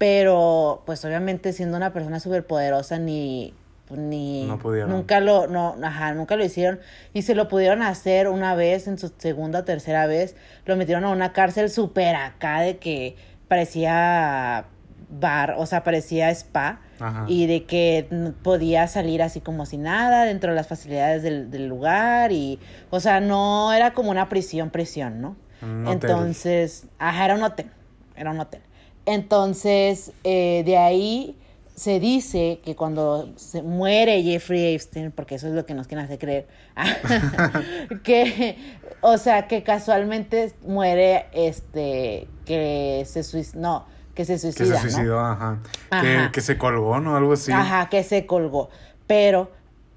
pero 0.03 0.83
pues 0.85 1.05
obviamente 1.05 1.53
siendo 1.53 1.77
una 1.77 1.93
persona 1.93 2.19
súper 2.19 2.45
poderosa 2.45 2.99
ni... 2.99 3.55
Ni 3.89 4.47
No 4.47 4.59
pudieron. 4.59 4.91
nunca 4.91 5.21
lo 5.21 5.47
no 5.47 5.77
ajá, 5.81 6.13
nunca 6.13 6.35
lo 6.35 6.45
hicieron. 6.45 6.81
Y 7.13 7.23
se 7.23 7.37
lo 7.37 7.47
pudieron 7.47 7.83
hacer 7.83 8.27
una 8.27 8.57
vez 8.57 8.89
en 8.89 8.99
su 8.99 9.13
segunda 9.19 9.61
o 9.61 9.65
tercera 9.65 10.09
vez. 10.09 10.35
Lo 10.65 10.75
metieron 10.75 11.05
a 11.05 11.11
una 11.11 11.33
cárcel 11.33 11.71
súper 11.71 12.17
acá 12.17 12.63
de 12.63 12.79
que 12.79 13.15
parecía 13.47 14.65
bar 15.09 15.55
o 15.57 15.67
sea 15.67 15.85
parecía 15.85 16.31
spa. 16.31 16.81
Ajá. 16.99 17.25
y 17.29 17.47
de 17.47 17.65
que 17.65 18.09
podía 18.43 18.89
salir 18.89 19.23
así 19.23 19.41
como 19.41 19.67
si 19.67 19.77
nada 19.77 20.25
dentro 20.25 20.51
de 20.51 20.57
las 20.57 20.67
facilidades 20.67 21.23
del, 21.23 21.49
del 21.53 21.69
lugar. 21.69 22.33
Y 22.33 22.59
o 22.91 22.99
sea 22.99 23.21
no 23.21 23.73
era 23.73 23.93
como 23.93 24.11
una 24.11 24.29
prisión 24.29 24.71
prisión 24.71 25.21
no 25.21 25.37
Un 25.63 25.87
entonces 25.87 26.87
ajá 26.99 27.25
era 27.27 27.35
un 27.37 27.45
hotel 27.45 27.71
era 28.17 28.33
un 28.33 28.41
hotel 28.41 28.63
entonces 29.07 30.13
eh, 30.25 30.63
de 30.65 30.77
ahí 30.77 31.37
se 31.75 32.01
dice 32.01 32.61
que 32.65 32.77
cuando 32.77 33.31
se 33.37 33.63
muere 33.63 34.23
Jeffrey 34.23 34.75
Epstein, 34.75 35.11
porque 35.11 35.37
eso 35.37 35.49
es 35.49 35.55
lo 35.55 35.65
que 35.65 35.75
nos 35.75 35.87
quieren 35.87 36.05
hacer 36.05 36.19
creer, 36.19 36.47
que, 38.05 38.57
o 39.01 39.19
sea, 39.19 39.49
que 39.49 39.63
casualmente 39.63 40.53
muere, 40.63 41.27
este, 41.33 42.29
que 42.45 43.05
se 43.07 43.23
suicidó, 43.23 43.61
no, 43.61 43.87
que 44.15 44.25
se 44.25 44.35
Que 44.35 44.39
suicida, 44.39 44.67
se 44.67 44.73
¿no? 44.73 44.79
suicidó, 44.81 45.21
ajá. 45.21 45.59
Ajá. 45.91 46.03
Que, 46.03 46.33
que 46.33 46.41
se 46.41 46.59
colgó, 46.59 47.01
¿no? 47.01 47.17
Algo 47.17 47.33
así. 47.33 47.51
Ajá, 47.51 47.89
que 47.89 48.03
se 48.05 48.27
colgó. 48.27 48.69
Pero, 49.07 49.51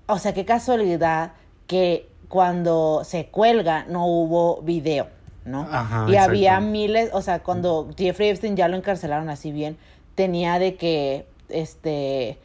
o 0.08 0.18
sea, 0.18 0.34
qué 0.34 0.46
casualidad 0.46 1.34
que 1.68 2.10
cuando 2.30 3.04
se 3.04 3.28
cuelga 3.28 3.86
no 3.88 4.06
hubo 4.08 4.62
video, 4.62 5.08
¿no? 5.46 5.68
Ajá, 5.72 6.06
y 6.10 6.16
había 6.16 6.60
miles, 6.60 7.10
o 7.14 7.22
sea, 7.22 7.40
cuando 7.40 7.90
Jeffrey 7.98 8.30
Epstein 8.30 8.56
ya 8.56 8.68
lo 8.68 8.76
encarcelaron 8.76 9.30
así 9.30 9.52
bien, 9.52 9.78
tenía 10.16 10.60
de 10.60 10.76
que, 10.76 11.28
este, 11.50 12.38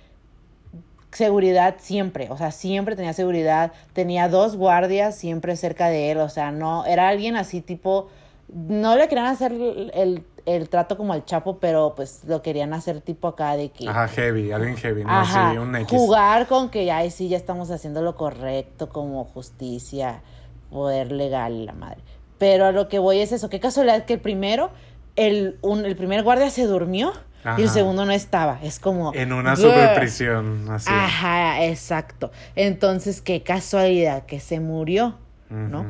seguridad 1.11 1.76
siempre, 1.78 2.28
o 2.30 2.36
sea, 2.36 2.53
siempre 2.53 2.94
tenía 2.94 3.12
seguridad, 3.12 3.72
tenía 3.92 4.28
dos 4.28 4.57
guardias 4.57 5.16
siempre 5.16 5.57
cerca 5.57 5.88
de 5.88 6.12
él, 6.12 6.18
o 6.18 6.28
sea, 6.28 6.53
no, 6.53 6.84
era 6.84 7.09
alguien 7.09 7.36
así 7.36 7.61
tipo, 7.61 8.09
no 8.48 8.96
le 8.96 9.09
querían 9.09 9.26
hacer 9.26 9.53
el, 9.53 9.90
el, 9.94 10.24
el 10.46 10.68
trato 10.68 10.96
como 10.96 11.12
al 11.12 11.24
Chapo, 11.24 11.59
pero 11.59 11.94
pues 11.96 12.22
lo 12.26 12.42
querían 12.42 12.72
hacer 12.72 13.01
tipo 13.01 13.28
acá 13.28 13.57
de 13.57 13.70
que... 13.70 13.88
Ajá, 13.88 14.09
heavy, 14.09 14.53
alguien 14.53 14.76
heavy, 14.76 15.05
¿no? 15.05 15.11
Ajá, 15.11 15.53
Sí, 15.53 15.59
un 15.59 15.74
X. 15.76 15.88
jugar 15.88 16.46
con 16.46 16.70
que, 16.70 16.90
ay, 16.90 17.11
sí, 17.11 17.28
ya 17.28 17.36
estamos 17.36 17.70
haciendo 17.70 18.03
lo 18.03 18.16
correcto 18.16 18.88
como 18.88 19.24
justicia, 19.24 20.22
poder 20.70 21.12
legal 21.12 21.66
la 21.66 21.72
madre. 21.72 22.01
Pero 22.41 22.64
a 22.64 22.72
lo 22.72 22.88
que 22.88 22.99
voy 22.99 23.18
es 23.18 23.32
eso, 23.32 23.51
qué 23.51 23.61
casualidad 23.61 24.07
que 24.07 24.14
el 24.14 24.20
primero, 24.20 24.70
el, 25.14 25.59
un, 25.61 25.84
el 25.84 25.95
primer 25.95 26.22
guardia 26.22 26.49
se 26.49 26.64
durmió 26.64 27.12
y 27.59 27.61
el 27.61 27.68
segundo 27.68 28.07
no 28.07 28.12
estaba. 28.12 28.59
Es 28.62 28.80
como... 28.80 29.12
En 29.12 29.34
una 29.34 29.57
super 29.57 29.95
prisión, 29.95 30.66
así. 30.70 30.88
Ajá, 30.91 31.66
exacto. 31.66 32.30
Entonces, 32.57 33.20
qué 33.20 33.43
casualidad 33.43 34.24
que 34.24 34.41
se 34.41 34.59
murió, 34.59 35.16
¿no? 35.51 35.84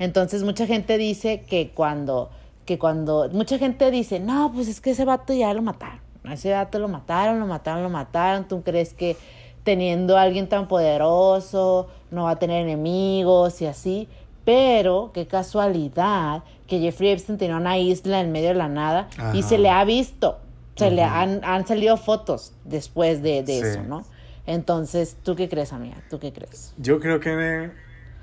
Entonces 0.00 0.42
mucha 0.42 0.66
gente 0.66 0.98
dice 0.98 1.44
que 1.48 1.70
cuando, 1.72 2.30
que 2.64 2.80
cuando, 2.80 3.30
mucha 3.32 3.56
gente 3.56 3.88
dice, 3.92 4.18
no, 4.18 4.50
pues 4.52 4.66
es 4.66 4.80
que 4.80 4.90
ese 4.90 5.04
vato 5.04 5.34
ya 5.34 5.54
lo 5.54 5.62
mataron. 5.62 6.00
Ese 6.28 6.52
vato 6.52 6.80
lo 6.80 6.88
mataron, 6.88 7.38
lo 7.38 7.46
mataron, 7.46 7.84
lo 7.84 7.90
mataron. 7.90 8.48
¿Tú 8.48 8.64
crees 8.64 8.92
que 8.92 9.16
teniendo 9.62 10.18
a 10.18 10.22
alguien 10.22 10.48
tan 10.48 10.66
poderoso 10.66 11.88
no 12.10 12.24
va 12.24 12.32
a 12.32 12.38
tener 12.40 12.62
enemigos 12.62 13.62
y 13.62 13.66
así? 13.66 14.08
Pero 14.46 15.10
qué 15.12 15.26
casualidad 15.26 16.42
que 16.66 16.78
Jeffrey 16.80 17.10
Epstein 17.10 17.36
tenía 17.36 17.56
una 17.56 17.76
isla 17.78 18.20
en 18.20 18.32
medio 18.32 18.48
de 18.48 18.54
la 18.54 18.68
nada 18.68 19.08
y 19.34 19.42
se 19.42 19.58
le 19.58 19.68
ha 19.68 19.84
visto. 19.84 20.38
Se 20.76 20.90
le 20.90 21.02
han, 21.02 21.40
han 21.44 21.66
salido 21.66 21.96
fotos 21.98 22.54
después 22.64 23.22
de, 23.22 23.42
de 23.42 23.60
Sí. 23.60 23.66
eso, 23.66 23.82
¿no? 23.82 24.04
Entonces, 24.46 25.16
¿tú 25.22 25.34
qué 25.36 25.48
crees, 25.48 25.72
amiga? 25.72 25.96
¿Tú 26.08 26.18
qué 26.20 26.32
crees? 26.32 26.72
Yo 26.78 27.00
creo 27.00 27.18
que 27.20 27.70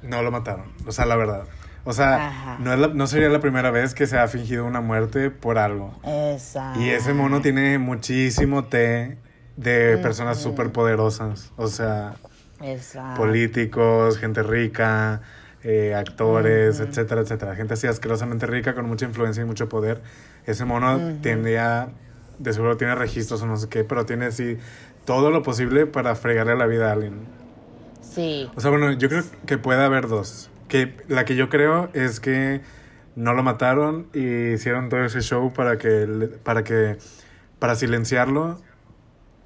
no 0.02 0.22
lo 0.24 0.32
mataron. 0.32 0.72
O 0.88 0.92
sea, 0.92 1.06
la 1.06 1.16
verdad. 1.16 1.44
O 1.84 1.92
sea, 1.92 2.58
no, 2.62 2.72
es 2.74 2.80
la- 2.80 2.88
no 2.88 3.08
sería 3.08 3.28
la 3.30 3.42
primera 3.42 3.70
vez 3.72 3.94
que 3.94 4.08
se 4.08 4.18
ha 4.18 4.28
fingido 4.30 4.66
una 4.66 4.80
muerte 4.80 5.30
por 5.32 5.58
algo. 5.58 5.94
Exacto. 6.06 6.80
Y 6.80 6.90
ese 6.92 7.14
mono 7.14 7.42
tiene 7.42 7.78
muchísimo 7.80 8.64
té 8.66 9.18
de 9.58 9.98
personas 9.98 10.40
Ujú. 10.40 10.52
súper 10.52 10.72
poderosas. 10.72 11.52
O 11.58 11.68
sea, 11.68 12.14
Exacto. 12.62 13.20
políticos, 13.20 14.18
gente 14.18 14.44
rica, 14.44 15.22
eh, 15.64 15.94
actores, 15.96 16.80
Ujú. 16.80 16.90
etcétera, 16.90 17.22
etcétera. 17.22 17.56
Gente 17.56 17.74
así 17.76 17.88
asquerosamente 17.88 18.46
rica, 18.46 18.74
con 18.76 18.88
mucha 18.88 19.06
influencia 19.06 19.44
y 19.44 19.46
mucho 19.46 19.70
poder. 19.70 20.02
Ese 20.46 20.66
mono 20.66 20.98
Ujú. 20.98 21.18
tendría, 21.22 21.90
de 22.40 22.54
seguro 22.54 22.78
tiene 22.78 22.96
registros 22.96 23.42
o 23.42 23.48
no 23.48 23.58
sé 23.58 23.70
qué, 23.70 23.84
pero 23.84 24.06
tiene 24.06 24.26
así 24.26 24.58
todo 25.06 25.32
lo 25.32 25.44
posible 25.44 25.86
para 25.86 26.16
fregarle 26.16 26.56
la 26.56 26.66
vida 26.66 26.90
a 26.90 26.94
alguien. 26.94 27.28
Sí. 28.02 28.50
O 28.56 28.62
sea, 28.62 28.70
bueno, 28.72 28.92
yo 28.92 29.10
creo 29.10 29.24
que 29.46 29.58
puede 29.58 29.84
haber 29.84 30.08
dos. 30.08 30.50
Que 30.68 30.96
la 31.08 31.26
que 31.26 31.36
yo 31.36 31.50
creo 31.50 31.90
es 31.94 32.20
que 32.20 32.62
no 33.16 33.34
lo 33.34 33.44
mataron 33.44 34.08
y 34.14 34.54
hicieron 34.54 34.90
todo 34.90 35.04
ese 35.04 35.22
show 35.22 35.54
para 35.54 35.78
que 35.78 36.30
para 36.44 36.64
que 36.64 36.98
para 37.60 37.76
silenciarlo 37.76 38.60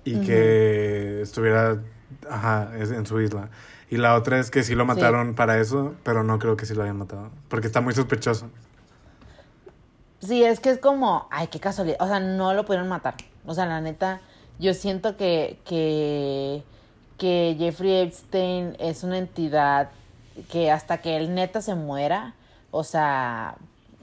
y 0.03 0.21
que 0.21 1.21
estuviera 1.21 1.81
ajá, 2.29 2.71
en 2.79 3.05
su 3.05 3.19
isla. 3.19 3.49
Y 3.89 3.97
la 3.97 4.15
otra 4.15 4.39
es 4.39 4.51
que 4.51 4.63
sí 4.63 4.75
lo 4.75 4.85
mataron 4.85 5.33
para 5.33 5.59
eso, 5.59 5.95
pero 6.03 6.23
no 6.23 6.39
creo 6.39 6.57
que 6.57 6.65
sí 6.65 6.73
lo 6.73 6.83
hayan 6.83 6.97
matado, 6.97 7.29
porque 7.47 7.67
está 7.67 7.79
muy 7.79 7.93
sospechoso. 7.93 8.49
Sí, 10.19 10.43
es 10.43 10.59
que 10.59 10.71
es 10.71 10.79
como, 10.79 11.27
ay, 11.31 11.47
qué 11.47 11.59
casualidad. 11.59 11.97
O 12.01 12.07
sea, 12.07 12.19
no 12.19 12.53
lo 12.53 12.65
pudieron 12.65 12.89
matar. 12.89 13.15
O 13.45 13.53
sea, 13.53 13.65
la 13.65 13.79
neta, 13.79 14.19
yo 14.59 14.73
siento 14.73 15.15
que, 15.15 15.59
que, 15.63 16.63
que 17.17 17.55
Jeffrey 17.57 18.01
Epstein 18.01 18.75
es 18.79 19.03
una 19.03 19.19
entidad 19.19 19.89
que 20.51 20.71
hasta 20.71 20.99
que 20.99 21.17
él 21.17 21.33
neta 21.33 21.61
se 21.61 21.75
muera, 21.75 22.33
o 22.71 22.83
sea, 22.83 23.55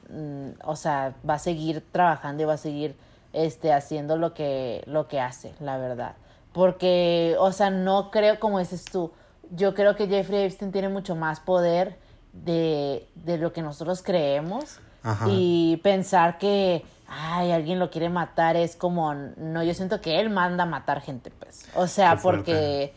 mm, 0.08 0.50
o 0.64 0.76
sea, 0.76 1.14
va 1.28 1.34
a 1.34 1.38
seguir 1.38 1.84
trabajando 1.92 2.42
y 2.42 2.46
va 2.46 2.54
a 2.54 2.58
seguir 2.58 2.96
este 3.32 3.72
haciendo 3.72 4.16
lo 4.16 4.32
que 4.34 4.82
lo 4.86 5.08
que 5.08 5.20
hace, 5.20 5.54
la 5.60 5.76
verdad. 5.78 6.14
Porque, 6.52 7.36
o 7.38 7.52
sea, 7.52 7.70
no 7.70 8.10
creo 8.10 8.38
como 8.38 8.60
dices 8.60 8.84
tú, 8.84 9.12
yo 9.50 9.74
creo 9.74 9.96
que 9.96 10.06
Jeffrey 10.06 10.44
Epstein 10.44 10.72
tiene 10.72 10.88
mucho 10.88 11.16
más 11.16 11.40
poder 11.40 11.98
de, 12.32 13.08
de 13.14 13.38
lo 13.38 13.52
que 13.52 13.62
nosotros 13.62 14.02
creemos. 14.02 14.80
Ajá. 15.02 15.26
Y 15.28 15.78
pensar 15.82 16.38
que, 16.38 16.84
ay, 17.06 17.52
alguien 17.52 17.78
lo 17.78 17.90
quiere 17.90 18.08
matar 18.08 18.56
es 18.56 18.74
como, 18.74 19.14
no, 19.14 19.62
yo 19.62 19.74
siento 19.74 20.00
que 20.00 20.20
él 20.20 20.30
manda 20.30 20.64
a 20.64 20.66
matar 20.66 21.00
gente, 21.00 21.30
pues. 21.30 21.68
O 21.74 21.86
sea, 21.86 22.16
porque, 22.16 22.94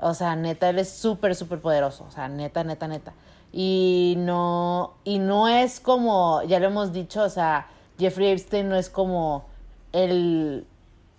o 0.00 0.14
sea, 0.14 0.36
neta, 0.36 0.70
él 0.70 0.78
es 0.78 0.90
súper, 0.90 1.34
súper 1.34 1.60
poderoso. 1.60 2.04
O 2.04 2.10
sea, 2.10 2.28
neta, 2.28 2.64
neta, 2.64 2.88
neta. 2.88 3.12
Y 3.52 4.14
no, 4.18 4.94
y 5.04 5.18
no 5.18 5.48
es 5.48 5.80
como, 5.80 6.42
ya 6.44 6.60
lo 6.60 6.66
hemos 6.68 6.92
dicho, 6.92 7.22
o 7.22 7.28
sea, 7.28 7.66
Jeffrey 7.98 8.30
Epstein 8.30 8.68
no 8.68 8.76
es 8.76 8.88
como 8.88 9.46
el, 9.92 10.66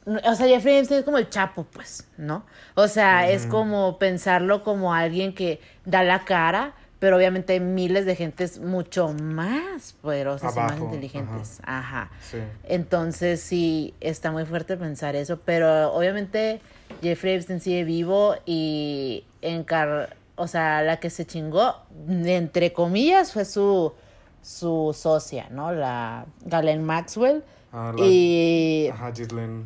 o 0.06 0.36
sea, 0.36 0.48
Jeffrey 0.48 0.78
Epstein 0.78 1.00
es 1.00 1.06
como 1.06 1.18
el 1.18 1.30
chapo, 1.30 1.66
pues, 1.72 2.08
¿no? 2.18 2.44
O 2.76 2.88
sea, 2.88 3.30
es 3.30 3.46
como 3.46 4.00
pensarlo 4.00 4.64
como 4.64 4.94
alguien 4.94 5.34
que 5.34 5.60
da 5.86 6.04
la 6.04 6.26
cara, 6.26 6.74
pero 7.00 7.18
obviamente 7.18 7.54
hay 7.54 7.60
miles 7.60 8.06
de 8.06 8.16
gentes 8.16 8.60
mucho 8.60 9.14
más 9.14 9.94
poderosas 10.02 10.56
y 10.56 10.60
más 10.60 10.80
inteligentes. 10.80 11.60
Ajá. 11.64 12.12
Sí. 12.22 12.38
Entonces 12.64 13.42
sí, 13.42 13.94
está 14.02 14.32
muy 14.32 14.46
fuerte 14.46 14.78
pensar 14.78 15.16
eso, 15.16 15.40
pero 15.44 15.94
obviamente 15.94 16.62
Jeffrey 17.02 17.36
Epstein 17.36 17.60
sigue 17.60 17.84
vivo 17.84 18.36
y 18.46 19.26
encar 19.42 20.16
o 20.42 20.48
sea, 20.48 20.82
la 20.82 21.00
que 21.00 21.12
se 21.12 21.26
chingó, 21.26 21.76
entre 22.08 22.74
comillas, 22.74 23.32
fue 23.32 23.46
su, 23.46 23.94
su 24.42 24.96
socia, 24.98 25.48
¿no? 25.52 25.72
La 25.72 26.26
Galen 26.46 26.84
Maxwell. 26.84 27.44
Ah, 27.72 27.94
la- 27.96 28.06
y 28.06 28.90
Ajá, 28.92 29.12
Ghislaine. 29.12 29.66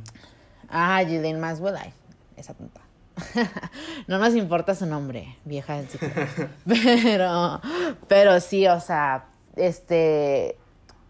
Ah, 0.69 1.01
Ghislaine 1.03 1.39
Maxwell, 1.39 1.75
ay, 1.77 1.93
esa 2.37 2.53
tonta. 2.53 2.81
no 4.07 4.17
nos 4.17 4.35
importa 4.35 4.75
su 4.75 4.85
nombre, 4.85 5.37
vieja 5.45 5.77
del 5.77 5.87
ciclo. 5.87 6.09
pero, 6.65 7.61
pero 8.07 8.39
sí, 8.39 8.67
o 8.67 8.79
sea, 8.79 9.25
este, 9.55 10.57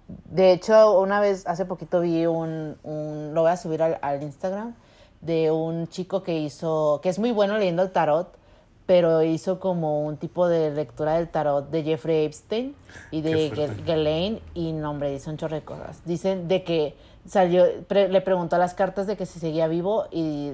de 0.08 0.52
hecho, 0.52 1.00
una 1.00 1.20
vez, 1.20 1.48
hace 1.48 1.66
poquito 1.66 2.02
vi 2.02 2.26
un, 2.26 2.78
un 2.84 3.32
lo 3.34 3.41
voy 3.41 3.52
a 3.52 3.58
subir 3.58 3.82
al, 3.82 3.98
al 4.02 4.22
Instagram, 4.22 4.76
de 5.22 5.50
un 5.52 5.88
chico 5.88 6.22
que 6.22 6.38
hizo, 6.38 7.00
que 7.02 7.10
es 7.10 7.18
muy 7.18 7.32
bueno 7.32 7.58
leyendo 7.58 7.82
el 7.82 7.91
tarot, 7.91 8.38
pero 8.86 9.23
hizo 9.23 9.59
como 9.59 10.05
un 10.05 10.17
tipo 10.17 10.47
de 10.47 10.71
lectura 10.71 11.13
del 11.13 11.27
tarot 11.29 11.69
de 11.69 11.83
Jeffrey 11.83 12.25
Epstein 12.25 12.75
y 13.11 13.21
de 13.21 13.49
Ghislaine 13.86 14.41
y 14.53 14.73
no, 14.73 14.91
hombre, 14.91 15.11
dice 15.11 15.29
un 15.29 15.38
chorro 15.38 15.55
de 15.55 15.63
cosas. 15.63 16.01
Dicen 16.05 16.47
de 16.47 16.63
que 16.63 16.95
salió, 17.27 17.65
pre- 17.88 18.09
le 18.09 18.21
preguntó 18.21 18.55
a 18.57 18.59
las 18.59 18.73
cartas 18.73 19.07
de 19.07 19.17
que 19.17 19.25
si 19.25 19.39
seguía 19.39 19.67
vivo 19.67 20.05
y, 20.11 20.51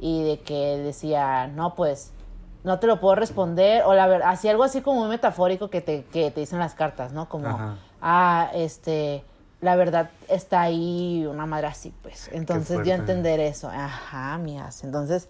y 0.00 0.22
de 0.24 0.40
que 0.40 0.78
decía, 0.78 1.46
no, 1.46 1.74
pues, 1.74 2.12
no 2.64 2.80
te 2.80 2.88
lo 2.88 2.98
puedo 3.00 3.14
responder, 3.14 3.84
o 3.84 3.94
la 3.94 4.08
verdad, 4.08 4.30
así 4.30 4.48
algo 4.48 4.64
así 4.64 4.80
como 4.80 5.00
muy 5.02 5.08
metafórico 5.10 5.70
que 5.70 5.80
te, 5.80 6.04
que 6.06 6.30
te 6.32 6.40
dicen 6.40 6.58
las 6.58 6.74
cartas, 6.74 7.12
¿no? 7.12 7.28
Como, 7.28 7.46
Ajá. 7.46 7.76
ah, 8.02 8.50
este, 8.54 9.22
la 9.60 9.76
verdad 9.76 10.10
está 10.28 10.62
ahí 10.62 11.24
una 11.30 11.46
madre 11.46 11.68
así, 11.68 11.94
pues. 12.02 12.28
Entonces 12.32 12.74
fuerte. 12.74 12.90
yo 12.90 12.96
entender 12.96 13.38
eso, 13.38 13.68
ajá, 13.72 14.36
mías. 14.38 14.82
Entonces, 14.82 15.28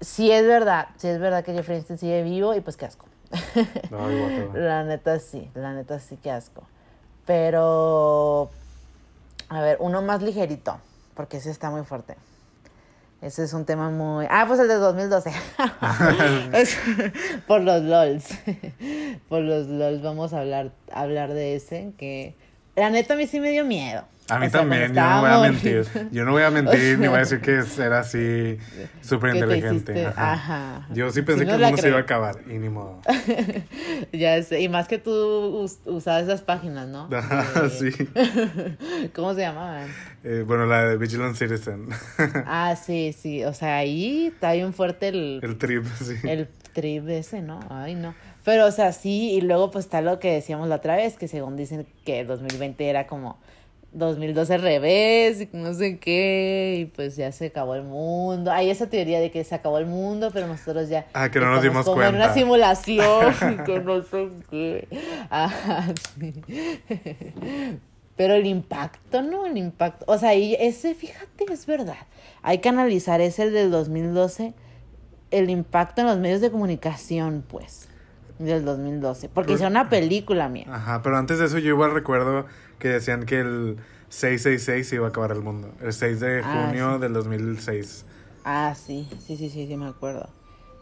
sí 0.00 0.30
es 0.30 0.46
verdad, 0.46 0.88
sí 0.96 1.08
es 1.08 1.18
verdad 1.18 1.44
que 1.44 1.52
Jeffrey 1.52 1.78
Epstein 1.78 1.98
sigue 1.98 2.22
vivo 2.22 2.54
y 2.54 2.60
pues 2.60 2.76
qué 2.76 2.86
asco. 2.86 3.06
Ay. 3.54 4.48
La 4.54 4.84
neta 4.84 5.18
sí, 5.18 5.50
la 5.54 5.72
neta 5.72 5.98
sí 5.98 6.16
que 6.16 6.30
asco. 6.30 6.62
Pero, 7.26 8.50
a 9.48 9.60
ver, 9.60 9.76
uno 9.80 10.00
más 10.02 10.22
ligerito, 10.22 10.78
porque 11.14 11.38
ese 11.38 11.50
está 11.50 11.70
muy 11.70 11.82
fuerte. 11.84 12.16
Ese 13.22 13.44
es 13.44 13.52
un 13.54 13.64
tema 13.64 13.90
muy... 13.90 14.26
Ah, 14.30 14.44
pues 14.46 14.60
el 14.60 14.68
de 14.68 14.74
2012. 14.74 15.32
Es- 16.52 16.78
Por 17.46 17.62
los 17.62 17.82
LOLs. 17.82 18.26
Por 19.28 19.40
los 19.40 19.66
LOLs 19.66 20.02
vamos 20.02 20.32
a 20.34 20.40
hablar, 20.40 20.70
hablar 20.92 21.32
de 21.32 21.56
ese, 21.56 21.92
que... 21.98 22.36
La 22.76 22.90
neta 22.90 23.14
a 23.14 23.16
mí 23.16 23.26
sí 23.26 23.40
me 23.40 23.50
dio 23.50 23.64
miedo. 23.64 24.04
A 24.28 24.38
mí 24.40 24.46
O 24.46 24.50
sea, 24.50 24.60
también, 24.60 24.92
yo 24.92 25.00
no 25.02 25.20
voy 25.20 25.30
a 25.30 25.38
mentir. 25.38 25.86
Yo 26.10 26.24
no 26.24 26.32
voy 26.32 26.42
a 26.42 26.50
mentir 26.50 26.98
ni 26.98 27.06
voy 27.06 27.16
a 27.16 27.20
decir 27.20 27.40
que 27.40 27.62
era 27.78 28.00
así 28.00 28.58
súper 29.00 29.32
que 29.34 29.38
te 29.38 29.44
inteligente. 29.44 30.06
Ajá. 30.06 30.32
ajá. 30.32 30.86
Yo 30.92 31.10
sí 31.10 31.22
pensé 31.22 31.44
que 31.44 31.46
nos 31.46 31.54
el 31.54 31.60
la 31.60 31.66
mundo 31.68 31.82
se 31.82 31.88
iba 31.88 31.98
a 31.98 32.00
acabar 32.00 32.36
y 32.48 32.54
ni 32.58 32.68
modo. 32.68 33.00
Ya 34.12 34.42
sé, 34.42 34.60
y 34.60 34.68
más 34.68 34.88
que 34.88 34.98
tú 34.98 35.12
us- 35.62 35.78
usabas 35.84 36.24
esas 36.24 36.42
páginas, 36.42 36.88
¿no? 36.88 37.08
Ajá, 37.12 37.68
sí. 37.78 37.90
¿Cómo 39.14 39.34
se 39.34 39.40
llamaban? 39.42 39.88
Eh, 40.24 40.42
bueno, 40.46 40.66
la 40.66 40.84
de 40.88 40.96
Vigilant 40.96 41.36
Citizen. 41.36 41.88
Ah, 42.46 42.74
sí, 42.76 43.14
sí. 43.16 43.44
O 43.44 43.54
sea, 43.54 43.76
ahí 43.76 44.26
está 44.26 44.52
bien 44.52 44.72
fuerte 44.74 45.08
el, 45.08 45.40
El 45.42 45.56
trip, 45.58 45.84
sí. 46.02 46.14
el 46.24 46.48
trip 46.72 47.08
ese, 47.08 47.42
¿no? 47.42 47.60
Ay, 47.70 47.94
no. 47.94 48.14
Pero, 48.44 48.66
o 48.66 48.70
sea, 48.70 48.92
sí, 48.92 49.32
y 49.32 49.40
luego 49.40 49.70
pues 49.70 49.84
está 49.86 50.00
lo 50.00 50.18
que 50.20 50.32
decíamos 50.32 50.68
la 50.68 50.76
otra 50.76 50.96
vez, 50.96 51.16
que 51.16 51.26
según 51.28 51.56
dicen 51.56 51.86
que 52.04 52.24
2020 52.24 52.88
era 52.88 53.06
como 53.06 53.38
2012 53.92 54.54
al 54.54 54.62
revés, 54.62 55.40
y 55.40 55.48
no 55.52 55.72
sé 55.72 55.98
qué, 55.98 56.76
y 56.80 56.84
pues 56.86 57.16
ya 57.16 57.32
se 57.32 57.46
acabó 57.46 57.74
el 57.74 57.82
mundo. 57.84 58.52
Hay 58.52 58.68
esa 58.70 58.88
teoría 58.88 59.20
de 59.20 59.30
que 59.30 59.42
se 59.44 59.54
acabó 59.54 59.78
el 59.78 59.86
mundo, 59.86 60.30
pero 60.32 60.46
nosotros 60.46 60.88
ya 60.88 61.06
Ah, 61.14 61.30
que 61.30 61.40
no 61.40 61.50
nos 61.50 61.62
dimos 61.62 61.86
como 61.86 62.02
en 62.02 62.08
una 62.08 62.18
cuenta. 62.18 62.34
simulación, 62.34 63.34
y 63.52 63.64
que 63.64 63.80
no 63.84 64.02
sé 64.02 64.28
qué. 64.50 64.88
Ajá, 65.30 65.86
sí. 66.18 66.34
Pero 68.16 68.34
el 68.34 68.46
impacto, 68.46 69.20
¿no? 69.22 69.44
El 69.46 69.58
impacto. 69.58 70.04
O 70.08 70.16
sea, 70.18 70.34
y 70.34 70.54
ese, 70.54 70.94
fíjate, 70.94 71.52
es 71.52 71.66
verdad. 71.66 71.96
Hay 72.42 72.58
que 72.58 72.68
analizar 72.68 73.20
ese 73.20 73.42
el 73.44 73.52
del 73.52 73.70
2012, 73.70 74.54
el 75.30 75.50
impacto 75.50 76.00
en 76.00 76.06
los 76.06 76.18
medios 76.18 76.40
de 76.40 76.50
comunicación, 76.50 77.44
pues, 77.46 77.88
del 78.38 78.64
2012. 78.64 79.28
Porque 79.28 79.52
hicieron 79.52 79.72
una 79.74 79.90
película, 79.90 80.48
mía. 80.48 80.66
Ajá, 80.70 81.02
pero 81.02 81.18
antes 81.18 81.38
de 81.38 81.44
eso 81.46 81.58
yo 81.58 81.68
igual 81.70 81.92
recuerdo 81.92 82.46
que 82.78 82.88
decían 82.88 83.24
que 83.26 83.40
el 83.40 83.76
666 84.08 84.88
se 84.88 84.94
iba 84.96 85.06
a 85.06 85.10
acabar 85.10 85.32
el 85.32 85.40
mundo. 85.40 85.72
El 85.80 85.92
6 85.92 86.20
de 86.20 86.42
Ah, 86.44 86.66
junio 86.66 86.94
sí. 86.94 87.00
del 87.00 87.12
2006. 87.12 88.04
Ah, 88.44 88.74
sí, 88.76 89.08
sí, 89.26 89.36
sí, 89.36 89.50
sí, 89.50 89.66
sí, 89.66 89.76
me 89.76 89.86
acuerdo. 89.88 90.28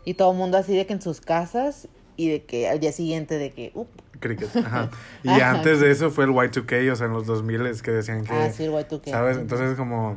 Y 0.04 0.14
todo 0.14 0.32
el 0.32 0.36
mundo 0.38 0.58
así 0.58 0.76
de 0.76 0.86
que 0.86 0.92
en 0.92 1.00
sus 1.02 1.20
casas 1.20 1.88
y 2.16 2.28
de 2.28 2.44
que 2.44 2.68
al 2.68 2.78
día 2.78 2.92
siguiente 2.92 3.38
de 3.38 3.50
que, 3.52 3.72
up, 3.74 3.88
Cricket, 4.20 4.54
ajá. 4.64 4.90
Y 5.22 5.28
Ajá. 5.30 5.50
antes 5.52 5.80
de 5.80 5.90
eso 5.90 6.10
fue 6.10 6.24
el 6.24 6.30
Y2K, 6.30 6.92
o 6.92 6.96
sea, 6.96 7.06
en 7.06 7.12
los 7.14 7.26
2000 7.26 7.66
es 7.66 7.82
que 7.82 7.90
decían 7.90 8.24
que... 8.24 8.32
ah, 8.34 8.52
sí, 8.52 8.64
el 8.64 8.72
Y2K. 8.72 9.10
¿Sabes? 9.10 9.38
Entonces 9.38 9.76
como... 9.76 10.16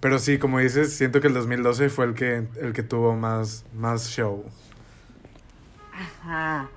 Pero 0.00 0.18
sí, 0.18 0.38
como 0.38 0.58
dices, 0.58 0.92
siento 0.92 1.20
que 1.22 1.28
el 1.28 1.34
2012 1.34 1.88
fue 1.88 2.04
el 2.04 2.14
que, 2.14 2.46
el 2.60 2.72
que 2.74 2.82
tuvo 2.82 3.14
más, 3.14 3.64
más 3.74 4.08
show. 4.10 4.44
Ajá. 5.92 6.68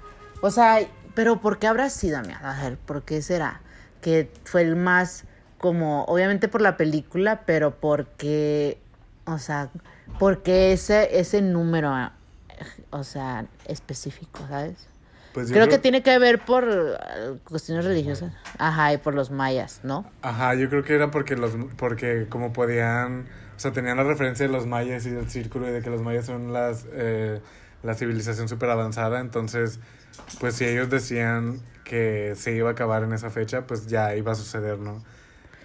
O 0.41 0.51
sea, 0.51 0.79
pero 1.15 1.41
¿por 1.41 1.57
qué 1.59 1.67
habrá 1.67 1.89
sido, 1.89 2.17
amiga? 2.19 2.39
A 2.43 2.63
ver, 2.63 2.77
¿por 2.77 3.03
qué 3.03 3.21
será? 3.21 3.61
Que 4.01 4.29
fue 4.43 4.61
el 4.61 4.75
más 4.75 5.25
como, 5.57 6.03
obviamente 6.05 6.47
por 6.47 6.61
la 6.61 6.77
película, 6.77 7.41
pero 7.45 7.75
porque, 7.79 8.77
o 9.25 9.39
sea, 9.39 9.69
porque 10.19 10.71
ese, 10.73 11.19
ese 11.19 11.41
número, 11.41 11.93
o 12.91 13.03
sea, 13.03 13.45
específico, 13.65 14.45
¿sabes? 14.47 14.87
Pues 15.33 15.51
Creo 15.51 15.67
que 15.67 15.77
tiene 15.77 16.01
que 16.01 16.17
ver 16.17 16.43
por 16.43 16.67
eh, 16.67 17.37
cuestiones 17.43 17.85
religiosas. 17.85 18.33
Ajá, 18.57 18.93
y 18.93 18.97
por 18.97 19.13
los 19.13 19.29
mayas, 19.29 19.81
¿no? 19.83 20.09
Ajá, 20.23 20.55
yo 20.55 20.67
creo 20.69 20.83
que 20.83 20.95
era 20.95 21.11
porque 21.11 21.35
los 21.35 21.51
porque 21.77 22.25
como 22.27 22.53
podían, 22.53 23.25
o 23.55 23.59
sea, 23.59 23.71
tenían 23.71 23.97
la 23.97 24.03
referencia 24.03 24.47
de 24.47 24.51
los 24.51 24.65
mayas 24.65 25.05
y 25.05 25.11
del 25.11 25.29
círculo 25.29 25.69
y 25.69 25.71
de 25.71 25.81
que 25.81 25.91
los 25.91 26.01
mayas 26.01 26.25
son 26.25 26.53
las 26.53 26.87
eh, 26.91 27.39
la 27.83 27.93
civilización 27.93 28.47
súper 28.49 28.71
avanzada, 28.71 29.19
entonces, 29.19 29.79
pues 30.39 30.55
si 30.55 30.65
ellos 30.65 30.89
decían 30.89 31.61
que 31.87 32.33
se 32.35 32.51
iba 32.53 32.69
a 32.69 32.73
acabar 32.73 33.03
en 33.03 33.13
esa 33.13 33.29
fecha, 33.29 33.65
pues 33.65 33.87
ya 33.87 34.13
iba 34.15 34.33
a 34.33 34.35
suceder, 34.35 34.77
¿no? 34.79 35.01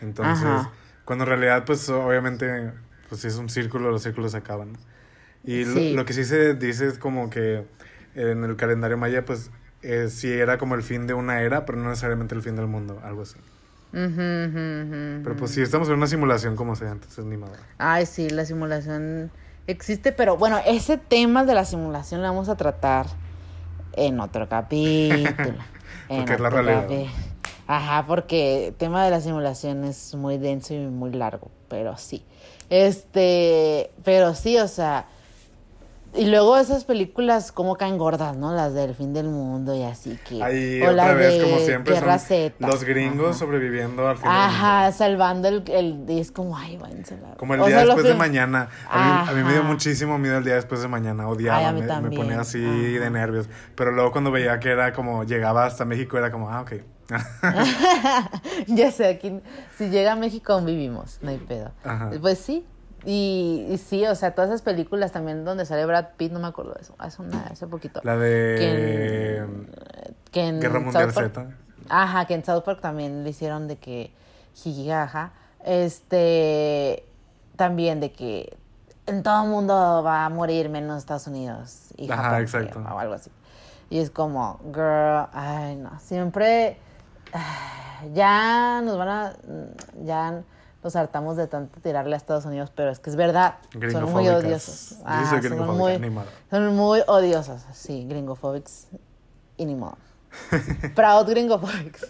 Entonces, 0.00 0.46
Ajá. 0.62 0.70
cuando 1.04 1.24
en 1.24 1.28
realidad, 1.30 1.64
pues 1.66 1.88
obviamente, 1.88 2.72
pues 3.08 3.20
si 3.22 3.28
es 3.28 3.36
un 3.36 3.48
círculo, 3.50 3.90
los 3.90 4.02
círculos 4.02 4.32
se 4.32 4.38
acaban. 4.38 4.76
Y 5.44 5.64
lo- 5.64 5.74
Sí. 5.74 5.94
lo, 5.94 6.04
que 6.04 6.12
sí 6.12 6.24
se 6.24 6.54
dice 6.54 6.86
es 6.86 6.98
como 6.98 7.28
que 7.28 7.64
en 8.14 8.44
el 8.44 8.56
calendario 8.56 8.96
maya, 8.96 9.24
pues 9.24 9.50
eh, 9.82 10.08
sí 10.08 10.30
era 10.32 10.58
como 10.58 10.76
el 10.76 10.82
fin 10.82 11.06
de 11.08 11.14
una 11.14 11.40
era, 11.42 11.64
pero 11.66 11.78
no 11.78 11.88
necesariamente 11.90 12.34
el 12.34 12.42
fin 12.42 12.54
del 12.56 12.68
mundo, 12.68 13.00
algo 13.04 13.22
así. 13.22 13.36
Pero 13.92 15.36
pues 15.36 15.50
sí, 15.50 15.60
estamos 15.60 15.88
en 15.88 15.94
una 15.94 16.06
simulación 16.06 16.56
como 16.56 16.76
sea, 16.76 16.92
entonces 16.92 17.24
ni 17.24 17.36
modo. 17.36 17.52
Ay, 17.78 18.06
sí, 18.06 18.30
la 18.30 18.44
simulación 18.44 19.30
existe, 19.66 20.12
pero 20.12 20.36
bueno, 20.36 20.60
ese 20.66 20.98
tema 20.98 21.44
de 21.44 21.54
la 21.54 21.64
simulación 21.64 22.22
lo 22.22 22.28
vamos 22.28 22.48
a 22.48 22.56
tratar 22.56 23.06
en 23.94 24.20
otro 24.20 24.48
capítulo. 24.48 25.58
Porque 26.16 26.34
es 26.34 26.40
la 26.40 26.48
otro 26.48 26.62
realidad. 26.62 27.10
Ajá, 27.66 28.06
porque 28.06 28.68
el 28.68 28.74
tema 28.74 29.04
de 29.04 29.10
la 29.10 29.20
simulación 29.20 29.84
es 29.84 30.14
muy 30.14 30.38
denso 30.38 30.74
y 30.74 30.78
muy 30.78 31.12
largo, 31.12 31.50
pero 31.68 31.96
sí. 31.96 32.24
Este, 32.70 33.90
pero 34.04 34.34
sí, 34.34 34.58
o 34.58 34.68
sea, 34.68 35.06
y 36.14 36.26
luego 36.26 36.56
esas 36.58 36.84
películas 36.84 37.52
como 37.52 37.76
caen 37.76 37.96
gordas, 37.98 38.36
¿no? 38.36 38.52
Las 38.54 38.74
del 38.74 38.94
fin 38.94 39.12
del 39.12 39.28
mundo 39.28 39.74
y 39.74 39.82
así 39.82 40.18
que 40.28 40.42
Ahí 40.42 40.80
o 40.82 40.90
otra 40.90 41.06
las 41.08 41.16
vez, 41.16 41.38
de 41.38 41.42
como 41.44 41.58
siempre, 41.58 41.92
Tierra 41.94 42.18
son 42.18 42.52
los 42.58 42.84
gringos 42.84 43.30
Ajá. 43.30 43.38
sobreviviendo 43.38 44.06
al 44.08 44.16
fin 44.16 44.24
del 44.24 44.32
mundo. 44.32 44.46
Ajá, 44.46 44.92
salvando 44.92 45.48
el, 45.48 45.62
el 45.68 46.04
y 46.08 46.20
es 46.20 46.30
como, 46.32 46.56
ay, 46.56 46.76
váyanse 46.76 47.16
la- 47.18 47.34
Como 47.36 47.54
el 47.54 47.60
o 47.60 47.66
día 47.66 47.76
sea, 47.76 47.86
después 47.86 48.06
de 48.06 48.14
mañana. 48.14 48.68
A 48.90 48.98
mí, 49.24 49.30
a 49.30 49.32
mí 49.34 49.44
me 49.44 49.52
dio 49.52 49.62
muchísimo 49.64 50.18
miedo 50.18 50.38
el 50.38 50.44
día 50.44 50.54
después 50.56 50.82
de 50.82 50.88
mañana. 50.88 51.28
Odiaba, 51.28 51.58
Ay, 51.58 51.64
a 51.66 51.72
mí 51.72 51.82
me, 51.82 52.00
me 52.10 52.16
ponía 52.16 52.40
así 52.40 52.64
Ajá. 52.64 53.04
de 53.04 53.10
nervios. 53.10 53.48
Pero 53.74 53.90
luego 53.92 54.12
cuando 54.12 54.30
veía 54.30 54.60
que 54.60 54.70
era 54.70 54.92
como 54.92 55.24
llegaba 55.24 55.64
hasta 55.66 55.84
México, 55.84 56.18
era 56.18 56.30
como, 56.30 56.50
ah, 56.50 56.60
ok. 56.62 56.72
ya 58.68 58.90
sé, 58.90 59.06
aquí 59.06 59.40
si 59.76 59.88
llega 59.90 60.12
a 60.12 60.16
México 60.16 60.60
vivimos, 60.62 61.18
no 61.22 61.30
hay 61.30 61.38
pedo. 61.38 61.72
Ajá. 61.84 62.10
Pues 62.20 62.38
sí, 62.38 62.64
y, 63.05 63.66
y 63.70 63.78
sí, 63.78 64.07
o 64.07 64.14
sea, 64.14 64.34
todas 64.34 64.50
esas 64.50 64.62
películas 64.62 65.12
también 65.12 65.44
donde 65.44 65.66
sale 65.66 65.84
Brad 65.86 66.07
Pitt, 66.16 66.32
no 66.32 66.38
me 66.38 66.46
acuerdo 66.48 66.74
de 66.74 66.82
eso, 66.82 66.94
hace, 66.98 67.20
una, 67.22 67.42
hace 67.46 67.66
poquito. 67.66 68.00
La 68.05 68.16
de 68.16 69.44
Que 70.30 70.46
en 70.48 70.61
Guerra 70.61 70.80
Mundial 70.80 71.12
South 71.12 71.30
Park- 71.32 71.34
Z. 71.34 71.57
Ajá, 71.88 72.26
que 72.26 72.34
en 72.34 72.44
South 72.44 72.62
Park 72.64 72.80
también 72.80 73.24
le 73.24 73.30
hicieron 73.30 73.66
de 73.68 73.76
que 73.76 74.12
jijijaja. 74.55 75.32
Este, 75.64 77.05
también 77.57 78.00
de 78.00 78.12
que 78.12 78.57
en 79.07 79.22
todo 79.22 79.44
el 79.44 79.50
mundo 79.50 80.03
va 80.05 80.24
a 80.24 80.28
morir 80.28 80.68
menos 80.68 80.98
Estados 80.98 81.26
Unidos 81.26 81.88
y 81.96 82.11
Ajá, 82.11 82.22
Japón, 82.22 82.40
exacto. 82.42 82.78
o 82.80 82.98
algo 82.98 83.14
así. 83.14 83.30
Y 83.90 83.98
es 83.98 84.11
como, 84.11 84.59
girl, 84.72 85.26
ay 85.32 85.76
no, 85.76 85.98
siempre 86.00 86.78
ah, 87.32 88.03
ya 88.14 88.80
nos 88.82 88.96
van 88.96 89.09
a, 89.09 89.32
ya 90.05 90.42
nos 90.83 90.97
hartamos 90.97 91.37
de 91.37 91.47
tanto 91.47 91.80
tirarle 91.80 92.14
a 92.14 92.16
Estados 92.16 92.45
Unidos, 92.45 92.72
pero 92.74 92.91
es 92.91 92.99
que 92.99 93.11
es 93.11 93.16
verdad, 93.16 93.57
son 93.91 94.11
muy 94.11 94.28
odiosos. 94.28 94.97
Soy 95.28 95.43
son 95.43 95.76
muy, 95.76 96.01
son 96.51 96.76
muy 96.76 97.03
odiosos, 97.07 97.62
sí, 97.72 98.07
gringofóbicos 98.09 98.87
y 99.57 99.64
ni 99.64 99.74
modo. 99.74 99.97
Proud 100.95 101.28
gringofóbicos. 101.28 102.09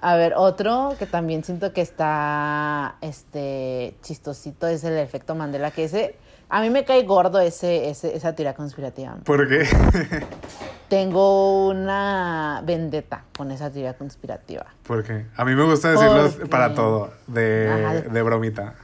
A 0.00 0.16
ver, 0.16 0.34
otro 0.36 0.94
que 0.98 1.06
también 1.06 1.44
siento 1.44 1.72
que 1.72 1.80
está 1.80 2.96
este 3.00 3.96
chistosito 4.02 4.68
es 4.68 4.84
el 4.84 4.96
efecto 4.96 5.34
Mandela, 5.34 5.70
que 5.70 5.84
ese 5.84 6.16
a 6.48 6.60
mí 6.62 6.70
me 6.70 6.84
cae 6.84 7.02
gordo 7.04 7.40
ese, 7.40 7.90
ese 7.90 8.16
esa 8.16 8.34
teoría 8.34 8.54
conspirativa. 8.54 9.16
¿Por 9.24 9.48
qué? 9.48 9.66
Tengo 10.88 11.68
una 11.68 12.62
vendetta 12.64 13.24
con 13.36 13.50
esa 13.50 13.70
teoría 13.70 13.94
conspirativa. 13.96 14.64
¿Por 14.86 15.04
qué? 15.04 15.26
A 15.36 15.44
mí 15.44 15.54
me 15.54 15.64
gusta 15.64 15.90
decirlos 15.90 16.32
Porque- 16.34 16.48
para 16.48 16.74
todo, 16.74 17.10
de, 17.26 17.70
Ajá. 17.70 18.00
de 18.00 18.22
bromita. 18.22 18.74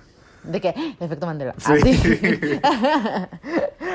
¿De 0.43 0.61
qué? 0.61 0.75
Efecto 1.01 1.25
Mandela. 1.25 1.55
Sí. 1.57 1.73
Ah, 1.73 1.77
sí. 1.83 2.61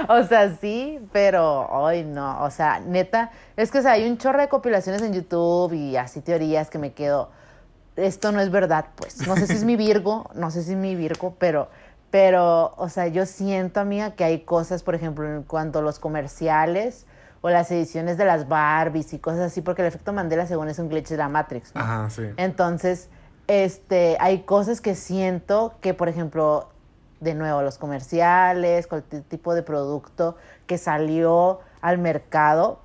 o 0.10 0.24
sea, 0.24 0.56
sí, 0.60 1.00
pero 1.12 1.68
hoy 1.70 2.04
no. 2.04 2.42
O 2.44 2.50
sea, 2.50 2.80
neta, 2.80 3.30
es 3.56 3.70
que 3.70 3.78
o 3.78 3.82
sea, 3.84 3.92
hay 3.92 4.10
un 4.10 4.18
chorro 4.18 4.40
de 4.42 4.50
compilaciones 4.50 5.04
en 5.04 5.14
YouTube 5.14 5.74
y 5.74 5.96
así 5.96 6.22
teorías 6.22 6.72
que 6.72 6.80
me 6.80 6.94
quedo. 6.94 7.30
Esto 7.96 8.32
no 8.32 8.40
es 8.42 8.50
verdad, 8.50 8.86
pues. 8.96 9.28
No 9.28 9.36
sé 9.36 9.46
si 9.46 9.54
es 9.54 9.64
mi 9.64 9.76
Virgo, 9.76 10.30
no 10.34 10.50
sé 10.50 10.64
si 10.64 10.72
es 10.72 10.78
mi 10.78 10.96
Virgo, 10.96 11.36
pero, 11.38 11.70
pero, 12.12 12.74
o 12.78 12.90
sea, 12.90 13.08
yo 13.08 13.26
siento, 13.26 13.80
amiga, 13.80 14.12
que 14.12 14.24
hay 14.24 14.42
cosas, 14.42 14.84
por 14.84 14.96
ejemplo, 14.96 15.28
en 15.28 15.44
cuanto 15.44 15.80
a 15.80 15.82
los 15.82 16.00
comerciales 16.00 17.06
o 17.42 17.50
las 17.50 17.72
ediciones 17.72 18.18
de 18.18 18.26
las 18.26 18.48
Barbies 18.48 19.14
y 19.14 19.20
cosas 19.20 19.42
así, 19.42 19.62
porque 19.62 19.82
el 19.82 19.88
efecto 19.88 20.12
Mandela, 20.12 20.46
según 20.48 20.70
es 20.70 20.80
un 20.80 20.90
glitch 20.90 21.10
de 21.10 21.18
la 21.18 21.30
Matrix. 21.30 21.74
¿no? 21.76 21.82
Ajá, 21.82 22.10
sí. 22.10 22.24
Entonces, 22.38 23.10
este, 23.48 24.18
hay 24.20 24.42
cosas 24.42 24.82
que 24.82 24.96
siento 24.96 25.76
que, 25.82 25.94
por 25.94 26.10
ejemplo, 26.10 26.70
de 27.20 27.36
nuevo, 27.36 27.62
los 27.62 27.78
comerciales, 27.78 28.88
cualquier 28.88 29.24
tipo 29.24 29.54
de 29.54 29.64
producto 29.64 30.36
que 30.66 30.78
salió 30.78 31.60
al 31.82 31.98
mercado, 31.98 32.80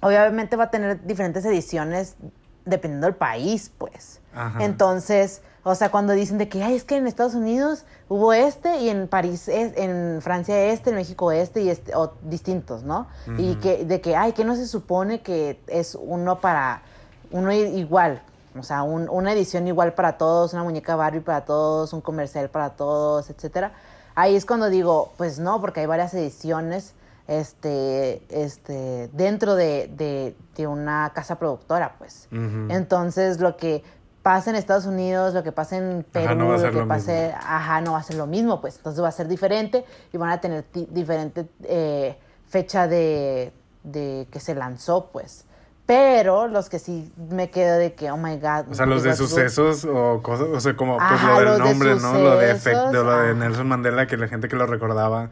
obviamente 0.00 0.56
va 0.56 0.64
a 0.64 0.70
tener 0.70 1.04
diferentes 1.04 1.44
ediciones 1.44 2.16
dependiendo 2.64 3.06
del 3.06 3.16
país, 3.16 3.72
pues. 3.76 4.20
Ajá. 4.34 4.64
Entonces, 4.64 5.42
o 5.64 5.74
sea, 5.74 5.90
cuando 5.90 6.12
dicen 6.12 6.38
de 6.38 6.48
que, 6.48 6.62
ay, 6.62 6.76
es 6.76 6.84
que 6.84 6.96
en 6.96 7.06
Estados 7.06 7.34
Unidos 7.34 7.84
hubo 8.08 8.32
este 8.32 8.78
y 8.82 8.88
en 8.90 9.08
París, 9.08 9.48
es- 9.48 9.76
en 9.76 10.20
Francia 10.22 10.56
este, 10.66 10.90
en 10.90 10.96
México 10.96 11.32
este 11.32 11.62
y 11.62 11.70
este, 11.70 11.94
o 11.96 12.12
distintos, 12.22 12.82
¿no? 12.84 13.06
Y 13.38 13.56
que, 13.56 13.84
de 13.84 14.00
que, 14.00 14.14
ay, 14.14 14.32
que 14.32 14.44
no 14.44 14.54
se 14.56 14.66
supone 14.66 15.22
que 15.22 15.58
es 15.66 15.96
uno 16.00 16.40
para, 16.40 16.82
uno 17.30 17.50
igual, 17.52 18.22
o 18.58 18.62
sea, 18.62 18.82
un- 18.82 19.08
una 19.08 19.32
edición 19.32 19.66
igual 19.66 19.94
para 19.94 20.16
todos, 20.18 20.52
una 20.52 20.62
muñeca 20.62 20.94
Barbie 20.96 21.20
para 21.20 21.44
todos, 21.44 21.92
un 21.92 22.00
comercial 22.02 22.50
para 22.50 22.70
todos, 22.70 23.30
etcétera. 23.30 23.72
Ahí 24.14 24.36
es 24.36 24.44
cuando 24.46 24.68
digo, 24.70 25.12
pues 25.16 25.38
no, 25.40 25.60
porque 25.60 25.80
hay 25.80 25.86
varias 25.86 26.14
ediciones 26.14 26.92
este, 27.26 28.22
este, 28.30 29.08
dentro 29.12 29.54
de, 29.54 29.90
de- 29.96 30.36
de 30.56 30.66
una 30.66 31.10
casa 31.14 31.36
productora, 31.38 31.94
pues. 31.98 32.28
Entonces, 32.70 33.40
lo 33.40 33.56
que 33.56 33.82
pasa 34.24 34.48
en 34.50 34.56
Estados 34.56 34.86
Unidos, 34.86 35.34
lo 35.34 35.42
que 35.42 35.52
pasa 35.52 35.76
en 35.76 36.04
Perú, 36.10 36.24
Ajá, 36.26 36.34
no 36.34 36.48
va 36.48 36.54
a 36.54 36.58
lo 36.58 36.70
que 36.70 36.78
lo 36.78 36.88
pase, 36.88 37.32
ajá, 37.36 37.80
no 37.82 37.92
va 37.92 37.98
a 37.98 38.02
ser 38.02 38.16
lo 38.16 38.26
mismo, 38.26 38.60
pues. 38.62 38.76
Entonces 38.78 39.04
va 39.04 39.08
a 39.08 39.12
ser 39.12 39.28
diferente 39.28 39.84
y 40.12 40.16
van 40.16 40.30
a 40.30 40.40
tener 40.40 40.64
diferente 40.72 41.46
eh, 41.62 42.18
fecha 42.48 42.88
de, 42.88 43.52
de 43.82 44.26
que 44.32 44.40
se 44.40 44.54
lanzó, 44.54 45.10
pues. 45.12 45.44
Pero 45.84 46.48
los 46.48 46.70
que 46.70 46.78
sí 46.78 47.12
me 47.30 47.50
quedo 47.50 47.76
de 47.76 47.92
que, 47.92 48.10
oh 48.10 48.16
my 48.16 48.36
God. 48.38 48.70
O 48.70 48.74
sea, 48.74 48.86
los 48.86 49.02
de 49.02 49.14
sucesos 49.14 49.84
o 49.84 50.22
cosas, 50.22 50.46
o 50.50 50.58
sea, 50.58 50.74
como 50.74 50.96
pues 50.96 51.10
Ajá, 51.10 51.40
lo 51.40 51.50
del 51.50 51.52
de 51.62 51.68
nombre, 51.68 51.94
¿no? 51.96 52.14
Lo 52.14 52.38
de, 52.38 52.52
efect- 52.52 52.56
sucesos, 52.56 52.92
de 52.92 53.04
lo 53.04 53.18
de. 53.18 53.34
Nelson 53.34 53.68
Mandela, 53.68 54.06
que 54.06 54.16
la 54.16 54.26
gente 54.28 54.48
que 54.48 54.56
lo 54.56 54.66
recordaba 54.66 55.24
eh, 55.24 55.28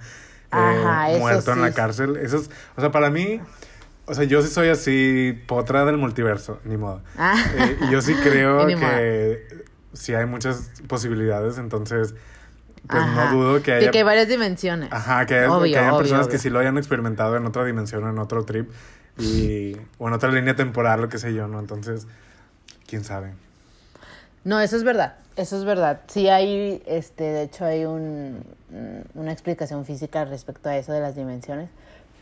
Ajá, 0.51 1.09
muerto 1.19 1.53
en 1.55 1.63
la 1.63 1.73
cárcel. 1.73 2.17
Eso 2.19 2.37
es, 2.37 2.51
o 2.77 2.81
sea, 2.83 2.91
para 2.93 3.09
mí, 3.09 3.41
o 4.13 4.15
sea, 4.15 4.25
yo 4.25 4.43
sí 4.43 4.49
soy 4.49 4.69
así, 4.69 5.37
potra 5.47 5.85
del 5.85 5.97
multiverso, 5.99 6.61
ni 6.65 6.77
modo. 6.77 7.03
Ah. 7.19 7.35
Eh, 7.57 7.79
y 7.89 7.91
yo 7.91 8.01
sí 8.03 8.15
creo 8.23 8.67
que 8.67 9.65
sí 9.95 10.15
hay 10.15 10.27
muchas 10.27 10.71
posibilidades, 10.87 11.59
entonces, 11.59 12.15
pues 12.89 13.03
Ajá. 13.03 13.31
no 13.31 13.37
dudo 13.37 13.63
que 13.63 13.73
De 13.73 13.77
haya... 13.79 13.91
que 13.91 13.99
hay 13.99 14.05
varias 14.05 14.29
dimensiones. 14.29 14.93
Ajá, 14.93 15.27
que, 15.27 15.35
hay- 15.35 15.47
Obvio, 15.49 15.73
que 15.73 15.79
hayan 15.79 15.91
obvio, 15.91 15.99
personas 15.99 16.27
obvio. 16.27 16.33
que 16.33 16.39
sí 16.39 16.51
lo 16.51 16.59
hayan 16.59 16.79
experimentado 16.79 17.37
en 17.37 17.47
otra 17.47 17.65
dimensión, 17.65 18.07
en 18.09 18.19
otro 18.19 18.45
trip, 18.45 18.71
y, 19.19 19.77
o 19.99 20.09
en 20.09 20.15
otra 20.15 20.31
línea 20.31 20.55
temporal, 20.57 21.01
lo 21.01 21.09
que 21.09 21.19
sé 21.19 21.35
yo, 21.35 21.49
¿no? 21.49 21.59
Entonces, 21.59 22.07
quién 22.87 23.05
sabe. 23.05 23.33
No, 24.45 24.61
eso 24.61 24.77
es 24.77 24.85
verdad, 24.85 25.17
eso 25.37 25.57
es 25.57 25.65
verdad. 25.65 26.01
Sí 26.09 26.29
hay, 26.29 26.83
este, 26.87 27.25
de 27.25 27.43
hecho 27.43 27.65
hay 27.65 27.85
un, 27.85 28.45
una 29.15 29.33
explicación 29.33 29.85
física 29.85 30.25
respecto 30.25 30.69
a 30.69 30.77
eso 30.77 30.93
de 30.93 31.01
las 31.01 31.15
dimensiones. 31.17 31.69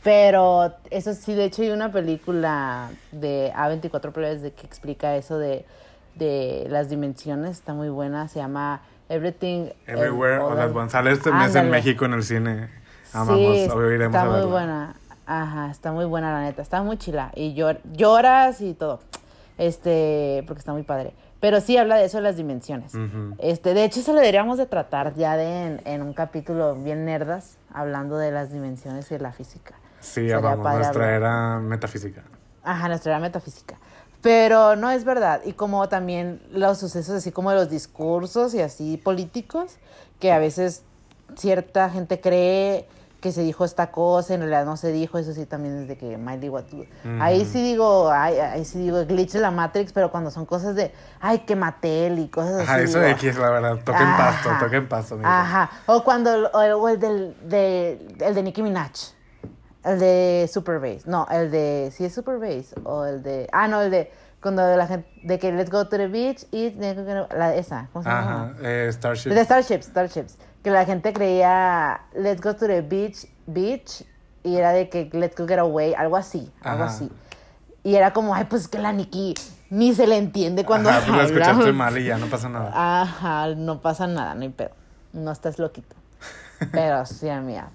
Pero 0.02 0.72
eso 0.90 1.12
sí, 1.14 1.34
de 1.34 1.44
hecho 1.44 1.62
hay 1.62 1.70
una 1.70 1.92
película 1.92 2.90
de 3.12 3.52
A24 3.54 4.12
Players 4.12 4.40
de 4.42 4.52
que 4.52 4.66
explica 4.66 5.14
eso 5.16 5.38
de, 5.38 5.66
de 6.14 6.66
las 6.70 6.88
dimensiones, 6.88 7.50
está 7.58 7.74
muy 7.74 7.90
buena, 7.90 8.26
se 8.28 8.38
llama 8.38 8.80
Everything 9.10 9.68
Everywhere 9.86 10.38
All 10.38 10.58
at 10.58 10.70
at- 10.70 10.76
Once. 10.76 10.92
Sale 10.92 11.10
este 11.12 11.30
mes 11.32 11.54
en. 11.54 11.68
México 11.70 12.04
en 12.06 12.14
el 12.14 12.22
cine. 12.22 12.68
Amamos, 13.12 13.36
Sí, 13.56 13.62
iremos 13.64 14.06
está 14.16 14.22
a 14.22 14.24
muy 14.38 14.46
buena. 14.50 14.94
Ajá, 15.26 15.70
está 15.70 15.92
muy 15.92 16.06
buena 16.06 16.32
la 16.32 16.40
neta, 16.42 16.62
está 16.62 16.82
muy 16.82 16.96
chila 16.96 17.30
y 17.34 17.54
llor- 17.54 17.80
lloras 17.92 18.60
y 18.62 18.72
todo. 18.74 19.00
Este, 19.58 20.42
porque 20.46 20.60
está 20.60 20.72
muy 20.72 20.82
padre. 20.82 21.12
Pero 21.40 21.60
sí 21.60 21.76
habla 21.76 21.96
de 21.96 22.04
eso 22.06 22.18
de 22.18 22.22
las 22.22 22.36
dimensiones. 22.36 22.92
Este, 23.38 23.74
de 23.74 23.84
hecho 23.84 24.00
eso 24.00 24.12
lo 24.12 24.18
deberíamos 24.20 24.58
de 24.58 24.66
tratar 24.66 25.14
ya 25.14 25.36
de 25.36 25.66
en, 25.66 25.80
en 25.86 26.02
un 26.02 26.12
capítulo 26.14 26.74
bien 26.74 27.04
nerdas 27.04 27.56
hablando 27.72 28.16
de 28.18 28.30
las 28.30 28.52
dimensiones 28.52 29.10
y 29.10 29.14
de 29.14 29.20
la 29.20 29.32
física. 29.32 29.74
Sí, 30.00 30.12
Sería 30.28 30.40
padre 30.40 30.56
nuestra 30.56 31.04
hablar. 31.04 31.10
era 31.10 31.58
metafísica. 31.60 32.22
Ajá, 32.62 32.88
nuestra 32.88 33.12
era 33.12 33.20
metafísica. 33.20 33.76
Pero 34.22 34.76
no 34.76 34.90
es 34.90 35.04
verdad. 35.04 35.40
Y 35.44 35.54
como 35.54 35.88
también 35.88 36.42
los 36.50 36.78
sucesos, 36.78 37.14
así 37.16 37.32
como 37.32 37.52
los 37.52 37.70
discursos 37.70 38.52
y 38.54 38.60
así 38.60 38.96
políticos, 38.98 39.76
que 40.18 40.32
a 40.32 40.38
veces 40.38 40.82
cierta 41.36 41.88
gente 41.90 42.20
cree 42.20 42.86
que 43.20 43.32
se 43.32 43.42
dijo 43.42 43.66
esta 43.66 43.90
cosa, 43.90 44.32
en 44.34 44.40
realidad 44.40 44.64
no 44.64 44.78
se 44.78 44.92
dijo, 44.92 45.18
eso 45.18 45.34
sí 45.34 45.44
también 45.44 45.82
es 45.82 45.88
de 45.88 45.98
que 45.98 46.16
Miley 46.16 46.48
Watu. 46.48 46.86
Ahí 47.20 47.44
sí 47.44 47.62
digo, 47.62 48.10
ahí, 48.10 48.38
ahí 48.38 48.64
sí 48.64 48.78
digo 48.78 49.04
glitch 49.04 49.32
de 49.32 49.40
la 49.40 49.50
Matrix, 49.50 49.92
pero 49.92 50.10
cuando 50.10 50.30
son 50.30 50.46
cosas 50.46 50.74
de, 50.74 50.92
ay, 51.20 51.40
que 51.40 51.54
Mattel 51.54 52.18
y 52.18 52.28
cosas 52.28 52.54
así. 52.60 52.62
Ajá, 52.62 52.80
eso 52.80 52.98
de 52.98 53.08
digo, 53.08 53.18
X, 53.18 53.36
la 53.36 53.50
verdad. 53.50 53.76
Toquen 53.84 54.16
pasto, 54.16 54.50
Ajá. 54.50 54.64
toquen 54.64 54.88
pasto, 54.88 55.16
mira. 55.18 55.40
Ajá. 55.42 55.70
O 55.86 56.02
cuando, 56.02 56.30
o 56.50 56.62
el, 56.62 56.72
o 56.72 56.88
el 56.88 56.98
del, 56.98 57.36
de, 57.46 58.16
el 58.20 58.34
de 58.34 58.42
Nicki 58.42 58.62
Minaj. 58.62 58.90
El 59.84 59.98
de 59.98 60.50
Super 60.52 60.78
Bass. 60.78 61.06
No, 61.06 61.26
el 61.30 61.50
de, 61.50 61.92
sí 61.94 62.04
es 62.04 62.14
Super 62.14 62.38
Bass. 62.38 62.74
O 62.84 63.04
el 63.04 63.22
de, 63.22 63.48
ah, 63.52 63.66
no, 63.68 63.80
el 63.82 63.90
de, 63.90 64.12
cuando 64.42 64.76
la 64.76 64.86
gente, 64.86 65.08
de 65.22 65.38
que 65.38 65.52
let's 65.52 65.70
go 65.70 65.86
to 65.86 65.96
the 65.96 66.08
beach 66.08 66.46
y, 66.50 66.70
la, 66.70 67.54
esa, 67.54 67.88
¿cómo 67.92 68.02
se 68.02 68.08
llama? 68.08 68.50
Ajá, 68.50 68.54
eh, 68.62 68.88
Starship. 68.92 69.30
De 69.30 69.44
Starships, 69.44 69.86
Starships. 69.86 70.38
Que 70.62 70.70
la 70.70 70.84
gente 70.84 71.12
creía, 71.12 72.00
let's 72.14 72.40
go 72.42 72.54
to 72.54 72.66
the 72.66 72.82
beach, 72.82 73.26
beach, 73.46 74.04
y 74.42 74.56
era 74.56 74.72
de 74.72 74.88
que 74.88 75.08
let's 75.12 75.36
go 75.36 75.46
get 75.46 75.58
away, 75.58 75.94
algo 75.94 76.16
así, 76.16 76.50
algo 76.62 76.84
Ajá. 76.84 76.92
así. 76.92 77.10
Y 77.82 77.94
era 77.94 78.12
como, 78.12 78.34
ay, 78.34 78.44
pues 78.44 78.68
que 78.68 78.78
la 78.78 78.92
Nikki 78.92 79.34
ni 79.70 79.94
se 79.94 80.06
le 80.06 80.18
entiende 80.18 80.64
cuando 80.64 80.90
Ajá, 80.90 80.98
pues 81.00 81.10
habla. 81.10 81.24
escuchaste 81.24 81.72
mal 81.72 81.96
y 81.96 82.04
ya 82.04 82.18
no 82.18 82.26
pasa 82.26 82.48
nada. 82.48 82.72
Ajá, 83.02 83.54
no 83.54 83.80
pasa 83.80 84.06
nada, 84.06 84.34
no 84.34 84.42
hay 84.42 84.48
pedo. 84.50 84.72
No 85.12 85.32
estás 85.32 85.58
loquito. 85.58 85.96
Pero 86.72 87.06
sí, 87.06 87.28
amiga. 87.28 87.70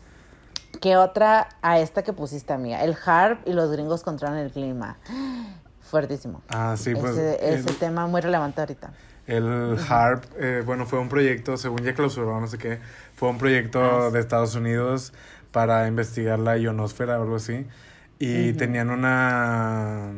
¿Qué 0.86 0.98
otra 0.98 1.50
a 1.64 1.80
esta 1.80 2.04
que 2.04 2.14
pusiste, 2.14 2.54
amiga? 2.54 2.84
El 2.84 2.96
harp 3.08 3.40
y 3.48 3.54
los 3.54 3.72
gringos 3.72 4.04
controlan 4.04 4.38
el 4.38 4.52
clima. 4.52 4.98
Fuertísimo. 5.82 6.44
Ah, 6.50 6.76
sí, 6.78 6.94
pues. 6.94 7.14
ese, 7.18 7.38
ese 7.56 7.70
el- 7.72 7.78
tema 7.78 8.06
muy 8.06 8.22
relevante 8.22 8.62
ahorita. 8.62 8.94
El 9.26 9.80
HARP, 9.90 10.24
eh, 10.38 10.62
bueno, 10.64 10.86
fue 10.86 11.00
un 11.00 11.10
proyecto, 11.10 11.58
según 11.58 11.80
ya 11.80 11.96
clausuró, 11.96 12.40
no 12.40 12.46
sé 12.46 12.60
qué, 12.60 12.78
fue 13.16 13.30
un 13.30 13.40
proyecto 13.40 13.82
Ah, 13.82 14.08
sí. 14.10 14.14
de 14.14 14.20
Estados 14.20 14.54
Unidos 14.54 15.12
para 15.52 15.88
investigar 15.88 16.38
la 16.38 16.56
ionosfera 16.56 17.18
o 17.18 17.24
algo 17.24 17.38
así. 17.38 17.66
Y 18.20 18.54
tenían 18.54 18.92
una, 18.92 20.12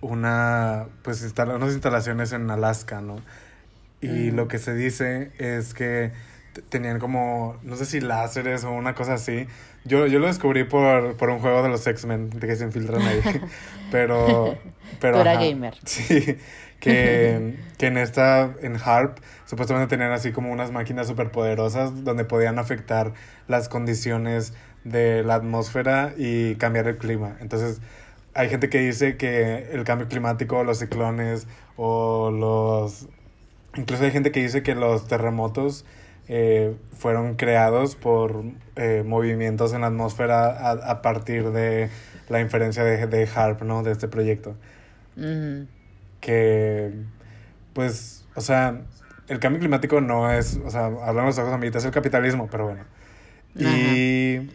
una, 0.00 0.86
pues, 1.04 1.22
instala- 1.22 1.54
unas 1.54 1.72
instalaciones 1.72 2.32
en 2.32 2.50
Alaska, 2.50 3.00
¿no? 3.00 3.18
Y 4.00 4.32
lo 4.32 4.48
que 4.48 4.58
se 4.58 4.74
dice 4.74 5.30
es 5.38 5.72
que 5.72 6.10
tenían 6.68 6.98
como, 6.98 7.56
no 7.62 7.76
sé 7.76 7.84
si 7.86 8.00
láseres 8.00 8.64
o 8.64 8.72
una 8.72 8.96
cosa 8.96 9.14
así. 9.14 9.46
Yo, 9.84 10.06
yo 10.06 10.18
lo 10.18 10.26
descubrí 10.26 10.64
por, 10.64 11.16
por 11.16 11.28
un 11.30 11.40
juego 11.40 11.62
de 11.62 11.68
los 11.68 11.86
X-Men, 11.86 12.30
de 12.30 12.46
que 12.46 12.56
se 12.56 12.64
infiltran 12.64 13.02
ahí. 13.02 13.20
pero, 13.90 14.56
pero... 15.00 15.22
Tú 15.22 15.28
ajá. 15.28 15.40
gamer. 15.40 15.74
Sí, 15.84 16.38
que, 16.80 17.56
que 17.78 17.86
en 17.86 17.98
esta, 17.98 18.54
en 18.62 18.76
HARP, 18.76 19.18
supuestamente 19.44 19.88
tenían 19.88 20.12
así 20.12 20.32
como 20.32 20.50
unas 20.52 20.70
máquinas 20.70 21.06
superpoderosas 21.06 22.04
donde 22.04 22.24
podían 22.24 22.58
afectar 22.58 23.12
las 23.46 23.68
condiciones 23.68 24.54
de 24.84 25.22
la 25.22 25.34
atmósfera 25.36 26.14
y 26.16 26.56
cambiar 26.56 26.88
el 26.88 26.98
clima. 26.98 27.36
Entonces, 27.40 27.80
hay 28.34 28.48
gente 28.48 28.68
que 28.68 28.78
dice 28.78 29.16
que 29.16 29.70
el 29.72 29.84
cambio 29.84 30.08
climático, 30.08 30.64
los 30.64 30.78
ciclones 30.78 31.46
o 31.76 32.30
los... 32.30 33.08
Incluso 33.76 34.04
hay 34.04 34.10
gente 34.10 34.30
que 34.30 34.40
dice 34.40 34.62
que 34.62 34.74
los 34.74 35.08
terremotos 35.08 35.84
eh, 36.28 36.74
fueron 36.96 37.36
creados 37.36 37.96
por 37.96 38.44
eh, 38.76 39.02
movimientos 39.06 39.72
en 39.74 39.82
la 39.82 39.88
atmósfera 39.88 40.46
a, 40.46 40.72
a 40.72 41.02
partir 41.02 41.50
de 41.50 41.90
la 42.28 42.40
inferencia 42.40 42.84
de, 42.84 43.06
de 43.06 43.28
HARP, 43.34 43.62
¿no? 43.62 43.82
De 43.82 43.92
este 43.92 44.08
proyecto 44.08 44.56
Ujú. 45.16 45.66
que, 46.20 46.92
pues, 47.72 48.24
o 48.34 48.40
sea, 48.40 48.80
el 49.28 49.38
cambio 49.40 49.60
climático 49.60 50.00
no 50.00 50.30
es, 50.32 50.58
o 50.64 50.70
sea, 50.70 50.86
hablando 50.86 51.24
los 51.24 51.38
ojos 51.38 51.60
es 51.62 51.84
el 51.84 51.90
capitalismo, 51.90 52.48
pero 52.50 52.66
bueno. 52.66 52.84
Y, 53.58 54.50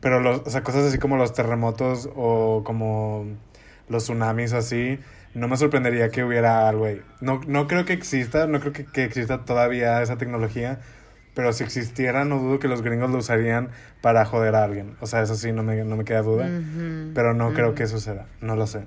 pero 0.00 0.20
los, 0.20 0.40
o 0.46 0.50
sea, 0.50 0.62
cosas 0.62 0.84
así 0.84 0.98
como 0.98 1.16
los 1.16 1.32
terremotos 1.32 2.08
o 2.14 2.62
como 2.64 3.26
los 3.88 4.04
tsunamis 4.04 4.52
así, 4.52 4.98
no 5.36 5.48
me 5.48 5.56
sorprendería 5.58 6.08
que 6.08 6.24
hubiera 6.24 6.66
algo 6.66 6.86
ahí. 6.86 7.02
No, 7.20 7.40
no 7.46 7.66
creo 7.66 7.84
que 7.84 7.92
exista, 7.92 8.46
no 8.46 8.58
creo 8.58 8.72
que, 8.72 8.86
que 8.86 9.04
exista 9.04 9.44
todavía 9.44 10.00
esa 10.00 10.16
tecnología, 10.16 10.80
pero 11.34 11.52
si 11.52 11.62
existiera, 11.62 12.24
no 12.24 12.38
dudo 12.38 12.58
que 12.58 12.68
los 12.68 12.80
gringos 12.80 13.10
lo 13.10 13.18
usarían 13.18 13.68
para 14.00 14.24
joder 14.24 14.54
a 14.54 14.64
alguien. 14.64 14.96
O 15.00 15.06
sea, 15.06 15.20
eso 15.20 15.34
sí, 15.34 15.52
no 15.52 15.62
me, 15.62 15.84
no 15.84 15.96
me 15.96 16.04
queda 16.04 16.22
duda. 16.22 16.48
Pero 17.14 17.34
no 17.34 17.52
creo 17.52 17.74
que 17.74 17.86
suceda, 17.86 18.26
no 18.40 18.56
lo 18.56 18.66
sé. 18.66 18.84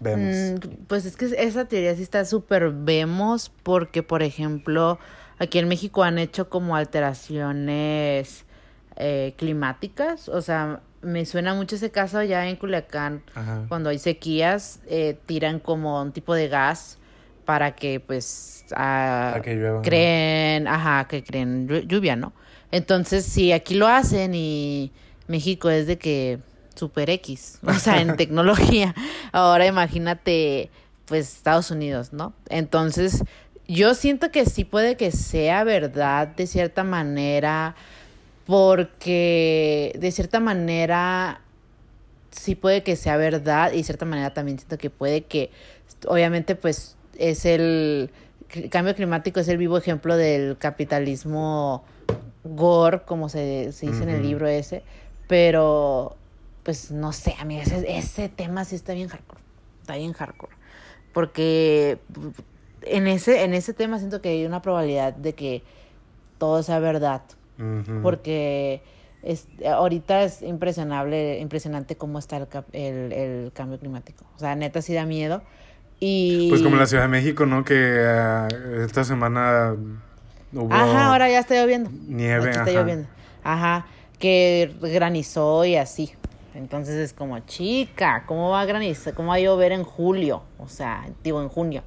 Vemos. 0.00 0.34
Mm, 0.34 0.84
pues 0.88 1.04
es 1.04 1.14
que 1.18 1.26
esa 1.26 1.66
teoría 1.66 1.94
sí 1.94 2.02
está 2.02 2.24
súper 2.24 2.70
vemos 2.70 3.52
porque, 3.62 4.02
por 4.02 4.22
ejemplo, 4.22 4.98
aquí 5.38 5.58
en 5.58 5.68
México 5.68 6.02
han 6.02 6.18
hecho 6.18 6.48
como 6.48 6.74
alteraciones 6.74 8.46
eh, 8.96 9.34
climáticas. 9.36 10.30
O 10.30 10.40
sea, 10.40 10.80
me 11.02 11.26
suena 11.26 11.54
mucho 11.54 11.76
ese 11.76 11.90
caso 11.90 12.22
ya 12.22 12.48
en 12.48 12.56
Culiacán, 12.56 13.22
Ajá. 13.34 13.64
cuando 13.68 13.90
hay 13.90 13.98
sequías, 13.98 14.80
eh, 14.88 15.18
tiran 15.26 15.58
como 15.58 16.00
un 16.00 16.12
tipo 16.12 16.34
de 16.34 16.48
gas 16.48 16.98
para 17.44 17.74
que 17.74 17.98
pues 18.00 18.64
ah, 18.74 19.30
Para 19.32 19.42
que 19.42 19.54
llueva, 19.56 19.76
¿no? 19.78 19.82
creen, 19.82 20.68
ajá, 20.68 21.06
que 21.08 21.24
creen 21.24 21.68
llu- 21.68 21.86
lluvia, 21.86 22.14
¿no? 22.16 22.32
Entonces, 22.70 23.24
si 23.26 23.52
aquí 23.52 23.74
lo 23.74 23.86
hacen 23.88 24.32
y 24.34 24.92
México 25.26 25.68
es 25.70 25.86
de 25.86 25.98
que 25.98 26.38
super 26.74 27.10
X, 27.10 27.58
o 27.66 27.74
sea, 27.74 28.00
en 28.00 28.16
tecnología. 28.16 28.94
Ahora 29.32 29.66
imagínate, 29.66 30.70
pues 31.06 31.34
Estados 31.36 31.70
Unidos, 31.70 32.12
¿no? 32.12 32.32
Entonces, 32.48 33.24
yo 33.68 33.94
siento 33.94 34.30
que 34.30 34.46
sí 34.46 34.64
puede 34.64 34.96
que 34.96 35.10
sea 35.12 35.64
verdad 35.64 36.28
de 36.28 36.46
cierta 36.46 36.84
manera, 36.84 37.74
porque 38.46 39.92
de 39.98 40.10
cierta 40.10 40.40
manera 40.40 41.40
sí 42.30 42.54
puede 42.54 42.82
que 42.82 42.96
sea 42.96 43.16
verdad 43.16 43.72
y 43.72 43.78
de 43.78 43.84
cierta 43.84 44.04
manera 44.04 44.34
también 44.34 44.58
siento 44.58 44.78
que 44.78 44.90
puede 44.90 45.22
que, 45.24 45.50
obviamente, 46.06 46.54
pues 46.56 46.96
es 47.18 47.44
el, 47.44 48.10
el 48.54 48.70
cambio 48.70 48.94
climático 48.94 49.40
es 49.40 49.48
el 49.48 49.58
vivo 49.58 49.76
ejemplo 49.76 50.16
del 50.16 50.56
capitalismo 50.58 51.84
gore, 52.44 53.02
como 53.02 53.28
se, 53.28 53.72
se 53.72 53.86
dice 53.86 54.02
en 54.02 54.10
el 54.10 54.22
libro 54.22 54.48
ese, 54.48 54.82
pero 55.28 56.16
pues 56.62 56.90
no 56.90 57.12
sé, 57.12 57.34
amiga, 57.38 57.62
ese, 57.62 57.96
ese 57.96 58.28
tema 58.28 58.64
sí 58.64 58.76
está 58.76 58.94
bien 58.94 59.08
hardcore, 59.08 59.40
está 59.80 59.96
bien 59.96 60.12
hardcore, 60.12 60.54
porque 61.12 61.98
en 62.82 63.06
ese, 63.06 63.42
en 63.44 63.54
ese 63.54 63.74
tema 63.74 63.98
siento 63.98 64.20
que 64.20 64.30
hay 64.30 64.46
una 64.46 64.62
probabilidad 64.62 65.12
de 65.12 65.34
que 65.34 65.62
todo 66.38 66.62
sea 66.62 66.78
verdad, 66.78 67.22
Porque 68.02 68.82
es, 69.22 69.46
ahorita 69.64 70.24
es 70.24 70.42
impresionable, 70.42 71.38
impresionante 71.38 71.96
cómo 71.96 72.18
está 72.18 72.36
el, 72.36 72.48
el, 72.72 73.12
el 73.12 73.52
cambio 73.52 73.78
climático. 73.78 74.24
O 74.36 74.38
sea, 74.38 74.54
neta 74.56 74.82
sí 74.82 74.94
da 74.94 75.06
miedo. 75.06 75.42
Y... 76.00 76.48
Pues 76.48 76.62
como 76.62 76.74
en 76.74 76.80
la 76.80 76.86
Ciudad 76.86 77.04
de 77.04 77.08
México, 77.08 77.46
¿no? 77.46 77.64
Que 77.64 78.04
ah, 78.04 78.48
esta 78.84 79.04
semana 79.04 79.76
hubo 80.52 80.74
Ajá, 80.74 81.06
ahora 81.06 81.30
ya 81.30 81.38
está 81.38 81.54
lloviendo. 81.54 81.90
nieve. 82.08 82.48
Aquí 82.48 82.58
está 82.58 82.62
ajá. 82.62 82.72
lloviendo. 82.72 83.08
Ajá, 83.44 83.86
que 84.18 84.74
granizó 84.80 85.64
y 85.64 85.76
así. 85.76 86.12
Entonces 86.54 86.96
es 86.96 87.12
como, 87.12 87.38
chica, 87.40 88.24
¿cómo 88.26 88.50
va 88.50 88.62
a 88.62 88.64
granizar? 88.64 89.14
¿Cómo 89.14 89.28
va 89.28 89.36
a 89.36 89.40
llover 89.40 89.72
en 89.72 89.84
julio? 89.84 90.42
O 90.58 90.68
sea, 90.68 91.06
digo, 91.22 91.40
en 91.40 91.48
junio. 91.48 91.82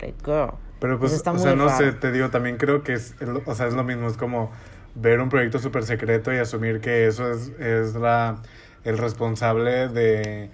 Like, 0.00 0.18
girl. 0.24 0.54
Pero 0.80 0.98
pues, 0.98 1.12
Eso 1.12 1.18
está 1.18 1.32
o 1.32 1.38
sea, 1.38 1.54
no 1.54 1.68
sé, 1.68 1.92
te 1.92 2.10
digo, 2.10 2.30
también 2.30 2.56
creo 2.56 2.82
que 2.82 2.94
es, 2.94 3.14
o 3.46 3.54
sea, 3.54 3.66
es 3.66 3.74
lo 3.74 3.84
mismo, 3.84 4.08
es 4.08 4.16
como 4.16 4.50
ver 4.94 5.20
un 5.20 5.28
proyecto 5.28 5.58
súper 5.58 5.84
secreto 5.84 6.32
y 6.32 6.38
asumir 6.38 6.80
que 6.80 7.06
eso 7.06 7.30
es, 7.30 7.48
es 7.58 7.94
la, 7.94 8.42
el 8.84 8.98
responsable 8.98 9.88
de, 9.88 10.50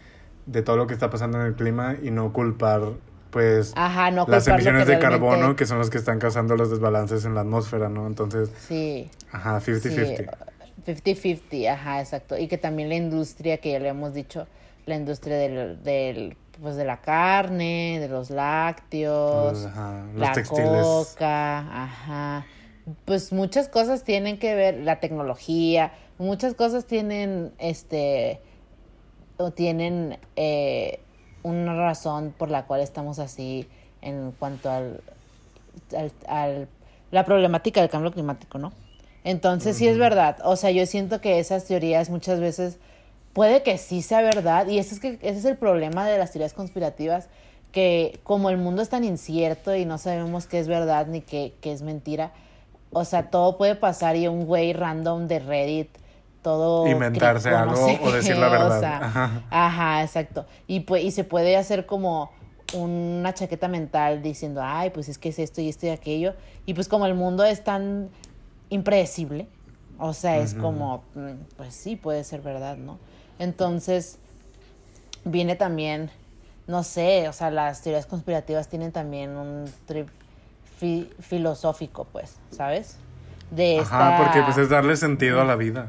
de 0.47 0.63
todo 0.63 0.77
lo 0.77 0.87
que 0.87 0.95
está 0.95 1.11
pasando 1.11 1.41
en 1.41 1.47
el 1.47 1.55
clima 1.55 1.97
y 2.03 2.11
no 2.11 2.33
culpar, 2.33 2.83
pues, 3.31 3.73
Ajá, 3.77 4.11
no 4.11 4.25
las 4.29 4.47
emisiones 4.49 4.87
de 4.87 4.99
carbono 4.99 5.57
que 5.57 5.67
son 5.67 5.79
los 5.79 5.91
que 5.91 5.99
están 5.99 6.19
causando 6.19 6.57
los 6.57 6.71
desbalances 6.71 7.25
en 7.25 7.35
la 7.35 7.41
atmósfera, 7.43 7.89
¿no? 7.89 8.07
Entonces, 8.07 8.51
Sí. 8.67 9.11
ajá, 9.33 9.61
50-50. 9.61 10.17
Sí, 10.87 10.93
50-50, 10.93 11.69
ajá, 11.73 12.01
exacto. 12.01 12.39
Y 12.39 12.49
que 12.49 12.57
también 12.59 12.89
la 12.89 12.95
industria, 12.95 13.59
que 13.59 13.73
ya 13.73 13.79
le 13.81 13.89
hemos 13.89 14.15
dicho, 14.15 14.47
la 14.87 14.97
industria 14.97 15.37
del, 15.37 15.83
del 15.83 16.37
pues 16.63 16.77
de 16.77 16.85
la 16.85 17.01
carne, 17.03 17.99
de 18.01 18.09
los 18.09 18.31
lácteos, 18.31 19.67
ajá, 19.67 20.05
los 20.13 20.21
la 20.21 20.33
textiles. 20.33 20.83
coca, 20.83 21.59
ajá. 21.85 22.47
Pues 23.05 23.33
muchas 23.33 23.69
cosas 23.69 24.05
tienen 24.05 24.39
que 24.39 24.55
ver, 24.55 24.79
la 24.79 25.01
tecnología, 25.01 25.93
muchas 26.19 26.55
cosas 26.55 26.87
tienen, 26.87 27.53
este, 27.59 28.41
o 29.37 29.51
tienen 29.51 30.19
eh, 30.37 31.01
una 31.43 31.75
razón 31.75 32.35
por 32.37 32.51
la 32.51 32.67
cual 32.67 32.81
estamos 32.81 33.19
así 33.19 33.69
en 34.03 34.33
cuanto 34.39 34.71
al, 34.71 35.01
al, 35.97 36.13
al- 36.27 36.69
la 37.11 37.25
problemática 37.25 37.81
del 37.81 37.91
cambio 37.91 38.13
climático, 38.13 38.59
¿no? 38.59 38.73
Entonces 39.25 39.77
sí 39.77 39.89
es 39.89 39.99
verdad, 39.99 40.39
o 40.45 40.57
sea, 40.57 40.71
yo 40.71 40.87
siento 40.87 41.21
que 41.21 41.39
esas 41.39 41.65
teorías 41.65 42.09
muchas 42.11 42.41
veces 42.41 42.79
puede 43.33 43.63
que 43.63 43.77
sí 43.79 44.03
sea 44.03 44.23
verdad 44.23 44.67
y 44.69 44.79
ese 44.79 44.95
es 44.95 45.01
que 45.01 45.19
ese 45.23 45.39
es 45.39 45.45
el 45.45 45.57
problema 45.57 46.07
de 46.09 46.19
las 46.19 46.33
teorías 46.33 46.53
conspirativas 46.55 47.29
que 47.73 48.21
como 48.25 48.49
el 48.51 48.57
mundo 48.57 48.81
es 48.83 48.89
tan 48.89 49.05
incierto 49.05 49.75
y 49.75 49.85
no 49.85 49.99
sabemos 49.99 50.47
qué 50.47 50.59
es 50.61 50.69
verdad 50.69 51.07
ni 51.09 51.21
qué, 51.21 51.53
qué 51.61 51.73
es 51.73 51.83
mentira, 51.83 52.33
o 52.93 53.05
sea, 53.05 53.31
todo 53.31 53.57
puede 53.57 53.75
pasar 53.75 54.17
y 54.17 54.29
un 54.29 54.47
güey 54.47 54.73
random 54.73 55.27
de 55.27 55.39
Reddit 55.41 55.89
todo 56.43 56.87
Inventarse 56.87 57.51
no 57.51 57.59
algo 57.59 57.77
sé 57.77 58.01
o 58.03 58.13
decir 58.13 58.35
qué, 58.35 58.41
la 58.41 58.49
o 58.49 58.51
verdad. 58.51 58.81
sea, 58.81 58.97
Ajá. 58.99 59.43
Ajá, 59.51 60.03
exacto. 60.03 60.47
Y 60.67 60.81
pues, 60.81 61.05
y 61.05 61.11
se 61.11 61.25
puede 61.25 61.57
hacer 61.57 61.85
como 61.85 62.31
una 62.75 63.35
chaqueta 63.35 63.69
mental 63.69 64.23
diciendo, 64.23 64.61
ay, 64.63 64.91
pues 64.91 65.09
es 65.09 65.19
que 65.19 65.31
es 65.31 65.39
esto 65.39 65.61
y 65.61 65.69
esto 65.69 65.87
y 65.87 65.91
aquello. 65.91 66.35
Y 66.67 66.75
pues 66.75 66.89
como 66.89 67.07
el 67.07 67.15
mundo 67.15 67.45
es 67.45 67.65
tan 67.65 68.09
impredecible, 68.69 69.49
o 69.99 70.13
sea, 70.13 70.39
es 70.39 70.55
como, 70.55 71.03
mm, 71.15 71.31
pues 71.57 71.75
sí, 71.75 71.97
puede 71.97 72.23
ser 72.23 72.41
verdad, 72.41 72.77
¿no? 72.77 72.99
Entonces, 73.39 74.19
viene 75.25 75.57
también, 75.57 76.11
no 76.67 76.83
sé, 76.85 77.29
o 77.29 77.33
sea, 77.33 77.51
las 77.51 77.83
teorías 77.83 78.07
conspirativas 78.07 78.69
tienen 78.69 78.93
también 78.93 79.37
un 79.37 79.65
trip 79.87 80.09
fi- 80.79 81.11
filosófico, 81.21 82.07
pues, 82.11 82.37
¿sabes? 82.51 82.97
De 83.51 83.79
Ajá, 83.81 84.11
esta- 84.13 84.25
porque 84.25 84.43
pues 84.43 84.57
es 84.59 84.69
darle 84.69 84.97
sentido 84.97 85.41
a 85.41 85.45
la 85.45 85.57
vida. 85.57 85.89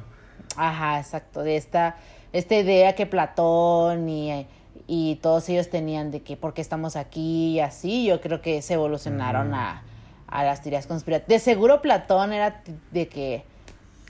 Ajá, 0.57 0.99
exacto, 0.99 1.43
de 1.43 1.55
esta, 1.57 1.95
esta 2.33 2.55
idea 2.55 2.95
que 2.95 3.05
Platón 3.05 4.09
y, 4.09 4.45
y 4.87 5.15
todos 5.21 5.47
ellos 5.49 5.69
tenían 5.69 6.11
de 6.11 6.21
que 6.21 6.35
por 6.37 6.53
qué 6.53 6.61
estamos 6.61 6.95
aquí 6.95 7.51
y 7.51 7.59
así, 7.59 8.05
yo 8.05 8.19
creo 8.21 8.41
que 8.41 8.61
se 8.61 8.73
evolucionaron 8.73 9.53
a, 9.53 9.83
a 10.27 10.43
las 10.43 10.61
teorías 10.61 10.87
conspirativas. 10.87 11.27
De 11.29 11.39
seguro 11.39 11.81
Platón 11.81 12.33
era 12.33 12.61
de 12.91 13.07
que 13.07 13.43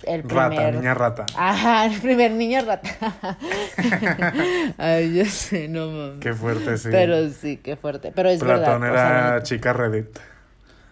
el 0.06 0.24
primer... 0.24 0.50
Rata, 0.52 0.72
niña 0.72 0.94
rata. 0.94 1.26
Ajá, 1.36 1.86
el 1.86 2.00
primer 2.00 2.32
niño 2.32 2.62
rata. 2.66 2.90
Ay, 4.78 5.14
yo 5.18 5.26
sé, 5.26 5.68
no 5.68 5.88
mames. 5.88 6.20
Qué 6.22 6.34
fuerte, 6.34 6.78
sí. 6.78 6.90
Pero 6.92 7.30
sí, 7.30 7.58
qué 7.58 7.76
fuerte. 7.76 8.12
Pero 8.16 8.30
es 8.30 8.40
Platón 8.40 8.82
verdad. 8.82 8.92
o 8.92 8.96
sea, 8.96 9.10
la 9.22 9.28
era 9.36 9.44
chica 9.44 9.74
Reddit. 9.74 10.18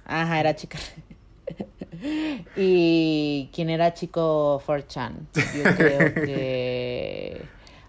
Ajá, 0.08 0.40
era 0.40 0.56
chica. 0.56 0.80
¿Y 2.56 3.50
quién 3.54 3.70
era 3.70 3.94
chico 3.94 4.62
4chan? 4.66 5.14
Yo 5.34 5.64
creo 5.76 6.14
que 6.14 7.42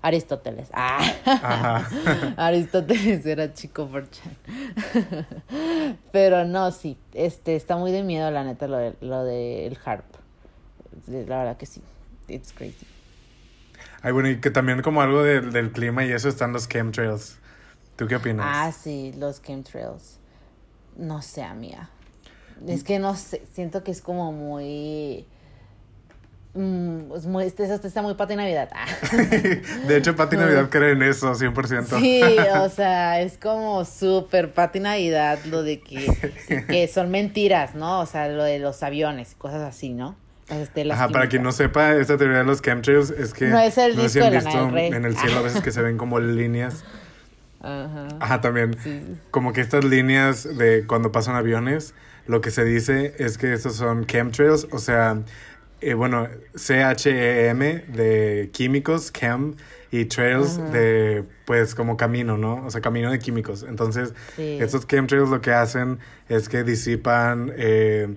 Aristóteles. 0.02 0.68
Ah. 0.72 0.98
Ajá. 1.24 2.34
Aristóteles 2.36 3.24
era 3.24 3.54
chico 3.54 3.88
4chan. 3.88 5.26
Pero 6.12 6.44
no, 6.44 6.72
sí, 6.72 6.98
este 7.14 7.56
está 7.56 7.76
muy 7.76 7.92
de 7.92 8.02
miedo 8.02 8.30
la 8.30 8.44
neta 8.44 8.66
lo 8.66 8.78
de, 8.78 8.94
lo 9.00 9.24
del 9.24 9.78
harp. 9.84 10.04
La 11.06 11.38
verdad 11.38 11.56
que 11.56 11.66
sí. 11.66 11.82
It's 12.26 12.52
crazy. 12.52 12.86
Ay, 14.02 14.12
bueno, 14.12 14.28
y 14.28 14.40
que 14.40 14.50
también 14.50 14.82
como 14.82 15.02
algo 15.02 15.22
del, 15.22 15.52
del 15.52 15.72
clima 15.72 16.04
y 16.04 16.12
eso 16.12 16.28
están 16.28 16.52
los 16.52 16.68
chemtrails. 16.68 17.38
¿Tú 17.96 18.06
qué 18.06 18.16
opinas? 18.16 18.46
Ah, 18.48 18.72
sí, 18.72 19.12
los 19.16 19.42
chemtrails. 19.42 20.18
No 20.96 21.22
sé, 21.22 21.42
amiga. 21.42 21.90
Es 22.66 22.84
que 22.84 22.98
no 22.98 23.14
sé, 23.16 23.42
siento 23.52 23.84
que 23.84 23.90
es 23.90 24.00
como 24.00 24.32
muy... 24.32 25.26
mm, 26.54 27.12
es 27.16 27.26
muy 27.26 27.44
este, 27.44 27.72
este 27.72 27.88
está 27.88 28.02
muy 28.02 28.14
pati 28.14 28.36
Navidad. 28.36 28.68
Ah. 28.72 28.86
de 29.86 29.96
hecho, 29.96 30.16
Pati 30.16 30.36
Navidad 30.36 30.68
cree 30.70 30.92
en 30.92 31.02
eso, 31.02 31.32
100%. 31.32 32.00
Sí, 32.00 32.22
o 32.60 32.68
sea, 32.68 33.20
es 33.20 33.38
como 33.38 33.84
súper 33.84 34.52
pati 34.52 34.80
Navidad 34.80 35.38
lo 35.44 35.62
de 35.62 35.80
que, 35.80 36.64
que 36.68 36.88
son 36.88 37.10
mentiras, 37.10 37.74
¿no? 37.74 38.00
O 38.00 38.06
sea, 38.06 38.28
lo 38.28 38.42
de 38.44 38.58
los 38.58 38.82
aviones 38.82 39.34
cosas 39.36 39.62
así, 39.62 39.90
¿no? 39.90 40.16
Estelas 40.48 40.96
Ajá, 40.98 41.08
para 41.10 41.28
quien 41.28 41.42
no 41.42 41.52
sepa, 41.52 41.94
esta 41.96 42.16
teoría 42.16 42.38
de 42.38 42.44
los 42.44 42.62
chemtrails 42.62 43.10
es 43.10 43.34
que 43.34 43.48
No 43.48 43.58
es 43.58 43.76
el 43.76 43.94
si 43.96 44.00
disco 44.00 44.24
de 44.24 44.30
visto 44.30 44.70
Rey. 44.70 44.86
en 44.86 45.04
el 45.04 45.14
cielo 45.14 45.40
a 45.40 45.42
veces 45.42 45.60
que 45.60 45.70
se 45.72 45.82
ven 45.82 45.98
como 45.98 46.18
líneas. 46.20 46.84
Ajá. 47.60 48.08
Ajá, 48.20 48.40
también. 48.40 48.76
Sí. 48.82 49.02
Como 49.30 49.52
que 49.52 49.60
estas 49.60 49.84
líneas 49.84 50.56
de 50.56 50.86
cuando 50.86 51.12
pasan 51.12 51.34
aviones, 51.34 51.92
lo 52.28 52.40
que 52.40 52.50
se 52.52 52.64
dice 52.64 53.14
es 53.18 53.36
que 53.38 53.52
estos 53.52 53.74
son 53.74 54.06
chemtrails, 54.06 54.68
o 54.70 54.78
sea, 54.78 55.20
eh, 55.80 55.94
bueno, 55.94 56.28
C-H-E-M 56.54 57.84
de 57.88 58.50
químicos, 58.52 59.12
chem, 59.12 59.54
y 59.90 60.04
trails 60.04 60.58
de, 60.72 61.24
pues, 61.46 61.74
como 61.74 61.96
camino, 61.96 62.36
¿no? 62.36 62.64
O 62.66 62.70
sea, 62.70 62.80
camino 62.80 63.10
de 63.10 63.18
químicos. 63.18 63.64
Entonces, 63.66 64.12
Sí. 64.36 64.58
estos 64.60 64.86
chemtrails 64.86 65.30
lo 65.30 65.40
que 65.40 65.52
hacen 65.52 65.98
es 66.28 66.48
que 66.48 66.62
disipan 66.62 67.52
eh, 67.56 68.16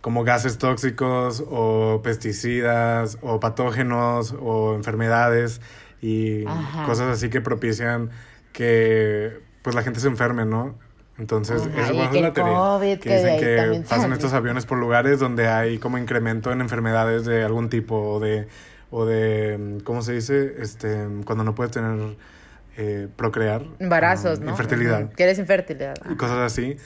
como 0.00 0.24
gases 0.24 0.58
tóxicos 0.58 1.42
o 1.48 2.00
pesticidas 2.02 3.18
o 3.22 3.38
patógenos 3.40 4.34
o 4.40 4.74
enfermedades 4.74 5.60
y 6.02 6.44
Ajá. 6.46 6.84
cosas 6.84 7.08
así 7.16 7.30
que 7.30 7.40
propician 7.40 8.10
que 8.52 9.40
pues 9.62 9.74
la 9.74 9.82
gente 9.82 10.00
se 10.00 10.08
enferme, 10.08 10.44
¿no? 10.44 10.76
Entonces, 11.18 11.62
Ajá, 11.62 12.10
que 12.10 12.16
es 12.16 12.22
la 12.22 12.32
teoría. 12.32 12.54
COVID, 12.54 12.98
que 12.98 13.16
dicen 13.16 13.38
que 13.40 13.82
pasan 13.82 14.00
sale. 14.02 14.14
estos 14.14 14.32
aviones 14.32 14.66
por 14.66 14.78
lugares 14.78 15.20
donde 15.20 15.46
hay 15.48 15.78
como 15.78 15.96
incremento 15.98 16.50
en 16.50 16.60
enfermedades 16.60 17.24
de 17.24 17.44
algún 17.44 17.68
tipo 17.68 17.96
o 17.96 18.18
de, 18.20 18.48
o 18.90 19.04
de 19.06 19.78
¿cómo 19.84 20.02
se 20.02 20.14
dice? 20.14 20.56
Este, 20.58 21.06
cuando 21.24 21.44
no 21.44 21.54
puedes 21.54 21.72
tener, 21.72 22.16
eh, 22.76 23.06
procrear. 23.14 23.62
Embarazos, 23.78 24.40
um, 24.40 24.46
¿no? 24.46 24.50
Infertilidad 24.50 25.12
Que 25.12 25.22
eres 25.22 25.38
infertilidad. 25.38 25.94
y 26.10 26.16
cosas 26.16 26.38
así. 26.38 26.76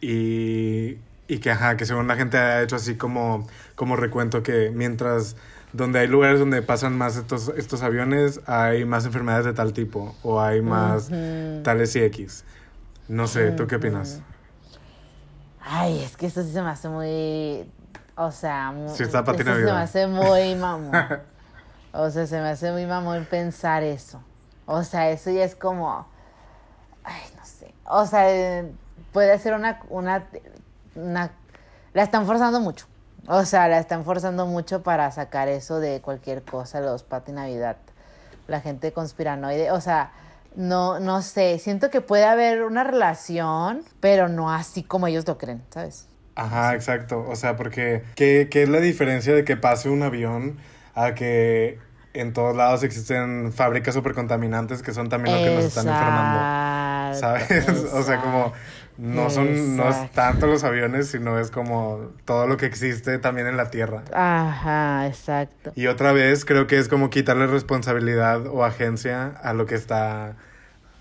Y, 0.00 0.96
y 1.28 1.38
que, 1.40 1.50
ajá, 1.50 1.76
que 1.76 1.84
según 1.84 2.08
la 2.08 2.16
gente 2.16 2.38
ha 2.38 2.62
hecho 2.62 2.76
así 2.76 2.96
como, 2.96 3.46
como 3.74 3.96
recuento 3.96 4.42
que 4.42 4.70
mientras 4.74 5.36
donde 5.74 5.98
hay 5.98 6.06
lugares 6.08 6.38
donde 6.38 6.62
pasan 6.62 6.96
más 6.96 7.16
estos, 7.16 7.52
estos 7.56 7.82
aviones, 7.82 8.40
hay 8.46 8.86
más 8.86 9.04
enfermedades 9.04 9.44
de 9.44 9.52
tal 9.52 9.74
tipo 9.74 10.14
o 10.22 10.40
hay 10.40 10.62
más 10.62 11.10
tales 11.62 11.94
y 11.96 12.00
X. 12.04 12.44
No 13.08 13.26
sé, 13.26 13.52
¿tú 13.52 13.66
qué 13.66 13.76
opinas? 13.76 14.20
Ay, 15.60 16.02
es 16.02 16.16
que 16.16 16.26
eso 16.26 16.42
sí 16.42 16.52
se 16.52 16.62
me 16.62 16.70
hace 16.70 16.88
muy. 16.88 17.68
O 18.16 18.30
sea, 18.30 18.70
mu- 18.72 18.94
Sí, 18.94 19.02
está 19.02 19.24
Pati 19.24 19.42
eso 19.42 19.54
se 19.54 19.62
me 19.64 19.70
hace 19.70 20.06
muy 20.06 20.54
mamón. 20.56 20.92
o 21.92 22.10
sea, 22.10 22.26
se 22.26 22.40
me 22.40 22.48
hace 22.48 22.70
muy 22.72 22.86
mamón 22.86 23.26
pensar 23.28 23.82
eso. 23.82 24.20
O 24.66 24.82
sea, 24.82 25.10
eso 25.10 25.30
ya 25.30 25.44
es 25.44 25.54
como. 25.54 26.06
Ay, 27.04 27.22
no 27.36 27.44
sé. 27.44 27.72
O 27.88 28.06
sea, 28.06 28.64
puede 29.12 29.38
ser 29.38 29.54
una, 29.54 29.80
una, 29.88 30.24
una. 30.94 31.30
La 31.92 32.02
están 32.02 32.26
forzando 32.26 32.60
mucho. 32.60 32.86
O 33.28 33.44
sea, 33.44 33.66
la 33.68 33.78
están 33.78 34.04
forzando 34.04 34.46
mucho 34.46 34.82
para 34.82 35.10
sacar 35.10 35.48
eso 35.48 35.80
de 35.80 36.00
cualquier 36.00 36.42
cosa, 36.42 36.80
los 36.80 37.02
Pati 37.02 37.32
Navidad. 37.32 37.76
La 38.46 38.60
gente 38.60 38.92
conspiranoide. 38.92 39.72
O 39.72 39.80
sea, 39.80 40.12
no, 40.56 40.98
no 40.98 41.22
sé. 41.22 41.58
Siento 41.58 41.90
que 41.90 42.00
puede 42.00 42.24
haber 42.24 42.62
una 42.62 42.82
relación, 42.82 43.82
pero 44.00 44.28
no 44.28 44.50
así 44.50 44.82
como 44.82 45.06
ellos 45.06 45.26
lo 45.26 45.38
creen, 45.38 45.62
¿sabes? 45.70 46.08
Ajá, 46.34 46.74
exacto. 46.74 47.24
O 47.28 47.36
sea, 47.36 47.56
porque 47.56 48.02
¿qué, 48.14 48.48
qué 48.50 48.62
es 48.62 48.68
la 48.68 48.80
diferencia 48.80 49.34
de 49.34 49.44
que 49.44 49.56
pase 49.56 49.88
un 49.88 50.02
avión 50.02 50.58
a 50.94 51.14
que 51.14 51.78
en 52.14 52.32
todos 52.32 52.56
lados 52.56 52.82
existen 52.82 53.52
fábricas 53.52 53.94
supercontaminantes 53.94 54.82
que 54.82 54.94
son 54.94 55.08
también 55.08 55.36
lo 55.36 55.44
que 55.44 55.54
nos 55.54 55.64
están 55.64 55.88
enfermando? 55.88 57.18
¿Sabes? 57.18 57.68
o 57.92 58.02
sea, 58.02 58.20
como 58.20 58.52
no 58.98 59.30
son 59.30 59.76
no 59.76 59.88
es 59.88 60.10
tanto 60.12 60.46
los 60.46 60.64
aviones, 60.64 61.08
sino 61.08 61.38
es 61.38 61.50
como 61.50 62.12
todo 62.24 62.46
lo 62.46 62.56
que 62.56 62.66
existe 62.66 63.18
también 63.18 63.46
en 63.46 63.56
la 63.56 63.70
Tierra. 63.70 64.02
Ajá, 64.12 65.06
exacto. 65.06 65.72
Y 65.74 65.86
otra 65.86 66.12
vez 66.12 66.44
creo 66.44 66.66
que 66.66 66.78
es 66.78 66.88
como 66.88 67.10
quitarle 67.10 67.46
responsabilidad 67.46 68.46
o 68.46 68.64
agencia 68.64 69.28
a 69.42 69.52
lo 69.52 69.66
que 69.66 69.74
está 69.74 70.36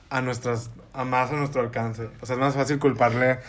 a 0.10 0.22
nuestras 0.22 0.72
a 0.93 1.06
más 1.06 1.32
a 1.32 1.36
nuestro 1.36 1.62
alcance. 1.62 2.10
O 2.22 2.26
sea, 2.26 2.36
es 2.36 2.39
más 2.39 2.56
fácil 2.56 2.80
culparle 2.80 3.39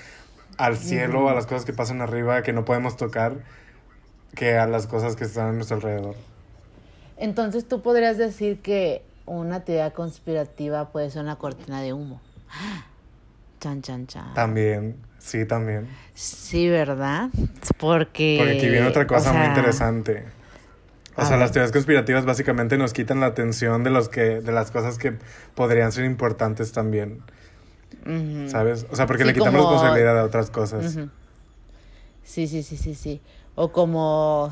al 0.59 0.76
cielo, 0.76 1.28
a 1.28 1.34
las 1.34 1.47
cosas 1.47 1.64
que 1.64 1.72
pasan 1.72 2.01
arriba 2.01 2.42
que 2.42 2.53
no 2.53 2.64
podemos 2.64 2.97
tocar 2.97 3.34
que 4.34 4.57
a 4.59 4.66
las 4.66 4.86
cosas 4.86 5.16
que 5.16 5.24
están 5.24 5.49
a 5.49 5.53
nuestro 5.53 5.76
alrededor. 5.76 6.14
Entonces 7.16 7.66
tú 7.66 7.82
podrías 7.82 8.18
decir 8.18 8.61
que 8.61 9.03
una 9.24 9.61
teoría 9.61 9.90
conspirativa 9.92 10.90
puede 10.90 11.11
ser 11.11 11.22
una 11.22 11.36
cortina 11.36 11.80
de 11.80 11.92
humo. 11.92 12.20
Chan, 13.61 13.82
chan, 13.82 14.07
chan. 14.07 14.34
También, 14.34 14.96
sí, 15.18 15.44
también. 15.46 15.88
Sí, 16.14 16.68
¿verdad? 16.68 17.30
Porque... 17.78 18.36
Porque 18.38 18.52
aquí 18.59 18.68
viene 18.68 18.86
otra 18.86 19.07
cosa 19.07 19.30
o 19.30 19.34
muy 19.34 19.46
interesante. 19.46 20.24
O 21.16 21.22
sea, 21.22 21.30
ver. 21.30 21.38
las 21.40 21.52
teorías 21.52 21.72
conspirativas 21.72 22.24
básicamente 22.26 22.76
nos 22.76 22.92
quitan 22.92 23.20
la 23.20 23.26
atención 23.26 23.82
de 23.84 23.90
los 23.90 24.09
que 24.11 24.40
de 24.42 24.52
las 24.52 24.70
cosas 24.70 24.98
que 24.98 25.14
podrían 25.54 25.90
ser 25.92 26.04
importantes 26.04 26.72
también. 26.72 27.22
¿sabes? 28.48 28.86
O 28.90 28.94
sea, 28.96 29.07
porque 29.07 29.22
Sí, 29.24 29.28
le 29.28 29.34
quitamos 29.34 29.61
como- 29.62 29.70
responsabilidad 29.72 30.18
a 30.20 30.24
otras 30.24 30.50
cosas. 30.50 30.96
Sí, 32.22 32.46
sí, 32.46 32.62
sí, 32.62 32.76
sí, 32.76 32.94
sí. 32.94 33.20
O 33.54 33.72
como 33.72 34.50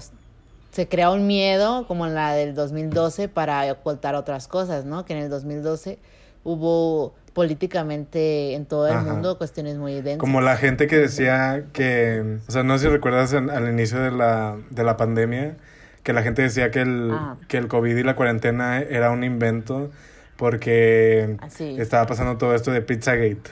se 0.73 0.89
crea 0.89 1.11
un 1.11 1.27
miedo, 1.27 1.87
como 1.87 2.07
en 2.07 2.15
la 2.15 2.33
del 2.35 2.55
2012, 2.55 3.29
para 3.29 3.71
ocultar 3.71 4.15
otras 4.17 4.49
cosas, 4.49 4.85
¿no? 4.87 5.05
Que 5.05 5.13
en 5.13 5.21
el 5.21 5.31
2012 5.31 5.99
hubo 6.45 7.15
políticamente 7.33 8.55
en 8.55 8.65
todo 8.67 8.87
el 8.87 8.95
Ajá. 8.95 9.13
mundo 9.13 9.39
cuestiones 9.39 9.77
muy 9.77 9.95
densas. 10.03 10.19
Como 10.19 10.41
la 10.41 10.57
gente 10.57 10.87
que 10.87 10.97
decía 10.97 11.65
que, 11.73 12.39
o 12.47 12.51
sea, 12.53 12.63
no 12.63 12.79
sé 12.79 12.85
si 12.87 12.91
recuerdas 12.93 13.33
en- 13.33 13.51
al 13.51 13.69
inicio 13.69 13.99
de 13.99 14.13
la, 14.13 14.57
de 14.71 14.85
la 14.85 14.97
pandemia, 14.97 15.57
que 16.05 16.13
la 16.13 16.23
gente 16.23 16.43
decía 16.43 16.71
que 16.71 16.83
el, 16.83 17.11
Ah. 17.13 17.37
que 17.49 17.57
el 17.57 17.67
COVID 17.67 17.97
y 17.97 18.03
la 18.05 18.15
cuarentena 18.15 18.79
era 18.81 19.11
un 19.11 19.25
invento 19.25 19.91
porque 20.37 21.37
estaba 21.59 22.07
pasando 22.07 22.37
todo 22.37 22.55
esto 22.55 22.71
de 22.71 22.83
Pizzagate. 22.83 23.51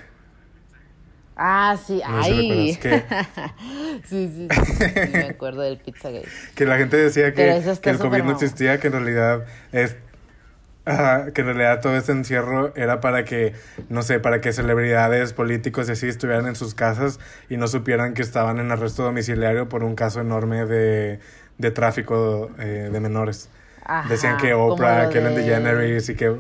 Ah, 1.34 1.76
sí, 1.84 2.01
No 2.07 2.22
recuerdas 2.22 2.78
sí, 4.05 4.30
sí, 4.30 4.49
sí, 4.49 4.49
sí, 4.49 5.12
me 5.12 5.24
acuerdo 5.30 5.62
del 5.62 5.78
Pizzagate. 5.78 6.28
Que 6.55 6.66
la 6.66 6.76
gente 6.76 6.97
decía 6.97 7.32
que, 7.32 7.62
que 7.80 7.90
el 7.90 7.99
COVID 7.99 8.22
no 8.22 8.32
existía, 8.32 8.78
que 8.78 8.88
en 8.88 8.93
realidad 8.93 9.45
es... 9.72 9.97
ajá, 10.85 11.33
que 11.33 11.41
en 11.43 11.47
realidad 11.49 11.80
todo 11.80 11.97
este 11.97 12.12
encierro 12.12 12.72
era 12.76 13.01
para 13.01 13.24
que, 13.24 13.55
no 13.89 14.03
sé, 14.03 14.20
para 14.20 14.41
que 14.41 14.53
celebridades, 14.53 15.33
políticos 15.33 15.89
y 15.89 15.93
así 15.93 16.09
estuvieran 16.09 16.47
en 16.47 16.57
sus 16.57 16.74
casas 16.74 17.20
y 17.49 17.57
no 17.57 17.68
supieran 17.68 18.14
que 18.14 18.22
estaban 18.22 18.59
en 18.59 18.70
arresto 18.72 19.05
domiciliario 19.05 19.68
por 19.68 19.85
un 19.85 19.95
caso 19.95 20.20
enorme 20.20 20.66
de, 20.66 21.20
de 21.59 21.70
tráfico 21.70 22.51
eh, 22.59 22.91
de 22.93 23.01
menores. 23.01 23.49
Ajá, 23.85 24.09
Decían 24.09 24.37
que 24.37 24.55
Oprah, 24.55 25.09
que 25.09 25.18
Ellen 25.18 25.35
de- 25.35 25.43
DeGeneres 25.43 26.09
y 26.09 26.16
que... 26.16 26.37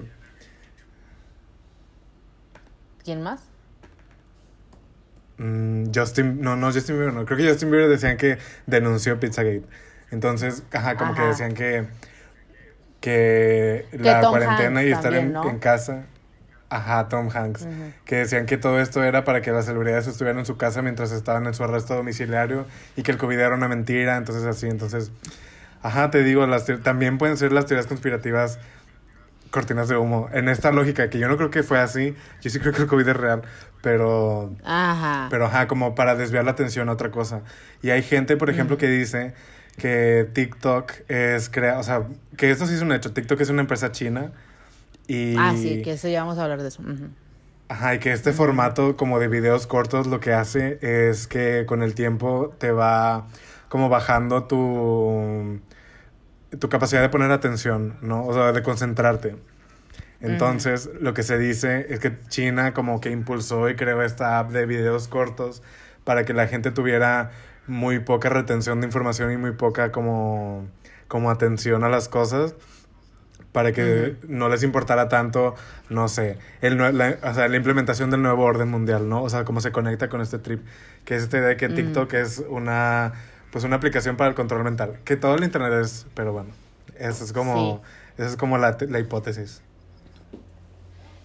¿Quién 3.04 3.22
más? 3.22 3.42
Mm, 5.38 5.90
Justin, 5.94 6.40
no, 6.40 6.56
no, 6.56 6.72
Justin 6.72 6.96
Bieber, 6.96 7.14
no. 7.14 7.24
Creo 7.24 7.38
que 7.38 7.48
Justin 7.48 7.70
Bieber 7.70 7.88
decían 7.88 8.16
que 8.16 8.38
denunció 8.66 9.18
Pizzagate. 9.18 9.64
Entonces, 10.10 10.62
ajá, 10.72 10.96
como 10.96 11.14
que 11.14 11.22
decían 11.22 11.54
que, 11.54 11.86
que 13.02 13.84
la 13.92 14.22
Tom 14.22 14.30
cuarentena 14.30 14.80
Hanks 14.80 14.88
y 14.88 14.92
estar 14.92 15.02
también, 15.12 15.26
en, 15.26 15.32
¿no? 15.34 15.50
en 15.50 15.58
casa. 15.58 16.06
Ajá, 16.70 17.08
Tom 17.08 17.28
Hanks. 17.30 17.66
Que 18.06 18.16
decían 18.16 18.46
que 18.46 18.56
todo 18.56 18.80
esto 18.80 19.04
era 19.04 19.24
para 19.24 19.42
que 19.42 19.50
las 19.50 19.66
celebridades 19.66 20.06
estuvieran 20.06 20.38
en 20.38 20.46
su 20.46 20.56
casa 20.56 20.80
mientras 20.80 21.12
estaban 21.12 21.46
en 21.46 21.52
su 21.52 21.62
arresto 21.62 21.94
domiciliario 21.94 22.64
y 22.96 23.02
que 23.02 23.10
el 23.12 23.18
COVID 23.18 23.38
era 23.38 23.54
una 23.54 23.68
mentira, 23.68 24.16
entonces 24.16 24.44
así, 24.44 24.68
entonces... 24.68 25.12
Ajá, 25.82 26.10
te 26.10 26.22
digo, 26.22 26.46
las 26.46 26.64
también 26.82 27.18
pueden 27.18 27.36
ser 27.36 27.52
las 27.52 27.66
teorías 27.66 27.88
conspirativas 27.88 28.60
cortinas 29.50 29.88
de 29.88 29.96
humo. 29.96 30.30
En 30.32 30.48
esta 30.48 30.70
lógica, 30.70 31.10
que 31.10 31.18
yo 31.18 31.28
no 31.28 31.36
creo 31.36 31.50
que 31.50 31.64
fue 31.64 31.80
así, 31.80 32.14
yo 32.40 32.50
sí 32.50 32.60
creo 32.60 32.72
que 32.72 32.82
el 32.82 32.88
COVID 32.88 33.08
es 33.08 33.16
real, 33.16 33.42
pero 33.82 34.54
Ajá. 34.64 35.26
pero 35.28 35.46
ajá, 35.46 35.66
como 35.66 35.94
para 35.96 36.14
desviar 36.14 36.44
la 36.44 36.52
atención 36.52 36.88
a 36.88 36.92
otra 36.92 37.10
cosa. 37.10 37.42
Y 37.82 37.90
hay 37.90 38.02
gente, 38.02 38.36
por 38.36 38.48
ejemplo, 38.48 38.78
que 38.78 38.88
dice 38.88 39.34
que 39.76 40.28
TikTok 40.32 40.92
es 41.08 41.48
crea, 41.48 41.78
o 41.78 41.82
sea, 41.82 42.06
que 42.36 42.50
esto 42.50 42.66
sí 42.66 42.74
es 42.74 42.82
un 42.82 42.92
hecho. 42.92 43.12
TikTok 43.12 43.40
es 43.40 43.50
una 43.50 43.62
empresa 43.62 43.92
china 43.92 44.32
y 45.06 45.36
Ah, 45.38 45.54
sí, 45.56 45.82
que 45.82 45.92
eso 45.92 46.08
ya 46.08 46.20
vamos 46.20 46.38
a 46.38 46.44
hablar 46.44 46.62
de 46.62 46.68
eso. 46.68 46.82
Ajá, 47.68 47.94
y 47.94 47.98
que 47.98 48.12
este 48.12 48.32
formato 48.32 48.96
como 48.96 49.18
de 49.18 49.28
videos 49.28 49.66
cortos 49.66 50.06
lo 50.06 50.20
que 50.20 50.32
hace 50.32 50.78
es 50.82 51.26
que 51.26 51.64
con 51.66 51.82
el 51.82 51.94
tiempo 51.94 52.54
te 52.58 52.70
va 52.70 53.26
como 53.68 53.88
bajando 53.88 54.44
tu 54.44 55.60
tu 56.58 56.68
capacidad 56.68 57.00
de 57.00 57.08
poner 57.08 57.30
atención, 57.30 57.96
¿no? 58.02 58.26
O 58.26 58.34
sea, 58.34 58.52
de 58.52 58.62
concentrarte. 58.62 59.36
Entonces, 60.20 60.88
lo 61.00 61.14
que 61.14 61.22
se 61.24 61.38
dice 61.38 61.86
es 61.88 61.98
que 61.98 62.16
China 62.28 62.74
como 62.74 63.00
que 63.00 63.10
impulsó 63.10 63.68
y 63.68 63.74
creó 63.74 64.02
esta 64.02 64.38
app 64.38 64.52
de 64.52 64.66
videos 64.66 65.08
cortos 65.08 65.62
para 66.04 66.24
que 66.24 66.32
la 66.32 66.46
gente 66.46 66.70
tuviera 66.70 67.30
muy 67.66 68.00
poca 68.00 68.28
retención 68.28 68.80
de 68.80 68.86
información 68.86 69.32
y 69.32 69.36
muy 69.36 69.52
poca 69.52 69.92
como, 69.92 70.66
como 71.08 71.30
atención 71.30 71.84
a 71.84 71.88
las 71.88 72.08
cosas 72.08 72.54
para 73.52 73.72
que 73.72 74.16
no 74.26 74.48
les 74.48 74.62
importara 74.62 75.08
tanto, 75.08 75.54
no 75.90 76.08
sé, 76.08 76.38
el, 76.62 76.78
la, 76.78 77.18
o 77.22 77.34
sea, 77.34 77.48
la 77.48 77.56
implementación 77.56 78.10
del 78.10 78.22
nuevo 78.22 78.44
orden 78.44 78.68
mundial, 78.68 79.08
¿no? 79.08 79.22
O 79.22 79.28
sea, 79.28 79.44
cómo 79.44 79.60
se 79.60 79.72
conecta 79.72 80.08
con 80.08 80.22
este 80.22 80.38
trip, 80.38 80.64
que 81.04 81.16
es 81.16 81.24
esta 81.24 81.36
idea 81.36 81.48
de 81.48 81.56
que 81.58 81.68
TikTok 81.68 82.14
es 82.14 82.42
una, 82.48 83.12
pues 83.50 83.64
una 83.64 83.76
aplicación 83.76 84.16
para 84.16 84.30
el 84.30 84.34
control 84.34 84.64
mental, 84.64 84.98
que 85.04 85.16
todo 85.16 85.34
el 85.34 85.44
internet 85.44 85.84
es, 85.84 86.06
pero 86.14 86.32
bueno, 86.32 86.50
eso 86.98 87.24
es 87.24 87.32
como, 87.34 87.82
esa 88.16 88.28
es 88.28 88.36
como 88.36 88.56
la, 88.56 88.78
la 88.88 88.98
hipótesis. 88.98 89.60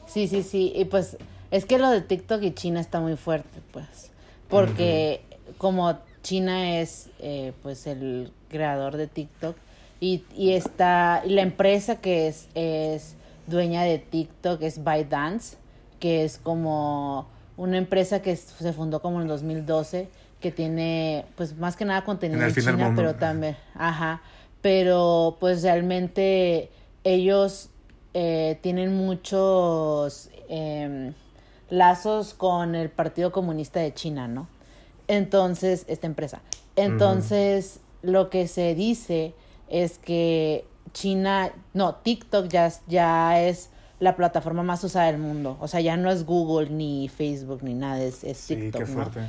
Sí, 0.05 0.27
sí, 0.27 0.43
sí. 0.43 0.73
Y 0.75 0.85
pues 0.85 1.17
es 1.51 1.65
que 1.65 1.77
lo 1.77 1.89
de 1.89 2.01
TikTok 2.01 2.41
y 2.43 2.51
China 2.51 2.81
está 2.81 2.99
muy 2.99 3.15
fuerte, 3.15 3.61
pues. 3.71 4.11
Porque 4.49 5.21
como 5.57 5.99
China 6.27 6.77
es 6.81 7.09
eh, 7.19 7.53
pues 7.63 7.87
el 7.87 8.33
creador 8.49 8.97
de 8.97 9.07
TikTok 9.07 9.55
y, 10.01 10.25
y 10.35 10.51
está 10.51 11.23
y 11.25 11.29
la 11.29 11.41
empresa 11.41 12.01
que 12.01 12.27
es, 12.27 12.49
es 12.53 13.15
dueña 13.47 13.83
de 13.83 13.97
TikTok 13.97 14.61
es 14.61 14.83
ByteDance, 14.83 15.55
que 16.01 16.25
es 16.25 16.37
como 16.37 17.29
una 17.55 17.77
empresa 17.77 18.21
que 18.21 18.35
se 18.35 18.73
fundó 18.73 19.01
como 19.01 19.17
en 19.17 19.21
el 19.21 19.27
2012 19.29 20.09
que 20.41 20.51
tiene 20.51 21.23
pues 21.37 21.55
más 21.55 21.77
que 21.77 21.85
nada 21.85 22.03
contenido 22.03 22.41
En 22.41 22.49
en 22.49 22.53
China, 22.53 22.93
pero 22.93 23.15
también, 23.15 23.55
ajá, 23.73 24.21
pero 24.61 25.37
pues 25.39 25.63
realmente 25.63 26.69
ellos 27.05 27.69
eh, 28.13 28.59
tienen 28.61 28.97
muchos 28.97 30.29
em, 30.49 31.13
lazos 31.69 32.33
con 32.33 32.75
el 32.75 32.89
Partido 32.89 33.31
Comunista 33.31 33.79
de 33.79 33.93
China, 33.93 34.27
¿no? 34.27 34.56
Entonces, 35.07 35.85
esta 35.87 36.07
empresa. 36.07 36.41
Entonces, 36.75 37.79
lo 38.01 38.29
que 38.29 38.47
se 38.47 38.75
dice 38.75 39.33
es 39.69 39.97
que 39.97 40.65
China, 40.93 41.51
no, 41.73 41.95
TikTok 41.95 42.47
ya, 42.47 42.67
es- 42.67 42.81
ya 42.87 43.41
es 43.41 43.69
la 43.99 44.15
plataforma 44.15 44.63
más 44.63 44.83
usada 44.83 45.07
del 45.07 45.17
mundo. 45.17 45.57
O 45.59 45.67
sea, 45.67 45.79
ya 45.81 45.97
no 45.97 46.11
es 46.11 46.25
Google, 46.25 46.69
ni 46.69 47.09
Facebook, 47.09 47.63
ni 47.63 47.73
nada, 47.73 48.01
es, 48.01 48.23
es 48.23 48.37
Sí, 48.37 48.55
TikTok, 48.55 48.81
qué 48.83 48.87
¿no? 48.87 48.93
fuerte. 48.93 49.19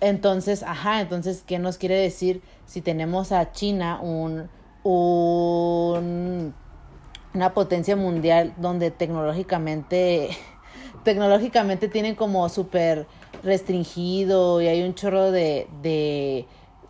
Entonces, 0.00 0.62
ajá, 0.62 1.00
entonces, 1.00 1.42
¿qué 1.46 1.58
nos 1.58 1.78
quiere 1.78 1.96
decir 1.96 2.40
si 2.66 2.80
tenemos 2.80 3.32
a 3.32 3.52
China 3.52 4.00
un, 4.00 4.48
un 4.84 6.54
una 7.34 7.52
potencia 7.52 7.94
mundial 7.94 8.54
donde 8.56 8.90
tecnológicamente 8.90 10.30
tecnológicamente 11.04 11.88
tienen 11.88 12.14
como 12.14 12.48
súper 12.48 13.06
restringido 13.42 14.60
y 14.62 14.66
hay 14.68 14.82
un 14.82 14.94
chorro 14.94 15.30
de, 15.30 15.66
de 15.82 16.46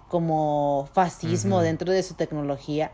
como 0.09 0.89
fascismo 0.95 1.61
dentro 1.61 1.93
de 1.93 2.03
su 2.03 2.15
tecnología 2.15 2.91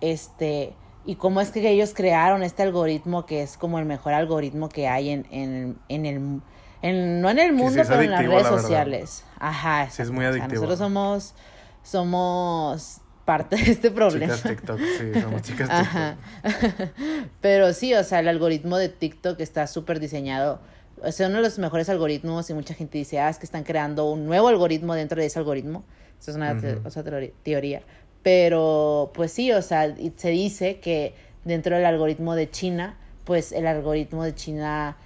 este 0.00 0.74
y 1.06 1.16
cómo 1.16 1.40
es 1.40 1.50
que 1.50 1.66
ellos 1.68 1.92
crearon 1.94 2.42
este 2.42 2.62
algoritmo 2.62 3.24
que 3.26 3.42
es 3.42 3.56
como 3.56 3.78
el 3.78 3.86
mejor 3.86 4.12
algoritmo 4.12 4.68
que 4.68 4.86
hay 4.88 5.10
en, 5.10 5.26
en, 5.30 5.78
en 5.88 6.06
el 6.06 6.40
en- 6.82 7.20
no 7.22 7.30
en 7.30 7.38
el 7.38 7.50
sí 7.50 7.52
mundo 7.56 7.82
pero 7.88 8.02
en 8.02 8.10
las 8.10 8.20
redes 8.26 8.42
la 8.42 8.48
sociales 8.50 9.24
ajá 9.38 9.88
Sí, 9.90 10.02
es 10.02 10.10
muy 10.10 10.24
exacto. 10.24 10.28
O 10.28 10.38
sea, 10.38 10.44
adictivo. 10.44 10.62
nosotros 10.66 10.78
somos 10.78 11.34
somos 11.82 13.00
parte 13.24 13.56
de 13.56 13.70
este 13.70 13.90
problema 13.90 14.34
Chicas 14.34 14.50
TikTok, 14.50 14.78
sí, 14.80 15.20
somos 15.20 15.42
chicas 15.42 15.68
TikTok. 15.68 15.86
Ajá. 15.86 16.16
Pero 17.40 17.72
sí, 17.72 17.94
o 17.94 18.02
sea, 18.04 18.20
el 18.20 18.28
algoritmo 18.28 18.76
de 18.76 18.88
TikTok 18.88 19.38
está 19.40 19.66
súper 19.66 20.00
diseñado. 20.00 20.60
Es 21.04 21.20
uno 21.20 21.36
de 21.36 21.42
los 21.42 21.58
mejores 21.58 21.88
algoritmos 21.88 22.50
y 22.50 22.54
mucha 22.54 22.74
gente 22.74 22.98
dice, 22.98 23.18
ah, 23.20 23.28
es 23.28 23.38
que 23.38 23.46
están 23.46 23.64
creando 23.64 24.10
un 24.10 24.26
nuevo 24.26 24.48
algoritmo 24.48 24.94
dentro 24.94 25.20
de 25.20 25.26
ese 25.26 25.38
algoritmo. 25.38 25.84
Eso 26.20 26.32
es 26.32 26.36
una 26.36 26.52
o 26.84 26.90
sea, 26.90 27.04
teoría. 27.42 27.82
Pero, 28.22 29.10
pues 29.14 29.32
sí, 29.32 29.50
o 29.52 29.62
sea, 29.62 29.94
se 30.16 30.30
dice 30.30 30.80
que 30.80 31.14
dentro 31.44 31.76
del 31.76 31.86
algoritmo 31.86 32.34
de 32.34 32.50
China, 32.50 32.96
pues 33.24 33.52
el 33.52 33.66
algoritmo 33.66 34.24
de 34.24 34.34
China, 34.34 34.96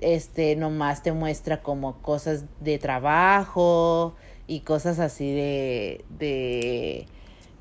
este, 0.00 0.56
nomás 0.56 1.02
te 1.02 1.12
muestra 1.12 1.62
como 1.62 2.00
cosas 2.00 2.44
de 2.60 2.78
trabajo 2.78 4.14
y 4.46 4.60
cosas 4.60 4.98
así 4.98 5.32
de, 5.32 6.04
de, 6.18 7.06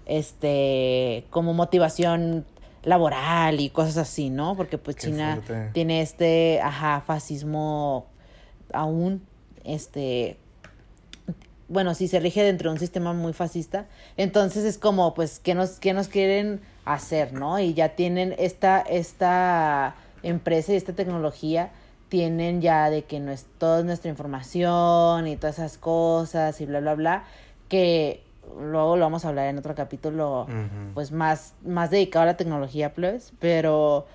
este, 0.06 1.26
como 1.30 1.54
motivación 1.54 2.46
laboral 2.84 3.60
y 3.60 3.70
cosas 3.70 3.98
así, 3.98 4.30
¿no? 4.30 4.56
Porque 4.56 4.78
pues 4.78 4.96
Qué 4.96 5.08
China 5.08 5.42
fuerte. 5.46 5.70
tiene 5.74 6.02
este, 6.02 6.62
ajá, 6.62 7.04
fascismo 7.06 8.08
aún, 8.74 9.22
este, 9.64 10.38
bueno, 11.68 11.94
sí 11.94 12.08
se 12.08 12.20
rige 12.20 12.44
dentro 12.44 12.70
de 12.70 12.74
un 12.74 12.80
sistema 12.80 13.14
muy 13.14 13.34
fascista, 13.34 13.86
entonces 14.18 14.66
es 14.66 14.78
como, 14.78 15.14
pues, 15.14 15.40
¿qué 15.40 15.56
nos, 15.56 15.80
qué 15.80 15.94
nos 15.94 16.08
quieren 16.08 16.62
hacer, 16.86 17.34
no? 17.34 17.60
Y 17.60 17.74
ya 17.74 17.90
tienen 17.96 18.36
esta, 18.38 18.82
esta 18.82 19.96
empresa 20.24 20.74
y 20.74 20.76
esta 20.76 20.94
tecnología, 20.94 21.72
tienen 22.10 22.60
ya 22.60 22.90
de 22.90 23.04
que 23.04 23.22
no 23.22 23.32
es 23.32 23.46
toda 23.58 23.84
nuestra 23.84 24.10
información 24.10 25.28
y 25.28 25.38
todas 25.38 25.60
esas 25.60 25.78
cosas 25.78 26.60
y 26.60 26.66
bla, 26.66 26.82
bla, 26.82 26.96
bla, 26.96 27.24
que 27.70 28.22
luego 28.60 28.98
lo 28.98 29.06
vamos 29.06 29.26
a 29.26 29.30
hablar 29.30 29.48
en 29.48 29.58
otro 29.58 29.76
capítulo, 29.76 30.48
pues, 30.94 31.12
más, 31.12 31.54
más 31.66 31.90
dedicado 31.92 32.24
a 32.24 32.26
la 32.28 32.38
tecnología, 32.38 32.94
pues, 32.94 33.34
pero... 33.40 34.08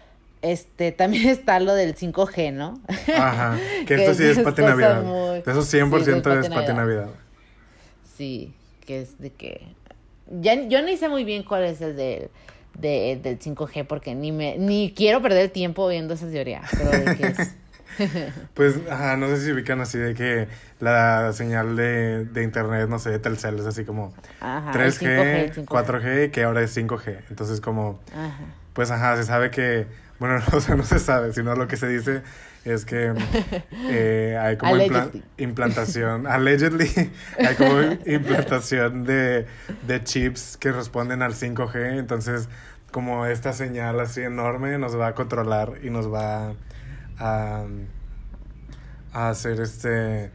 Este, 0.43 0.93
también 0.93 1.29
está 1.29 1.59
lo 1.61 1.75
del 1.75 1.97
5G, 1.97 2.53
¿no? 2.53 2.79
Ajá, 3.17 3.59
que 3.87 3.95
esto 3.97 4.15
sí 4.15 4.25
es 4.25 4.37
es 4.39 4.45
Pati 4.45 4.63
Navidad. 4.63 5.03
muy- 5.03 5.39
Eso 5.39 5.63
100% 5.63 5.65
Sí, 5.65 6.01
es 6.03 6.09
es 6.09 6.21
Pati 6.21 6.51
Navidad. 6.51 6.75
Navidad. 6.75 7.09
Sí, 8.17 8.55
que 8.87 9.01
es 9.03 9.19
de 9.19 9.31
que... 9.33 9.63
Ya, 10.41 10.55
yo 10.69 10.83
ni 10.83 10.97
sé 10.97 11.09
muy 11.09 11.25
bien 11.25 11.43
cuál 11.43 11.65
es 11.65 11.81
el 11.81 11.97
del, 11.97 12.29
de- 12.79 13.19
del 13.23 13.39
5G 13.39 13.87
porque 13.87 14.15
ni 14.15 14.31
me 14.31 14.59
ni 14.59 14.93
quiero 14.95 15.23
perder 15.23 15.51
tiempo 15.51 15.89
viendo 15.89 16.15
esa 16.15 16.29
teoría, 16.31 16.63
pero 16.71 16.91
de 16.91 17.17
que 17.17 17.27
es... 17.29 17.55
Pues, 18.55 18.77
ajá, 18.91 19.17
no 19.17 19.29
sé 19.29 19.41
si 19.41 19.53
ubican 19.53 19.81
así 19.81 19.99
de 19.99 20.15
que 20.15 20.49
la 20.81 21.33
señal 21.33 21.77
de, 21.77 22.25
de 22.25 22.43
internet, 22.43 22.89
no 22.89 22.99
sé, 22.99 23.11
de 23.11 23.19
Telcel 23.19 23.59
es 23.59 23.67
así 23.67 23.85
como 23.85 24.15
Ajá, 24.41 24.71
el 24.87 24.95
3G, 24.95 24.99
5G, 24.99 25.35
el 25.45 25.53
5G. 25.53 25.67
4G, 25.67 26.31
que 26.31 26.45
ahora 26.45 26.63
es 26.63 26.77
5G. 26.77 27.25
Entonces, 27.31 27.61
como, 27.61 28.01
Ajá. 28.13 28.45
pues, 28.73 28.91
ajá, 28.91 29.17
se 29.17 29.25
sabe 29.25 29.51
que, 29.51 29.87
bueno, 30.19 30.43
o 30.53 30.61
sea, 30.61 30.75
no 30.77 30.85
se 30.85 30.99
sabe, 30.99 31.33
sino 31.33 31.55
lo 31.55 31.69
que 31.69 31.77
se 31.77 31.89
dice 31.89 32.23
es 32.65 32.85
que 32.85 33.15
eh, 33.89 34.39
hay 34.41 34.57
como 34.57 34.77
impla- 34.77 35.13
implantación, 35.37 36.27
allegedly, 36.27 36.91
hay 37.43 37.55
como 37.57 37.81
implantación 38.07 39.05
de, 39.05 39.47
de 39.83 40.05
chips 40.05 40.57
que 40.57 40.73
responden 40.73 41.23
al 41.23 41.35
5G, 41.35 41.99
entonces 41.99 42.49
como 42.91 43.27
esta 43.27 43.53
señal 43.53 44.01
así 44.01 44.23
enorme 44.23 44.79
nos 44.79 44.99
va 44.99 45.09
a 45.09 45.15
controlar 45.15 45.75
y 45.83 45.91
nos 45.91 46.13
va 46.13 46.55
a, 47.19 47.65
a 49.13 49.29
hacer 49.31 49.61
este... 49.61 50.31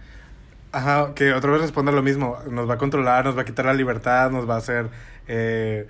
Ajá, 0.73 1.13
que 1.15 1.33
otra 1.33 1.51
vez 1.51 1.61
responda 1.61 1.91
lo 1.91 2.01
mismo, 2.01 2.37
nos 2.49 2.69
va 2.69 2.75
a 2.75 2.77
controlar, 2.77 3.25
nos 3.25 3.37
va 3.37 3.41
a 3.41 3.45
quitar 3.45 3.65
la 3.65 3.73
libertad, 3.73 4.31
nos 4.31 4.49
va 4.49 4.55
a 4.55 4.57
hacer 4.59 4.89
eh, 5.27 5.85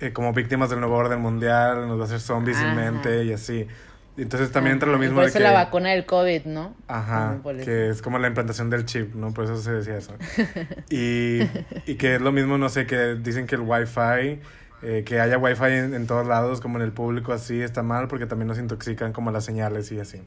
eh, 0.00 0.12
como 0.12 0.32
víctimas 0.32 0.70
del 0.70 0.80
nuevo 0.80 0.96
orden 0.96 1.20
mundial, 1.20 1.86
nos 1.86 1.98
va 1.98 2.02
a 2.02 2.06
hacer 2.06 2.20
zombies 2.20 2.56
sin 2.56 2.66
Ajá. 2.66 2.74
mente 2.74 3.24
y 3.24 3.32
así. 3.32 3.68
Entonces 4.16 4.52
también 4.52 4.74
entra 4.74 4.88
lo 4.88 4.94
Ajá, 4.94 5.04
y 5.04 5.06
mismo 5.06 5.16
por 5.16 5.24
de 5.24 5.28
eso 5.30 5.38
que... 5.38 5.44
la 5.44 5.52
vacuna 5.52 5.90
del 5.90 6.06
COVID, 6.06 6.44
¿no? 6.46 6.74
Ajá, 6.86 7.40
que 7.64 7.88
es 7.88 8.00
como 8.02 8.18
la 8.18 8.28
implantación 8.28 8.70
del 8.70 8.84
chip, 8.86 9.14
¿no? 9.14 9.32
Por 9.34 9.44
eso 9.44 9.56
se 9.56 9.72
decía 9.72 9.96
eso. 9.96 10.14
Y, 10.90 11.40
y 11.86 11.94
que 11.96 12.16
es 12.16 12.20
lo 12.20 12.30
mismo, 12.32 12.58
no 12.58 12.68
sé, 12.68 12.86
que 12.86 13.16
dicen 13.16 13.46
que 13.46 13.56
el 13.56 13.62
Wi-Fi, 13.62 14.40
eh, 14.84 15.02
que 15.04 15.18
haya 15.18 15.38
Wi-Fi 15.38 15.64
en, 15.64 15.94
en 15.94 16.06
todos 16.06 16.26
lados, 16.26 16.60
como 16.60 16.78
en 16.78 16.84
el 16.84 16.92
público, 16.92 17.32
así 17.32 17.60
está 17.60 17.82
mal, 17.82 18.06
porque 18.06 18.26
también 18.26 18.48
nos 18.48 18.58
intoxican 18.58 19.12
como 19.12 19.30
las 19.30 19.44
señales 19.44 19.90
y 19.92 19.98
así. 19.98 20.20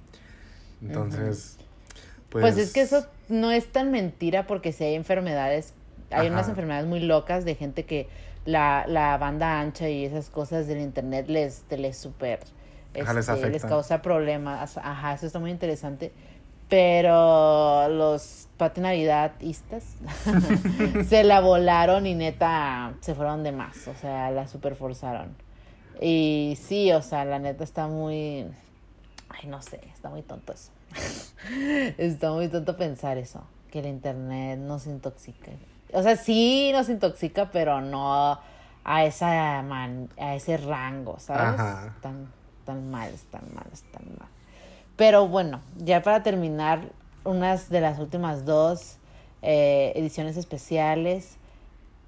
Entonces, 0.82 1.58
pues... 2.30 2.41
Pues, 2.41 2.58
es 2.58 2.74
que 2.74 2.82
eso 2.82 3.05
no 3.30 3.51
es 3.51 3.72
tan 3.72 3.91
mentira 3.91 4.47
porque 4.47 4.72
si 4.72 4.84
hay 4.84 4.95
enfermedades, 4.95 5.74
hay 6.12 6.28
unas 6.28 6.49
enfermedades 6.49 6.88
muy 6.88 6.99
locas 6.99 7.45
de 7.45 7.55
gente 7.55 7.86
que 7.86 8.08
la, 8.45 8.86
la 8.88 9.18
banda 9.18 9.60
ancha 9.60 9.89
y 9.89 10.05
esas 10.05 10.30
cosas 10.30 10.68
del 10.68 10.80
internet 10.80 11.28
les, 11.28 11.64
les 11.70 11.97
super, 11.97 12.39
Ajá, 12.99 13.14
les 13.14 13.28
este, 13.28 13.36
les 13.36 13.45
afecta. 13.45 13.68
causa 13.68 14.01
problemas. 14.01 14.78
Ajá, 14.78 15.14
eso 15.14 15.28
está 15.28 15.39
muy 15.39 15.51
interesante. 15.51 16.12
Pero 16.70 17.88
los 17.89 18.47
patinavidadistas 18.57 19.84
se 21.07 21.24
la 21.24 21.39
volaron 21.39 22.05
y 22.05 22.13
neta 22.15 22.93
se 23.01 23.15
fueron 23.15 23.43
de 23.43 23.51
más. 23.51 23.88
O 23.88 23.93
sea, 23.95 24.32
la 24.32 24.47
super 24.47 24.76
forzaron. 24.76 25.36
Y 26.01 26.57
sí, 26.61 26.91
o 26.91 27.01
sea, 27.01 27.26
la 27.26 27.39
neta 27.39 27.63
está 27.63 27.88
muy. 27.88 28.45
Ay, 29.30 29.47
no 29.47 29.61
sé, 29.61 29.80
está 29.93 30.09
muy 30.09 30.22
tonto 30.24 30.53
eso. 30.53 30.72
está 31.97 32.32
muy 32.32 32.47
tonto 32.49 32.76
pensar 32.78 33.18
eso. 33.18 33.43
Que 33.72 33.80
el 33.80 33.86
internet 33.88 34.59
nos 34.59 34.88
intoxica. 34.88 35.51
O 35.93 36.03
sea, 36.03 36.15
sí 36.18 36.72
nos 36.74 36.89
intoxica, 36.89 37.49
pero 37.51 37.82
no 37.82 38.39
a 38.84 39.05
esa 39.05 39.61
man- 39.63 40.09
a 40.20 40.36
ese 40.36 40.57
rango, 40.57 41.18
¿sabes? 41.20 41.59
Ajá. 41.59 41.93
Tan, 42.01 42.28
tan 42.65 42.89
mal, 42.91 43.11
tan 43.32 43.43
mal, 43.53 43.65
tan 43.91 44.03
mal. 44.20 44.28
Pero 44.98 45.28
bueno, 45.28 45.62
ya 45.78 46.02
para 46.02 46.24
terminar, 46.24 46.82
unas 47.24 47.70
de 47.70 47.82
las 47.82 48.00
últimas 48.00 48.45
dos 48.45 48.98
eh, 49.41 49.93
ediciones 49.95 50.38
especiales 50.38 51.38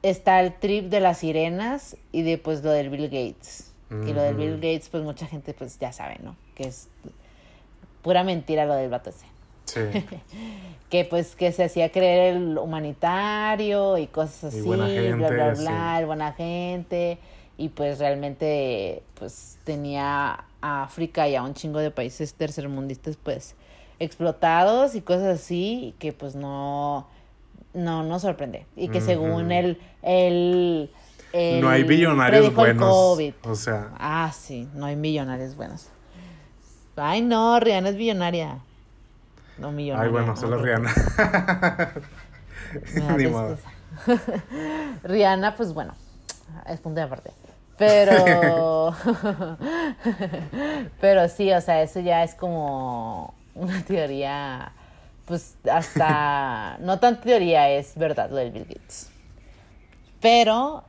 está 0.02 0.40
el 0.42 0.54
trip 0.54 0.90
de 0.90 1.00
las 1.00 1.20
sirenas 1.20 1.98
y 2.12 2.24
de 2.24 2.38
pues 2.38 2.64
lo 2.64 2.72
del 2.72 2.90
Bill 2.90 3.06
Gates. 3.10 3.72
Que 3.90 4.14
lo 4.14 4.22
del. 4.22 4.36
Bill 4.36 4.56
Gates, 4.56 4.90
pues 4.90 5.04
mucha 5.04 5.26
gente 5.26 5.54
pues 5.54 5.80
ya 5.80 5.92
sabe, 5.92 6.18
¿no? 6.22 6.36
Que 6.54 6.68
es 6.68 6.90
pura 8.04 8.24
mentira 8.24 8.66
lo 8.66 8.76
del 8.76 8.90
vato 8.90 9.10
ese. 9.10 9.26
Sí. 9.66 10.06
Que 10.90 11.06
pues 11.06 11.36
que 11.36 11.52
se 11.52 11.66
hacía 11.66 11.92
creer 11.92 12.36
el 12.36 12.58
humanitario 12.58 14.00
y 14.00 14.08
cosas 14.08 14.56
Y 14.56 14.58
así, 14.58 14.68
buena 14.68 14.88
bla, 14.88 15.30
bla, 15.30 15.56
sí. 15.56 15.62
bla, 15.62 16.00
el 16.00 16.06
buena 16.08 16.34
gente. 16.34 17.20
Y 17.60 17.70
pues 17.70 18.00
realmente 18.00 19.04
pues 19.16 19.60
tenía 19.66 20.46
a 20.62 20.84
África 20.84 21.28
y 21.28 21.36
a 21.36 21.44
un 21.44 21.54
chingo 21.54 21.80
de 21.80 21.92
países 21.92 22.34
tercermundistas 22.34 23.18
pues 23.22 23.56
explotados 24.00 24.96
y 24.96 25.02
cosas 25.02 25.42
así 25.42 25.94
que 26.00 26.14
pues 26.14 26.36
no 26.36 27.06
no 27.74 28.04
nos 28.04 28.22
sorprende 28.22 28.66
y 28.78 28.88
que 28.88 29.02
según 29.02 29.52
él, 29.52 29.78
él 30.02 30.90
no 31.34 31.70
hay 31.70 31.82
el 31.82 32.50
buenos. 32.52 32.88
COVID. 32.90 33.34
O 33.44 33.56
sea, 33.56 33.90
Ah, 34.00 34.32
sí, 34.34 34.68
no 34.74 34.86
hay 34.86 34.96
millonarios 34.96 35.56
buenos. 35.56 35.90
Ay, 36.96 37.22
no, 37.22 37.60
Rihanna 37.60 37.90
es 37.90 37.96
billonaria. 37.98 38.60
No 39.58 39.72
millonaria. 39.72 40.06
ay, 40.06 40.12
bueno, 40.12 40.28
no, 40.28 40.38
solo 40.38 40.58
no, 40.58 40.64
Rihanna. 40.64 40.92
Ni. 43.18 43.60
Rihanna, 45.04 45.56
pues 45.56 45.74
bueno, 45.74 45.94
es 46.68 46.80
punto 46.80 47.00
de 47.00 47.06
aparte. 47.06 47.32
Pero. 47.80 48.96
Pero 51.02 51.30
sí, 51.30 51.52
o 51.54 51.62
sea, 51.62 51.82
eso 51.84 52.02
ya 52.02 52.24
es 52.26 52.36
como 52.36 53.36
una 53.56 53.84
teoría. 53.86 54.74
Pues 55.26 55.58
hasta. 55.72 56.78
No 56.82 57.00
tan 57.00 57.22
teoría, 57.22 57.70
es 57.72 57.96
verdad 57.98 58.30
lo 58.32 58.38
del 58.38 58.52
Bill 58.52 58.66
Gates. 58.66 59.14
Pero. 60.22 60.86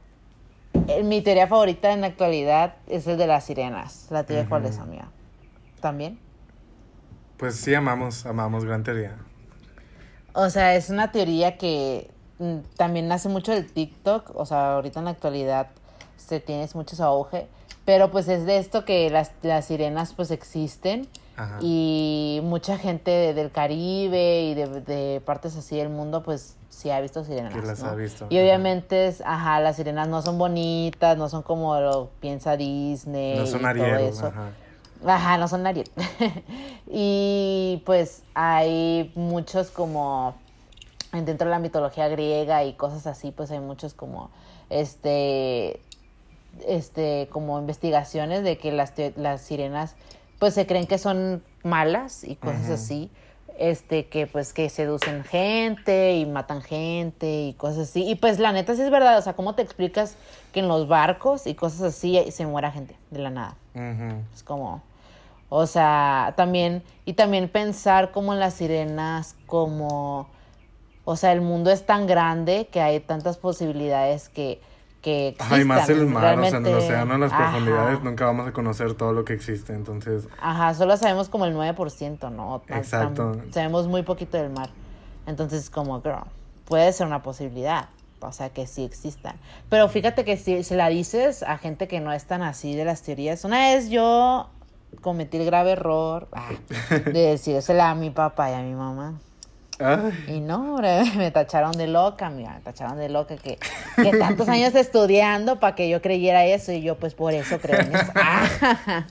eh, 0.89 1.03
Mi 1.05 1.23
teoría 1.23 1.49
favorita 1.49 1.93
en 1.93 2.03
la 2.03 2.09
actualidad 2.09 2.77
es 2.89 3.07
el 3.09 3.19
de 3.19 3.27
las 3.29 3.45
sirenas. 3.47 4.09
La 4.11 4.25
teoría 4.25 4.49
cuál 4.49 4.67
es, 4.67 4.79
amiga. 4.81 5.13
¿También? 5.81 6.21
Pues 7.39 7.57
sí, 7.57 7.75
amamos, 7.75 8.27
amamos 8.27 8.65
Gran 8.65 8.85
Teoría. 8.85 9.17
O 10.35 10.51
sea, 10.51 10.77
es 10.77 10.91
una 10.91 11.13
teoría 11.13 11.59
que 11.59 12.11
mm, 12.39 12.59
también 12.77 13.09
nace 13.09 13.29
mucho 13.29 13.53
del 13.53 13.73
TikTok. 13.73 14.33
O 14.37 14.47
sea, 14.47 14.75
ahorita 14.75 15.01
en 15.01 15.07
la 15.07 15.13
actualidad 15.13 15.69
se 16.21 16.41
tiene 16.41 16.69
mucho 16.75 17.03
auge. 17.05 17.47
Pero 17.85 18.11
pues 18.11 18.29
es 18.29 18.45
de 18.47 18.59
esto 18.59 18.85
que 18.85 19.11
las, 19.11 19.33
las 19.43 19.65
sirenas 19.65 20.13
pues 20.15 20.31
existen. 20.31 21.09
Ajá. 21.37 21.59
Y 21.63 22.41
mucha 22.45 22.77
gente 22.79 23.11
de- 23.11 23.35
del 23.35 23.51
Caribe 23.51 24.43
y 24.43 24.55
de, 24.55 24.67
de 24.83 25.21
partes 25.25 25.57
así 25.57 25.77
del 25.79 25.89
mundo 25.89 26.23
pues 26.23 26.57
sí 26.69 26.91
ha 26.91 27.01
visto 27.01 27.25
sirenas. 27.25 27.55
Que 27.55 27.63
las 27.63 27.83
¿no? 27.83 27.89
ha 27.89 27.95
visto, 27.95 28.27
Y 28.29 28.37
ajá. 28.37 28.45
obviamente, 28.45 29.07
es, 29.09 29.23
ajá, 29.23 29.59
las 29.61 29.77
sirenas 29.77 30.07
no 30.09 30.21
son 30.23 30.37
bonitas, 30.39 31.17
no 31.17 31.29
son 31.31 31.43
como 31.43 31.81
lo 31.81 32.11
piensa 32.21 32.57
Disney. 32.57 33.37
No 33.39 33.45
y 33.45 33.47
son 33.47 33.61
todo 33.63 33.85
eso. 33.97 34.27
ajá. 34.27 34.51
Ajá, 35.07 35.39
no 35.39 35.49
son 35.49 35.67
Ariel. 35.67 35.91
y 36.87 37.83
pues 37.87 38.23
hay 38.35 39.11
muchos 39.15 39.71
como 39.71 40.35
dentro 41.13 41.47
de 41.47 41.51
la 41.51 41.59
mitología 41.59 42.07
griega 42.09 42.65
y 42.65 42.75
cosas 42.75 43.07
así, 43.07 43.31
pues 43.31 43.51
hay 43.51 43.61
muchos 43.61 43.95
como 43.95 44.31
este 44.69 45.81
este 46.67 47.29
como 47.31 47.59
investigaciones 47.59 48.43
de 48.43 48.59
que 48.59 48.73
las 48.73 48.93
las 49.17 49.41
sirenas 49.41 49.97
pues 50.39 50.55
se 50.55 50.67
creen 50.67 50.87
que 50.87 50.99
son 50.99 51.43
malas 51.63 52.25
y 52.25 52.35
cosas 52.37 52.71
así. 52.71 53.11
Este, 53.59 54.07
que 54.07 54.27
pues 54.27 54.55
que 54.55 54.71
seducen 54.71 55.23
gente 55.23 56.15
y 56.17 56.25
matan 56.25 56.63
gente 56.63 57.43
y 57.43 57.53
cosas 57.53 57.91
así. 57.91 58.09
Y 58.09 58.15
pues 58.15 58.39
la 58.39 58.53
neta 58.53 58.75
sí 58.75 58.81
es 58.81 58.91
verdad, 58.91 59.19
o 59.19 59.23
sea, 59.23 59.35
¿cómo 59.35 59.55
te 59.55 59.61
explicas 59.61 60.17
que 60.53 60.61
en 60.61 60.69
los 60.69 60.89
barcos 60.89 61.47
y 61.47 61.55
cosas 61.55 61.83
así 61.83 62.19
se 62.31 62.47
muera 62.47 62.73
gente 62.73 62.97
de 63.11 63.19
la 63.19 63.29
nada? 63.29 63.57
Es 64.33 64.43
como, 64.43 64.81
o 65.51 65.67
sea, 65.67 66.33
también, 66.39 66.83
y 67.05 67.13
también 67.13 67.51
pensar 67.51 68.13
como 68.13 68.33
en 68.33 68.41
las 68.41 68.55
sirenas, 68.55 69.37
como, 69.45 70.27
o 71.05 71.17
sea, 71.17 71.33
el 71.33 71.43
mundo 71.43 71.71
es 71.71 71.85
tan 71.85 72.07
grande 72.07 72.69
que 72.73 72.81
hay 72.81 72.99
tantas 73.01 73.37
posibilidades 73.37 74.31
que, 74.31 74.59
que 75.01 75.35
Ajá, 75.39 75.59
y 75.61 75.65
más 75.65 75.89
el 75.89 75.97
existan. 76.03 76.13
mar, 76.13 76.39
o 76.39 76.41
sea, 76.43 76.49
en 76.49 76.55
el 76.57 76.63
Realmente, 76.65 76.75
océano, 76.75 77.15
en 77.15 77.21
las 77.21 77.33
ajá. 77.33 77.51
profundidades, 77.51 78.03
nunca 78.03 78.27
vamos 78.27 78.49
a 78.49 78.53
conocer 78.53 78.95
todo 78.95 79.13
lo 79.13 79.25
que 79.25 79.33
existe, 79.33 79.73
entonces... 79.73 80.29
Ajá, 80.41 80.75
solo 80.75 80.97
sabemos 80.97 81.29
como 81.29 81.47
el 81.47 81.55
9%, 81.55 82.31
¿no? 82.31 82.63
Tan- 82.67 82.79
Exacto. 82.79 83.33
tan- 83.33 83.53
sabemos 83.53 83.87
muy 83.89 84.03
poquito 84.03 84.37
del 84.37 84.51
mar. 84.51 84.69
Entonces, 85.27 85.71
como, 85.71 86.01
girl, 86.03 86.25
puede 86.67 86.93
ser 86.93 87.07
una 87.07 87.23
posibilidad. 87.23 87.89
O 88.23 88.33
sea, 88.33 88.51
que 88.51 88.67
sí 88.67 88.85
existan. 88.85 89.37
Pero 89.71 89.89
fíjate 89.89 90.27
que 90.27 90.37
si 90.37 90.63
se 90.63 90.77
la 90.77 90.91
dices 90.91 91.43
a 91.43 91.57
gente 91.57 91.89
que 91.89 92.01
no 92.01 92.13
es 92.13 92.27
tan 92.27 92.43
así 92.43 92.75
de 92.77 92.85
las 92.85 93.01
teorías. 93.01 93.45
Una 93.47 93.71
vez 93.71 93.89
yo 93.89 94.51
cometí 95.01 95.39
el 95.39 95.47
grave 95.47 95.71
error 95.73 96.29
ah, 96.33 96.51
de 97.07 97.13
decírsela 97.13 97.89
a 97.89 97.95
mi 97.95 98.11
papá 98.11 98.51
y 98.51 98.55
a 98.55 98.61
mi 98.61 98.75
mamá. 98.75 99.15
Ay, 99.81 100.25
Y 100.37 100.41
no, 100.41 100.75
hombre, 100.75 101.03
me 101.17 101.31
tacharon 101.31 101.73
de 101.73 101.87
loca, 101.87 102.31
mira, 102.31 102.55
me 102.55 102.61
tacharon 102.61 102.99
de 102.99 103.09
loca 103.09 103.37
que, 103.37 103.59
que 103.97 104.11
tantos 104.19 104.49
años 104.49 104.75
estudiando 104.75 105.59
para 105.59 105.75
que 105.75 105.89
yo 105.89 106.01
creyera 106.03 106.45
eso 106.45 106.71
y 106.73 106.83
yo 106.83 106.97
pues 106.97 107.15
por 107.15 107.33
eso 107.35 107.59
creo 107.59 107.81
en 107.81 107.95
eso. 107.97 108.13
Ah. 108.15 109.07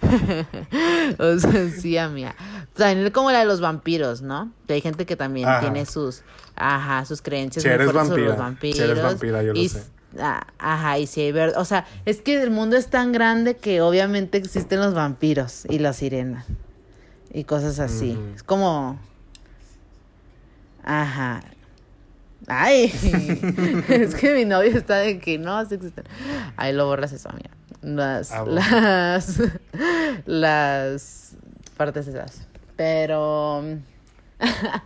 o 1.18 1.38
sea, 1.38 1.70
sí, 1.70 1.96
amiga. 1.98 2.34
También 2.74 3.06
es 3.06 3.12
como 3.12 3.30
la 3.30 3.40
de 3.40 3.44
los 3.44 3.60
vampiros, 3.60 4.22
¿no? 4.22 4.52
Que 4.66 4.74
hay 4.74 4.80
gente 4.80 5.06
que 5.06 5.16
también 5.16 5.48
Ajá. 5.48 5.60
tiene 5.60 5.86
sus, 5.86 6.22
ajá, 6.56 7.04
sus 7.04 7.22
creencias 7.22 7.62
Si 7.62 7.68
eres 7.68 7.90
sobre 7.90 7.98
los 7.98 8.08
vampira, 8.08 8.36
vampiros. 8.36 8.76
si 8.76 8.82
eres 8.82 9.02
vampira, 9.02 9.42
yo 9.42 9.52
lo 9.52 9.58
y, 9.60 9.68
sé. 9.68 9.82
ah, 10.20 10.46
Ajá, 10.58 10.98
y 10.98 11.06
si 11.06 11.20
hay 11.22 11.32
verdad, 11.32 11.60
o 11.60 11.64
sea, 11.64 11.86
es 12.04 12.20
que 12.20 12.40
el 12.42 12.50
mundo 12.50 12.76
es 12.76 12.88
tan 12.88 13.12
grande 13.12 13.56
que 13.56 13.80
obviamente 13.82 14.38
existen 14.38 14.80
los 14.80 14.94
vampiros 14.94 15.64
y 15.68 15.78
las 15.78 15.96
sirenas 15.96 16.46
y 17.32 17.44
cosas 17.44 17.78
así. 17.78 18.18
Es 18.34 18.42
como 18.42 18.98
Ajá. 20.84 21.42
Ay, 22.48 22.84
es 23.88 24.14
que 24.16 24.34
mi 24.34 24.44
novio 24.44 24.76
está 24.76 24.96
de 24.96 25.18
que 25.18 25.38
no, 25.38 25.64
sí 25.66 25.76
existen. 25.76 26.04
Ahí 26.56 26.72
lo 26.72 26.86
borras 26.86 27.12
eso, 27.12 27.28
amiga. 27.28 27.50
Las, 27.82 28.32
Ah, 28.32 28.42
bueno. 28.42 28.56
las, 28.60 29.40
las 30.26 31.36
partes 31.76 32.06
esas. 32.08 32.48
Pero. 32.76 33.62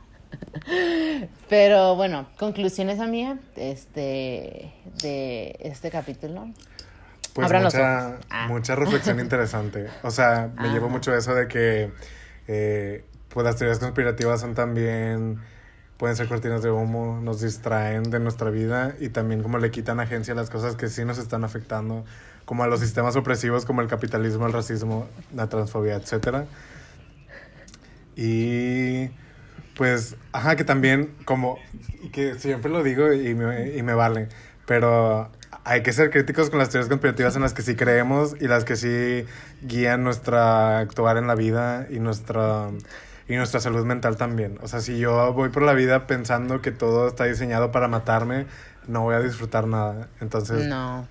Pero 1.49 1.95
bueno, 1.97 2.27
conclusiones 2.39 3.01
a 3.01 3.07
mía 3.07 3.39
este, 3.57 4.73
de 5.03 5.57
este 5.61 5.91
capítulo. 5.91 6.51
Pues 7.33 7.47
Abran 7.47 7.65
mucha. 7.65 8.19
Ah. 8.31 8.47
mucha 8.49 8.75
reflexión 8.75 9.21
interesante. 9.21 9.87
O 10.03 10.11
sea, 10.11 10.51
me 10.57 10.69
llevo 10.69 10.87
Ajá. 10.87 10.95
mucho 10.95 11.15
eso 11.15 11.35
de 11.35 11.49
que 11.49 11.93
eh, 12.49 13.05
pues 13.29 13.45
las 13.45 13.57
teorías 13.57 13.79
conspirativas 13.79 14.41
son 14.41 14.55
también, 14.55 15.39
pueden 15.97 16.17
ser 16.17 16.29
cortinas 16.29 16.63
de 16.63 16.71
humo, 16.71 17.21
nos 17.23 17.41
distraen 17.41 18.05
de 18.05 18.21
nuestra 18.21 18.51
vida 18.51 18.95
y 19.01 19.09
también 19.09 19.43
como 19.43 19.59
le 19.59 19.71
quitan 19.71 20.01
agencia 20.01 20.35
a 20.35 20.37
las 20.37 20.51
cosas 20.51 20.77
que 20.77 20.89
sí 20.89 21.05
nos 21.05 21.19
están 21.19 21.45
afectando, 21.45 22.05
como 22.45 22.65
a 22.65 22.67
los 22.67 22.81
sistemas 22.81 23.17
opresivos 23.17 23.65
como 23.65 23.81
el 23.81 23.89
capitalismo, 23.89 24.47
el 24.47 24.53
racismo, 24.53 25.09
la 25.35 25.49
transfobia, 25.49 25.95
etcétera. 25.95 26.47
Y 28.15 29.11
pues, 29.77 30.17
ajá, 30.33 30.57
que 30.57 30.65
también 30.65 31.15
como, 31.25 31.59
que 32.13 32.35
siempre 32.35 32.71
lo 32.71 32.83
digo 32.83 33.13
y 33.13 33.35
me, 33.35 33.77
y 33.77 33.83
me 33.83 33.95
vale, 33.95 34.29
pero 34.67 35.31
hay 35.65 35.83
que 35.83 35.93
ser 35.93 36.11
críticos 36.11 36.51
con 36.51 36.59
las 36.59 36.71
teorías 36.71 36.89
conspirativas 36.89 37.37
en 37.37 37.43
las 37.43 37.53
que 37.53 37.63
sí 37.63 37.75
creemos 37.75 38.37
y 38.41 38.49
las 38.49 38.65
que 38.65 38.77
sí 38.77 39.25
guían 39.63 40.05
nuestra 40.05 40.79
actuar 40.79 41.17
en 41.17 41.27
la 41.27 41.35
vida 41.35 41.87
y 41.91 41.99
nuestra 41.99 42.69
y 43.29 43.37
nuestra 43.37 43.61
salud 43.61 43.85
mental 43.85 44.17
también. 44.17 44.59
O 44.63 44.69
sea, 44.69 44.81
si 44.81 44.99
yo 44.99 45.33
voy 45.33 45.49
por 45.49 45.63
la 45.63 45.73
vida 45.73 46.07
pensando 46.07 46.63
que 46.63 46.71
todo 46.71 47.09
está 47.09 47.25
diseñado 47.25 47.73
para 47.73 47.89
matarme, 47.89 48.47
no 48.87 49.03
voy 49.03 49.15
a 49.15 49.21
disfrutar 49.21 49.67
nada. 49.67 50.09
Entonces, 50.21 50.67
No. 50.67 51.09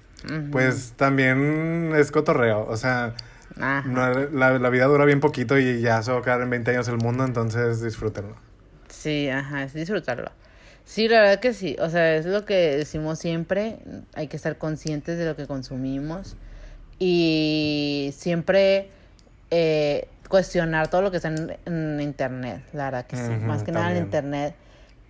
Pues 0.52 0.94
también 0.96 1.92
es 1.96 2.12
cotorreo. 2.12 2.66
O 2.68 2.78
sea, 2.78 3.14
no, 3.58 4.10
la, 4.32 4.58
la 4.58 4.70
vida 4.70 4.86
dura 4.86 5.06
bien 5.06 5.20
poquito 5.20 5.60
y 5.60 5.82
ya 5.82 6.02
se 6.02 6.12
va 6.12 6.20
a 6.20 6.22
quedar 6.24 6.42
en 6.42 6.50
20 6.50 6.72
años 6.72 6.88
el 6.88 6.98
mundo, 6.98 7.24
entonces 7.26 7.82
disfrútenlo. 7.84 8.36
Sí, 8.88 9.30
ajá, 9.30 9.64
es 9.64 9.74
disfrutarlo. 9.74 10.32
Sí, 10.84 11.08
la 11.08 11.22
verdad 11.22 11.40
que 11.40 11.54
sí. 11.54 11.76
O 11.80 11.90
sea, 11.90 12.16
es 12.16 12.26
lo 12.26 12.46
que 12.46 12.78
decimos 12.78 13.20
siempre. 13.20 13.80
Hay 14.14 14.28
que 14.28 14.38
estar 14.38 14.58
conscientes 14.58 15.18
de 15.18 15.26
lo 15.26 15.36
que 15.36 15.48
consumimos. 15.48 16.38
Y 16.98 18.14
siempre 18.16 18.90
eh, 19.52 20.08
cuestionar 20.30 20.88
todo 20.90 21.02
lo 21.02 21.12
que 21.12 21.18
está 21.18 21.30
en, 21.30 21.56
en 21.66 22.02
internet. 22.02 22.62
La 22.74 22.86
verdad 22.86 23.06
que 23.06 23.16
sí. 23.18 23.32
Más 23.42 23.64
que 23.64 23.72
nada 23.72 23.92
en 23.92 23.98
internet. 23.98 24.56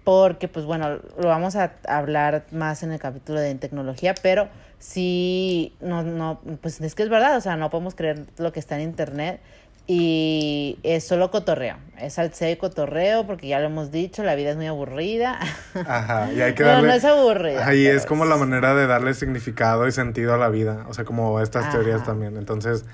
Porque, 0.04 0.48
pues 0.48 0.66
bueno, 0.66 1.00
lo 1.18 1.28
vamos 1.28 1.56
a 1.56 1.72
hablar 1.88 2.46
más 2.52 2.84
en 2.84 2.92
el 2.92 3.00
capítulo 3.00 3.40
de 3.40 3.56
tecnología, 3.56 4.14
pero 4.22 4.48
sí, 4.78 5.74
no, 5.82 6.04
no, 6.04 6.40
pues 6.62 6.80
es 6.80 6.94
que 6.94 7.02
es 7.02 7.10
verdad, 7.10 7.38
o 7.38 7.42
sea, 7.42 7.56
no 7.58 7.72
podemos 7.72 7.96
creer 7.96 8.24
lo 8.38 8.54
que 8.54 8.60
está 8.60 8.76
en 8.76 8.82
internet 8.82 9.40
y 9.88 10.78
es 10.84 11.06
solo 11.06 11.32
cotorreo, 11.32 11.78
es 12.00 12.14
salseo 12.14 12.52
y 12.52 12.56
cotorreo, 12.56 13.26
porque 13.26 13.48
ya 13.48 13.60
lo 13.60 13.66
hemos 13.66 13.92
dicho, 13.92 14.24
la 14.24 14.36
vida 14.36 14.52
es 14.52 14.58
muy 14.58 14.68
aburrida. 14.68 15.40
Ajá, 15.88 16.32
y 16.32 16.42
hay 16.42 16.54
que 16.56 16.64
No, 16.64 16.70
darle... 16.70 16.88
no 16.88 16.94
es 16.94 17.06
aburrida, 17.06 17.64
pero 17.66 17.98
es 17.98 18.06
como 18.06 18.26
la 18.26 18.36
manera 18.36 18.76
de 18.76 18.88
darle 18.88 19.14
significado 19.16 19.88
y 19.88 19.92
sentido 19.92 20.36
a 20.36 20.38
la 20.38 20.50
vida, 20.50 20.86
o 20.88 20.94
sea, 20.94 21.06
como 21.06 21.40
estas 21.42 21.64
Ajá. 21.66 21.74
teorías 21.74 22.04
también. 22.04 22.38
Entonces, 22.38 22.86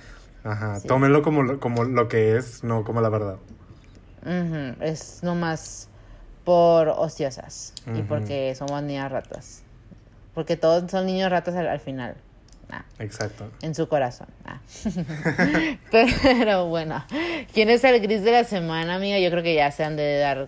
ajá, 0.43 0.79
Sí. 0.79 0.87
tómenlo 0.87 1.21
como, 1.21 1.43
lo- 1.43 1.59
como 1.59 1.83
lo 1.83 2.07
que 2.07 2.37
es, 2.37 2.63
no 2.63 2.83
como 2.83 3.01
la 3.01 3.09
verdad. 3.09 3.37
Ujú, 4.23 4.83
es 4.83 5.23
nomás 5.23 5.89
por 6.43 6.89
ociosas 6.89 7.73
y 7.95 8.01
porque 8.03 8.53
somos 8.55 8.81
niñas 8.83 9.11
ratas. 9.11 9.63
Porque 10.33 10.55
todos 10.57 10.89
son 10.89 11.05
niños 11.05 11.29
ratas 11.31 11.55
al, 11.55 11.67
al 11.67 11.79
final. 11.79 12.15
Ah, 12.69 12.85
Exacto. 12.99 13.51
en 13.61 13.75
su 13.75 13.87
corazón. 13.89 14.27
Ah. 14.45 14.59
Pero 15.91 16.67
bueno, 16.67 17.03
¿quién 17.53 17.69
es 17.69 17.83
el 17.83 17.99
gris 18.01 18.23
de 18.23 18.31
la 18.31 18.43
semana, 18.43 18.95
amiga? 18.95 19.19
Yo 19.19 19.29
creo 19.29 19.43
que 19.43 19.55
ya 19.55 19.71
se 19.71 19.83
han 19.83 19.95
de 19.97 20.17
dar. 20.19 20.47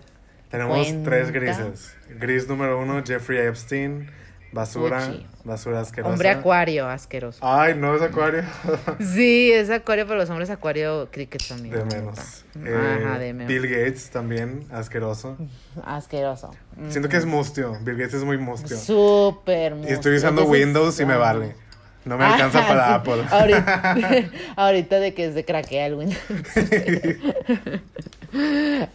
Tenemos 0.50 0.78
Cuenta. 0.86 1.10
tres 1.10 1.30
grises. 1.32 1.94
Gris 2.18 2.48
número 2.48 2.80
uno, 2.80 3.02
Jeffrey 3.04 3.40
Epstein, 3.46 4.10
basura, 4.54 5.00
Fuchi. 5.00 5.26
basura 5.44 5.80
asquerosa. 5.80 6.12
Hombre 6.12 6.30
acuario, 6.30 6.88
asqueroso. 6.88 7.38
Ay, 7.42 7.74
no 7.74 7.94
es 7.96 8.02
acuario. 8.02 8.42
Sí, 9.00 9.52
es 9.52 9.68
acuario, 9.68 10.06
pero 10.06 10.18
los 10.18 10.30
hombres 10.30 10.48
acuario, 10.48 11.08
cricket 11.10 11.42
también. 11.46 11.74
de 11.74 11.84
menos. 11.84 12.44
Eh, 12.64 13.00
Ajá, 13.04 13.18
de 13.18 13.32
menos. 13.32 13.48
Bill 13.48 13.66
Gates 13.68 14.10
también, 14.10 14.64
asqueroso. 14.72 15.36
Asqueroso. 15.84 16.52
Siento 16.88 17.08
que 17.08 17.16
es 17.16 17.26
mustio. 17.26 17.76
Bill 17.82 17.96
Gates 17.96 18.14
es 18.14 18.24
muy 18.24 18.38
mustio. 18.38 18.76
Súper 18.76 19.76
Y 19.86 19.92
estoy 19.92 20.16
usando 20.16 20.42
Entonces, 20.42 20.62
Windows 20.62 21.00
y 21.00 21.04
me 21.04 21.14
ah. 21.14 21.18
vale. 21.18 21.56
No 22.04 22.18
me 22.18 22.24
alcanza 22.24 22.58
Ajá, 22.60 22.68
para 22.68 22.86
sí. 22.86 22.92
Apple. 22.94 23.24
Ahorita, 23.30 24.30
ahorita 24.56 25.00
de 25.00 25.14
que 25.14 25.32
se 25.32 25.44
craquea 25.44 25.86
el 25.86 25.94
Windows. 25.94 26.20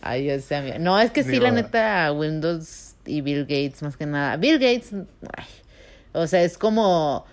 Ay, 0.02 0.24
Dios 0.24 0.44
sea 0.44 0.62
mío. 0.62 0.76
No, 0.80 1.00
es 1.00 1.12
que 1.12 1.24
sí, 1.24 1.32
Ni 1.32 1.40
la 1.40 1.52
neta, 1.52 2.12
Windows 2.14 2.89
y 3.10 3.22
Bill 3.22 3.42
Gates, 3.44 3.82
más 3.82 3.98
que 3.98 4.06
nada. 4.06 4.38
Bill 4.38 4.60
Gates, 4.60 4.94
ay, 5.36 5.46
o 6.14 6.28
sea, 6.28 6.44
es 6.44 6.58
como 6.58 7.26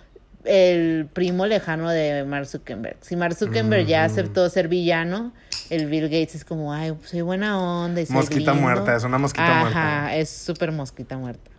el 0.43 1.07
primo 1.11 1.45
lejano 1.45 1.89
de 1.89 2.23
Mark 2.23 2.45
Zuckerberg. 2.47 2.97
Si 3.01 3.15
Mark 3.15 3.35
Zuckerberg 3.35 3.85
ya 3.85 4.03
aceptó 4.05 4.49
ser 4.49 4.67
villano, 4.67 5.33
el 5.69 5.87
Bill 5.87 6.03
Gates 6.05 6.35
es 6.35 6.45
como, 6.45 6.73
ay, 6.73 6.93
soy 7.03 7.21
buena 7.21 7.59
onda 7.59 7.99
y 8.01 8.05
soy 8.05 8.15
Mosquita 8.15 8.51
lindo. 8.53 8.61
muerta, 8.67 8.95
es 8.95 9.03
una 9.03 9.17
mosquita 9.17 9.45
Ajá, 9.45 9.61
muerta. 9.61 10.15
es 10.15 10.29
súper 10.29 10.71
mosquita 10.71 11.17
muerta. 11.17 11.51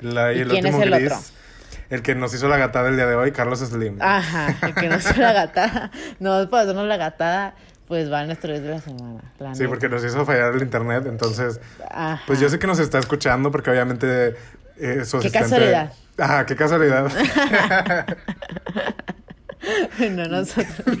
La- 0.00 0.32
y 0.32 0.38
¿Y 0.38 0.40
el 0.42 0.48
quién 0.48 0.66
es 0.66 0.74
el 0.74 0.90
gris, 0.90 1.12
otro? 1.12 1.24
el 1.90 2.02
que 2.02 2.14
nos 2.14 2.34
hizo 2.34 2.48
la 2.48 2.58
gatada 2.58 2.88
el 2.90 2.96
día 2.96 3.06
de 3.06 3.14
hoy, 3.14 3.32
Carlos 3.32 3.60
Slim. 3.60 3.96
Ajá, 4.00 4.54
el 4.66 4.74
que 4.74 4.88
no 4.88 5.00
sea 5.00 5.16
la 5.16 5.32
gatada. 5.32 5.90
No, 6.20 6.50
para 6.50 6.64
hacernos 6.64 6.86
la 6.86 6.96
gatada, 6.98 7.54
pues 7.88 8.10
va 8.10 8.20
a 8.20 8.26
nuestro 8.26 8.52
día 8.52 8.60
de 8.62 8.68
la 8.70 8.80
semana. 8.80 9.20
la 9.38 9.54
sí, 9.54 9.60
neta. 9.60 9.68
porque 9.70 9.88
nos 9.88 10.04
hizo 10.04 10.24
fallar 10.24 10.54
el 10.54 10.62
internet, 10.62 11.04
entonces, 11.06 11.60
Ajá. 11.90 12.22
pues 12.26 12.40
yo 12.40 12.48
sé 12.48 12.58
que 12.58 12.66
nos 12.66 12.78
está 12.78 12.98
escuchando 12.98 13.50
porque 13.50 13.70
obviamente 13.70 14.34
eh, 14.78 15.04
su 15.04 15.18
Qué 15.20 15.28
asistente- 15.28 15.38
casualidad. 15.40 15.92
Ajá, 16.18 16.46
qué 16.46 16.56
casualidad. 16.56 17.10
No 20.10 20.26
nosotros. 20.26 20.66
es 20.86 20.96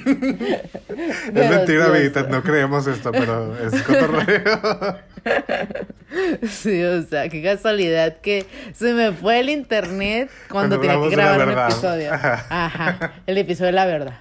Pero 1.34 1.54
mentira, 1.54 1.84
sí, 1.84 1.90
o 1.90 1.92
Vita, 1.92 2.20
sea, 2.22 2.30
no 2.30 2.42
creemos 2.42 2.86
esto, 2.86 3.12
pero 3.12 3.54
es 3.58 3.82
cotorreo. 3.82 4.98
Sí, 6.48 6.82
o 6.84 7.02
sea, 7.02 7.28
qué 7.28 7.42
casualidad 7.42 8.18
que 8.22 8.46
se 8.74 8.92
me 8.92 9.12
fue 9.12 9.40
el 9.40 9.48
internet 9.50 10.30
cuando, 10.50 10.76
Cuando 10.78 10.80
tenía 10.80 11.08
que 11.10 11.16
grabar 11.16 11.40
un 11.40 11.46
verdad. 11.48 11.70
episodio. 11.70 12.12
Ajá, 12.12 13.12
el 13.26 13.38
episodio 13.38 13.66
de 13.66 13.72
la 13.72 13.86
verdad. 13.86 14.14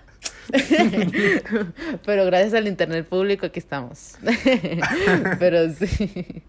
Pero 2.05 2.25
gracias 2.25 2.53
al 2.53 2.67
internet 2.67 3.07
público 3.07 3.45
aquí 3.45 3.59
estamos. 3.59 4.15
Pero 5.39 5.69
sí. 5.73 6.43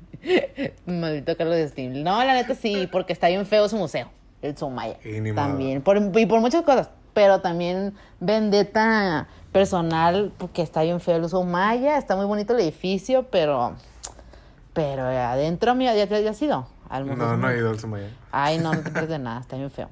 Maldito 0.86 1.36
Carlos 1.36 1.68
Steam. 1.70 2.02
No, 2.02 2.24
la 2.24 2.34
neta 2.34 2.54
sí, 2.54 2.88
porque 2.90 3.12
está 3.12 3.28
bien 3.28 3.46
feo 3.46 3.68
su 3.68 3.76
museo, 3.76 4.10
el 4.42 4.56
Sumaya. 4.56 4.96
Y. 5.04 5.32
También, 5.34 5.82
por, 5.82 5.98
y 6.18 6.26
por 6.26 6.40
muchas 6.40 6.62
cosas. 6.62 6.90
Pero 7.12 7.40
también 7.40 7.94
vendetta 8.20 9.28
personal, 9.52 10.32
porque 10.36 10.62
está 10.62 10.82
bien 10.82 11.00
feo 11.00 11.16
el 11.16 11.28
Sumaya. 11.28 11.98
Está 11.98 12.16
muy 12.16 12.26
bonito 12.26 12.54
el 12.54 12.60
edificio, 12.60 13.26
pero. 13.30 13.74
Pero 14.72 15.04
adentro, 15.04 15.74
mira, 15.76 15.94
ya, 15.94 16.06
ya, 16.06 16.30
has 16.30 16.42
ido 16.42 16.66
al 16.88 17.04
museo 17.04 17.24
No, 17.24 17.36
no 17.36 17.48
he 17.48 17.58
ido 17.58 17.70
al 17.70 17.78
Sumaya. 17.78 18.08
Ay, 18.32 18.58
no, 18.58 18.74
no 18.74 18.82
te 18.82 18.90
pierdes 18.90 19.10
de 19.10 19.18
nada, 19.20 19.40
está 19.40 19.56
bien 19.56 19.70
feo. 19.70 19.88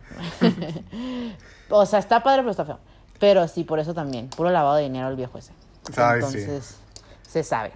o 1.70 1.86
sea, 1.86 2.00
está 2.00 2.22
padre, 2.22 2.40
pero 2.40 2.50
está 2.50 2.64
feo. 2.64 2.80
Pero 3.22 3.46
sí, 3.46 3.62
por 3.62 3.78
eso 3.78 3.94
también. 3.94 4.26
Puro 4.30 4.50
lavado 4.50 4.74
de 4.74 4.82
dinero 4.82 5.06
el 5.06 5.14
viejo 5.14 5.38
ese. 5.38 5.52
Ay, 5.96 6.22
sí. 6.22 6.38
Entonces, 6.38 6.76
se 7.28 7.44
sabe. 7.44 7.70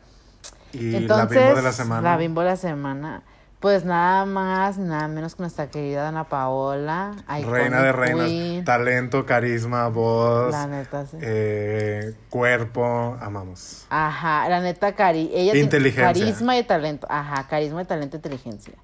Y 0.73 0.97
Entonces, 0.97 1.36
la 1.36 1.40
bimbo 1.44 1.55
de 1.56 1.62
la 1.62 1.73
semana. 1.73 2.02
la 2.10 2.16
bimbo 2.16 2.40
de 2.40 2.47
la 2.48 2.56
semana. 2.56 3.23
Pues 3.60 3.85
nada 3.85 4.27
más, 4.27 4.77
nada 4.77 5.06
menos 5.06 5.36
que 5.36 5.44
nuestra 5.44 5.68
querida 5.70 6.09
Ana 6.09 6.24
Paola. 6.24 7.12
Reina 7.48 7.81
de 7.81 7.93
reinas. 7.93 8.27
queen. 8.27 8.64
Talento, 8.64 9.24
carisma, 9.24 9.86
voz, 9.86 10.51
La 10.51 10.66
neta, 10.66 11.06
sí. 11.06 11.16
eh, 11.20 12.12
cuerpo, 12.28 13.16
amamos. 13.20 13.86
Ajá, 13.89 14.48
la 14.48 14.60
neta, 14.60 14.97
cari 14.97 15.31
ella 15.32 15.56
Inteligencia. 15.56 16.06
carisma 16.12 16.59
y 16.59 16.64
talento. 16.64 17.06
Ajá, 17.09 17.47
carisma 17.47 17.82
y 17.82 17.85
talento 17.85 18.16
inteligencia. 18.16 18.74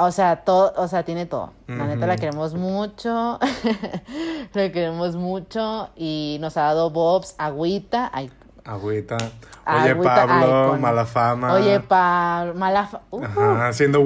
O 0.00 0.12
sea, 0.12 0.44
todo, 0.44 0.72
o 0.76 0.86
sea, 0.86 1.02
tiene 1.02 1.26
todo. 1.26 1.52
La 1.66 1.86
neta 1.86 2.06
la 2.06 2.16
queremos 2.16 2.54
mucho. 2.54 3.38
la 4.54 4.72
queremos 4.72 5.16
mucho 5.16 5.90
y 5.96 6.38
nos 6.40 6.56
ha 6.56 6.62
dado 6.62 6.90
bobs, 6.90 7.34
agüita. 7.36 8.10
Ay, 8.12 8.30
Agüita. 8.64 9.16
Oye, 9.66 9.90
Agüita, 9.90 10.26
Pablo, 10.26 10.66
icon. 10.66 10.80
mala 10.80 11.06
fama. 11.06 11.54
Oye, 11.54 11.80
pa, 11.80 12.52
mala 12.54 12.86
fa- 12.86 13.00
uh, 13.10 13.22
siendo, 13.72 14.00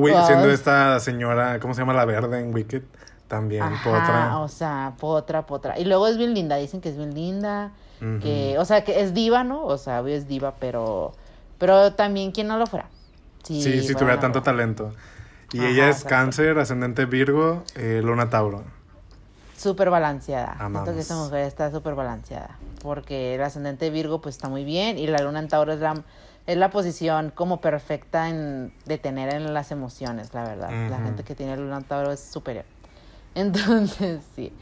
esta 0.50 1.00
señora, 1.00 1.58
¿cómo 1.58 1.74
se 1.74 1.80
llama 1.80 1.92
la 1.94 2.04
verde 2.04 2.40
en 2.40 2.54
Wicked? 2.54 2.82
También, 3.26 3.62
Ajá, 3.62 3.82
potra. 3.84 4.38
o 4.38 4.48
sea, 4.48 4.92
potra, 5.00 5.46
potra. 5.46 5.78
Y 5.78 5.84
luego 5.84 6.06
es 6.06 6.16
bien 6.16 6.32
linda, 6.32 6.56
dicen 6.56 6.80
que 6.80 6.90
es 6.90 6.96
bien 6.96 7.14
linda, 7.14 7.72
que, 8.20 8.56
o 8.58 8.64
sea, 8.64 8.82
que 8.84 9.00
es 9.00 9.14
diva, 9.14 9.44
¿no? 9.44 9.64
O 9.64 9.78
sea, 9.78 10.00
obvio 10.00 10.14
es 10.16 10.26
diva, 10.26 10.54
pero, 10.58 11.12
pero 11.58 11.92
también 11.94 12.32
quien 12.32 12.48
no 12.48 12.56
lo 12.56 12.66
fuera. 12.66 12.86
Sí, 13.42 13.62
si 13.62 13.80
fuera 13.80 13.98
tuviera 13.98 14.20
tanto 14.20 14.42
talento. 14.42 14.92
Y 15.52 15.58
Ajá, 15.58 15.68
ella 15.68 15.88
es 15.88 15.96
exacto. 15.96 16.08
cáncer, 16.08 16.58
ascendente 16.58 17.04
Virgo, 17.04 17.64
eh, 17.74 18.00
luna 18.02 18.30
Tauro. 18.30 18.64
Súper 19.56 19.90
balanceada. 19.90 20.52
Amamos. 20.58 20.82
Siento 20.82 20.94
que 20.94 21.00
esta 21.00 21.16
mujer 21.16 21.46
está 21.46 21.70
súper 21.70 21.94
balanceada. 21.94 22.58
Porque 22.82 23.36
el 23.36 23.42
ascendente 23.42 23.90
Virgo 23.90 24.20
pues 24.20 24.34
está 24.36 24.48
muy 24.48 24.64
bien 24.64 24.98
y 24.98 25.06
la 25.06 25.18
luna 25.18 25.38
en 25.38 25.48
Tauro 25.48 25.72
es 25.72 25.80
la 25.80 26.02
es 26.46 26.56
la 26.56 26.70
posición 26.70 27.32
como 27.34 27.60
perfecta 27.60 28.28
en 28.28 28.72
detener 28.84 29.32
en 29.34 29.54
las 29.54 29.70
emociones, 29.70 30.34
la 30.34 30.44
verdad. 30.44 30.70
La 30.90 30.98
gente 30.98 31.22
que 31.22 31.34
tiene 31.34 31.56
Luna 31.56 31.78
en 31.78 31.84
Tauro 31.84 32.12
es 32.12 32.20
superior. 32.20 32.64
Entonces, 33.34 34.22
sí. 34.34 34.52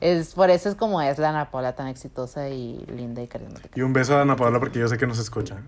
Es, 0.00 0.34
por 0.34 0.50
eso 0.50 0.68
es 0.68 0.74
como 0.74 1.00
es 1.00 1.18
la 1.18 1.28
Ana 1.28 1.50
Paula 1.50 1.74
tan 1.74 1.86
exitosa 1.86 2.48
y 2.48 2.84
linda 2.88 3.22
y 3.22 3.28
carismática. 3.28 3.78
Y 3.78 3.82
un 3.82 3.92
beso 3.92 4.16
a 4.16 4.22
Ana 4.22 4.36
Paula 4.36 4.58
porque 4.58 4.78
yo 4.78 4.88
sé 4.88 4.96
que 4.96 5.06
nos 5.06 5.18
escucha. 5.18 5.58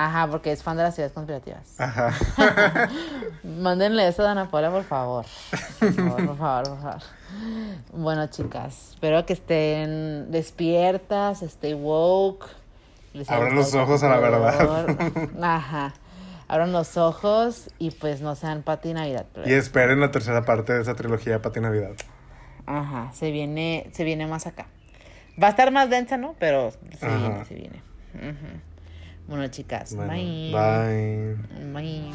Ajá, 0.00 0.28
porque 0.28 0.52
es 0.52 0.62
fan 0.62 0.76
de 0.76 0.84
las 0.84 0.96
ideas 0.96 1.10
conspirativas. 1.10 1.74
Ajá. 1.80 2.12
Mándenle 3.42 4.06
eso 4.06 4.24
a 4.24 4.30
Ana 4.30 4.48
Paula, 4.48 4.70
por 4.70 4.84
favor. 4.84 5.26
Por 5.80 5.92
favor, 5.92 6.26
por 6.26 6.36
favor, 6.36 6.68
por 6.68 6.78
favor. 6.80 7.02
Bueno, 7.92 8.26
chicas, 8.28 8.90
espero 8.90 9.26
que 9.26 9.32
estén 9.32 10.30
despiertas, 10.30 11.42
stay 11.42 11.74
woke. 11.74 12.46
Les 13.12 13.28
Abran 13.28 13.56
los 13.56 13.74
ojos 13.74 14.04
a 14.04 14.08
la 14.08 14.20
Controlador. 14.20 14.96
Ajá. 15.42 15.94
Abran 16.46 16.70
los 16.70 16.96
ojos 16.96 17.68
y 17.80 17.90
pues 17.90 18.20
no 18.20 18.36
sean 18.36 18.62
Pati 18.62 18.94
Navidad. 18.94 19.26
Y 19.46 19.52
esperen 19.54 19.98
la 19.98 20.12
tercera 20.12 20.44
parte 20.44 20.74
de 20.74 20.82
esa 20.82 20.94
trilogía 20.94 21.42
Pati 21.42 21.58
Navidad. 21.60 21.90
Ajá, 22.66 23.10
se 23.14 23.32
viene, 23.32 23.90
se 23.92 24.04
viene 24.04 24.28
más 24.28 24.46
acá. 24.46 24.66
Va 25.42 25.48
a 25.48 25.50
estar 25.50 25.72
más 25.72 25.90
densa, 25.90 26.16
¿no? 26.18 26.36
Pero 26.38 26.70
se 26.70 27.04
Ajá. 27.04 27.16
viene, 27.18 27.44
se 27.46 27.54
viene. 27.56 27.82
Ujú. 28.14 28.67
Bueno, 29.28 29.46
chicas, 29.48 29.94
Bueno, 29.94 30.10
bye. 30.12 30.50
bye. 30.52 31.36
Bye. 31.72 32.12